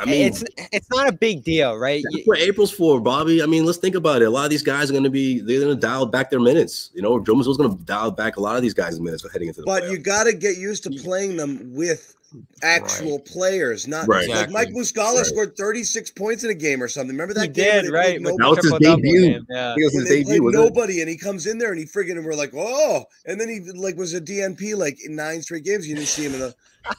I 0.00 0.06
mean, 0.06 0.26
it's 0.26 0.42
it's 0.72 0.88
not 0.90 1.06
a 1.06 1.12
big 1.12 1.44
deal, 1.44 1.76
right? 1.76 2.02
That's 2.12 2.26
what 2.26 2.38
April's 2.38 2.70
for, 2.70 2.98
Bobby. 2.98 3.42
I 3.42 3.46
mean, 3.46 3.66
let's 3.66 3.76
think 3.76 3.94
about 3.94 4.22
it. 4.22 4.24
A 4.24 4.30
lot 4.30 4.44
of 4.44 4.50
these 4.50 4.62
guys 4.62 4.88
are 4.88 4.94
going 4.94 5.04
to 5.04 5.10
be 5.10 5.40
they're 5.40 5.60
going 5.60 5.74
to 5.76 5.80
dial 5.80 6.06
back 6.06 6.30
their 6.30 6.40
minutes. 6.40 6.90
You 6.94 7.02
know, 7.02 7.20
Joe 7.22 7.34
was 7.34 7.58
going 7.58 7.76
to 7.76 7.84
dial 7.84 8.10
back 8.10 8.38
a 8.38 8.40
lot 8.40 8.56
of 8.56 8.62
these 8.62 8.72
guys' 8.74 8.98
minutes 8.98 9.24
heading 9.30 9.48
into 9.48 9.60
the 9.60 9.66
But 9.66 9.82
playoffs. 9.82 9.90
you 9.90 9.98
got 9.98 10.24
to 10.24 10.32
get 10.32 10.56
used 10.56 10.82
to 10.84 10.90
playing 10.90 11.36
them 11.36 11.60
with 11.74 12.14
actual 12.62 13.18
players, 13.20 13.86
not 13.86 14.06
Right. 14.08 14.28
like 14.28 14.50
Mike 14.50 14.68
Exactly. 14.68 15.02
Muscala 15.02 15.16
Right. 15.18 15.26
scored 15.26 15.56
36 15.56 16.10
points 16.12 16.44
in 16.44 16.50
a 16.50 16.54
game 16.54 16.82
or 16.82 16.88
something. 16.88 17.14
Remember 17.14 17.34
that 17.34 17.42
he 17.42 17.48
game 17.48 17.74
when 17.76 17.84
did, 17.84 17.92
right? 17.92 18.04
played 18.22 18.24
with 18.24 18.38
nobody? 18.38 18.68
That 18.68 18.72
was 18.72 18.82
his 18.82 18.96
debut. 18.96 19.44
Yeah. 19.50 19.72
I 19.72 19.74
think 19.74 19.80
it 19.80 19.84
was 19.84 19.92
when 19.94 20.00
his 20.00 20.08
they 20.08 20.16
debut, 20.20 20.24
played 20.24 20.40
wasn't 20.42 20.62
it? 20.62 20.64
nobody 20.68 21.00
and 21.00 21.10
he 21.10 21.16
comes 21.16 21.46
in 21.46 21.58
there 21.58 21.70
and 21.70 21.78
he 21.78 21.86
friggin' 21.86 22.12
and 22.12 22.24
we're 22.24 22.34
like, 22.34 22.52
oh, 22.54 23.04
and 23.26 23.40
then 23.40 23.48
he 23.48 23.60
like 23.72 23.96
was 23.96 24.14
a 24.14 24.20
DNP 24.20 24.76
like 24.76 24.98
in 25.04 25.14
nine 25.16 25.42
straight 25.42 25.64
games. 25.64 25.86
You 25.88 25.94
didn't 25.94 26.08
see 26.08 26.24
him 26.24 26.34
in 26.34 26.40
the, 26.40 26.54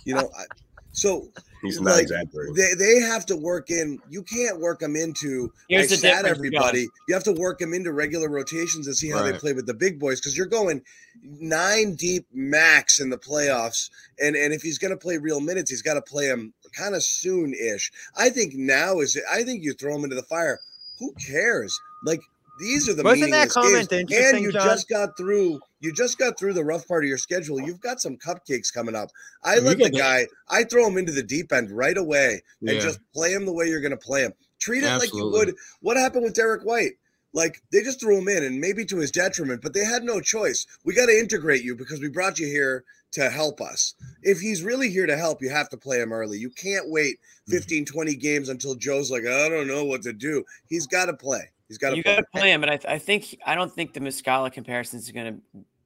you 0.05 0.13
know, 0.15 0.29
I, 0.37 0.43
so 0.91 1.31
He's 1.61 1.81
not 1.81 1.91
like, 1.91 2.03
exaggerating. 2.03 2.53
they 2.53 2.73
they 2.73 2.99
have 2.99 3.25
to 3.25 3.35
work 3.35 3.69
in. 3.69 3.99
You 4.09 4.23
can't 4.23 4.59
work 4.59 4.79
them 4.79 4.95
into. 4.95 5.51
Here's 5.67 5.91
I 5.91 5.95
the 5.95 5.97
sat 5.97 6.15
difference, 6.23 6.37
everybody. 6.37 6.87
You 7.07 7.13
have 7.13 7.23
to 7.25 7.33
work 7.33 7.59
them 7.59 7.73
into 7.73 7.91
regular 7.91 8.29
rotations 8.29 8.87
and 8.87 8.95
see 8.95 9.09
how 9.09 9.23
they 9.23 9.33
play 9.33 9.51
with 9.53 9.65
the 9.65 9.73
big 9.73 9.99
boys 9.99 10.21
because 10.21 10.37
you're 10.37 10.45
going 10.45 10.81
nine 11.21 11.95
deep 11.95 12.27
max 12.33 13.01
in 13.01 13.09
the 13.09 13.17
playoffs. 13.17 13.89
And 14.19 14.35
and 14.35 14.53
if 14.53 14.61
he's 14.61 14.77
going 14.77 14.91
to 14.91 14.97
play 14.97 15.17
real 15.17 15.41
minutes, 15.41 15.69
he's 15.69 15.81
got 15.81 15.95
to 15.95 16.01
play 16.01 16.27
them 16.27 16.53
kind 16.75 16.95
of 16.95 17.03
soon 17.03 17.53
ish. 17.53 17.91
I 18.15 18.29
think 18.29 18.53
now 18.55 18.99
is. 18.99 19.19
I 19.29 19.43
think 19.43 19.63
you 19.63 19.73
throw 19.73 19.95
him 19.95 20.05
into 20.05 20.15
the 20.15 20.23
fire. 20.23 20.59
Who 20.99 21.13
cares? 21.13 21.77
Like 22.03 22.21
these 22.59 22.87
are 22.89 22.93
the 22.93 23.03
Wasn't 23.03 23.31
that 23.31 23.47
meaningless 23.47 23.53
comment 23.53 23.89
games. 23.89 24.01
interesting, 24.11 24.35
And 24.35 24.43
you 24.45 24.51
John? 24.51 24.67
just 24.67 24.89
got 24.89 25.17
through. 25.17 25.59
You 25.79 25.91
just 25.93 26.17
got 26.17 26.37
through 26.37 26.53
the 26.53 26.63
rough 26.63 26.87
part 26.87 27.03
of 27.03 27.07
your 27.07 27.17
schedule. 27.17 27.59
You've 27.61 27.79
got 27.81 28.01
some 28.01 28.17
cupcakes 28.17 28.71
coming 28.73 28.95
up. 28.95 29.09
I 29.43 29.55
You 29.55 29.61
let 29.61 29.77
the 29.77 29.83
get 29.85 29.93
the- 29.93 29.99
guy. 29.99 30.27
I 30.49 30.63
throw 30.65 30.85
him 30.87 30.97
into 30.97 31.11
the 31.13 31.23
deep 31.23 31.51
end 31.53 31.71
right 31.71 31.97
away 31.97 32.41
and 32.61 32.69
Yeah. 32.71 32.79
just 32.79 32.99
play 33.13 33.31
him 33.33 33.45
the 33.45 33.53
way 33.53 33.67
you're 33.67 33.81
going 33.81 33.91
to 33.91 33.97
play 33.97 34.21
him. 34.23 34.33
Treat 34.59 34.83
it 34.83 34.97
like 34.97 35.13
you 35.13 35.27
would. 35.29 35.55
What 35.81 35.95
happened 35.97 36.23
with 36.25 36.33
Derrick 36.33 36.63
White? 36.63 36.93
Like 37.31 37.61
they 37.71 37.81
just 37.81 37.99
threw 37.99 38.17
him 38.17 38.27
in, 38.27 38.43
and 38.43 38.59
maybe 38.59 38.83
to 38.85 38.97
his 38.97 39.11
detriment, 39.11 39.61
but 39.61 39.73
they 39.73 39.85
had 39.85 40.03
no 40.03 40.19
choice. 40.19 40.65
We 40.83 40.95
got 40.95 41.05
to 41.05 41.17
integrate 41.17 41.63
you 41.63 41.75
because 41.75 42.01
we 42.01 42.09
brought 42.09 42.39
you 42.39 42.47
here 42.47 42.83
to 43.11 43.29
help 43.29 43.61
us. 43.61 43.93
If 44.23 44.39
he's 44.39 44.63
really 44.63 44.89
here 44.89 45.05
to 45.05 45.15
help, 45.15 45.41
you 45.41 45.49
have 45.49 45.69
to 45.69 45.77
play 45.77 46.01
him 46.01 46.11
early. 46.11 46.37
You 46.39 46.49
can't 46.49 46.89
wait 46.89 47.19
Mm-hmm. 47.47 47.57
15, 47.57 47.85
20 47.85 48.15
games 48.15 48.49
until 48.49 48.75
Joe's 48.75 49.09
like, 49.09 49.25
I 49.25 49.49
don't 49.49 49.65
know 49.67 49.83
what 49.83 50.03
to 50.03 50.13
do. 50.13 50.43
He's 50.67 50.85
got 50.85 51.05
to 51.05 51.13
play. 51.13 51.49
He's 51.69 51.77
got 51.77 51.95
You 51.95 52.03
play. 52.03 52.15
got 52.15 52.21
to 52.21 52.39
play 52.39 52.51
him, 52.51 52.59
but 52.61 52.69
I, 52.69 52.77
th- 52.77 52.91
I 52.93 52.97
think 52.99 53.37
I 53.45 53.55
don't 53.55 53.71
think 53.73 53.93
the 53.93 54.01
Muscala 54.01 54.51
comparisons 54.51 55.07
are 55.09 55.13
going 55.13 55.35
to 55.35 55.41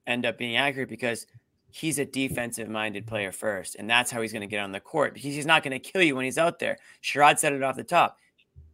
end 0.07 0.25
up 0.25 0.38
being 0.39 0.55
accurate 0.55 0.89
because 0.89 1.27
he's 1.69 1.99
a 1.99 2.05
defensive-minded 2.05 3.05
player 3.05 3.31
first, 3.31 3.75
and 3.75 3.89
that's 3.89 4.09
how 4.09 4.21
he's 4.21 4.31
going 4.31 4.41
to 4.41 4.47
get 4.47 4.59
on 4.59 4.71
the 4.71 4.79
court 4.79 5.13
because 5.13 5.34
he's 5.36 5.45
not 5.45 5.61
going 5.63 5.71
to 5.71 5.79
kill 5.79 6.01
you 6.01 6.15
when 6.15 6.25
he's 6.25 6.38
out 6.38 6.57
there. 6.59 6.77
Sherrod 7.03 7.38
said 7.38 7.53
it 7.53 7.61
off 7.63 7.75
the 7.75 7.84
top. 7.84 8.17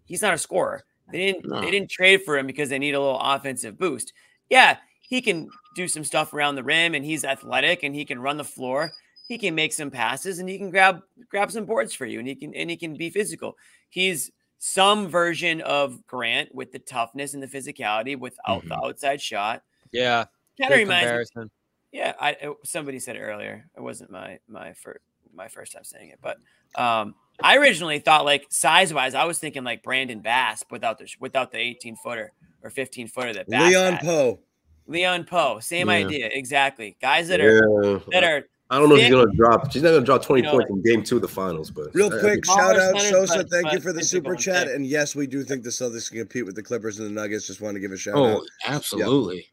He's 0.06 0.22
not 0.22 0.34
a 0.34 0.38
scorer. 0.38 0.84
They 1.12 1.18
didn't 1.34 1.46
No. 1.50 1.60
they 1.62 1.72
didn't 1.72 1.90
trade 1.90 2.22
for 2.24 2.38
him 2.38 2.46
because 2.48 2.70
they 2.70 2.80
need 2.80 2.94
a 2.94 3.00
little 3.00 3.20
offensive 3.20 3.78
boost. 3.78 4.14
Yeah, 4.50 4.78
he 5.02 5.22
can 5.22 5.50
do 5.76 5.88
some 5.88 6.04
stuff 6.04 6.34
around 6.34 6.56
the 6.56 6.64
rim, 6.64 6.94
and 6.94 7.04
he's 7.04 7.24
athletic, 7.26 7.82
and 7.84 7.96
he 7.96 8.06
can 8.06 8.20
run 8.20 8.38
the 8.38 8.44
floor. 8.44 8.92
He 9.28 9.38
can 9.38 9.56
make 9.56 9.74
some 9.74 9.90
passes, 9.92 10.40
and 10.40 10.48
he 10.50 10.58
can 10.58 10.70
grab 10.70 11.02
grab 11.30 11.52
some 11.52 11.66
boards 11.66 11.94
for 11.94 12.06
you, 12.06 12.20
and 12.20 12.28
he 12.28 12.36
can 12.36 12.54
and 12.54 12.70
he 12.70 12.78
can 12.78 12.96
be 12.96 13.10
physical. 13.10 13.56
He's 13.90 14.32
some 14.60 15.08
version 15.08 15.62
of 15.62 16.06
Grant 16.06 16.54
with 16.54 16.72
the 16.72 16.80
toughness 16.80 17.34
and 17.34 17.42
the 17.42 17.48
physicality 17.48 18.18
without 18.20 18.68
the 18.68 18.76
outside 18.76 19.22
shot. 19.22 19.64
Yeah. 19.92 20.26
Kind 20.60 20.72
of 20.74 20.78
Good 20.78 20.84
reminds 20.84 20.90
me. 21.04 21.08
comparison. 21.08 21.52
Yeah, 21.92 22.14
I 22.20 22.36
somebody 22.64 23.00
said 23.00 23.16
it 23.16 23.22
earlier. 23.22 23.66
It 23.76 23.82
wasn't 23.82 24.12
my 24.12 24.38
my 24.48 24.74
first 24.74 25.00
my 25.34 25.48
first 25.48 25.72
time 25.72 25.84
saying 25.84 26.10
it, 26.10 26.20
but 26.22 26.38
um, 26.80 27.16
I 27.42 27.58
originally 27.58 27.98
thought 28.00 28.26
like 28.26 28.46
size 28.50 28.94
wise, 28.94 29.16
I 29.16 29.24
was 29.26 29.40
thinking 29.40 29.64
like 29.64 29.82
Brandon 29.82 30.20
Bass 30.20 30.64
without 30.70 31.00
the 31.00 31.08
without 31.20 31.52
the 31.52 31.58
18 31.58 31.96
footer 31.96 32.32
or 32.62 32.70
15 32.70 33.08
footer 33.08 33.34
that 33.34 33.48
Bass 33.48 33.70
Leon 33.72 33.94
had. 33.94 34.02
Powe. 34.06 34.40
Leon 34.86 35.24
Powe, 35.24 35.64
same 35.64 35.88
Yeah. 35.88 35.96
idea, 35.96 36.30
exactly. 36.32 36.96
Guys 37.02 37.28
that 37.30 37.40
are 37.42 37.84
Yeah. 37.84 38.00
that 38.12 38.24
are 38.24 38.44
I 38.72 38.78
don't 38.78 38.90
know 38.90 38.96
if 38.96 39.02
thick. 39.02 39.08
he's 39.08 39.16
going 39.16 39.32
to 39.32 39.36
drop. 39.36 39.72
She's 39.72 39.82
not 39.82 39.90
going 39.90 40.02
to 40.02 40.06
drop 40.06 40.24
20 40.24 40.42
You 40.42 40.46
know, 40.46 40.52
points 40.52 40.70
in 40.70 40.82
game 40.84 41.04
two 41.04 41.16
of 41.16 41.22
the 41.24 41.28
finals, 41.28 41.72
but 41.72 41.94
Real 41.96 42.14
I- 42.14 42.18
I 42.18 42.20
quick, 42.20 42.34
think- 42.34 42.46
shout 42.46 42.80
out 42.80 42.90
Smaller 43.00 43.10
Sosa. 43.10 43.34
centers, 43.34 43.50
Thank 43.52 43.74
you 43.74 43.80
for 43.80 43.94
the 43.94 44.04
super 44.04 44.36
chat. 44.36 44.68
thick. 44.68 44.76
And 44.76 44.86
yes, 44.86 45.16
we 45.16 45.26
do 45.28 45.44
think 45.44 45.64
the 45.64 45.70
Celtics 45.72 46.10
can 46.10 46.20
compete 46.20 46.46
with 46.46 46.56
the 46.56 46.62
Clippers 46.64 47.00
and 47.00 47.08
the 47.08 47.12
Nuggets. 47.12 47.48
Just 47.48 47.62
want 47.62 47.76
to 47.76 47.80
give 47.80 47.92
a 47.92 47.98
shout 47.98 48.16
out. 48.16 48.20
Oh, 48.20 48.38
out. 48.38 48.44
absolutely. 48.68 49.48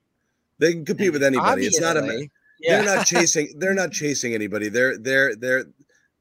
They 0.58 0.72
can 0.72 0.84
compete 0.84 1.12
with 1.12 1.22
anybody. 1.22 1.64
It's 1.66 1.80
not 1.80 1.96
a. 1.96 2.00
Obviously. 2.00 2.30
They're 2.60 2.84
not 2.84 3.06
chasing. 3.06 3.54
They're 3.58 3.74
not 3.74 3.92
chasing 3.92 4.34
anybody. 4.34 4.68
They're 4.68 4.98
they're 4.98 5.34
they're 5.36 5.64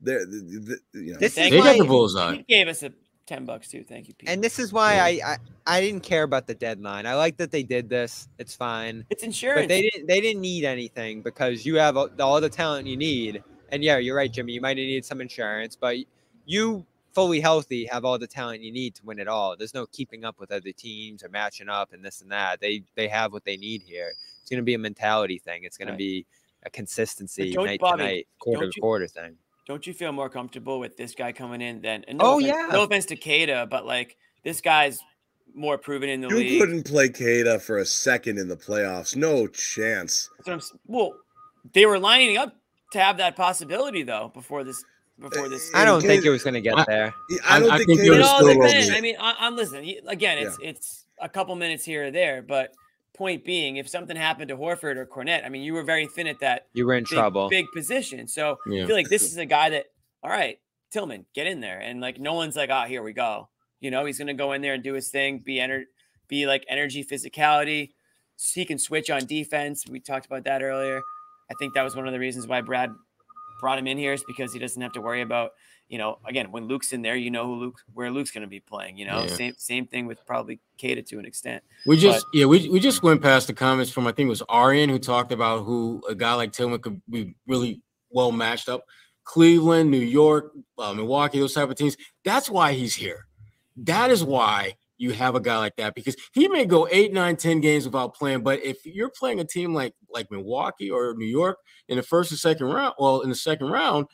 they're. 0.02 0.26
th- 0.26 0.66
th- 0.68 0.80
you 0.94 1.14
know. 1.14 1.20
This 1.20 1.38
is 1.38 1.50
They 1.50 1.58
got 1.58 1.78
the 1.78 1.86
bullseye. 1.86 2.38
Pete 2.38 2.48
gave 2.48 2.68
us 2.70 2.84
a 2.84 2.92
10 3.28 3.46
bucks 3.46 3.68
too. 3.70 3.84
Thank 3.84 4.08
you, 4.08 4.14
Pete. 4.14 4.30
And 4.30 4.44
this 4.44 4.60
is 4.60 4.72
why 4.72 5.00
I, 5.00 5.20
I 5.26 5.38
I 5.68 5.82
didn't 5.82 6.02
care 6.02 6.24
about 6.24 6.48
the 6.48 6.54
deadline. 6.54 7.06
I 7.06 7.16
like 7.16 7.38
that 7.38 7.52
they 7.52 7.64
did 7.64 7.90
this. 7.90 8.30
It's 8.38 8.56
fine. 8.56 9.06
it's 9.10 9.24
insurance. 9.24 9.64
But 9.64 9.70
they 9.70 9.82
didn't 9.82 10.08
they 10.08 10.22
didn't 10.22 10.42
need 10.42 10.66
anything 10.66 11.22
because 11.22 11.66
you 11.66 11.76
have 11.76 11.98
all 11.98 12.10
all 12.20 12.40
the 12.40 12.50
talent 12.50 12.88
you 12.88 12.98
need. 12.98 13.44
And 13.70 13.84
yeah, 13.84 13.98
you're 13.98 14.16
right, 14.16 14.32
Jimmy. 14.32 14.54
You 14.54 14.62
might 14.62 14.78
have 14.78 14.86
needed 14.86 15.06
some 15.06 15.22
insurance, 15.22 15.76
but 15.76 15.98
you 16.46 16.86
fully 17.14 17.40
healthy 17.40 17.86
have 17.86 18.06
all 18.06 18.20
the 18.20 18.28
talent 18.28 18.62
you 18.62 18.72
need 18.72 18.94
to 18.96 19.06
win 19.06 19.20
it 19.20 19.28
all. 19.28 19.56
There's 19.58 19.74
no 19.74 19.86
keeping 19.88 20.26
up 20.26 20.40
with 20.40 20.52
other 20.52 20.72
teams 20.72 21.24
or 21.24 21.30
matching 21.30 21.70
up 21.70 21.94
and 21.94 22.04
this 22.04 22.22
and 22.22 22.32
that. 22.32 22.60
They 22.62 22.84
they 22.96 23.08
have 23.08 23.34
what 23.34 23.46
they 23.46 23.58
need 23.58 23.82
here. 23.82 24.14
It's 24.42 24.52
gonna 24.52 24.62
be 24.62 24.76
a 24.76 24.80
mentality 24.80 25.40
thing. 25.40 25.64
It's 25.64 25.78
gonna 25.78 25.96
be 25.96 26.26
a 26.64 26.70
consistency 26.70 27.54
night 27.56 27.80
Bobby, 27.80 27.98
to 27.98 28.04
night, 28.04 28.28
quarter 28.40 28.70
to 28.70 28.80
quarter 28.80 29.08
thing. 29.08 29.38
Don't 29.68 29.86
you 29.88 29.94
feel 29.94 30.12
more 30.12 30.30
comfortable 30.30 30.80
with 30.80 30.96
this 30.98 31.16
guy 31.16 31.32
coming 31.32 31.62
in 31.62 31.82
than? 31.82 32.04
And 32.08 32.22
Oh, 32.22 32.38
offense, 32.40 32.48
yeah. 32.48 32.68
No 32.72 32.84
offense 32.84 33.06
to 33.08 33.16
Queta, 33.16 33.68
but 33.70 33.86
like 33.86 34.16
this 34.44 34.62
guy's 34.62 35.00
more 35.54 35.78
proven 35.78 36.10
in 36.10 36.22
the 36.22 36.28
You 36.30 36.36
league. 36.36 36.52
You 36.52 36.60
couldn't 36.60 36.84
play 36.84 37.10
Queta 37.10 37.60
for 37.60 37.78
a 37.80 37.86
second 37.86 38.38
in 38.38 38.48
the 38.48 38.58
playoffs. 38.58 39.16
No 39.16 39.48
chance. 39.48 40.30
That's 40.46 40.72
I'm 40.72 40.80
well, 40.86 41.14
they 41.74 41.86
were 41.86 41.98
lining 42.00 42.38
up 42.38 42.56
to 42.92 43.00
have 43.00 43.18
that 43.18 43.36
possibility 43.36 44.04
though 44.04 44.32
before 44.34 44.64
this 44.64 44.84
before 45.20 45.48
this. 45.50 45.72
I 45.74 45.86
don't 45.86 46.00
Queta- 46.02 46.14
think 46.14 46.26
it 46.26 46.30
was 46.30 46.44
gonna 46.44 46.62
get 46.62 46.78
I- 46.78 46.86
there. 46.88 47.14
I 47.46 47.60
don't 47.60 47.72
I 47.72 47.78
think, 47.78 47.88
think 47.90 48.00
it 48.02 48.08
It 48.08 48.10
was 48.18 48.28
all 48.28 48.36
still 48.38 48.50
still 48.52 48.62
depends. 48.62 48.90
I 48.92 49.02
mean, 49.02 49.16
I, 49.20 49.36
I'm 49.40 49.56
listening. 49.56 49.98
Again, 50.08 50.38
it's 50.38 50.58
it's 50.62 51.06
a 51.22 51.30
couple 51.30 51.56
minutes 51.56 51.84
here 51.86 52.06
or 52.08 52.12
there. 52.12 52.42
But 52.44 52.74
point 53.16 53.44
being, 53.46 53.78
if 53.78 53.88
something 53.90 54.16
happened 54.16 54.50
to 54.50 54.58
Horford 54.58 54.98
or 54.98 55.06
Kornet, 55.06 55.46
I 55.46 55.50
mean, 55.50 55.64
you 55.64 55.74
were 55.74 55.84
very 55.84 56.06
thin 56.08 56.28
at 56.28 56.40
that 56.42 56.68
You 56.74 56.86
were 56.86 56.94
in 56.96 57.04
big, 57.04 57.10
trouble. 57.10 57.50
big 57.50 57.66
position. 57.74 58.28
So 58.28 58.58
Yeah. 58.68 58.84
I 58.84 58.88
feel 58.88 58.96
like 58.96 59.10
this 59.10 59.24
is 59.24 59.38
a 59.38 59.46
guy 59.46 59.70
that, 59.72 59.86
all 60.24 60.30
right, 60.30 60.60
Tillman, 60.92 61.26
get 61.34 61.48
in 61.48 61.60
there, 61.62 61.80
and 61.80 62.00
like 62.02 62.20
no 62.20 62.34
one's 62.34 62.56
like, 62.56 62.70
oh, 62.72 62.84
here 62.84 63.02
we 63.04 63.14
go. 63.14 63.50
You 63.80 63.92
know, 63.92 64.06
he's 64.06 64.18
gonna 64.18 64.34
go 64.34 64.52
in 64.54 64.62
there 64.62 64.74
and 64.74 64.84
do 64.84 64.94
his 64.94 65.10
thing, 65.10 65.40
be 65.40 65.58
ener- 65.58 65.86
be 66.28 66.46
like 66.48 66.66
energy, 66.70 67.04
physicality. 67.04 67.92
So 68.38 68.60
he 68.60 68.66
can 68.66 68.78
switch 68.80 69.10
on 69.10 69.26
defense. 69.26 69.86
We 69.90 70.00
talked 70.00 70.26
about 70.26 70.44
that 70.46 70.62
earlier. 70.62 71.02
I 71.50 71.54
think 71.60 71.74
that 71.74 71.84
was 71.84 71.96
one 71.96 72.08
of 72.08 72.14
the 72.14 72.20
reasons 72.20 72.48
why 72.48 72.62
Brad 72.62 72.92
brought 73.62 73.78
him 73.80 73.88
in 73.88 73.98
here 73.98 74.14
is 74.14 74.24
because 74.28 74.52
he 74.54 74.60
doesn't 74.60 74.82
have 74.82 74.92
to 74.94 75.02
worry 75.02 75.22
about, 75.22 75.52
you 75.90 75.98
know, 75.98 76.18
again, 76.26 76.52
when 76.52 76.68
Luke's 76.68 76.94
in 76.94 77.02
there, 77.02 77.16
you 77.16 77.30
know 77.30 77.46
who 77.46 77.56
Luke 77.56 77.80
where 77.94 78.10
Luke's 78.12 78.32
gonna 78.32 78.48
be 78.48 78.60
playing. 78.60 78.98
You 78.98 79.06
know, 79.06 79.22
Yeah. 79.22 79.28
same 79.28 79.54
same 79.58 79.86
thing 79.88 80.06
with 80.08 80.26
probably 80.26 80.60
Queta 80.80 81.02
to 81.04 81.20
an 81.20 81.26
extent. 81.26 81.64
We 81.86 81.98
just 81.98 82.26
yeah, 82.34 82.46
we, 82.46 82.70
we 82.70 82.80
just 82.80 83.04
went 83.04 83.22
past 83.22 83.48
the 83.48 83.54
comments 83.54 83.92
from 83.92 84.08
I 84.08 84.12
think 84.12 84.28
it 84.28 84.30
was 84.30 84.44
Arian 84.50 84.90
who 84.90 85.00
talked 85.00 85.32
about 85.32 85.64
who 85.64 86.02
a 86.10 86.16
guy 86.16 86.34
like 86.34 86.52
Tillman 86.54 86.82
could 86.82 87.02
be 87.10 87.36
really 87.48 87.82
well 88.10 88.32
matched 88.32 88.70
up. 88.70 88.84
Cleveland, 89.24 89.90
New 89.90 89.98
York, 89.98 90.52
uh, 90.78 90.94
Milwaukee, 90.94 91.40
those 91.40 91.54
type 91.54 91.70
of 91.70 91.76
teams. 91.76 91.98
That's 92.24 92.50
why 92.50 92.74
he's 92.74 92.94
here. 92.94 93.26
That 93.78 94.12
is 94.12 94.24
why 94.24 94.76
you 94.98 95.12
have 95.12 95.36
a 95.36 95.40
guy 95.42 95.58
like 95.58 95.76
that 95.76 95.94
because 95.94 96.16
he 96.34 96.48
may 96.48 96.64
go 96.66 96.88
eight, 96.90 97.12
nine, 97.12 97.36
ten 97.36 97.60
games 97.60 97.86
without 97.86 98.16
playing. 98.16 98.44
But 98.44 98.64
if 98.64 98.86
you're 98.86 99.10
playing 99.10 99.40
a 99.40 99.44
team 99.44 99.74
like 99.74 99.94
like 100.10 100.32
Milwaukee 100.32 100.90
or 100.90 101.16
New 101.18 101.26
York 101.26 101.58
in 101.90 101.98
the 101.98 102.04
first 102.04 102.32
or 102.32 102.38
second 102.38 102.68
round, 102.68 102.94
well, 103.00 103.22
in 103.22 103.30
the 103.30 103.36
second 103.36 103.68
round, 103.68 104.06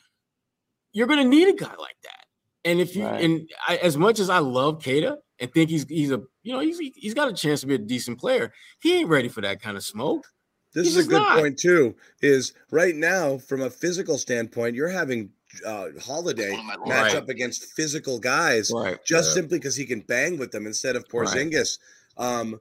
you're 0.92 1.06
going 1.06 1.22
to 1.22 1.28
need 1.28 1.48
a 1.48 1.52
guy 1.54 1.74
like 1.78 1.96
that. 2.04 2.24
And 2.64 2.80
if 2.80 2.94
you 2.94 3.04
Right. 3.04 3.24
and 3.24 3.50
I, 3.66 3.76
as 3.76 3.96
much 3.96 4.20
as 4.20 4.30
I 4.30 4.38
love 4.38 4.82
Queta 4.82 5.18
and 5.40 5.52
think 5.52 5.68
he's 5.68 5.84
he's 5.88 6.12
a 6.12 6.22
you 6.44 6.52
know 6.52 6.60
he's 6.60 6.78
he's 6.94 7.14
got 7.14 7.28
a 7.28 7.32
chance 7.32 7.60
to 7.62 7.66
be 7.66 7.74
a 7.74 7.78
decent 7.78 8.18
player, 8.20 8.52
he 8.80 8.98
ain't 9.00 9.08
ready 9.08 9.28
for 9.28 9.40
that 9.40 9.60
kind 9.60 9.76
of 9.76 9.82
smoke. 9.82 10.26
This 10.74 10.86
He's 10.86 10.96
is 10.96 11.06
a 11.06 11.10
good 11.10 11.20
not. 11.22 11.38
point 11.38 11.58
too. 11.58 11.94
Is 12.20 12.52
right 12.70 12.94
now 12.94 13.36
from 13.38 13.62
a 13.62 13.68
physical 13.70 14.16
standpoint, 14.16 14.76
you're 14.76 14.88
having 14.88 15.30
uh, 15.66 15.88
Holiday 16.00 16.56
match 16.86 16.86
Right. 16.86 17.14
up 17.16 17.28
against 17.28 17.64
physical 17.72 18.18
guys 18.18 18.72
Right. 18.72 18.96
just 19.04 19.30
Yeah. 19.30 19.34
simply 19.42 19.58
because 19.58 19.76
he 19.76 19.84
can 19.84 20.00
bang 20.00 20.38
with 20.38 20.50
them 20.52 20.66
instead 20.66 20.94
of 20.96 21.04
Right. 21.12 21.26
Porzingis. 21.26 21.78
Um, 22.16 22.60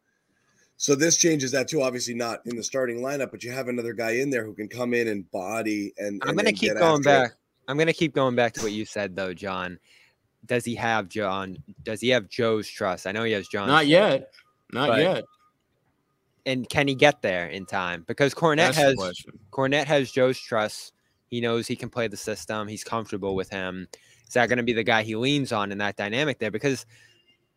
so 0.78 0.96
this 0.96 1.16
changes 1.16 1.52
that 1.52 1.68
too. 1.68 1.84
Obviously, 1.84 2.16
not 2.16 2.42
in 2.46 2.56
the 2.56 2.64
starting 2.64 2.98
lineup, 3.02 3.30
but 3.30 3.44
you 3.44 3.52
have 3.52 3.68
another 3.68 3.94
guy 3.94 4.12
in 4.12 4.32
there 4.32 4.44
who 4.44 4.56
can 4.56 4.68
come 4.68 4.96
in 4.96 5.08
and 5.08 5.30
body 5.30 5.94
and. 5.98 6.22
I'm 6.26 6.36
gonna 6.36 6.52
keep 6.52 6.74
going 6.78 7.04
back. 7.04 7.32
it. 7.32 7.38
Back. 7.66 7.72
I'm 7.72 7.78
gonna 7.78 7.94
keep 7.94 8.14
going 8.14 8.36
back 8.36 8.54
to 8.54 8.62
what 8.62 8.72
you 8.72 8.86
said 8.86 9.16
though, 9.16 9.34
John. 9.34 9.80
Does 10.46 10.66
he 10.66 10.76
have 10.76 11.08
John? 11.08 11.58
Does 11.84 12.02
he 12.02 12.10
have 12.10 12.28
Joe's 12.28 12.68
trust? 12.68 13.08
I 13.08 13.12
know 13.12 13.24
he 13.24 13.32
has 13.34 13.48
John. 13.48 13.68
Not 13.68 13.88
yet. 13.88 14.32
Not 14.72 14.88
But 14.90 15.00
yet. 15.00 15.24
And 16.46 16.68
can 16.68 16.88
he 16.88 16.96
get 16.96 17.22
there 17.22 17.48
in 17.48 17.66
time? 17.66 18.04
Because 18.08 18.34
Kornet 18.34 18.58
That's 18.58 18.78
has 18.78 18.96
question. 18.96 19.40
Kornet 19.52 19.86
has 19.86 20.12
Joe's 20.12 20.40
trust. 20.40 20.94
He 21.28 21.40
knows 21.40 21.68
he 21.68 21.76
can 21.76 21.90
play 21.90 22.08
the 22.08 22.18
system. 22.18 22.68
He's 22.68 22.84
comfortable 22.84 23.36
with 23.36 23.50
him. 23.50 23.88
Is 24.28 24.34
that 24.34 24.50
going 24.50 24.58
to 24.58 24.64
be 24.64 24.74
the 24.74 24.84
guy 24.84 25.04
he 25.04 25.16
leans 25.16 25.52
on 25.52 25.72
in 25.72 25.78
that 25.78 25.98
dynamic 25.98 26.40
there? 26.40 26.50
Because 26.50 26.86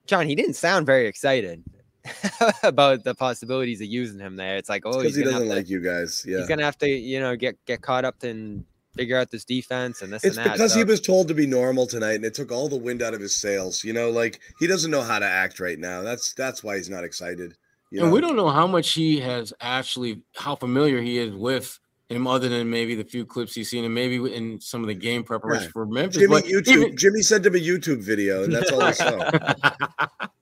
John, 0.07 0.27
he 0.27 0.35
didn't 0.35 0.55
sound 0.55 0.85
very 0.85 1.07
excited 1.07 1.65
about 2.63 3.05
the 3.05 3.15
possibilities 3.15 3.81
of 3.81 3.87
using 3.87 4.19
him 4.19 4.37
there. 4.37 4.57
It's 4.57 4.69
like, 4.69 4.85
oh, 4.85 5.01
he's 5.01 5.17
he 5.17 5.23
gonna, 5.23 5.33
have 5.33 5.41
doesn't 5.43 5.49
to, 5.49 5.57
like 5.57 5.71
you 5.71 5.81
guys. 5.81 6.25
Yeah, 6.27 6.39
he's 6.39 6.49
gonna 6.49 6.65
have 6.65 6.77
to, 6.79 6.89
you 6.89 7.21
know, 7.21 7.37
get 7.37 7.57
get 7.65 7.81
caught 7.81 8.05
up 8.05 8.23
and 8.23 8.65
figure 8.95 9.17
out 9.19 9.31
this 9.31 9.45
defense 9.45 10.03
and 10.03 10.13
this 10.13 10.25
It's 10.25 10.37
and 10.37 10.47
that. 10.47 10.53
because 10.55 10.73
so- 10.73 10.79
he 10.79 10.85
was 10.85 11.01
told 11.01 11.29
to 11.29 11.35
be 11.35 11.47
normal 11.47 11.87
tonight, 11.87 12.15
and 12.15 12.25
it 12.25 12.35
took 12.35 12.51
all 12.53 12.69
the 12.69 12.77
wind 12.77 13.03
out 13.03 13.15
of 13.15 13.21
his 13.21 13.35
sails. 13.37 13.85
You 13.85 13.93
know, 13.93 14.11
like 14.11 14.41
he 14.59 14.67
doesn't 14.67 14.91
know 14.91 15.03
how 15.03 15.19
to 15.19 15.27
act 15.27 15.61
right 15.61 15.79
now. 15.79 16.03
That's 16.03 16.33
that's 16.35 16.63
why 16.65 16.77
he's 16.77 16.89
not 16.91 17.05
excited. 17.05 17.55
You 17.91 18.03
and 18.03 18.13
we 18.13 18.21
don't 18.21 18.37
know 18.37 18.49
how 18.49 18.67
much 18.67 18.91
he 18.93 19.21
has 19.21 19.53
actually 19.61 20.23
how 20.37 20.57
familiar 20.57 21.01
he 21.01 21.19
is 21.19 21.33
with 21.35 21.79
him, 22.09 22.27
other 22.27 22.49
than 22.49 22.69
maybe 22.69 22.95
the 22.95 23.05
few 23.05 23.25
clips 23.25 23.55
he's 23.55 23.71
seen, 23.71 23.85
and 23.85 23.95
maybe 23.95 24.17
in 24.35 24.61
some 24.61 24.83
of 24.83 24.89
the 24.89 24.95
game 24.95 25.23
preparation 25.23 25.65
Right. 25.67 25.73
for 25.73 25.87
Memphis. 25.87 26.17
Jimmy 26.17 26.27
but 26.29 26.45
YouTube. 26.45 26.69
even- 26.69 26.97
Jimmy 26.97 27.23
sent 27.23 27.47
him 27.47 27.55
a 27.55 27.59
YouTube 27.59 28.03
video, 28.03 28.45
and 28.45 28.53
that's 28.53 28.71
all 28.73 28.83
I 28.83 28.91
saw. 28.93 29.31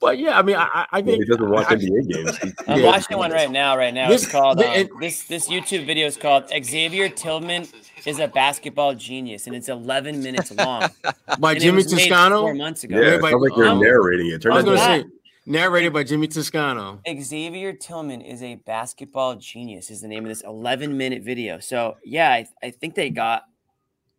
but 0.00 0.18
yeah, 0.18 0.38
I 0.38 0.42
mean, 0.42 0.56
I, 0.56 0.62
I- 0.72 0.86
I 0.92 1.00
Well, 1.00 1.04
think 1.16 1.24
he 1.24 1.30
doesn't 1.30 1.50
watch 1.50 1.66
I, 1.68 1.74
NBA 1.76 2.12
games. 2.12 2.54
I'm 2.66 2.80
Yeah. 2.80 2.86
watching 2.86 3.18
one 3.18 3.30
right 3.32 3.50
now. 3.50 3.76
Right 3.76 3.92
now, 3.94 4.08
This- 4.08 4.22
it's 4.24 4.32
called 4.32 4.58
the- 4.58 4.66
um, 4.68 4.74
and- 4.74 4.88
this. 5.00 5.24
This 5.24 5.48
YouTube 5.48 5.86
video 5.86 6.06
is 6.06 6.16
called 6.16 6.44
Xavier 6.64 7.08
Tillman 7.08 7.66
is 8.06 8.18
a 8.18 8.26
basketball 8.28 8.94
genius, 8.94 9.46
and 9.46 9.54
it's 9.54 9.68
11 9.68 10.22
minutes 10.22 10.50
long. 10.52 10.88
by 11.38 11.50
And 11.52 11.58
it 11.58 11.60
Jimmy 11.60 11.76
was 11.76 11.94
made 11.94 12.08
Toscano. 12.08 12.40
four 12.42 12.54
months 12.54 12.82
ago. 12.84 12.96
Yeah, 13.00 13.14
it 13.16 13.20
sounds 13.20 13.34
like 13.42 13.56
you're 13.56 13.68
um, 13.68 13.80
narrating 13.80 14.28
it. 14.28 14.40
Turn 14.42 14.52
I 14.52 14.56
was 14.56 14.64
gonna 14.64 14.78
say 14.78 15.04
narrated 15.46 15.92
by 15.92 16.02
Jimmy 16.04 16.26
Toscano. 16.28 17.00
Xavier 17.22 17.72
Tillman 17.74 18.20
is 18.22 18.42
a 18.42 18.54
basketball 18.54 19.34
genius. 19.36 19.90
Is 19.90 20.00
the 20.00 20.08
name 20.08 20.24
of 20.24 20.28
this 20.28 20.40
11 20.42 20.96
minute 20.96 21.22
video. 21.22 21.58
So 21.60 21.96
yeah, 22.04 22.30
I, 22.30 22.46
I 22.62 22.70
think 22.70 22.94
they 22.94 23.10
got. 23.10 23.42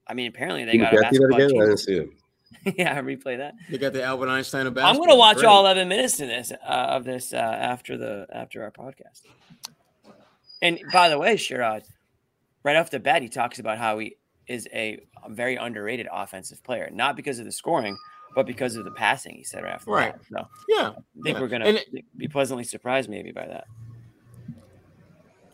I 0.07 0.13
mean, 0.13 0.27
apparently 0.27 0.65
they 0.65 0.73
Can 0.73 0.81
got 0.81 0.93
a 0.93 0.97
guys 1.01 1.11
see 1.11 1.17
that 1.19 1.29
basketball 1.29 1.47
again? 1.47 1.61
I 1.61 1.65
didn't 1.65 1.77
see 1.79 1.93
it. 1.95 2.09
yeah, 2.77 3.01
replay 3.01 3.37
that. 3.37 3.55
They 3.69 3.77
got 3.77 3.93
the 3.93 4.03
Albert 4.03 4.29
Einstein 4.29 4.67
of 4.67 4.73
basketball. 4.73 4.91
I'm 5.03 5.07
gonna 5.07 5.17
watch 5.19 5.37
Great. 5.37 5.47
all 5.47 5.61
11 5.61 5.87
minutes 5.87 6.19
of 6.19 6.27
this 6.27 6.51
uh, 6.51 6.55
of 6.65 7.03
this 7.03 7.33
uh, 7.33 7.37
after 7.37 7.97
the 7.97 8.27
after 8.31 8.63
our 8.63 8.71
podcast. 8.71 9.21
And 10.61 10.79
by 10.91 11.09
the 11.09 11.17
way, 11.17 11.35
Sherrod, 11.35 11.83
right 12.63 12.75
off 12.75 12.91
the 12.91 12.99
bat, 12.99 13.21
he 13.21 13.29
talks 13.29 13.57
about 13.59 13.77
how 13.77 13.97
he 13.99 14.17
is 14.47 14.67
a 14.73 14.99
very 15.29 15.55
underrated 15.55 16.07
offensive 16.11 16.63
player, 16.63 16.89
not 16.93 17.15
because 17.15 17.39
of 17.39 17.45
the 17.45 17.51
scoring, 17.51 17.97
but 18.35 18.45
because 18.45 18.75
of 18.75 18.85
the 18.85 18.91
passing. 18.91 19.35
He 19.35 19.43
said 19.43 19.63
right 19.63 19.73
after 19.73 19.91
Right. 19.91 20.13
that. 20.13 20.25
So 20.29 20.47
Yeah, 20.69 20.89
I 20.89 20.93
think 21.23 21.35
yeah. 21.37 21.41
we're 21.41 21.47
gonna 21.47 21.65
And 21.65 21.79
be 22.17 22.27
pleasantly 22.27 22.63
surprised 22.63 23.09
maybe 23.09 23.31
by 23.31 23.47
that. 23.47 23.65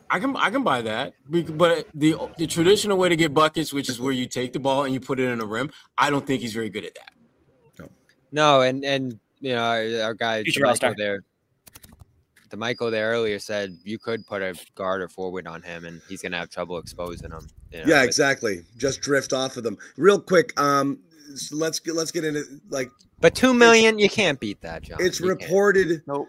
I 0.09 0.19
can 0.19 0.35
I 0.35 0.49
can 0.49 0.63
buy 0.63 0.81
that, 0.83 1.13
but 1.29 1.87
the 1.93 2.15
the 2.37 2.47
traditional 2.47 2.97
way 2.97 3.09
to 3.09 3.15
get 3.15 3.33
buckets, 3.33 3.73
which 3.73 3.89
is 3.89 3.99
where 3.99 4.13
you 4.13 4.25
take 4.25 4.53
the 4.53 4.59
ball 4.59 4.85
and 4.85 4.93
you 4.93 4.99
put 4.99 5.19
it 5.19 5.29
in 5.29 5.41
a 5.41 5.45
rim, 5.45 5.69
I 5.97 6.09
don't 6.09 6.25
think 6.25 6.41
he's 6.41 6.53
very 6.53 6.69
good 6.69 6.85
at 6.85 6.95
that. 6.95 7.89
No, 8.31 8.61
and 8.61 8.83
and 8.85 9.19
you 9.39 9.53
know 9.55 9.63
our, 9.63 10.01
our 10.07 10.13
guy 10.13 10.43
Michael 10.59 10.93
there, 10.97 11.23
the 12.49 12.57
Michael 12.57 12.91
there 12.91 13.11
earlier 13.11 13.39
said 13.39 13.77
you 13.83 13.97
could 13.99 14.25
put 14.25 14.41
a 14.41 14.53
guard 14.75 15.01
or 15.01 15.07
forward 15.07 15.47
on 15.47 15.61
him, 15.61 15.85
and 15.85 16.01
he's 16.07 16.21
gonna 16.21 16.37
have 16.37 16.49
trouble 16.49 16.77
exposing 16.77 17.31
him. 17.31 17.47
you 17.71 17.79
know, 17.79 17.85
Yeah, 17.87 17.95
but- 18.01 18.05
exactly. 18.05 18.63
Just 18.77 19.01
drift 19.01 19.33
off 19.33 19.57
of 19.57 19.63
them 19.63 19.77
real 19.97 20.19
quick. 20.19 20.57
Um, 20.59 20.99
let's 21.51 21.79
get 21.79 21.95
let's 21.95 22.11
get 22.11 22.23
into 22.25 22.43
like 22.69 22.89
But 23.19 23.35
two 23.35 23.53
million, 23.53 23.97
you 23.99 24.09
can't 24.09 24.39
beat 24.39 24.61
that, 24.61 24.83
John. 24.83 24.97
it's 25.01 25.19
You 25.19 25.27
can't. 25.27 25.41
reported. 25.41 26.03
Nope. 26.07 26.27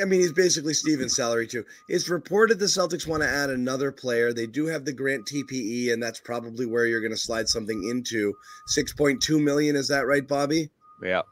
I 0.00 0.04
mean, 0.04 0.20
he's 0.20 0.32
basically 0.32 0.74
Steven's 0.74 1.14
salary 1.16 1.46
too. 1.46 1.64
It's 1.88 2.08
reported 2.08 2.58
the 2.58 2.66
Celtics 2.66 3.06
want 3.06 3.22
to 3.22 3.28
add 3.28 3.50
another 3.50 3.92
player. 3.92 4.32
They 4.32 4.46
do 4.46 4.66
have 4.66 4.84
the 4.84 4.92
grant 4.92 5.26
TPE, 5.26 5.92
and 5.92 6.02
that's 6.02 6.20
probably 6.20 6.66
where 6.66 6.86
you're 6.86 7.00
going 7.00 7.12
to 7.12 7.16
slide 7.16 7.48
something 7.48 7.88
into. 7.90 8.34
Six 8.66 8.92
point 8.92 9.20
two 9.22 9.38
million. 9.40 9.76
Is 9.76 9.88
that 9.88 10.06
right, 10.06 10.26
Bobby? 10.26 10.70
Yeah. 11.02 11.22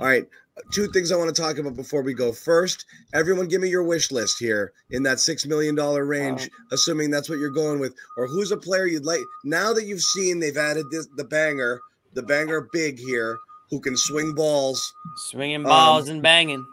All 0.00 0.06
right. 0.06 0.26
Two 0.72 0.88
things 0.88 1.12
I 1.12 1.16
want 1.16 1.32
to 1.32 1.40
talk 1.40 1.56
about 1.58 1.76
before 1.76 2.02
we 2.02 2.14
go. 2.14 2.32
First, 2.32 2.84
everyone 3.14 3.46
give 3.46 3.60
me 3.60 3.68
your 3.68 3.84
wish 3.84 4.10
list 4.10 4.40
here 4.40 4.72
in 4.90 5.04
that 5.04 5.18
$6 5.18 5.46
million 5.46 5.76
range, 5.76 6.42
um, 6.42 6.48
assuming 6.72 7.12
that's 7.12 7.28
what 7.28 7.38
you're 7.38 7.48
going 7.50 7.78
with. 7.78 7.94
Or 8.16 8.26
who's 8.26 8.50
a 8.50 8.56
player 8.56 8.84
you'd 8.86 9.04
like 9.04 9.20
now 9.44 9.72
that 9.72 9.84
you've 9.84 10.02
seen 10.02 10.40
they've 10.40 10.56
added 10.56 10.86
this 10.90 11.06
the 11.16 11.22
banger, 11.22 11.80
the 12.14 12.22
banger 12.22 12.68
big 12.72 12.98
here, 12.98 13.38
who 13.70 13.80
can 13.80 13.96
swing 13.96 14.34
balls. 14.34 14.92
Swinging 15.30 15.62
balls 15.62 16.08
and 16.08 16.22
banging. 16.22 16.66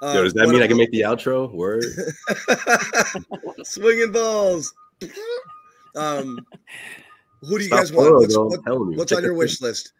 Uh, 0.00 0.12
Yo, 0.14 0.22
does 0.24 0.34
that 0.34 0.48
mean 0.48 0.60
I 0.60 0.64
ab- 0.64 0.68
can 0.70 0.76
make 0.78 0.90
the 0.92 1.00
outro? 1.00 1.52
Word. 1.52 1.84
swinging 3.64 4.12
balls? 4.12 4.72
um 5.96 6.38
who 7.42 7.56
do 7.58 7.64
you 7.64 7.68
Stop 7.68 7.78
guys 7.80 7.92
want? 7.92 8.06
plural, 8.06 8.20
What's, 8.22 8.36
what- 8.36 8.58
I'm 8.58 8.64
telling 8.64 8.92
you. 8.92 8.98
what's 8.98 9.12
on 9.12 9.22
your 9.22 9.34
wish 9.34 9.60
list? 9.60 9.92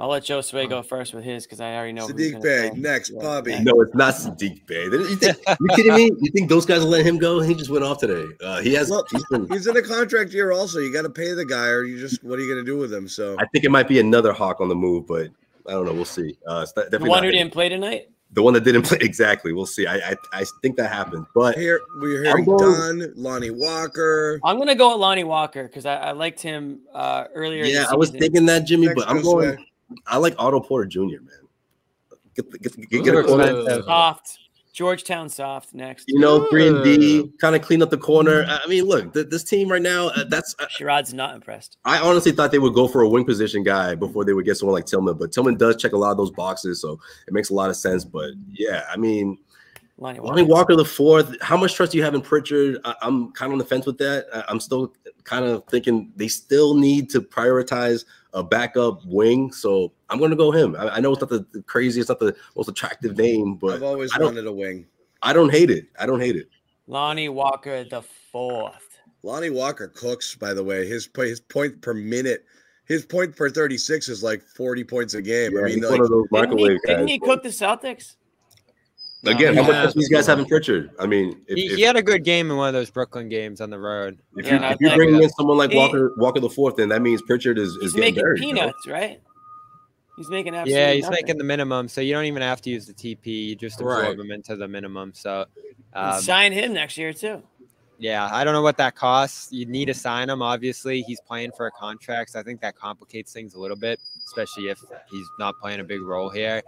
I'll 0.00 0.08
let 0.08 0.22
Josue 0.22 0.68
go 0.68 0.80
first 0.82 1.12
with 1.12 1.24
his 1.24 1.44
because 1.44 1.60
I 1.60 1.74
already 1.74 1.92
know. 1.92 2.06
who's 2.06 2.12
Saddiq 2.12 2.32
gonna 2.42 2.70
go. 2.70 2.76
next, 2.76 3.10
Yeah. 3.10 3.20
Bobby. 3.20 3.58
No, 3.60 3.80
it's 3.80 3.94
not 3.96 4.14
Saddiq 4.14 4.64
Bey. 4.66 4.84
You 4.84 5.16
think, 5.16 5.36
you 5.60 5.68
kidding 5.74 5.94
me? 5.94 6.04
You 6.20 6.30
think 6.30 6.48
those 6.48 6.64
guys 6.64 6.80
will 6.82 6.90
let 6.90 7.04
him 7.04 7.18
go? 7.18 7.40
He 7.40 7.52
just 7.54 7.68
went 7.68 7.84
off 7.84 7.98
today. 7.98 8.26
Uh, 8.42 8.60
he 8.60 8.74
has. 8.74 8.90
Well, 8.90 9.04
he's 9.10 9.24
been, 9.26 9.48
He's 9.48 9.66
in 9.66 9.76
a 9.76 9.82
contract 9.82 10.32
year 10.32 10.52
also. 10.52 10.78
You 10.78 10.92
got 10.92 11.02
to 11.02 11.10
pay 11.10 11.32
the 11.32 11.44
guy, 11.44 11.66
or 11.68 11.82
you 11.84 11.98
just 11.98 12.22
what 12.22 12.38
are 12.38 12.42
you 12.42 12.48
going 12.52 12.64
to 12.64 12.70
do 12.70 12.78
with 12.78 12.92
him? 12.92 13.08
So 13.08 13.34
I 13.40 13.46
think 13.46 13.64
it 13.64 13.70
might 13.72 13.88
be 13.88 13.98
another 13.98 14.32
hawk 14.32 14.60
on 14.60 14.68
the 14.68 14.76
move, 14.76 15.06
but 15.08 15.30
I 15.66 15.72
don't 15.72 15.84
know. 15.84 15.92
We'll 15.92 16.04
see. 16.04 16.38
Uh, 16.46 16.60
it's 16.62 16.76
not- 16.76 16.90
The 16.92 17.00
one 17.00 17.24
who 17.24 17.30
him. 17.30 17.34
didn't 17.34 17.52
play 17.52 17.68
tonight. 17.68 18.08
the 18.32 18.42
one 18.42 18.54
that 18.54 18.62
didn't 18.62 18.82
play 18.86 18.98
exactly. 19.00 19.52
We'll 19.52 19.66
see. 19.66 19.88
I 19.88 19.96
I, 20.10 20.16
I 20.32 20.44
think 20.62 20.76
that 20.76 20.92
happened. 20.92 21.26
but 21.34 21.56
here 21.58 21.80
we're 22.00 22.22
hearing 22.22 22.44
going- 22.44 23.00
Dunn, 23.00 23.12
Lonnie 23.16 23.50
Walker. 23.50 24.38
I'm 24.44 24.58
gonna 24.58 24.76
go 24.76 24.92
with 24.92 25.00
Lonnie 25.00 25.24
Walker 25.24 25.64
because 25.64 25.86
I, 25.86 25.96
I 25.96 26.12
liked 26.12 26.40
him 26.40 26.82
uh, 26.94 27.24
earlier. 27.34 27.64
yeah, 27.64 27.86
I 27.90 27.96
was 27.96 28.10
thinking 28.10 28.46
that 28.46 28.64
Jimmy, 28.64 28.86
Next, 28.86 29.00
but 29.00 29.08
I'm 29.10 29.22
going. 29.22 29.54
Sway. 29.56 29.64
I 30.06 30.18
like 30.18 30.34
Otto 30.38 30.60
Porter 30.60 30.86
Jr. 30.86 31.00
Man, 31.00 31.28
get 32.34 32.50
the- 32.50 32.58
get, 32.58 32.76
get, 32.90 33.04
get 33.04 33.14
a 33.14 33.22
corner. 33.24 33.82
soft, 33.82 34.38
Georgetown 34.72 35.28
soft 35.28 35.74
next. 35.74 36.04
You 36.08 36.20
know, 36.20 36.46
three 36.50 36.68
and 36.68 36.84
D, 36.84 37.20
Ugh. 37.20 37.30
kind 37.40 37.56
of 37.56 37.62
clean 37.62 37.82
up 37.82 37.90
the 37.90 37.98
corner. 37.98 38.44
I 38.46 38.60
I 38.64 38.66
mean, 38.68 38.84
look, 38.84 39.12
th- 39.14 39.28
this 39.28 39.42
team 39.42 39.68
right 39.70 39.82
now. 39.82 40.08
Uh, 40.08 40.24
that's 40.24 40.54
uh, 40.58 40.66
Sherrod's 40.66 41.12
not 41.14 41.34
impressed. 41.34 41.78
I 41.84 41.98
honestly 41.98 42.32
thought 42.32 42.52
they 42.52 42.58
would 42.58 42.74
go 42.74 42.86
for 42.86 43.00
a 43.02 43.08
wing 43.08 43.24
position 43.24 43.62
guy 43.64 43.94
before 43.94 44.24
they 44.24 44.34
would 44.34 44.44
get 44.44 44.56
someone 44.56 44.74
like 44.74 44.86
Tillman, 44.86 45.16
but 45.18 45.32
Tillman 45.32 45.56
does 45.56 45.76
check 45.76 45.92
a 45.92 45.96
lot 45.96 46.10
of 46.12 46.16
those 46.16 46.30
boxes, 46.30 46.80
so 46.80 47.00
it 47.26 47.32
makes 47.34 47.50
a 47.50 47.54
lot 47.54 47.70
of 47.70 47.76
sense. 47.76 48.04
But 48.04 48.30
yeah, 48.52 48.84
I 48.92 48.96
mean, 48.96 49.38
Lonnie 49.96 50.20
Lonnie 50.20 50.42
Walker. 50.42 50.74
Walker 50.74 50.76
the 50.76 50.84
fourth. 50.84 51.34
How 51.42 51.56
much 51.56 51.74
trust 51.74 51.90
do 51.92 51.98
you 51.98 52.04
have 52.04 52.14
in 52.14 52.20
Pritchard? 52.20 52.78
I, 52.84 52.94
I'm 53.02 53.32
kind 53.32 53.48
of 53.50 53.54
on 53.54 53.58
the 53.58 53.64
fence 53.64 53.84
with 53.86 53.98
that. 53.98 54.26
I, 54.32 54.44
I'm 54.48 54.60
still 54.60 54.94
kind 55.24 55.44
of 55.44 55.64
thinking 55.70 56.12
they 56.14 56.28
still 56.28 56.74
need 56.74 57.10
to 57.10 57.20
prioritize 57.20 58.04
a 58.38 58.42
backup 58.42 59.04
wing, 59.04 59.52
so 59.52 59.92
I'm 60.08 60.18
going 60.18 60.30
to 60.30 60.36
go 60.36 60.52
him. 60.52 60.76
I, 60.78 60.96
I 60.96 61.00
know 61.00 61.12
it's 61.12 61.20
not 61.20 61.30
the, 61.30 61.44
the 61.52 61.62
craziest, 61.62 62.08
not 62.08 62.20
the 62.20 62.34
most 62.56 62.68
attractive 62.68 63.16
name, 63.16 63.56
but 63.56 63.74
I've 63.74 63.82
always 63.82 64.12
I 64.14 64.22
wanted 64.22 64.46
a 64.46 64.52
wing. 64.52 64.86
I 65.22 65.32
don't 65.32 65.50
hate 65.50 65.70
it. 65.70 65.86
I 65.98 66.06
don't 66.06 66.20
hate 66.20 66.36
it. 66.36 66.48
Lonnie 66.86 67.28
Walker 67.28 67.84
the 67.84 68.02
fourth. 68.02 69.00
Lonnie 69.24 69.50
Walker 69.50 69.88
cooks, 69.88 70.34
by 70.36 70.54
the 70.54 70.62
way. 70.62 70.86
His 70.86 71.08
his 71.16 71.40
point 71.40 71.82
per 71.82 71.92
minute, 71.92 72.44
his 72.84 73.04
point 73.04 73.34
per 73.34 73.50
36 73.50 74.08
is 74.08 74.22
like 74.22 74.42
40 74.42 74.84
points 74.84 75.14
a 75.14 75.22
game. 75.22 75.52
Yeah, 75.54 75.60
I 75.60 75.64
mean, 75.64 75.74
he's 75.74 75.82
like, 75.82 75.90
one 75.92 76.00
of 76.00 76.08
those 76.08 76.26
Didn't 76.32 76.48
he, 76.48 76.54
microwave 76.54 76.78
guys. 76.86 76.96
didn't 76.96 77.08
he 77.08 77.18
cook 77.18 77.42
the 77.42 77.48
Celtics? 77.48 78.16
Again, 79.26 79.56
No, 79.56 79.62
how 79.62 79.68
much 79.68 79.74
yeah. 79.76 79.82
trust 79.82 79.94
do 79.94 80.00
these 80.00 80.08
guys 80.08 80.26
have 80.28 80.38
in 80.38 80.46
Pritchard? 80.46 80.90
I 81.00 81.06
mean, 81.06 81.40
if, 81.48 81.56
He, 81.56 81.66
if, 81.66 81.76
he 81.76 81.82
had 81.82 81.96
a 81.96 82.02
good 82.02 82.22
game 82.24 82.50
in 82.52 82.56
one 82.56 82.68
of 82.68 82.74
those 82.74 82.88
Brooklyn 82.88 83.28
games 83.28 83.60
on 83.60 83.68
the 83.68 83.78
road. 83.78 84.18
if 84.36 84.46
Yeah, 84.46 84.60
you, 84.68 84.74
if 84.74 84.76
you're 84.80 84.90
like- 84.90 84.96
bringing 84.96 85.22
in 85.22 85.28
someone 85.30 85.56
like 85.58 85.72
He- 85.72 85.76
Walker, 85.76 86.14
Walker 86.18 86.38
the 86.40 86.48
fourth, 86.48 86.76
then 86.76 86.88
that 86.90 87.02
means 87.02 87.20
Pritchard 87.22 87.58
is, 87.58 87.70
is 87.76 87.82
He's 87.82 87.92
getting 87.94 88.00
making 88.14 88.22
buried, 88.22 88.40
you 88.44 88.52
know? 88.54 88.60
peanuts, 88.60 88.86
right? 88.86 89.20
He's 90.16 90.28
making 90.30 90.54
absolutely 90.54 90.80
Yeah, 90.80 90.92
he's 90.92 91.02
nothing. 91.04 91.14
making 91.22 91.38
the 91.38 91.44
minimum, 91.44 91.88
so 91.88 92.00
you 92.00 92.12
don't 92.12 92.24
even 92.26 92.42
have 92.42 92.60
to 92.62 92.70
use 92.70 92.86
the 92.86 92.92
TP. 92.94 93.26
You 93.48 93.56
just 93.56 93.80
absorb 93.80 94.02
Right. 94.04 94.18
him 94.18 94.30
into 94.30 94.54
the 94.56 94.66
minimum. 94.68 95.12
So, 95.14 95.46
um, 95.94 96.20
sign 96.20 96.52
him 96.52 96.72
next 96.72 96.96
year 96.96 97.12
too. 97.12 97.42
yeah, 97.98 98.28
I 98.32 98.44
don't 98.44 98.52
know 98.52 98.62
what 98.62 98.76
that 98.78 98.94
costs. 98.94 99.52
You 99.52 99.66
need 99.66 99.86
to 99.86 99.94
sign 99.94 100.28
him. 100.30 100.42
Obviously, 100.42 101.02
he's 101.02 101.20
playing 101.20 101.50
for 101.56 101.66
a 101.66 101.70
contract. 101.72 102.30
So 102.30 102.38
I 102.40 102.44
think 102.44 102.60
that 102.60 102.76
complicates 102.76 103.32
things 103.32 103.54
a 103.54 103.60
little 103.60 103.76
bit, 103.76 103.98
especially 104.26 104.68
if 104.68 104.78
he's 105.10 105.26
not 105.40 105.58
playing 105.60 105.80
a 105.80 105.84
big 105.84 106.02
role 106.02 106.28
here. 106.30 106.62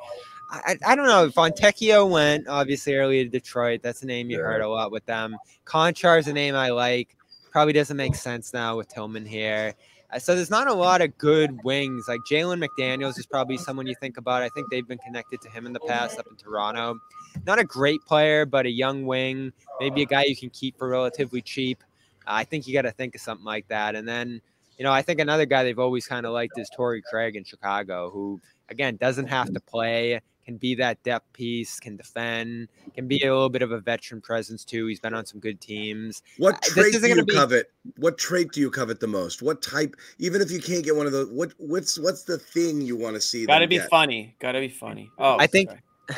I, 0.51 0.77
I, 0.85 0.97
don't 0.97 1.07
know. 1.07 1.29
Fontecchio 1.31 2.09
went 2.11 2.49
obviously 2.49 2.95
early 2.97 3.23
to 3.23 3.31
Detroit. 3.31 3.83
That's 3.83 4.03
a 4.03 4.07
name 4.07 4.31
you 4.31 4.39
Yeah. 4.39 4.45
heard 4.45 4.63
a 4.63 4.69
lot 4.69 4.91
with 4.91 5.07
them. 5.07 5.37
Konchar's 5.65 6.27
a 6.27 6.33
name 6.33 6.55
I 6.57 6.71
like. 6.71 7.17
Probably 7.53 7.73
doesn't 7.73 7.97
make 7.97 8.15
sense 8.17 8.53
now 8.53 8.77
with 8.77 8.89
Tillman 8.89 9.25
here. 9.25 9.75
Uh, 10.13 10.19
So 10.19 10.35
there's 10.35 10.51
not 10.51 10.67
a 10.67 10.75
lot 10.75 11.03
of 11.03 11.17
good 11.19 11.63
wings. 11.63 12.07
Like 12.09 12.21
Jalen 12.29 12.65
McDaniels 12.65 13.19
is 13.19 13.27
probably 13.27 13.59
someone 13.59 13.87
you 13.87 13.95
think 14.01 14.17
about. 14.17 14.43
I 14.43 14.49
think 14.51 14.71
they've 14.71 14.87
been 14.87 14.99
connected 14.99 15.41
to 15.43 15.49
him 15.51 15.67
in 15.67 15.73
the 15.73 15.81
past 15.81 16.19
up 16.19 16.27
in 16.29 16.37
Toronto. 16.37 16.99
Not 17.47 17.61
a 17.61 17.65
great 17.65 18.05
player, 18.05 18.45
but 18.45 18.67
a 18.67 18.71
young 18.71 19.07
wing, 19.07 19.53
maybe 19.79 20.03
a 20.03 20.07
guy 20.07 20.25
you 20.25 20.37
can 20.37 20.51
keep 20.51 20.77
for 20.77 20.89
relatively 20.89 21.43
cheap. 21.43 21.83
I 22.27 22.43
think 22.45 22.67
you 22.67 22.75
got 22.75 22.83
to 22.83 22.91
think 22.93 23.15
of 23.15 23.21
something 23.21 23.45
like 23.47 23.69
that. 23.69 23.95
And 23.95 24.07
then, 24.07 24.41
you 24.79 24.83
know, 24.85 24.93
I 24.93 25.03
think 25.03 25.21
another 25.21 25.47
guy 25.47 25.63
they've 25.63 25.79
always 25.79 26.07
kind 26.07 26.27
of 26.27 26.33
liked 26.33 26.59
is 26.59 26.69
Torrey 26.71 27.03
Craig 27.03 27.37
in 27.37 27.45
Chicago, 27.45 28.11
who 28.11 28.41
again 28.69 28.97
doesn't 28.97 29.27
have 29.27 29.53
to 29.53 29.61
play, 29.61 30.21
can 30.51 30.59
be 30.59 30.75
that 30.75 31.01
depth 31.05 31.33
piece, 31.33 31.79
can 31.79 31.97
defend, 31.97 32.67
can 32.97 33.07
be 33.07 33.23
a 33.23 33.33
little 33.33 33.49
bit 33.49 33.63
of 33.63 33.71
a 33.71 33.79
veteran 33.79 34.21
presence 34.21 34.65
too. 34.65 34.87
He's 34.87 34.99
been 34.99 35.15
on 35.15 35.25
some 35.25 35.39
good 35.39 35.61
teams. 35.61 36.23
what 36.39 36.57
Uh, 36.57 36.59
this 36.63 36.73
trait 36.75 36.87
isn't 36.89 37.03
do 37.03 37.09
gonna 37.09 37.21
you 37.21 37.27
be- 37.27 37.35
covet? 37.35 37.71
What 37.99 38.19
trait 38.19 38.51
do 38.51 38.61
you 38.61 38.69
covet 38.69 38.99
the 38.99 39.07
most? 39.07 39.43
What 39.43 39.63
type? 39.63 39.95
Even 40.19 40.43
if 40.43 40.51
you 40.51 40.61
can't 40.61 40.85
get 40.85 40.97
one 40.97 41.07
of 41.07 41.13
the 41.13 41.27
what 41.31 41.53
what's 41.59 42.01
what's 42.01 42.25
the 42.25 42.37
thing 42.37 42.81
you 42.81 42.97
want 42.97 43.15
to 43.15 43.21
see? 43.21 43.47
Got 43.47 43.61
to 43.61 43.69
be 43.69 43.79
get? 43.79 43.89
funny. 43.89 44.35
Got 44.41 44.53
to 44.53 44.61
be 44.61 44.69
funny. 44.69 45.09
Oh, 45.19 45.37
I 45.39 45.47
think- 45.47 45.71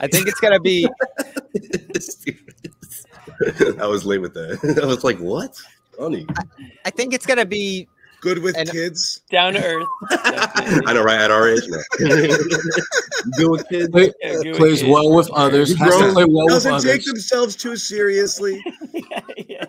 I 0.00 0.06
think 0.06 0.26
it's 0.26 0.40
gonna 0.40 0.58
be 0.60 0.88
I 3.78 3.86
was 3.86 4.06
late 4.06 4.22
with 4.22 4.32
that. 4.32 4.80
I 4.82 4.86
was 4.86 5.04
like, 5.04 5.18
what? 5.18 5.54
Funny. 5.98 6.26
I 6.86 6.90
think 6.90 7.12
it's 7.12 7.26
gonna 7.26 7.44
be 7.44 7.86
Good 8.20 8.38
with 8.42 8.56
And- 8.56 8.70
kids. 8.70 9.22
down 9.30 9.54
to 9.54 9.64
earth. 9.64 9.88
Definitely. 10.10 10.82
I 10.86 10.92
know, 10.92 11.02
right? 11.02 11.20
At 11.20 11.30
our 11.30 11.48
age, 11.48 11.62
no. 11.68 11.78
good 13.36 13.50
with 13.50 13.68
kids. 13.68 13.88
Play- 13.88 14.12
Yeah, 14.20 14.34
good 14.34 14.46
with 14.48 14.56
plays 14.58 14.80
kids. 14.80 14.90
well 14.92 15.12
with 15.14 15.30
others. 15.30 15.70
He's 15.70 15.78
Has 15.78 15.96
grown. 15.96 16.12
play 16.12 16.24
well 16.26 16.46
with 16.46 16.54
Doesn't 16.64 16.80
take 16.82 17.00
others. 17.00 17.04
themselves 17.06 17.56
too 17.56 17.76
seriously. 17.76 18.62
yeah, 18.92 19.20
yeah. 19.48 19.64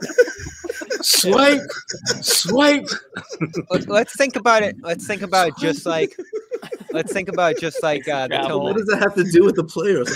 Swipe, 1.02 1.62
swipe. 2.22 2.86
let- 3.70 3.88
let's 3.88 4.16
think 4.18 4.36
about 4.36 4.64
it. 4.64 4.76
Let's 4.82 5.08
think 5.08 5.22
about 5.22 5.48
it 5.50 5.54
just 5.60 5.86
like 5.86 6.16
let's 6.92 7.12
think 7.14 7.30
about 7.30 7.54
it 7.54 7.60
just 7.60 7.82
like 7.82 8.08
uh, 8.08 8.28
the 8.28 8.36
Travel. 8.38 8.64
What 8.64 8.76
does 8.78 8.86
that 8.88 9.00
have 9.00 9.16
to 9.16 9.24
do 9.24 9.44
with 9.46 9.56
the 9.56 9.64
players? 9.64 10.10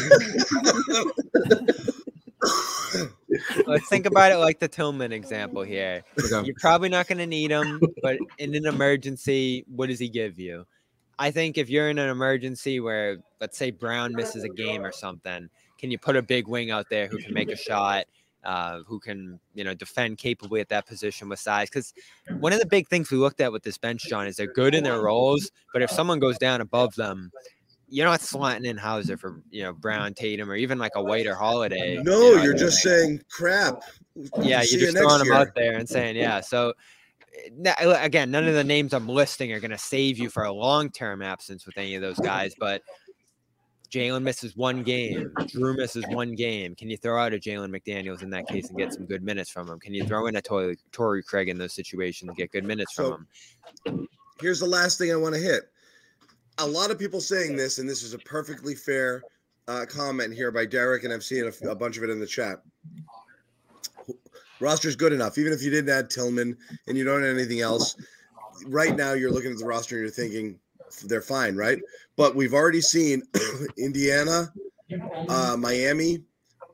Let's 3.68 3.88
think 3.90 4.06
about 4.06 4.32
it 4.32 4.38
like 4.38 4.60
the 4.60 4.68
Tillman 4.68 5.12
example 5.12 5.64
here. 5.64 6.04
Okay. 6.20 6.46
You're 6.46 6.56
probably 6.60 6.90
not 6.90 7.08
going 7.08 7.18
to 7.20 7.28
need 7.28 7.52
him, 7.52 7.82
but 8.02 8.18
in 8.38 8.56
an 8.56 8.66
emergency, 8.66 9.66
what 9.68 9.90
does 9.90 10.00
he 10.00 10.10
give 10.10 10.40
you? 10.40 10.66
I 11.18 11.32
think 11.32 11.58
if 11.58 11.70
you're 11.70 11.90
in 11.90 11.98
an 11.98 12.10
emergency 12.10 12.80
where, 12.80 13.18
let's 13.40 13.58
say, 13.58 13.72
Brown 13.72 14.14
misses 14.14 14.44
a 14.44 14.50
game 14.50 14.84
or 14.84 14.92
something, 14.92 15.50
can 15.78 15.92
you 15.92 15.98
put 15.98 16.16
a 16.16 16.22
big 16.22 16.48
wing 16.48 16.72
out 16.72 16.88
there 16.90 17.08
who 17.08 17.18
can 17.18 17.34
make 17.34 17.50
a 17.50 17.56
shot, 17.56 18.06
uh, 18.44 18.80
who 18.86 19.00
can, 19.00 19.40
you 19.54 19.64
know, 19.64 19.74
defend 19.74 20.18
capably 20.18 20.60
at 20.60 20.70
that 20.70 20.86
position 20.86 21.30
with 21.30 21.40
size? 21.40 21.70
Because 21.70 21.94
one 22.40 22.52
of 22.54 22.60
the 22.60 22.66
big 22.66 22.88
things 22.90 23.12
we 23.12 23.18
looked 23.18 23.40
at 23.40 23.52
with 23.52 23.64
this 23.64 23.78
bench, 23.78 24.04
John, 24.10 24.28
is 24.28 24.36
they're 24.36 24.52
good 24.52 24.76
in 24.76 24.84
their 24.84 25.02
roles, 25.02 25.52
but 25.72 25.82
if 25.82 25.90
someone 25.90 26.20
goes 26.20 26.38
down 26.38 26.60
above 26.60 26.96
them, 26.96 27.32
you're 27.88 28.08
not 28.08 28.22
slanting 28.22 28.70
in 28.70 28.78
Hauser 28.78 29.18
for 29.18 29.42
you 29.50 29.64
know 29.64 29.74
Brown, 29.74 30.14
Tatum, 30.14 30.50
or 30.50 30.56
even 30.56 30.78
like 30.78 30.94
a 30.96 31.04
White 31.04 31.28
or 31.28 31.36
Holiday. 31.36 31.98
No, 32.02 32.32
you 32.32 32.48
know, 32.48 32.52
I 32.54 32.58
just 32.58 32.80
saying 32.80 33.22
crap. 33.30 33.82
Yeah, 34.42 34.62
you're 34.64 34.80
you 34.80 34.92
just 34.92 34.98
throwing 34.98 35.20
them 35.24 35.32
out 35.32 35.54
there 35.56 35.78
and 35.78 35.88
saying, 35.88 36.16
yeah. 36.16 36.40
So, 36.40 36.74
eh, 37.66 37.74
again, 38.02 38.32
none 38.32 38.48
of 38.48 38.54
the 38.54 38.64
names 38.64 38.94
I'm 38.94 39.08
listing 39.08 39.52
are 39.52 39.60
going 39.60 39.72
to 39.72 39.78
save 39.78 40.18
you 40.18 40.30
for 40.30 40.44
a 40.44 40.52
long 40.52 40.90
term 40.90 41.22
absence 41.22 41.66
with 41.66 41.78
any 41.78 41.96
of 41.96 42.02
those 42.02 42.18
guys. 42.20 42.56
But 42.58 42.82
Jalen 43.92 44.24
misses 44.24 44.56
one 44.56 44.84
game, 44.84 45.32
Jrue 45.40 45.78
misses 45.78 46.06
one 46.10 46.34
game. 46.34 46.76
Can 46.76 46.90
you 46.90 46.98
throw 46.98 47.22
out 47.22 47.34
a 47.34 47.38
Jalen 47.38 47.76
McDaniels 47.76 48.24
in 48.24 48.30
that 48.32 48.48
case 48.48 48.70
and 48.70 48.78
get 48.78 48.94
some 48.94 49.06
good 49.06 49.24
minutes 49.24 49.50
from 49.50 49.70
him? 49.70 49.80
Can 49.80 49.94
you 49.94 50.06
throw 50.06 50.28
in 50.28 50.36
a 50.36 50.42
Torrey, 50.42 50.78
Torrey 50.92 51.24
Craig 51.24 51.50
in 51.50 51.58
those 51.58 51.74
situations 51.74 52.30
and 52.30 52.38
get 52.38 52.52
good 52.52 52.66
minutes 52.66 52.96
So- 52.96 53.20
from 53.84 53.98
him? 54.00 54.08
Here's 54.42 54.60
the 54.60 54.66
last 54.66 54.98
thing 54.98 55.14
I 55.14 55.16
want 55.16 55.34
to 55.36 55.40
hit. 55.40 55.64
A 56.58 56.66
lot 56.66 56.91
of 56.91 56.97
people 56.97 57.20
saying 57.20 57.56
this, 57.56 57.80
and 57.80 57.89
this 57.89 58.03
is 58.03 58.14
a 58.14 58.20
perfectly 58.20 58.76
fair 58.76 59.22
uh, 59.68 59.86
comment 59.88 60.34
here 60.34 60.51
by 60.51 60.66
Derek, 60.66 61.03
and 61.03 61.14
I've 61.14 61.24
seen 61.24 61.51
a 61.68 61.76
bunch 61.76 61.97
of 61.97 62.03
it 62.03 62.10
in 62.10 62.20
the 62.20 62.28
chat. 62.28 62.62
Roster's 64.60 64.95
good 64.95 65.12
enough, 65.12 65.38
even 65.38 65.51
if 65.51 65.62
you 65.62 65.70
didn't 65.70 65.89
add 65.89 66.10
Tillman 66.10 66.58
and 66.88 66.97
you 66.97 67.03
don't 67.03 67.24
add 67.24 67.36
anything 67.36 67.60
else. 67.60 67.95
Right 68.68 68.95
now, 68.95 69.14
you're 69.14 69.32
looking 69.32 69.51
at 69.51 69.58
the 69.58 69.66
roster 69.66 69.95
and 69.95 70.03
you're 70.03 70.12
thinking 70.12 70.58
they're 71.04 71.21
fine, 71.21 71.55
right? 71.55 71.80
But 72.16 72.36
we've 72.36 72.54
already 72.54 72.82
seen 72.82 73.24
Indiana, 73.78 74.54
uh, 75.28 75.58
Miami, 75.59 76.24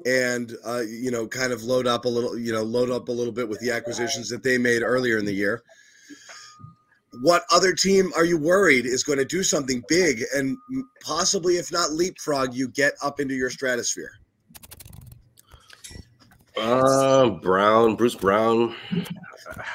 and 0.05 0.55
uh, 0.65 0.81
you 0.81 1.11
know, 1.11 1.27
kind 1.27 1.51
of 1.51 1.63
load 1.63 1.87
up 1.87 2.05
a 2.05 2.09
little, 2.09 2.37
you 2.37 2.53
know, 2.53 2.63
load 2.63 2.91
up 2.91 3.09
a 3.09 3.11
little 3.11 3.33
bit 3.33 3.49
with 3.49 3.59
the 3.59 3.71
acquisitions 3.71 4.29
that 4.29 4.43
they 4.43 4.57
made 4.57 4.83
earlier 4.83 5.17
in 5.17 5.25
the 5.25 5.33
year. 5.33 5.63
What 7.19 7.43
other 7.51 7.73
team 7.73 8.11
are 8.15 8.23
you 8.23 8.37
worried 8.37 8.85
is 8.85 9.03
going 9.03 9.19
to 9.19 9.25
do 9.25 9.43
something 9.43 9.83
big 9.89 10.23
and 10.33 10.57
possibly, 11.01 11.57
if 11.57 11.71
not 11.71 11.91
leapfrog, 11.91 12.53
you 12.53 12.69
get 12.69 12.93
up 13.03 13.19
into 13.19 13.33
your 13.35 13.49
stratosphere? 13.49 14.13
Uh, 16.57 17.29
Brown, 17.29 17.95
Bruce 17.95 18.15
Brown. 18.15 18.75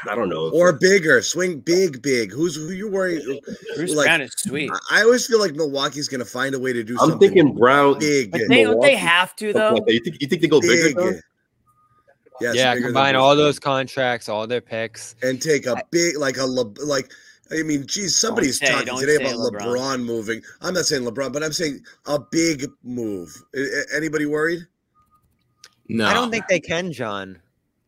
I 0.09 0.15
don't 0.15 0.29
know. 0.29 0.51
Or 0.51 0.73
bigger, 0.73 1.21
swing 1.23 1.61
big, 1.61 2.01
big. 2.01 2.31
Who's 2.33 2.57
who 2.57 2.71
you 2.71 2.89
worry? 2.91 3.23
Bruce 3.77 3.95
Like, 3.95 4.07
Brown 4.07 4.21
is 4.23 4.33
sweet. 4.37 4.71
I- 4.91 5.01
I 5.01 5.03
always 5.03 5.27
feel 5.27 5.39
like 5.41 5.55
Milwaukee's 5.55 6.09
going 6.09 6.21
to 6.21 6.25
find 6.27 6.55
a 6.55 6.59
way 6.59 6.73
to 6.73 6.83
do 6.83 6.95
I'm 6.95 7.11
something 7.11 7.19
thinking 7.35 7.55
Brown. 7.55 7.99
big, 7.99 8.31
But 8.31 8.43
they 8.49 8.65
they 8.81 8.95
have 8.97 9.35
to 9.37 9.53
though. 9.53 9.75
like. 9.75 9.89
You 9.93 10.01
think 10.01 10.17
you 10.21 10.29
think 10.29 10.43
they 10.43 10.49
go 10.49 10.61
bigger? 10.61 10.93
though? 10.99 11.19
Yes, 12.41 12.55
yeah, 12.55 12.79
combine 12.79 13.17
all 13.17 13.35
those 13.35 13.59
contracts, 13.59 14.29
all 14.29 14.47
their 14.47 14.61
picks. 14.61 15.15
and 15.23 15.41
take 15.41 15.67
a 15.67 15.83
big, 15.91 16.19
like 16.19 16.37
a 16.37 16.45
like. 16.45 17.11
I 17.51 17.63
mean, 17.63 17.87
geez, 17.87 18.17
somebody's 18.17 18.59
say- 18.59 18.67
talking 18.71 18.99
today 18.99 19.17
about 19.17 19.37
LeBron. 19.37 19.61
LeBron. 19.61 20.05
moving. 20.05 20.43
I'm 20.61 20.75
not 20.75 20.85
saying 20.87 21.03
LeBron, 21.05 21.33
but 21.33 21.43
I'm 21.45 21.53
saying 21.53 21.81
a 22.07 22.19
big 22.19 22.67
move. 22.83 23.35
A- 23.55 23.59
a- 23.61 23.97
Anybody 23.97 24.27
worried? 24.27 24.67
No, 25.89 26.07
I 26.07 26.15
don't 26.15 26.31
think 26.31 26.49
they 26.49 26.59
can, 26.61 26.93
John. 26.93 27.39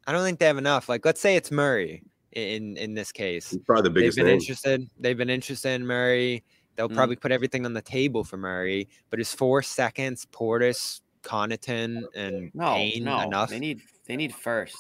I 0.06 0.12
don't 0.12 0.22
think 0.24 0.39
they 0.39 0.47
have 0.47 0.59
enough. 0.59 0.89
Like, 0.89 1.05
let's 1.05 1.20
say 1.20 1.36
it's 1.36 1.51
Murray 1.51 2.02
in 2.32 2.76
in 2.76 2.94
this 2.94 3.10
case. 3.12 3.51
He's 3.51 3.60
probably 3.60 3.82
the 3.82 3.90
biggest. 3.90 4.16
They've 4.16 4.24
been 4.24 4.30
name. 4.32 4.40
interested. 4.40 4.90
They've 5.01 5.16
been 5.18 5.30
interested 5.30 5.70
in 5.72 5.86
Murray. 5.86 6.44
They'll 6.76 6.89
Mm. 6.89 6.94
probably 6.94 7.16
put 7.16 7.32
everything 7.32 7.64
on 7.66 7.72
the 7.74 7.82
table 7.82 8.22
for 8.22 8.36
Murray. 8.36 8.89
But 9.10 9.18
is 9.20 9.32
four 9.35 9.62
seconds, 9.62 10.26
Portis, 10.32 11.01
Connaughton, 11.24 12.05
and 12.14 12.55
No, 12.55 12.74
Payne 12.74 13.05
no. 13.05 13.20
enough? 13.22 13.51
They 13.51 13.59
need 13.59 13.82
they 14.06 14.14
need 14.16 14.32
first. 14.35 14.76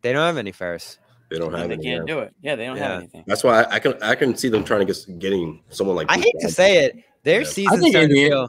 They 0.00 0.12
don't 0.12 0.22
have 0.22 0.38
any 0.38 0.52
first. 0.52 0.98
They 1.34 1.38
don't 1.40 1.52
have 1.52 1.68
they 1.68 1.74
any. 1.74 1.82
can't 1.84 2.08
yeah. 2.08 2.14
do 2.14 2.20
it. 2.20 2.34
Yeah, 2.42 2.56
they 2.56 2.64
don't 2.66 2.76
Yeah. 2.76 2.88
have 2.88 2.98
anything. 2.98 3.24
That's 3.26 3.44
why 3.44 3.62
I, 3.62 3.74
I 3.74 3.78
can 3.78 4.02
I 4.02 4.14
can 4.14 4.36
see 4.36 4.48
them 4.48 4.64
trying 4.64 4.86
to 4.86 4.92
get 4.92 5.18
getting 5.18 5.62
someone 5.70 5.96
like. 5.96 6.06
I 6.10 6.14
Bruce 6.16 6.24
hate 6.24 6.34
to 6.40 6.48
say 6.50 6.84
it. 6.86 6.96
Their 7.22 7.40
Yeah. 7.42 7.46
I 7.46 7.50
season's 7.50 7.80
think 7.80 7.92
starting 7.92 8.08
to 8.10 8.14
Indiana- 8.22 8.48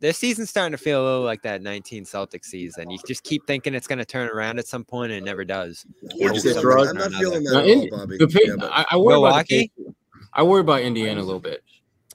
their 0.00 0.12
season's 0.12 0.48
starting 0.50 0.72
to 0.72 0.78
feel 0.82 1.02
a 1.02 1.04
little 1.04 1.22
like 1.24 1.42
that 1.42 1.60
19 1.62 2.04
Celtics 2.04 2.44
season. 2.44 2.88
You 2.90 2.98
just 3.06 3.24
keep 3.24 3.46
thinking 3.46 3.74
it's 3.74 3.86
going 3.88 3.98
to 3.98 4.04
turn 4.04 4.28
around 4.28 4.58
at 4.58 4.66
some 4.66 4.84
point, 4.84 5.12
and 5.12 5.20
it 5.22 5.24
never 5.24 5.44
does. 5.44 5.84
What'd 6.02 6.34
you 6.36 6.40
say, 6.40 6.48
For 6.50 6.54
some 6.54 6.62
Throg? 6.62 6.76
reason 6.82 6.96
I'm 7.02 7.10
not 7.12 7.20
feeling 7.20 7.42
that 7.44 7.52
Now, 7.52 7.60
at 7.60 7.76
all, 7.92 7.98
Bobby. 7.98 8.16
the 8.18 8.28
pick, 8.28 8.46
Yeah, 8.46 8.54
but- 8.58 8.70
I, 8.72 8.86
I 8.92 8.96
worry 8.96 9.18
about 9.18 9.46
the, 9.46 9.70
I 10.32 10.42
worry 10.44 10.60
about 10.60 10.82
Indiana 10.82 11.20
a 11.20 11.24
little 11.24 11.40
bit 11.40 11.62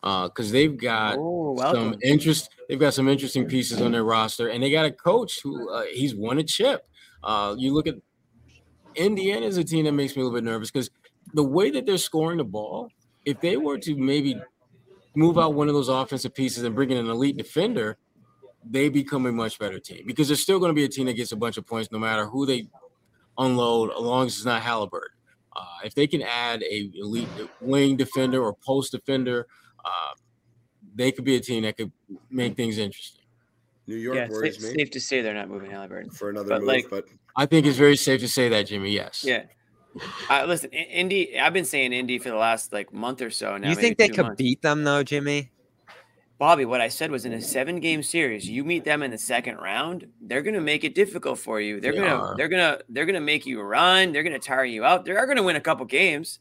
because 0.02 0.52
they've 0.52 0.76
got 0.78 1.18
Oh, 1.20 1.58
some 1.58 1.96
interest. 2.02 2.50
They've 2.70 2.80
got 2.80 2.94
some 2.94 3.08
interesting 3.10 3.46
pieces 3.46 3.82
on 3.82 3.92
their 3.92 4.04
roster, 4.06 4.48
and 4.48 4.64
they 4.64 4.72
got 4.72 4.86
a 4.86 4.92
coach 4.92 5.42
who 5.44 5.70
uh, 5.70 5.84
he's 5.92 6.16
won 6.16 6.38
a 6.40 6.44
chip. 6.44 6.88
Uh, 7.24 7.56
you 7.58 7.74
look 7.74 7.88
at 7.88 7.96
Indiana 8.96 9.46
is 9.46 9.58
a 9.58 9.64
team 9.64 9.86
that 9.86 9.92
makes 9.94 10.16
me 10.16 10.22
a 10.22 10.26
little 10.26 10.38
bit 10.38 10.44
nervous 10.44 10.72
because 10.72 10.90
the 11.34 11.44
way 11.44 11.72
that 11.72 11.86
they're 11.86 11.98
scoring 11.98 12.38
the 12.38 12.44
ball, 12.44 12.90
if 13.26 13.40
they 13.42 13.58
were 13.58 13.78
to 13.80 13.96
maybe 13.96 14.40
move 15.16 15.38
out 15.38 15.54
one 15.54 15.68
of 15.68 15.74
those 15.74 15.90
offensive 15.90 16.34
pieces 16.34 16.64
and 16.64 16.76
bring 16.76 16.92
in 16.92 16.98
an 16.98 17.08
elite 17.10 17.38
defender, 17.38 17.98
they 18.70 18.90
become 18.90 19.26
a 19.26 19.32
much 19.32 19.60
better 19.60 19.80
team 19.80 20.04
because 20.06 20.28
they're 20.28 20.38
still 20.38 20.60
going 20.60 20.70
to 20.70 20.74
be 20.76 20.84
a 20.86 20.90
team 20.90 21.06
that 21.08 21.14
gets 21.14 21.32
a 21.32 21.36
bunch 21.36 21.58
of 21.58 21.66
points 21.66 21.92
no 21.92 22.00
matter 22.00 22.26
who 22.26 22.46
they 22.46 22.68
unload, 23.38 23.92
as 23.92 24.00
long 24.00 24.26
as 24.28 24.36
it's 24.38 24.46
not 24.46 24.62
Halliburton. 24.62 25.10
Uh, 25.56 25.66
if 25.84 25.94
they 25.94 26.08
can 26.08 26.22
add 26.24 26.64
a 26.64 26.92
elite 26.96 27.28
wing 27.62 27.96
defender 27.96 28.42
or 28.44 28.54
post 28.66 28.92
defender, 28.92 29.48
uh, 29.86 30.14
they 30.96 31.12
could 31.12 31.26
be 31.26 31.36
a 31.36 31.40
team 31.40 31.64
that 31.64 31.78
could 31.78 31.92
make 32.30 32.56
things 32.56 32.78
interesting. 32.78 33.24
New 33.86 33.96
York 33.96 34.16
Yeah, 34.16 34.30
worries 34.30 34.56
safe, 34.56 34.74
me 34.76 34.80
safe 34.80 34.92
to 34.92 35.00
say 35.02 35.22
they're 35.22 35.34
not 35.34 35.50
moving 35.50 35.70
Halliburton. 35.70 36.10
for 36.10 36.30
another 36.30 36.50
but 36.50 36.60
move, 36.62 36.68
like- 36.68 36.90
but 36.90 37.06
I 37.36 37.46
think 37.46 37.66
it's 37.66 37.78
very 37.78 37.96
safe 37.96 38.22
to 38.22 38.28
say 38.28 38.50
that, 38.50 38.68
Jimmy. 38.68 38.92
Yes. 38.92 39.24
Yeah. 39.26 39.44
Uh, 40.30 40.46
listen, 40.48 40.70
I- 40.74 40.78
Indy. 40.92 41.40
I've 41.40 41.54
been 41.54 41.66
saying 41.66 41.94
Indy 41.94 42.18
for 42.20 42.30
the 42.30 42.36
last 42.36 42.74
like 42.74 42.94
month 42.94 43.22
or 43.22 43.30
so 43.30 43.58
now. 43.58 43.70
you 43.70 43.76
think 43.76 43.98
they 43.98 44.08
could 44.10 44.26
months. 44.26 44.38
beat 44.38 44.62
them 44.62 44.84
though, 44.84 45.04
Jimmy? 45.04 45.52
Bobby? 46.40 46.66
What 46.66 46.82
I 46.82 46.88
said 46.90 47.10
was 47.12 47.26
in 47.26 47.34
a 47.34 47.42
seven-game 47.42 48.04
series, 48.04 48.50
you 48.50 48.64
meet 48.64 48.84
them 48.84 49.02
in 49.04 49.12
the 49.12 49.18
second 49.18 49.58
round, 49.58 50.08
they're 50.20 50.42
gonna 50.42 50.60
make 50.62 50.84
it 50.84 50.94
difficult 50.96 51.40
for 51.40 51.62
you. 51.62 51.80
They're 51.80 51.92
They 51.94 52.00
gonna, 52.00 52.16
are. 52.16 52.36
they're 52.36 52.48
gonna, 52.50 52.80
they're 52.90 53.06
gonna 53.06 53.22
make 53.22 53.46
you 53.46 53.62
run. 53.62 54.12
They're 54.12 54.24
gonna 54.24 54.40
tire 54.40 54.66
you 54.66 54.84
out. 54.84 55.06
They 55.06 55.12
are 55.12 55.26
gonna 55.28 55.44
win 55.44 55.56
a 55.56 55.62
couple 55.62 55.86
games. 55.86 56.40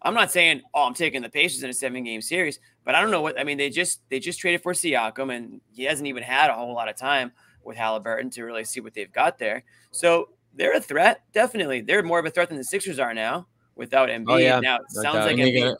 I'm 0.00 0.14
not 0.14 0.30
saying, 0.32 0.62
oh, 0.74 0.86
I'm 0.86 0.94
taking 0.94 1.22
the 1.22 1.28
Pacers 1.28 1.62
in 1.62 1.70
a 1.70 1.74
seven-game 1.74 2.22
series, 2.22 2.58
but 2.84 2.94
I 2.94 3.00
don't 3.00 3.10
know 3.10 3.20
what. 3.20 3.38
I 3.38 3.44
mean, 3.44 3.58
they 3.58 3.68
just 3.68 4.00
they 4.08 4.18
just 4.18 4.40
traded 4.40 4.62
for 4.62 4.72
Siakam, 4.72 5.34
and 5.34 5.60
he 5.72 5.84
hasn't 5.84 6.06
even 6.08 6.22
had 6.22 6.50
a 6.50 6.54
whole 6.54 6.72
lot 6.74 6.88
of 6.88 6.96
time 6.96 7.32
with 7.68 7.76
Halliburton 7.76 8.30
to 8.30 8.42
really 8.44 8.64
see 8.64 8.80
what 8.80 8.94
they've 8.94 9.12
got 9.12 9.38
there. 9.38 9.62
So 9.92 10.30
they're 10.54 10.76
a 10.76 10.80
threat, 10.80 11.22
definitely. 11.32 11.82
They're 11.82 12.02
more 12.02 12.18
of 12.18 12.26
a 12.26 12.30
threat 12.30 12.48
than 12.48 12.58
the 12.58 12.64
Sixers 12.64 12.98
are 12.98 13.14
now 13.14 13.46
without 13.76 14.08
Embiid. 14.08 14.42
yeah, 14.42 14.58
now 14.60 14.76
it 14.76 14.82
no 14.94 15.02
sounds 15.02 15.14
doubt. 15.18 15.24
like 15.26 15.38
And 15.38 15.40
Embiid, 15.52 15.68
got, 15.70 15.78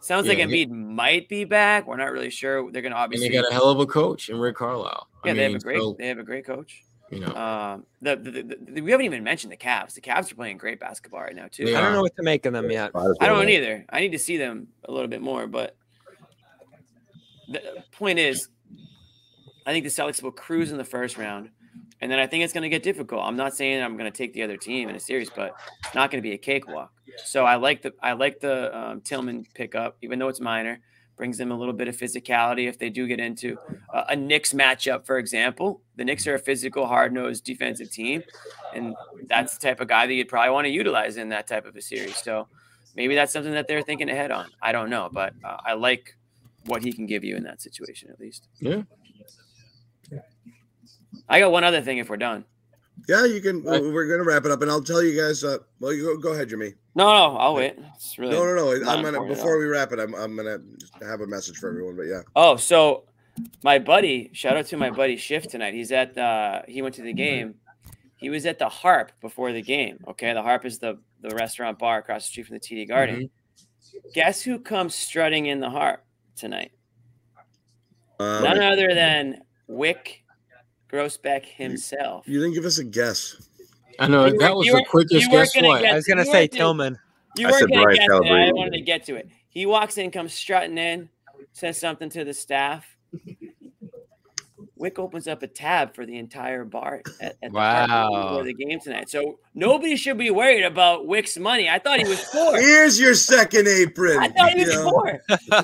sounds 0.00 0.28
like 0.28 0.38
yeah, 0.38 0.46
they- 0.46 0.66
Embiid 0.66 0.70
might 0.70 1.28
be 1.28 1.44
back. 1.44 1.86
We're 1.88 1.96
not 1.96 2.12
really 2.12 2.30
sure. 2.30 2.70
They're 2.70 2.82
going 2.82 2.92
to 2.92 2.96
and 2.98 3.04
obviously. 3.04 3.28
they 3.28 3.34
got 3.34 3.50
a 3.50 3.52
hell 3.52 3.68
of 3.70 3.80
a 3.80 3.86
coach 3.86 4.28
in 4.28 4.38
Rick 4.38 4.56
Carlisle. 4.56 5.08
I 5.24 5.28
yeah, 5.28 5.34
they 5.34 5.42
have 5.44 5.54
a 5.54 5.58
great. 5.58 5.80
so, 5.80 5.96
they 5.98 6.06
have 6.08 6.18
a 6.18 6.22
great 6.22 6.46
coach. 6.46 6.82
you 7.10 7.20
know, 7.20 7.34
Um, 7.34 7.86
the, 8.00 8.14
the, 8.16 8.30
the, 8.30 8.56
the- 8.74 8.80
we 8.82 8.90
haven't 8.92 9.06
even 9.06 9.24
mentioned 9.24 9.52
the 9.52 9.56
Cavs. 9.56 9.94
The 9.94 10.00
Cavs 10.00 10.30
are 10.30 10.36
playing 10.36 10.58
great 10.58 10.78
basketball 10.78 11.20
right 11.22 11.34
now 11.34 11.48
too. 11.50 11.64
They 11.64 11.74
I 11.74 11.80
don't 11.80 11.92
know 11.92 12.02
what 12.02 12.14
to 12.16 12.22
make 12.22 12.46
of 12.46 12.52
them 12.52 12.70
yet. 12.70 12.92
I 12.94 13.26
don't 13.26 13.48
either. 13.48 13.84
I 13.90 14.00
need 14.00 14.12
to 14.12 14.18
see 14.18 14.36
them 14.36 14.68
a 14.84 14.92
little 14.92 15.08
bit 15.08 15.20
more, 15.22 15.46
but 15.48 15.74
the 17.48 17.60
point 17.92 18.18
is, 18.18 18.48
I 19.70 19.72
think 19.72 19.84
the 19.84 19.90
Celtics 19.90 20.20
will 20.20 20.32
cruise 20.32 20.72
in 20.72 20.78
the 20.78 20.84
first 20.84 21.16
round, 21.16 21.50
and 22.00 22.10
then 22.10 22.18
I 22.18 22.26
think 22.26 22.42
it's 22.42 22.52
going 22.52 22.62
to 22.62 22.68
get 22.68 22.82
difficult. 22.82 23.22
I'm 23.24 23.36
not 23.36 23.54
saying 23.54 23.80
I'm 23.80 23.96
going 23.96 24.10
to 24.10 24.16
take 24.16 24.32
the 24.32 24.42
other 24.42 24.56
team 24.56 24.88
in 24.88 24.96
a 24.96 25.00
series, 25.00 25.30
but 25.30 25.54
not 25.94 26.10
going 26.10 26.20
to 26.20 26.28
be 26.28 26.34
a 26.34 26.38
cakewalk. 26.38 26.92
So 27.24 27.44
I 27.44 27.54
like 27.54 27.82
the 27.82 27.92
I 28.02 28.14
like 28.14 28.40
the 28.40 28.76
um, 28.76 29.00
Tillman 29.00 29.46
pickup, 29.54 29.96
even 30.02 30.18
though 30.18 30.26
it's 30.26 30.40
minor. 30.40 30.80
Brings 31.16 31.38
them 31.38 31.52
a 31.52 31.54
little 31.54 31.74
bit 31.74 31.86
of 31.86 31.96
physicality 31.96 32.66
if 32.66 32.78
they 32.78 32.90
do 32.90 33.06
get 33.06 33.20
into 33.20 33.58
uh, 33.94 34.04
a 34.08 34.16
Knicks 34.16 34.54
matchup, 34.54 35.06
for 35.06 35.18
example. 35.18 35.82
The 35.96 36.04
Knicks 36.04 36.26
are 36.26 36.34
a 36.34 36.38
physical, 36.38 36.86
hard-nosed 36.86 37.44
defensive 37.44 37.92
team, 37.92 38.24
and 38.74 38.96
that's 39.28 39.56
the 39.56 39.60
type 39.60 39.80
of 39.80 39.86
guy 39.86 40.06
that 40.06 40.14
you'd 40.14 40.28
probably 40.28 40.50
want 40.50 40.64
to 40.64 40.70
utilize 40.70 41.16
in 41.16 41.28
that 41.28 41.46
type 41.46 41.66
of 41.66 41.76
a 41.76 41.82
series. 41.82 42.16
So 42.16 42.48
maybe 42.96 43.14
that's 43.14 43.32
something 43.32 43.52
that 43.52 43.68
they're 43.68 43.82
thinking 43.82 44.08
ahead 44.08 44.32
on. 44.32 44.48
I 44.62 44.72
don't 44.72 44.90
know, 44.90 45.10
but 45.12 45.34
uh, 45.44 45.58
I 45.64 45.74
like 45.74 46.16
what 46.64 46.82
he 46.82 46.92
can 46.92 47.06
give 47.06 47.22
you 47.22 47.36
in 47.36 47.42
that 47.44 47.60
situation 47.60 48.08
at 48.10 48.18
least. 48.18 48.48
yeah. 48.58 48.82
I 51.30 51.40
got 51.40 51.52
one 51.52 51.64
other 51.64 51.80
thing 51.80 51.98
if 51.98 52.10
we're 52.10 52.16
done. 52.18 52.44
yeah, 53.08 53.24
you 53.24 53.40
can. 53.40 53.62
Right. 53.62 53.80
We're 53.82 54.06
gonna 54.06 54.24
wrap 54.28 54.44
it 54.44 54.50
up, 54.50 54.60
and 54.62 54.70
I'll 54.70 54.82
tell 54.82 55.02
you 55.02 55.18
guys. 55.18 55.42
Uh, 55.42 55.58
well, 55.78 55.92
you 55.92 56.02
go, 56.04 56.16
go 56.18 56.32
ahead, 56.32 56.48
Jimmy. 56.50 56.74
No, 56.94 57.04
no, 57.04 57.36
I'll 57.38 57.54
wait. 57.54 57.76
It's 57.94 58.18
really 58.18 58.34
No, 58.34 58.44
no, 58.44 58.54
no. 58.76 58.90
I'm 58.90 59.02
gonna 59.02 59.24
before 59.26 59.58
we 59.58 59.66
wrap 59.66 59.92
it. 59.92 59.98
I'm 60.00 60.14
I'm 60.14 60.36
gonna 60.36 60.58
have 61.00 61.20
a 61.22 61.26
message 61.26 61.56
for 61.56 61.68
everyone. 61.70 61.96
But 61.96 62.02
yeah, 62.08 62.22
Oh, 62.36 62.56
so 62.56 63.04
my 63.62 63.78
buddy, 63.78 64.28
shout 64.34 64.56
out 64.56 64.66
to 64.66 64.76
my 64.76 64.90
buddy 64.90 65.16
Shift 65.16 65.50
tonight. 65.50 65.72
He's 65.72 65.92
at 65.92 66.14
the 66.14 66.64
he 66.68 66.82
went 66.82 66.96
to 66.96 67.02
the 67.02 67.12
game. 67.14 67.54
He 68.16 68.28
was 68.28 68.44
at 68.44 68.58
the 68.58 68.68
Harp 68.68 69.12
before 69.22 69.52
the 69.52 69.62
game. 69.62 70.04
Okay, 70.08 70.34
the 70.34 70.42
Harp 70.42 70.66
is 70.66 70.78
the 70.78 70.98
the 71.22 71.30
restaurant 71.36 71.78
bar 71.78 71.98
across 71.98 72.24
the 72.24 72.28
street 72.28 72.46
from 72.48 72.54
the 72.56 72.60
TD 72.60 72.88
Garden. 72.88 73.30
Guess 74.14 74.42
who 74.42 74.58
comes 74.58 74.94
strutting 74.94 75.46
in 75.46 75.60
the 75.60 75.70
Harp 75.70 76.04
tonight? 76.36 76.72
um, 78.18 78.42
None 78.42 78.60
other 78.60 78.94
than 78.94 79.40
Wyc 79.68 80.18
Grousbeck 80.90 81.44
himself. 81.44 82.26
you 82.26 82.40
didn't 82.40 82.54
give 82.54 82.64
us 82.64 82.78
a 82.78 82.84
guess. 82.84 83.36
I 83.98 84.06
know 84.08 84.24
You 84.26 84.38
that 84.38 84.50
were- 84.52 84.56
was 84.58 84.66
the 84.66 84.72
were- 84.74 84.82
quickest 84.88 85.30
guess 85.30 85.54
what. 85.56 85.82
get- 85.82 85.92
I 85.92 85.94
was 85.94 86.06
gonna 86.06 86.24
say 86.24 86.46
Tillman. 86.46 86.98
You 87.36 87.48
weren't 87.48 87.70
gonna 87.72 87.94
guess 87.94 88.06
it. 88.08 88.10
I 88.10 88.52
wanted 88.52 88.72
to 88.72 88.80
get 88.80 89.04
to 89.06 89.14
it. 89.16 89.28
He 89.48 89.66
walks 89.66 89.98
in, 89.98 90.10
comes 90.10 90.32
strutting 90.34 90.78
in, 90.78 91.08
says 91.52 91.78
something 91.78 92.08
to 92.10 92.24
the 92.24 92.34
staff. 92.34 92.86
Wyc 94.78 94.98
opens 94.98 95.28
up 95.28 95.42
a 95.42 95.46
tab 95.46 95.94
for 95.94 96.06
the 96.06 96.16
entire 96.16 96.64
bar 96.64 97.02
at, 97.20 97.32
at 97.32 97.40
the 97.42 97.50
Wow. 97.50 98.08
before 98.30 98.44
the 98.44 98.54
game 98.54 98.80
tonight. 98.80 99.10
So 99.10 99.38
nobody 99.54 99.94
should 99.94 100.16
be 100.16 100.30
worried 100.30 100.64
about 100.64 101.06
Wyc's 101.06 101.36
money. 101.38 101.68
I 101.68 101.78
thought 101.78 102.00
he 102.00 102.08
was 102.08 102.24
poor. 102.32 102.58
Here's 102.58 102.98
your 102.98 103.14
second 103.14 103.68
apron. 103.68 104.18
I 104.18 104.28
thought 104.28 104.52
he 104.52 104.64
was 104.64 104.74
know? 104.74 104.90
poor. 104.90 105.20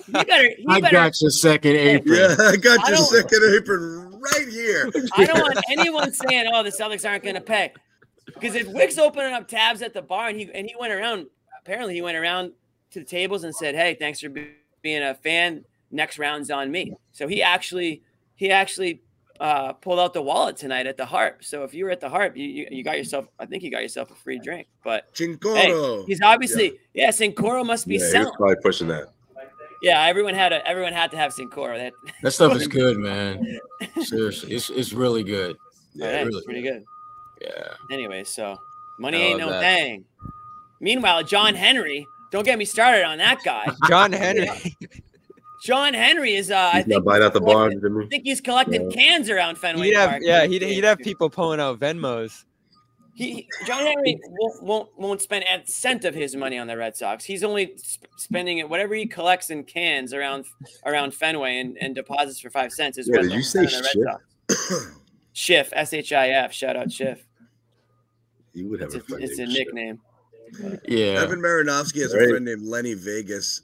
He 0.06 0.12
better. 0.12 0.48
He 0.58 0.66
I 0.68 0.80
better. 0.82 0.92
got 0.92 1.20
your 1.22 1.30
second 1.30 1.76
apron. 1.76 2.14
Yeah, 2.14 2.36
I 2.40 2.56
got 2.56 2.86
your 2.88 2.96
don't- 2.98 3.06
second 3.06 3.54
apron 3.56 4.05
right 4.32 4.48
here. 4.48 4.90
I 5.16 5.24
don't 5.24 5.40
want 5.40 5.58
anyone 5.70 6.12
saying, 6.12 6.48
"Oh, 6.52 6.62
the 6.62 6.70
Celtics 6.70 7.08
aren't 7.08 7.22
going 7.22 7.34
to 7.36 7.40
pay," 7.40 7.72
because 8.26 8.54
if 8.54 8.66
Wyc's 8.68 8.98
opening 8.98 9.32
up 9.32 9.48
tabs 9.48 9.82
at 9.82 9.94
the 9.94 10.02
bar 10.02 10.28
and 10.28 10.38
he 10.38 10.50
and 10.54 10.66
he 10.66 10.74
went 10.78 10.92
around, 10.92 11.26
apparently 11.60 11.94
he 11.94 12.02
went 12.02 12.16
around 12.16 12.52
to 12.92 12.98
the 13.00 13.04
tables 13.04 13.44
and 13.44 13.54
said, 13.54 13.74
"Hey, 13.74 13.94
thanks 13.98 14.20
for 14.20 14.28
be- 14.28 14.50
being 14.82 15.02
a 15.02 15.14
fan. 15.14 15.64
Next 15.90 16.18
round's 16.18 16.50
on 16.50 16.70
me." 16.70 16.92
So 17.12 17.28
he 17.28 17.42
actually 17.42 18.02
he 18.34 18.50
actually 18.50 19.02
uh, 19.40 19.72
pulled 19.74 19.98
out 19.98 20.12
the 20.14 20.22
wallet 20.22 20.56
tonight 20.56 20.86
at 20.86 20.96
the 20.96 21.04
Harp. 21.06 21.44
So 21.44 21.62
if 21.64 21.74
you 21.74 21.84
were 21.84 21.90
at 21.90 22.00
the 22.00 22.08
Harp, 22.08 22.36
you, 22.36 22.44
you 22.46 22.68
you 22.70 22.82
got 22.84 22.96
yourself, 22.96 23.26
I 23.38 23.46
think 23.46 23.62
you 23.62 23.70
got 23.70 23.82
yourself 23.82 24.10
a 24.10 24.14
free 24.14 24.38
drink. 24.38 24.66
But 24.82 25.12
Cincoro. 25.14 26.06
he's 26.06 26.20
obviously 26.22 26.78
yeah, 26.94 27.10
Cincoro 27.10 27.64
must 27.64 27.86
be 27.86 27.96
Yeah, 27.96 28.10
selling. 28.10 28.32
probably 28.34 28.56
pushing 28.62 28.88
that. 28.88 29.08
Yeah, 29.82 30.02
everyone 30.06 30.34
had 30.34 30.52
a 30.52 30.66
everyone 30.66 30.92
had 30.92 31.10
to 31.12 31.16
have 31.16 31.32
Cincoro. 31.32 31.76
That 31.78 31.92
That 32.22 32.30
stuff 32.32 32.56
is 32.56 32.66
good, 32.66 32.96
man. 32.98 33.58
Seriously, 34.02 34.52
it's 34.54 34.70
it's 34.70 34.92
really 34.92 35.22
good. 35.22 35.56
yeah, 35.94 36.06
Yeah, 36.06 36.16
it's 36.18 36.26
really. 36.28 36.44
pretty 36.44 36.62
good. 36.62 36.84
Yeah. 37.42 37.68
Anyway, 37.90 38.24
so 38.24 38.56
money 38.98 39.18
ain't 39.18 39.38
no 39.38 39.50
that. 39.50 39.60
thing. 39.60 40.04
Meanwhile, 40.80 41.24
John 41.24 41.54
Henry, 41.54 42.06
don't 42.30 42.44
get 42.44 42.58
me 42.58 42.64
started 42.64 43.04
on 43.04 43.18
that 43.18 43.38
guy. 43.44 43.66
John 43.88 44.12
Henry. 44.12 44.48
John 45.62 45.94
Henry 45.94 46.34
is, 46.34 46.50
uh, 46.50 46.56
I 46.74 46.76
He's 46.78 46.86
not 46.86 46.94
think, 46.96 47.04
buying 47.06 47.22
out 47.22 47.32
the 47.32 47.40
bar. 47.40 47.68
I 47.70 48.06
think 48.08 48.24
he's 48.24 48.40
collecting 48.40 48.90
cans 48.90 49.28
around 49.30 49.56
Fenway 49.58 49.86
He'd 49.86 49.96
have, 49.96 50.10
Park. 50.10 50.22
yeah, 50.24 50.46
he'd, 50.46 50.62
he'd 50.62 50.84
have 50.84 50.98
people 50.98 51.28
pulling 51.30 51.58
out 51.60 51.80
Venmos. 51.80 52.44
He, 53.16 53.32
he- 53.32 53.48
John 53.66 53.84
Henry 53.86 54.20
won't, 54.28 54.62
won't 54.62 54.88
won't 54.98 55.22
spend 55.22 55.44
a 55.44 55.66
cent 55.66 56.04
of 56.04 56.14
his 56.14 56.36
money 56.36 56.58
on 56.58 56.66
the 56.66 56.76
Red 56.76 56.94
Sox. 56.96 57.24
He's 57.24 57.42
only 57.42 57.72
sp- 57.80 58.04
spending 58.18 58.58
it 58.58 58.68
whatever 58.68 58.94
he 58.94 59.06
collects 59.06 59.48
in 59.50 59.64
cans 59.64 60.12
around 60.12 60.44
around 60.84 61.14
Fenway 61.14 61.58
and, 61.60 61.78
and 61.80 61.94
deposits 61.94 62.38
for 62.40 62.50
five 62.50 62.72
cents 62.72 62.98
is 62.98 63.08
Yeah, 63.08 63.16
what 63.16 63.22
did 63.22 63.32
you 63.32 63.42
say 63.42 63.66
spend 63.66 63.86
on 63.86 63.90
the 63.94 64.04
Red 64.04 64.58
Sox. 64.58 64.90
Schiff, 65.32 65.70
S 65.72 65.92
H 65.94 66.12
I 66.12 66.28
F. 66.28 66.52
Shout 66.52 66.76
out 66.76 66.92
Schiff. 66.92 67.26
You 68.52 68.68
would 68.68 68.80
have 68.80 68.94
It's 68.94 69.10
a 69.10 69.14
a, 69.14 69.18
it's 69.18 69.38
a 69.38 69.42
name, 69.46 69.50
shit. 69.50 69.66
nickname. 69.66 70.00
Yeah. 70.86 71.22
Evan 71.22 71.40
Marinovsky 71.40 72.02
has 72.02 72.12
a 72.14 72.18
friend 72.18 72.44
named 72.44 72.62
Lenny 72.62 72.94
Vegas. 72.94 73.62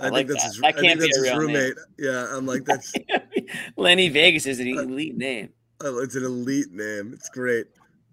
I 0.00 0.08
like 0.08 0.26
that's 0.26 0.42
that. 0.42 0.48
his, 0.48 0.56
That 0.60 0.66
I 0.66 0.72
think 0.72 0.86
can't 0.86 1.00
be 1.00 1.06
that's 1.06 1.18
a 1.18 1.20
his 1.20 1.30
real 1.30 1.46
name. 1.48 1.56
roommate. 1.56 1.74
Yeah, 1.98 2.36
I'm 2.36 2.46
like 2.46 2.64
that's 2.64 2.92
Lenny 3.76 4.08
Vegas 4.08 4.46
is 4.46 4.58
an 4.60 4.76
uh, 4.78 4.82
elite 4.82 5.16
name. 5.16 5.50
Oh, 5.84 5.98
it's 5.98 6.14
an 6.16 6.24
elite 6.24 6.72
name. 6.72 7.12
It's 7.14 7.28
great. 7.28 7.66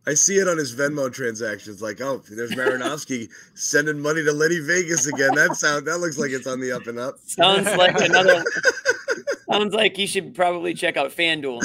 I 0.07 0.13
see 0.15 0.37
it 0.37 0.47
on 0.47 0.57
his 0.57 0.75
Venmo 0.75 1.13
transactions. 1.13 1.81
Like, 1.81 2.01
oh, 2.01 2.21
there's 2.29 2.51
Marinovsky 2.51 3.29
sending 3.53 3.99
money 3.99 4.23
to 4.23 4.31
Lenny 4.33 4.59
Vegas 4.59 5.05
again. 5.07 5.35
That 5.35 5.55
sound 5.55 5.85
that 5.87 5.99
looks 5.99 6.17
like 6.17 6.31
it's 6.31 6.47
on 6.47 6.59
the 6.59 6.71
up 6.71 6.87
and 6.87 6.97
up. 6.97 7.15
Sounds 7.25 7.67
like 7.77 7.99
another. 7.99 8.43
sounds 9.51 9.73
like 9.75 9.97
you 9.99 10.07
should 10.07 10.33
probably 10.33 10.73
check 10.73 10.97
out 10.97 11.11
FanDuel. 11.11 11.61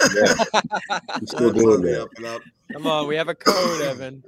I'm 0.00 1.26
still 1.26 1.50
That's 1.52 1.62
doing 1.62 1.74
on 1.76 1.82
the 1.82 1.90
that. 1.92 2.02
up 2.02 2.08
and 2.16 2.26
up. 2.26 2.42
Come 2.72 2.86
on, 2.86 3.08
we 3.08 3.16
have 3.16 3.28
a 3.28 3.34
code, 3.34 3.80
Evan. 3.82 4.22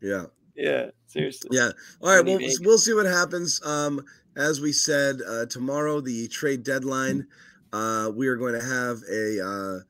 Yeah. 0.00 0.26
Yeah, 0.56 0.90
seriously. 1.08 1.50
Yeah. 1.52 1.70
All 2.00 2.10
right. 2.10 2.18
Lenny 2.18 2.30
Well, 2.30 2.38
Vegas. 2.38 2.60
we'll 2.60 2.78
see 2.78 2.94
what 2.94 3.06
happens. 3.06 3.60
Um, 3.64 4.04
as 4.36 4.60
we 4.60 4.72
said, 4.72 5.20
uh, 5.28 5.46
tomorrow 5.46 6.00
the 6.00 6.28
trade 6.28 6.62
deadline. 6.62 7.26
uh, 7.72 8.10
we 8.14 8.28
are 8.28 8.36
going 8.36 8.54
to 8.54 8.64
have 8.64 8.98
a 9.10 9.44
uh, 9.44 9.80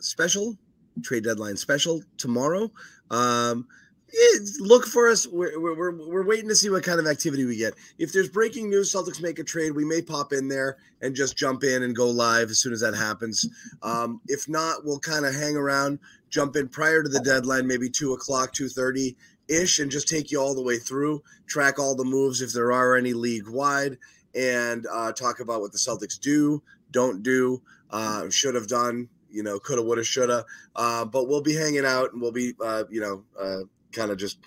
special 0.00 0.56
trade 1.02 1.24
deadline 1.24 1.56
special 1.56 2.02
tomorrow. 2.18 2.70
Um, 3.10 3.66
look 4.60 4.86
for 4.86 5.08
us. 5.08 5.26
We're, 5.26 5.58
we're, 5.58 5.74
we're, 5.76 6.08
we're 6.08 6.26
waiting 6.26 6.48
to 6.48 6.54
see 6.54 6.70
what 6.70 6.84
kind 6.84 7.00
of 7.00 7.06
activity 7.06 7.44
we 7.44 7.56
get. 7.56 7.74
If 7.98 8.12
there's 8.12 8.28
breaking 8.28 8.70
news, 8.70 8.92
Celtics 8.92 9.20
make 9.20 9.40
a 9.40 9.44
trade, 9.44 9.72
we 9.72 9.84
may 9.84 10.02
pop 10.02 10.32
in 10.32 10.46
there 10.46 10.76
and 11.02 11.16
just 11.16 11.36
jump 11.36 11.64
in 11.64 11.82
and 11.82 11.96
go 11.96 12.08
live 12.08 12.48
as 12.50 12.60
soon 12.60 12.72
as 12.72 12.80
that 12.80 12.94
happens. 12.94 13.48
Um, 13.82 14.20
if 14.28 14.48
not, 14.48 14.84
we'll 14.84 15.00
kind 15.00 15.26
of 15.26 15.34
hang 15.34 15.56
around, 15.56 15.98
jump 16.30 16.54
in 16.54 16.68
prior 16.68 17.02
to 17.02 17.08
the 17.08 17.20
deadline, 17.20 17.66
maybe 17.66 17.90
two 17.90 18.12
o'clock, 18.12 18.52
two 18.52 18.68
thirty 18.68 19.16
ish, 19.48 19.80
and 19.80 19.90
just 19.90 20.08
take 20.08 20.30
you 20.30 20.40
all 20.40 20.54
the 20.54 20.62
way 20.62 20.78
through, 20.78 21.22
track 21.46 21.78
all 21.78 21.96
the 21.96 22.04
moves 22.04 22.40
if 22.40 22.52
there 22.52 22.70
are 22.70 22.94
any 22.94 23.12
league 23.12 23.48
wide, 23.48 23.98
and 24.34 24.86
uh, 24.92 25.12
talk 25.12 25.40
about 25.40 25.60
what 25.60 25.72
the 25.72 25.78
Celtics 25.78 26.18
do, 26.20 26.62
don't 26.92 27.22
do, 27.22 27.60
uh, 27.90 28.30
should 28.30 28.54
have 28.54 28.68
done, 28.68 29.08
you 29.34 29.42
know, 29.42 29.58
coulda, 29.58 29.82
woulda, 29.82 30.04
shoulda. 30.04 30.44
Uh, 30.76 31.04
but 31.04 31.28
we'll 31.28 31.42
be 31.42 31.54
hanging 31.54 31.84
out 31.84 32.12
and 32.12 32.22
we'll 32.22 32.32
be, 32.32 32.54
uh, 32.64 32.84
you 32.88 33.00
know, 33.00 33.24
uh, 33.38 33.60
kind 33.92 34.10
of 34.10 34.16
just, 34.18 34.38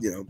you 0.00 0.10
know, 0.10 0.26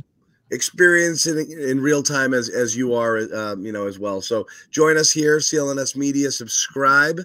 experiencing 0.50 1.50
in 1.50 1.80
real 1.80 2.02
time 2.02 2.34
as 2.34 2.48
as 2.50 2.76
you 2.76 2.94
are, 2.94 3.18
um, 3.34 3.64
you 3.64 3.72
know, 3.72 3.86
as 3.86 3.98
well. 3.98 4.20
So 4.20 4.46
join 4.70 4.96
us 4.98 5.10
here, 5.10 5.38
CLNS 5.38 5.96
Media. 5.96 6.30
Subscribe, 6.30 7.20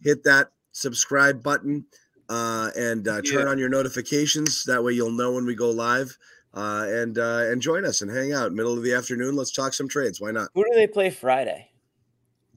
hit 0.00 0.24
that 0.24 0.50
subscribe 0.72 1.42
button, 1.42 1.84
uh, 2.28 2.70
and 2.76 3.06
uh, 3.06 3.22
turn 3.22 3.44
Yeah. 3.46 3.50
on 3.52 3.58
your 3.58 3.68
notifications. 3.68 4.64
That 4.64 4.82
way, 4.82 4.92
you'll 4.94 5.12
know 5.12 5.32
when 5.32 5.44
we 5.46 5.54
go 5.54 5.70
live. 5.70 6.16
Uh, 6.54 6.84
and 6.86 7.16
uh, 7.16 7.44
and 7.46 7.62
join 7.62 7.82
us 7.86 8.02
and 8.02 8.10
hang 8.10 8.34
out 8.34 8.52
middle 8.52 8.76
of 8.76 8.82
the 8.82 8.92
afternoon. 8.92 9.34
Let's 9.36 9.52
talk 9.52 9.72
some 9.72 9.88
trades. 9.88 10.20
Why 10.20 10.32
not? 10.32 10.50
Who 10.54 10.62
do 10.64 10.70
they 10.74 10.86
play 10.86 11.08
Friday? 11.08 11.70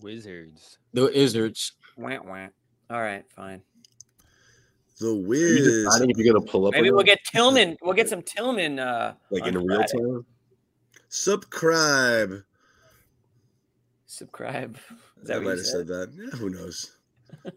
Wizards. 0.01 0.79
The 0.93 1.03
Wizards. 1.05 1.71
Wah, 1.95 2.17
wah. 2.21 2.47
All 2.89 3.01
right, 3.01 3.23
fine. 3.35 3.61
The 4.99 5.07
Are 5.07 5.11
you 5.13 5.27
Wiz. 5.27 5.83
deciding 5.85 6.09
if 6.11 6.17
you're 6.17 6.33
gonna 6.33 6.45
pull 6.45 6.67
up? 6.67 6.73
Maybe 6.73 6.91
we'll 6.91 7.03
get 7.03 7.19
Tillman. 7.25 7.77
We'll 7.81 7.93
get 7.95 8.07
some 8.09 8.21
Tillman. 8.21 8.79
Uh, 8.79 9.15
like 9.29 9.45
in 9.45 9.55
real 9.57 9.77
Friday. 9.77 9.91
time. 9.97 10.25
Subscribe. 11.09 12.43
Subscribe. 14.05 14.77
Is 15.21 15.29
I 15.29 15.33
that 15.33 15.35
what 15.39 15.43
might 15.43 15.51
you 15.51 15.57
have 15.57 15.65
said? 15.65 15.87
said 15.87 15.87
that. 15.87 16.13
Yeah, 16.15 16.37
who 16.37 16.49
knows? 16.49 16.91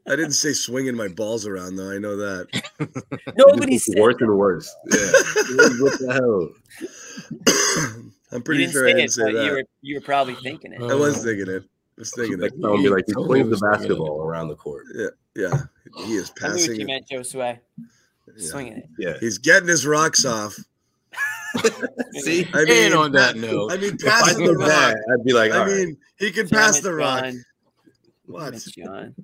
I 0.09 0.17
didn't 0.17 0.33
say 0.33 0.53
swinging 0.53 0.97
my 0.97 1.09
balls 1.09 1.47
around 1.47 1.77
though. 1.77 1.91
I 1.91 1.99
know 1.99 2.17
that. 2.17 2.49
Nobody 3.37 3.77
It's 3.77 3.87
said. 3.87 4.01
worse 4.01 4.17
and 4.19 4.37
worse. 4.37 4.75
Yeah. 4.91 4.99
what 4.99 5.99
the 6.01 6.13
hell? 6.13 8.03
I'm 8.33 8.39
You 8.39 8.41
pretty 8.43 8.63
didn't 8.63 8.73
sure 8.73 8.87
I 8.89 8.93
didn't 8.93 9.05
it, 9.05 9.13
say 9.13 9.23
but 9.25 9.33
that. 9.35 9.45
you 9.45 9.51
were 9.53 9.65
you 9.83 9.95
were 9.97 10.01
probably 10.01 10.35
thinking 10.35 10.73
it. 10.73 10.83
I 10.83 10.95
was 10.95 11.23
thinking 11.23 11.49
it. 11.49 11.65
I 11.99 12.01
was 12.01 12.13
thinking 12.15 12.39
Like 12.41 12.53
it. 12.53 12.63
Tom 12.63 12.83
be 12.83 12.89
like 12.89 13.05
he 13.07 13.13
Totally 13.13 13.43
the 13.43 13.49
was 13.51 13.61
thinking 13.61 13.79
basketball 13.81 14.23
around 14.23 14.49
the 14.49 14.55
court. 14.55 14.85
Yeah, 14.95 15.09
yeah. 15.35 15.63
He 16.07 16.15
is 16.15 16.33
I 16.43 16.49
knew 16.49 16.53
what 16.55 16.65
you 16.67 16.73
it. 16.83 16.87
meant, 16.87 17.09
Josue. 17.09 17.59
Yeah. 17.79 18.35
Swinging 18.37 18.73
it. 18.79 18.89
Yeah. 18.99 19.15
He's 19.19 19.39
getting 19.39 19.69
his 19.69 19.85
rocks 19.87 20.25
off. 20.25 20.57
See, 22.21 22.47
I 22.55 22.65
mean, 22.65 22.87
And 22.87 22.95
on 22.95 23.13
that 23.13 23.37
note, 23.37 23.73
I 23.73 23.79
mean, 23.79 23.95
if 23.99 24.07
I 24.07 24.11
passing 24.11 24.45
the 24.47 24.53
did 24.53 24.61
that, 24.69 24.95
rock. 24.95 24.97
I'd 25.19 25.25
be 25.25 25.33
like, 25.33 25.51
I 25.51 25.59
all 25.59 25.65
right. 25.67 25.75
mean, 25.77 25.97
he 26.19 26.31
can 26.31 26.47
Damn 26.47 26.59
pass 26.61 26.79
it, 26.79 26.83
the 26.83 26.95
rock. 26.95 27.25
John. 27.25 27.45
What? 28.27 28.45
Damn 28.53 28.55
it, 28.55 28.75
John. 28.77 29.15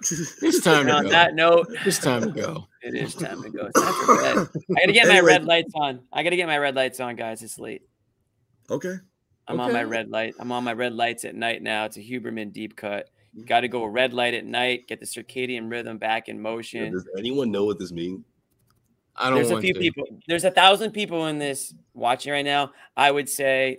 it's 0.00 0.60
time 0.62 0.80
And 0.80 0.88
to 0.88 0.94
on 0.94 1.02
go. 1.04 1.10
that 1.10 1.34
note, 1.34 1.68
It's 1.86 1.98
time 1.98 2.22
to 2.22 2.30
go. 2.30 2.66
it 2.82 2.94
is 2.94 3.14
time 3.14 3.42
to 3.42 3.50
go. 3.50 3.66
It's 3.66 3.80
time 3.80 3.92
for 4.04 4.16
bed. 4.16 4.48
I 4.76 4.80
gotta 4.80 4.92
get 4.92 5.08
my 5.08 5.20
red 5.20 5.44
lights 5.44 5.72
on. 5.76 6.00
I 6.12 6.22
gotta 6.24 6.34
get 6.36 6.48
my 6.48 6.58
red 6.58 6.74
lights 6.74 6.98
on, 6.98 7.14
guys. 7.14 7.42
It's 7.42 7.58
late. 7.60 7.82
Okay. 8.68 8.96
I'm 9.48 9.60
on 9.60 9.72
my 9.72 9.82
red 9.82 10.08
light. 10.08 10.34
I'm 10.38 10.52
on 10.52 10.64
my 10.64 10.72
red 10.72 10.94
lights 10.94 11.24
at 11.24 11.34
night 11.34 11.62
now. 11.62 11.84
It's 11.84 11.96
a 11.96 12.00
Huberman 12.00 12.52
deep 12.52 12.76
cut. 12.76 13.08
You 13.34 13.44
got 13.44 13.60
to 13.60 13.68
go 13.68 13.84
red 13.84 14.12
light 14.12 14.34
at 14.34 14.44
night. 14.44 14.86
Get 14.86 15.00
the 15.00 15.06
circadian 15.06 15.70
rhythm 15.70 15.98
back 15.98 16.28
in 16.28 16.40
motion. 16.40 16.92
Does 16.92 17.08
anyone 17.18 17.50
know 17.50 17.64
what 17.64 17.78
this 17.78 17.90
means? 17.92 18.24
I 19.16 19.28
don't 19.30 19.38
There's 19.38 19.50
a 19.50 19.60
few 19.60 19.74
to. 19.74 19.80
people. 19.80 20.04
There's 20.26 20.44
a 20.44 20.50
thousand 20.50 20.92
people 20.92 21.26
in 21.26 21.38
this 21.38 21.74
watching 21.94 22.32
right 22.32 22.44
now. 22.44 22.72
I 22.96 23.10
would 23.10 23.28
say, 23.28 23.78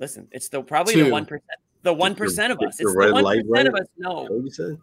listen, 0.00 0.26
it's 0.32 0.48
the 0.48 0.62
probably 0.62 1.00
the 1.00 1.10
one 1.10 1.26
percent. 1.26 1.44
The 1.82 1.92
one 1.92 2.14
percent 2.14 2.52
of 2.52 2.58
us. 2.60 2.76
the 2.76 2.84
It's 2.84 2.92
the 2.92 3.12
one 3.12 3.24
light 3.24 3.66
of 3.66 3.74
us. 3.74 3.86
No, 3.98 4.24
Is 4.24 4.30
what 4.30 4.44
you 4.44 4.50
said? 4.50 4.78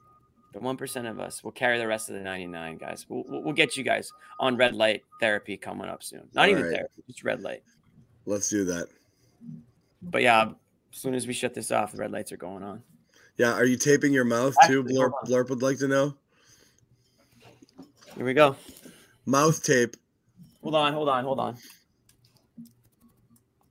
the 0.53 0.59
one 0.59 0.77
percent 0.77 1.07
of 1.07 1.19
us 1.19 1.43
will 1.43 1.51
carry 1.51 1.77
the 1.77 1.87
rest 1.87 2.09
of 2.09 2.15
the 2.15 2.21
ninety 2.21 2.47
nine 2.47 2.77
guys. 2.77 3.05
We'll, 3.09 3.23
we'll 3.27 3.53
get 3.53 3.75
you 3.77 3.83
guys 3.83 4.11
on 4.39 4.55
red 4.57 4.75
light 4.75 5.01
therapy 5.19 5.57
coming 5.57 5.87
up 5.89 6.03
soon. 6.03 6.27
Not 6.33 6.49
even 6.49 6.63
Alright. 6.63 6.75
therapy, 6.77 7.03
just 7.07 7.23
red 7.23 7.41
light. 7.41 7.63
Let's 8.25 8.49
do 8.49 8.63
that. 8.65 8.87
But 10.01 10.21
yeah, 10.21 10.49
as 10.93 10.99
soon 10.99 11.13
as 11.13 11.27
we 11.27 11.33
shut 11.33 11.53
this 11.53 11.71
off, 11.71 11.91
the 11.91 11.97
red 11.97 12.11
lights 12.11 12.31
are 12.31 12.37
going 12.37 12.63
on. 12.63 12.81
Yeah. 13.37 13.53
Are 13.53 13.65
you 13.65 13.77
taping 13.77 14.13
your 14.13 14.25
mouth 14.25 14.55
too? 14.67 14.81
Actually, 14.81 14.95
Blurp. 14.95 15.11
Blurp 15.25 15.49
would 15.49 15.61
like 15.61 15.77
to 15.79 15.87
know. 15.87 16.15
Here 18.15 18.25
we 18.25 18.33
go. 18.33 18.55
Mouth 19.25 19.63
tape. 19.63 19.95
Hold 20.61 20.75
on, 20.75 20.93
hold 20.93 21.07
on, 21.09 21.23
hold 21.23 21.39
on. 21.39 21.57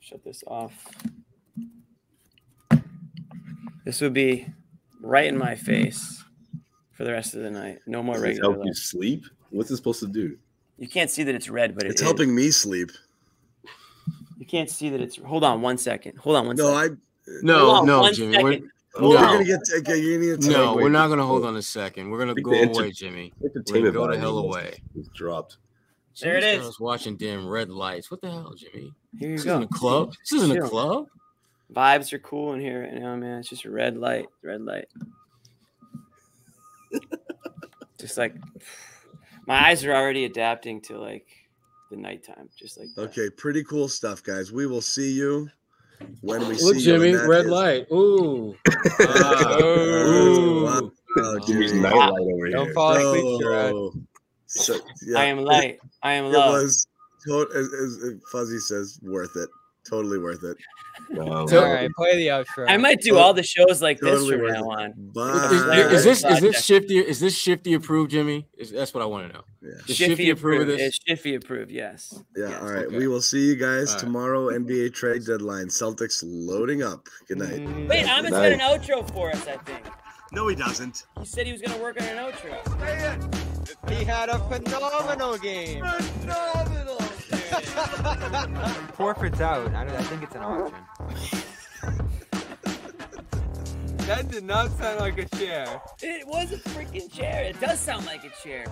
Shut 0.00 0.24
this 0.24 0.42
off. 0.46 0.72
This 3.84 4.00
would 4.00 4.14
be 4.14 4.46
right 5.02 5.26
in 5.26 5.36
my 5.36 5.54
face 5.54 6.22
for 6.92 7.04
the 7.04 7.12
rest 7.12 7.34
of 7.34 7.42
the 7.42 7.50
night. 7.50 7.80
No 7.86 8.02
more 8.02 8.14
Does 8.14 8.22
this 8.22 8.28
regular 8.36 8.54
help 8.54 8.66
you 8.66 8.74
sleep? 8.74 9.24
What's 9.50 9.70
it 9.70 9.76
supposed 9.76 10.00
to 10.00 10.06
do? 10.06 10.36
You 10.78 10.88
can't 10.88 11.10
see 11.10 11.24
that 11.24 11.34
it's 11.34 11.48
red, 11.50 11.74
but 11.74 11.84
it 11.84 11.90
It's 11.90 12.00
is. 12.00 12.06
helping 12.06 12.34
me 12.34 12.50
sleep. 12.50 12.90
You 14.48 14.58
can't 14.58 14.70
see 14.70 14.88
that 14.88 15.00
it's. 15.02 15.16
Hold 15.16 15.44
on 15.44 15.60
one 15.60 15.76
second. 15.76 16.16
Hold 16.16 16.36
on 16.36 16.46
one 16.46 16.56
No, 16.56 16.74
second. 16.74 16.98
I. 17.26 17.30
No, 17.42 17.70
on 17.70 17.86
no, 17.86 18.00
one 18.00 18.14
Jimmy. 18.14 18.42
We're, 18.42 18.60
Oh, 18.96 19.12
you're 19.12 19.20
no, 19.20 19.26
gonna 19.34 19.44
get. 19.44 19.60
Okay, 19.80 19.98
you're 19.98 20.18
gonna 20.18 20.38
get. 20.38 20.50
no, 20.50 20.74
wait, 20.74 20.82
we're 20.84 20.88
not 20.88 21.08
gonna 21.08 21.26
hold 21.26 21.44
oh. 21.44 21.48
on 21.48 21.56
a 21.56 21.62
second. 21.62 22.08
We're 22.08 22.18
gonna 22.18 22.34
go 22.40 22.50
the 22.52 22.62
inter- 22.62 22.80
away, 22.80 22.90
Jimmy. 22.92 23.34
We're 23.38 23.50
gonna 23.50 23.92
go 23.92 24.10
the 24.10 24.18
hell 24.18 24.38
away. 24.38 24.80
was 24.94 25.06
dropped. 25.08 25.58
There 26.22 26.38
it 26.38 26.40
Jimmy 26.40 26.56
is. 26.60 26.64
was 26.66 26.80
watching 26.80 27.16
damn 27.18 27.46
red 27.46 27.68
lights. 27.68 28.10
What 28.10 28.22
the 28.22 28.30
hell, 28.30 28.54
Jimmy? 28.56 28.94
Here 29.18 29.28
you 29.28 29.36
This 29.36 29.44
go. 29.44 29.50
isn't 29.58 29.62
a 29.64 29.68
club. 29.78 30.14
This 30.22 30.32
isn't 30.40 30.56
a 30.56 30.62
club. 30.62 31.08
Vibes 31.72 32.10
are 32.14 32.18
cool 32.18 32.54
in 32.54 32.60
here 32.60 32.80
right 32.84 32.94
now, 32.94 33.14
man. 33.16 33.40
It's 33.40 33.50
just 33.50 33.66
a 33.66 33.70
red 33.70 33.98
light. 33.98 34.26
Red 34.42 34.62
light. 34.62 34.88
just 38.00 38.16
like 38.16 38.34
my 39.46 39.68
eyes 39.68 39.84
are 39.84 39.94
already 39.94 40.24
adapting 40.24 40.80
to 40.82 40.98
like 40.98 41.26
the 41.90 41.96
nighttime. 41.96 42.48
Just 42.58 42.78
like 42.78 42.88
that. 42.96 43.02
Okay, 43.02 43.30
pretty 43.30 43.64
cool 43.64 43.88
stuff, 43.88 44.22
guys. 44.22 44.52
We 44.52 44.66
will 44.66 44.80
see 44.82 45.10
you 45.12 45.48
when 46.20 46.40
we 46.48 46.54
Look, 46.56 46.76
see 46.76 46.82
Jimmy, 46.84 47.10
you. 47.10 47.14
and 47.18 47.24
that 47.24 47.28
red 47.28 47.44
is- 47.46 47.50
light. 47.50 47.86
Ooh. 47.92 48.56
Ah. 49.00 49.56
Oh, 49.60 50.62
wow. 50.64 50.80
Ooh. 50.80 50.92
Oh, 51.18 51.38
Jimmy's 51.46 51.70
Jimmy. 51.70 51.82
nightlight 51.82 52.10
over 52.10 52.50
Don't 52.50 52.64
here. 52.66 52.74
fall 52.74 52.92
asleep, 52.92 53.24
Sherrod. 53.42 53.72
Oh. 53.72 53.92
So, 54.46 54.76
yeah, 55.06 55.18
I 55.18 55.24
am 55.24 55.38
light. 55.44 55.78
I 56.02 56.12
am 56.12 56.26
It 56.26 56.28
love. 56.30 56.52
was, 56.54 56.86
as, 57.54 57.72
as 57.74 58.14
Fuzzy 58.32 58.58
says, 58.58 58.98
worth 59.02 59.36
it. 59.36 59.48
Totally 59.88 60.18
worth 60.18 60.42
it. 60.44 60.56
Um, 61.18 61.48
So- 61.48 61.58
All 61.64 61.72
right, 61.72 61.90
play 61.96 62.16
the 62.16 62.28
outro. 62.28 62.66
I 62.68 62.76
might 62.76 63.00
do 63.00 63.16
all 63.16 63.32
the 63.34 63.42
shows 63.42 63.80
like 63.82 63.98
this 64.00 64.26
from 64.28 64.46
now 64.46 64.64
on. 64.70 64.92
Bye. 65.14 65.48
Is, 65.92 66.04
is 66.04 66.04
this 66.04 66.24
is 66.24 66.40
this 66.40 66.64
shifty? 66.64 66.98
Is 66.98 67.20
this 67.20 67.36
shifty 67.36 67.74
approved, 67.74 68.10
Jimmy? 68.10 68.46
Is, 68.56 68.70
that's 68.70 68.92
what 68.94 69.02
I 69.02 69.06
want 69.06 69.28
to 69.28 69.32
know. 69.32 69.44
Yeah. 69.60 69.70
Is 69.70 69.84
Shiffy 69.86 69.94
Shifty 69.96 70.30
approve 70.30 70.60
of 70.62 70.68
approved. 70.68 70.80
this? 70.80 70.98
It's 71.06 71.22
Shiffy 71.22 71.36
approved. 71.36 71.70
Yes. 71.70 72.22
Yeah. 72.36 72.48
Yes. 72.50 72.62
All 72.62 72.68
right. 72.72 72.86
okay. 72.86 72.96
We 72.96 73.08
will 73.08 73.20
see 73.20 73.44
you 73.46 73.56
guys 73.56 73.88
All 73.88 73.94
right. 73.94 74.00
tomorrow. 74.04 74.48
NBA 74.50 74.94
trade 74.94 75.24
deadline. 75.26 75.66
Celtics 75.66 76.22
loading 76.24 76.82
up. 76.82 77.08
Good 77.26 77.38
night. 77.38 77.88
Wait, 77.88 78.08
Ahmed's 78.08 78.30
got 78.30 78.52
an 78.52 78.60
outro 78.60 79.10
for 79.12 79.30
us. 79.30 79.46
I 79.48 79.56
think 79.58 79.84
No, 80.32 80.46
he 80.48 80.54
doesn't. 80.54 81.04
he 81.18 81.24
said 81.26 81.46
he 81.46 81.52
was 81.52 81.60
gonna 81.62 81.78
work 81.82 82.00
on 82.00 82.06
an 82.06 82.16
outro. 82.18 82.54
He 83.90 84.04
had 84.04 84.28
a 84.28 84.38
phenomenal 84.48 85.38
game. 85.38 85.84
Phenomenal. 86.20 86.98
Forfeit's 88.94 89.40
out. 89.40 89.74
I, 89.74 89.84
don't, 89.84 89.96
I 89.96 90.02
think 90.02 90.22
it's 90.22 90.34
an 90.34 90.42
option. 90.42 90.74
that 94.06 94.30
did 94.30 94.44
not 94.44 94.70
sound 94.78 95.00
like 95.00 95.18
a 95.18 95.24
chair. 95.36 95.80
It 96.02 96.26
was 96.26 96.52
a 96.52 96.58
freaking 96.58 97.12
chair. 97.12 97.44
It 97.44 97.60
does 97.60 97.78
sound 97.80 98.06
like 98.06 98.24
a 98.24 98.30
chair. 98.42 98.64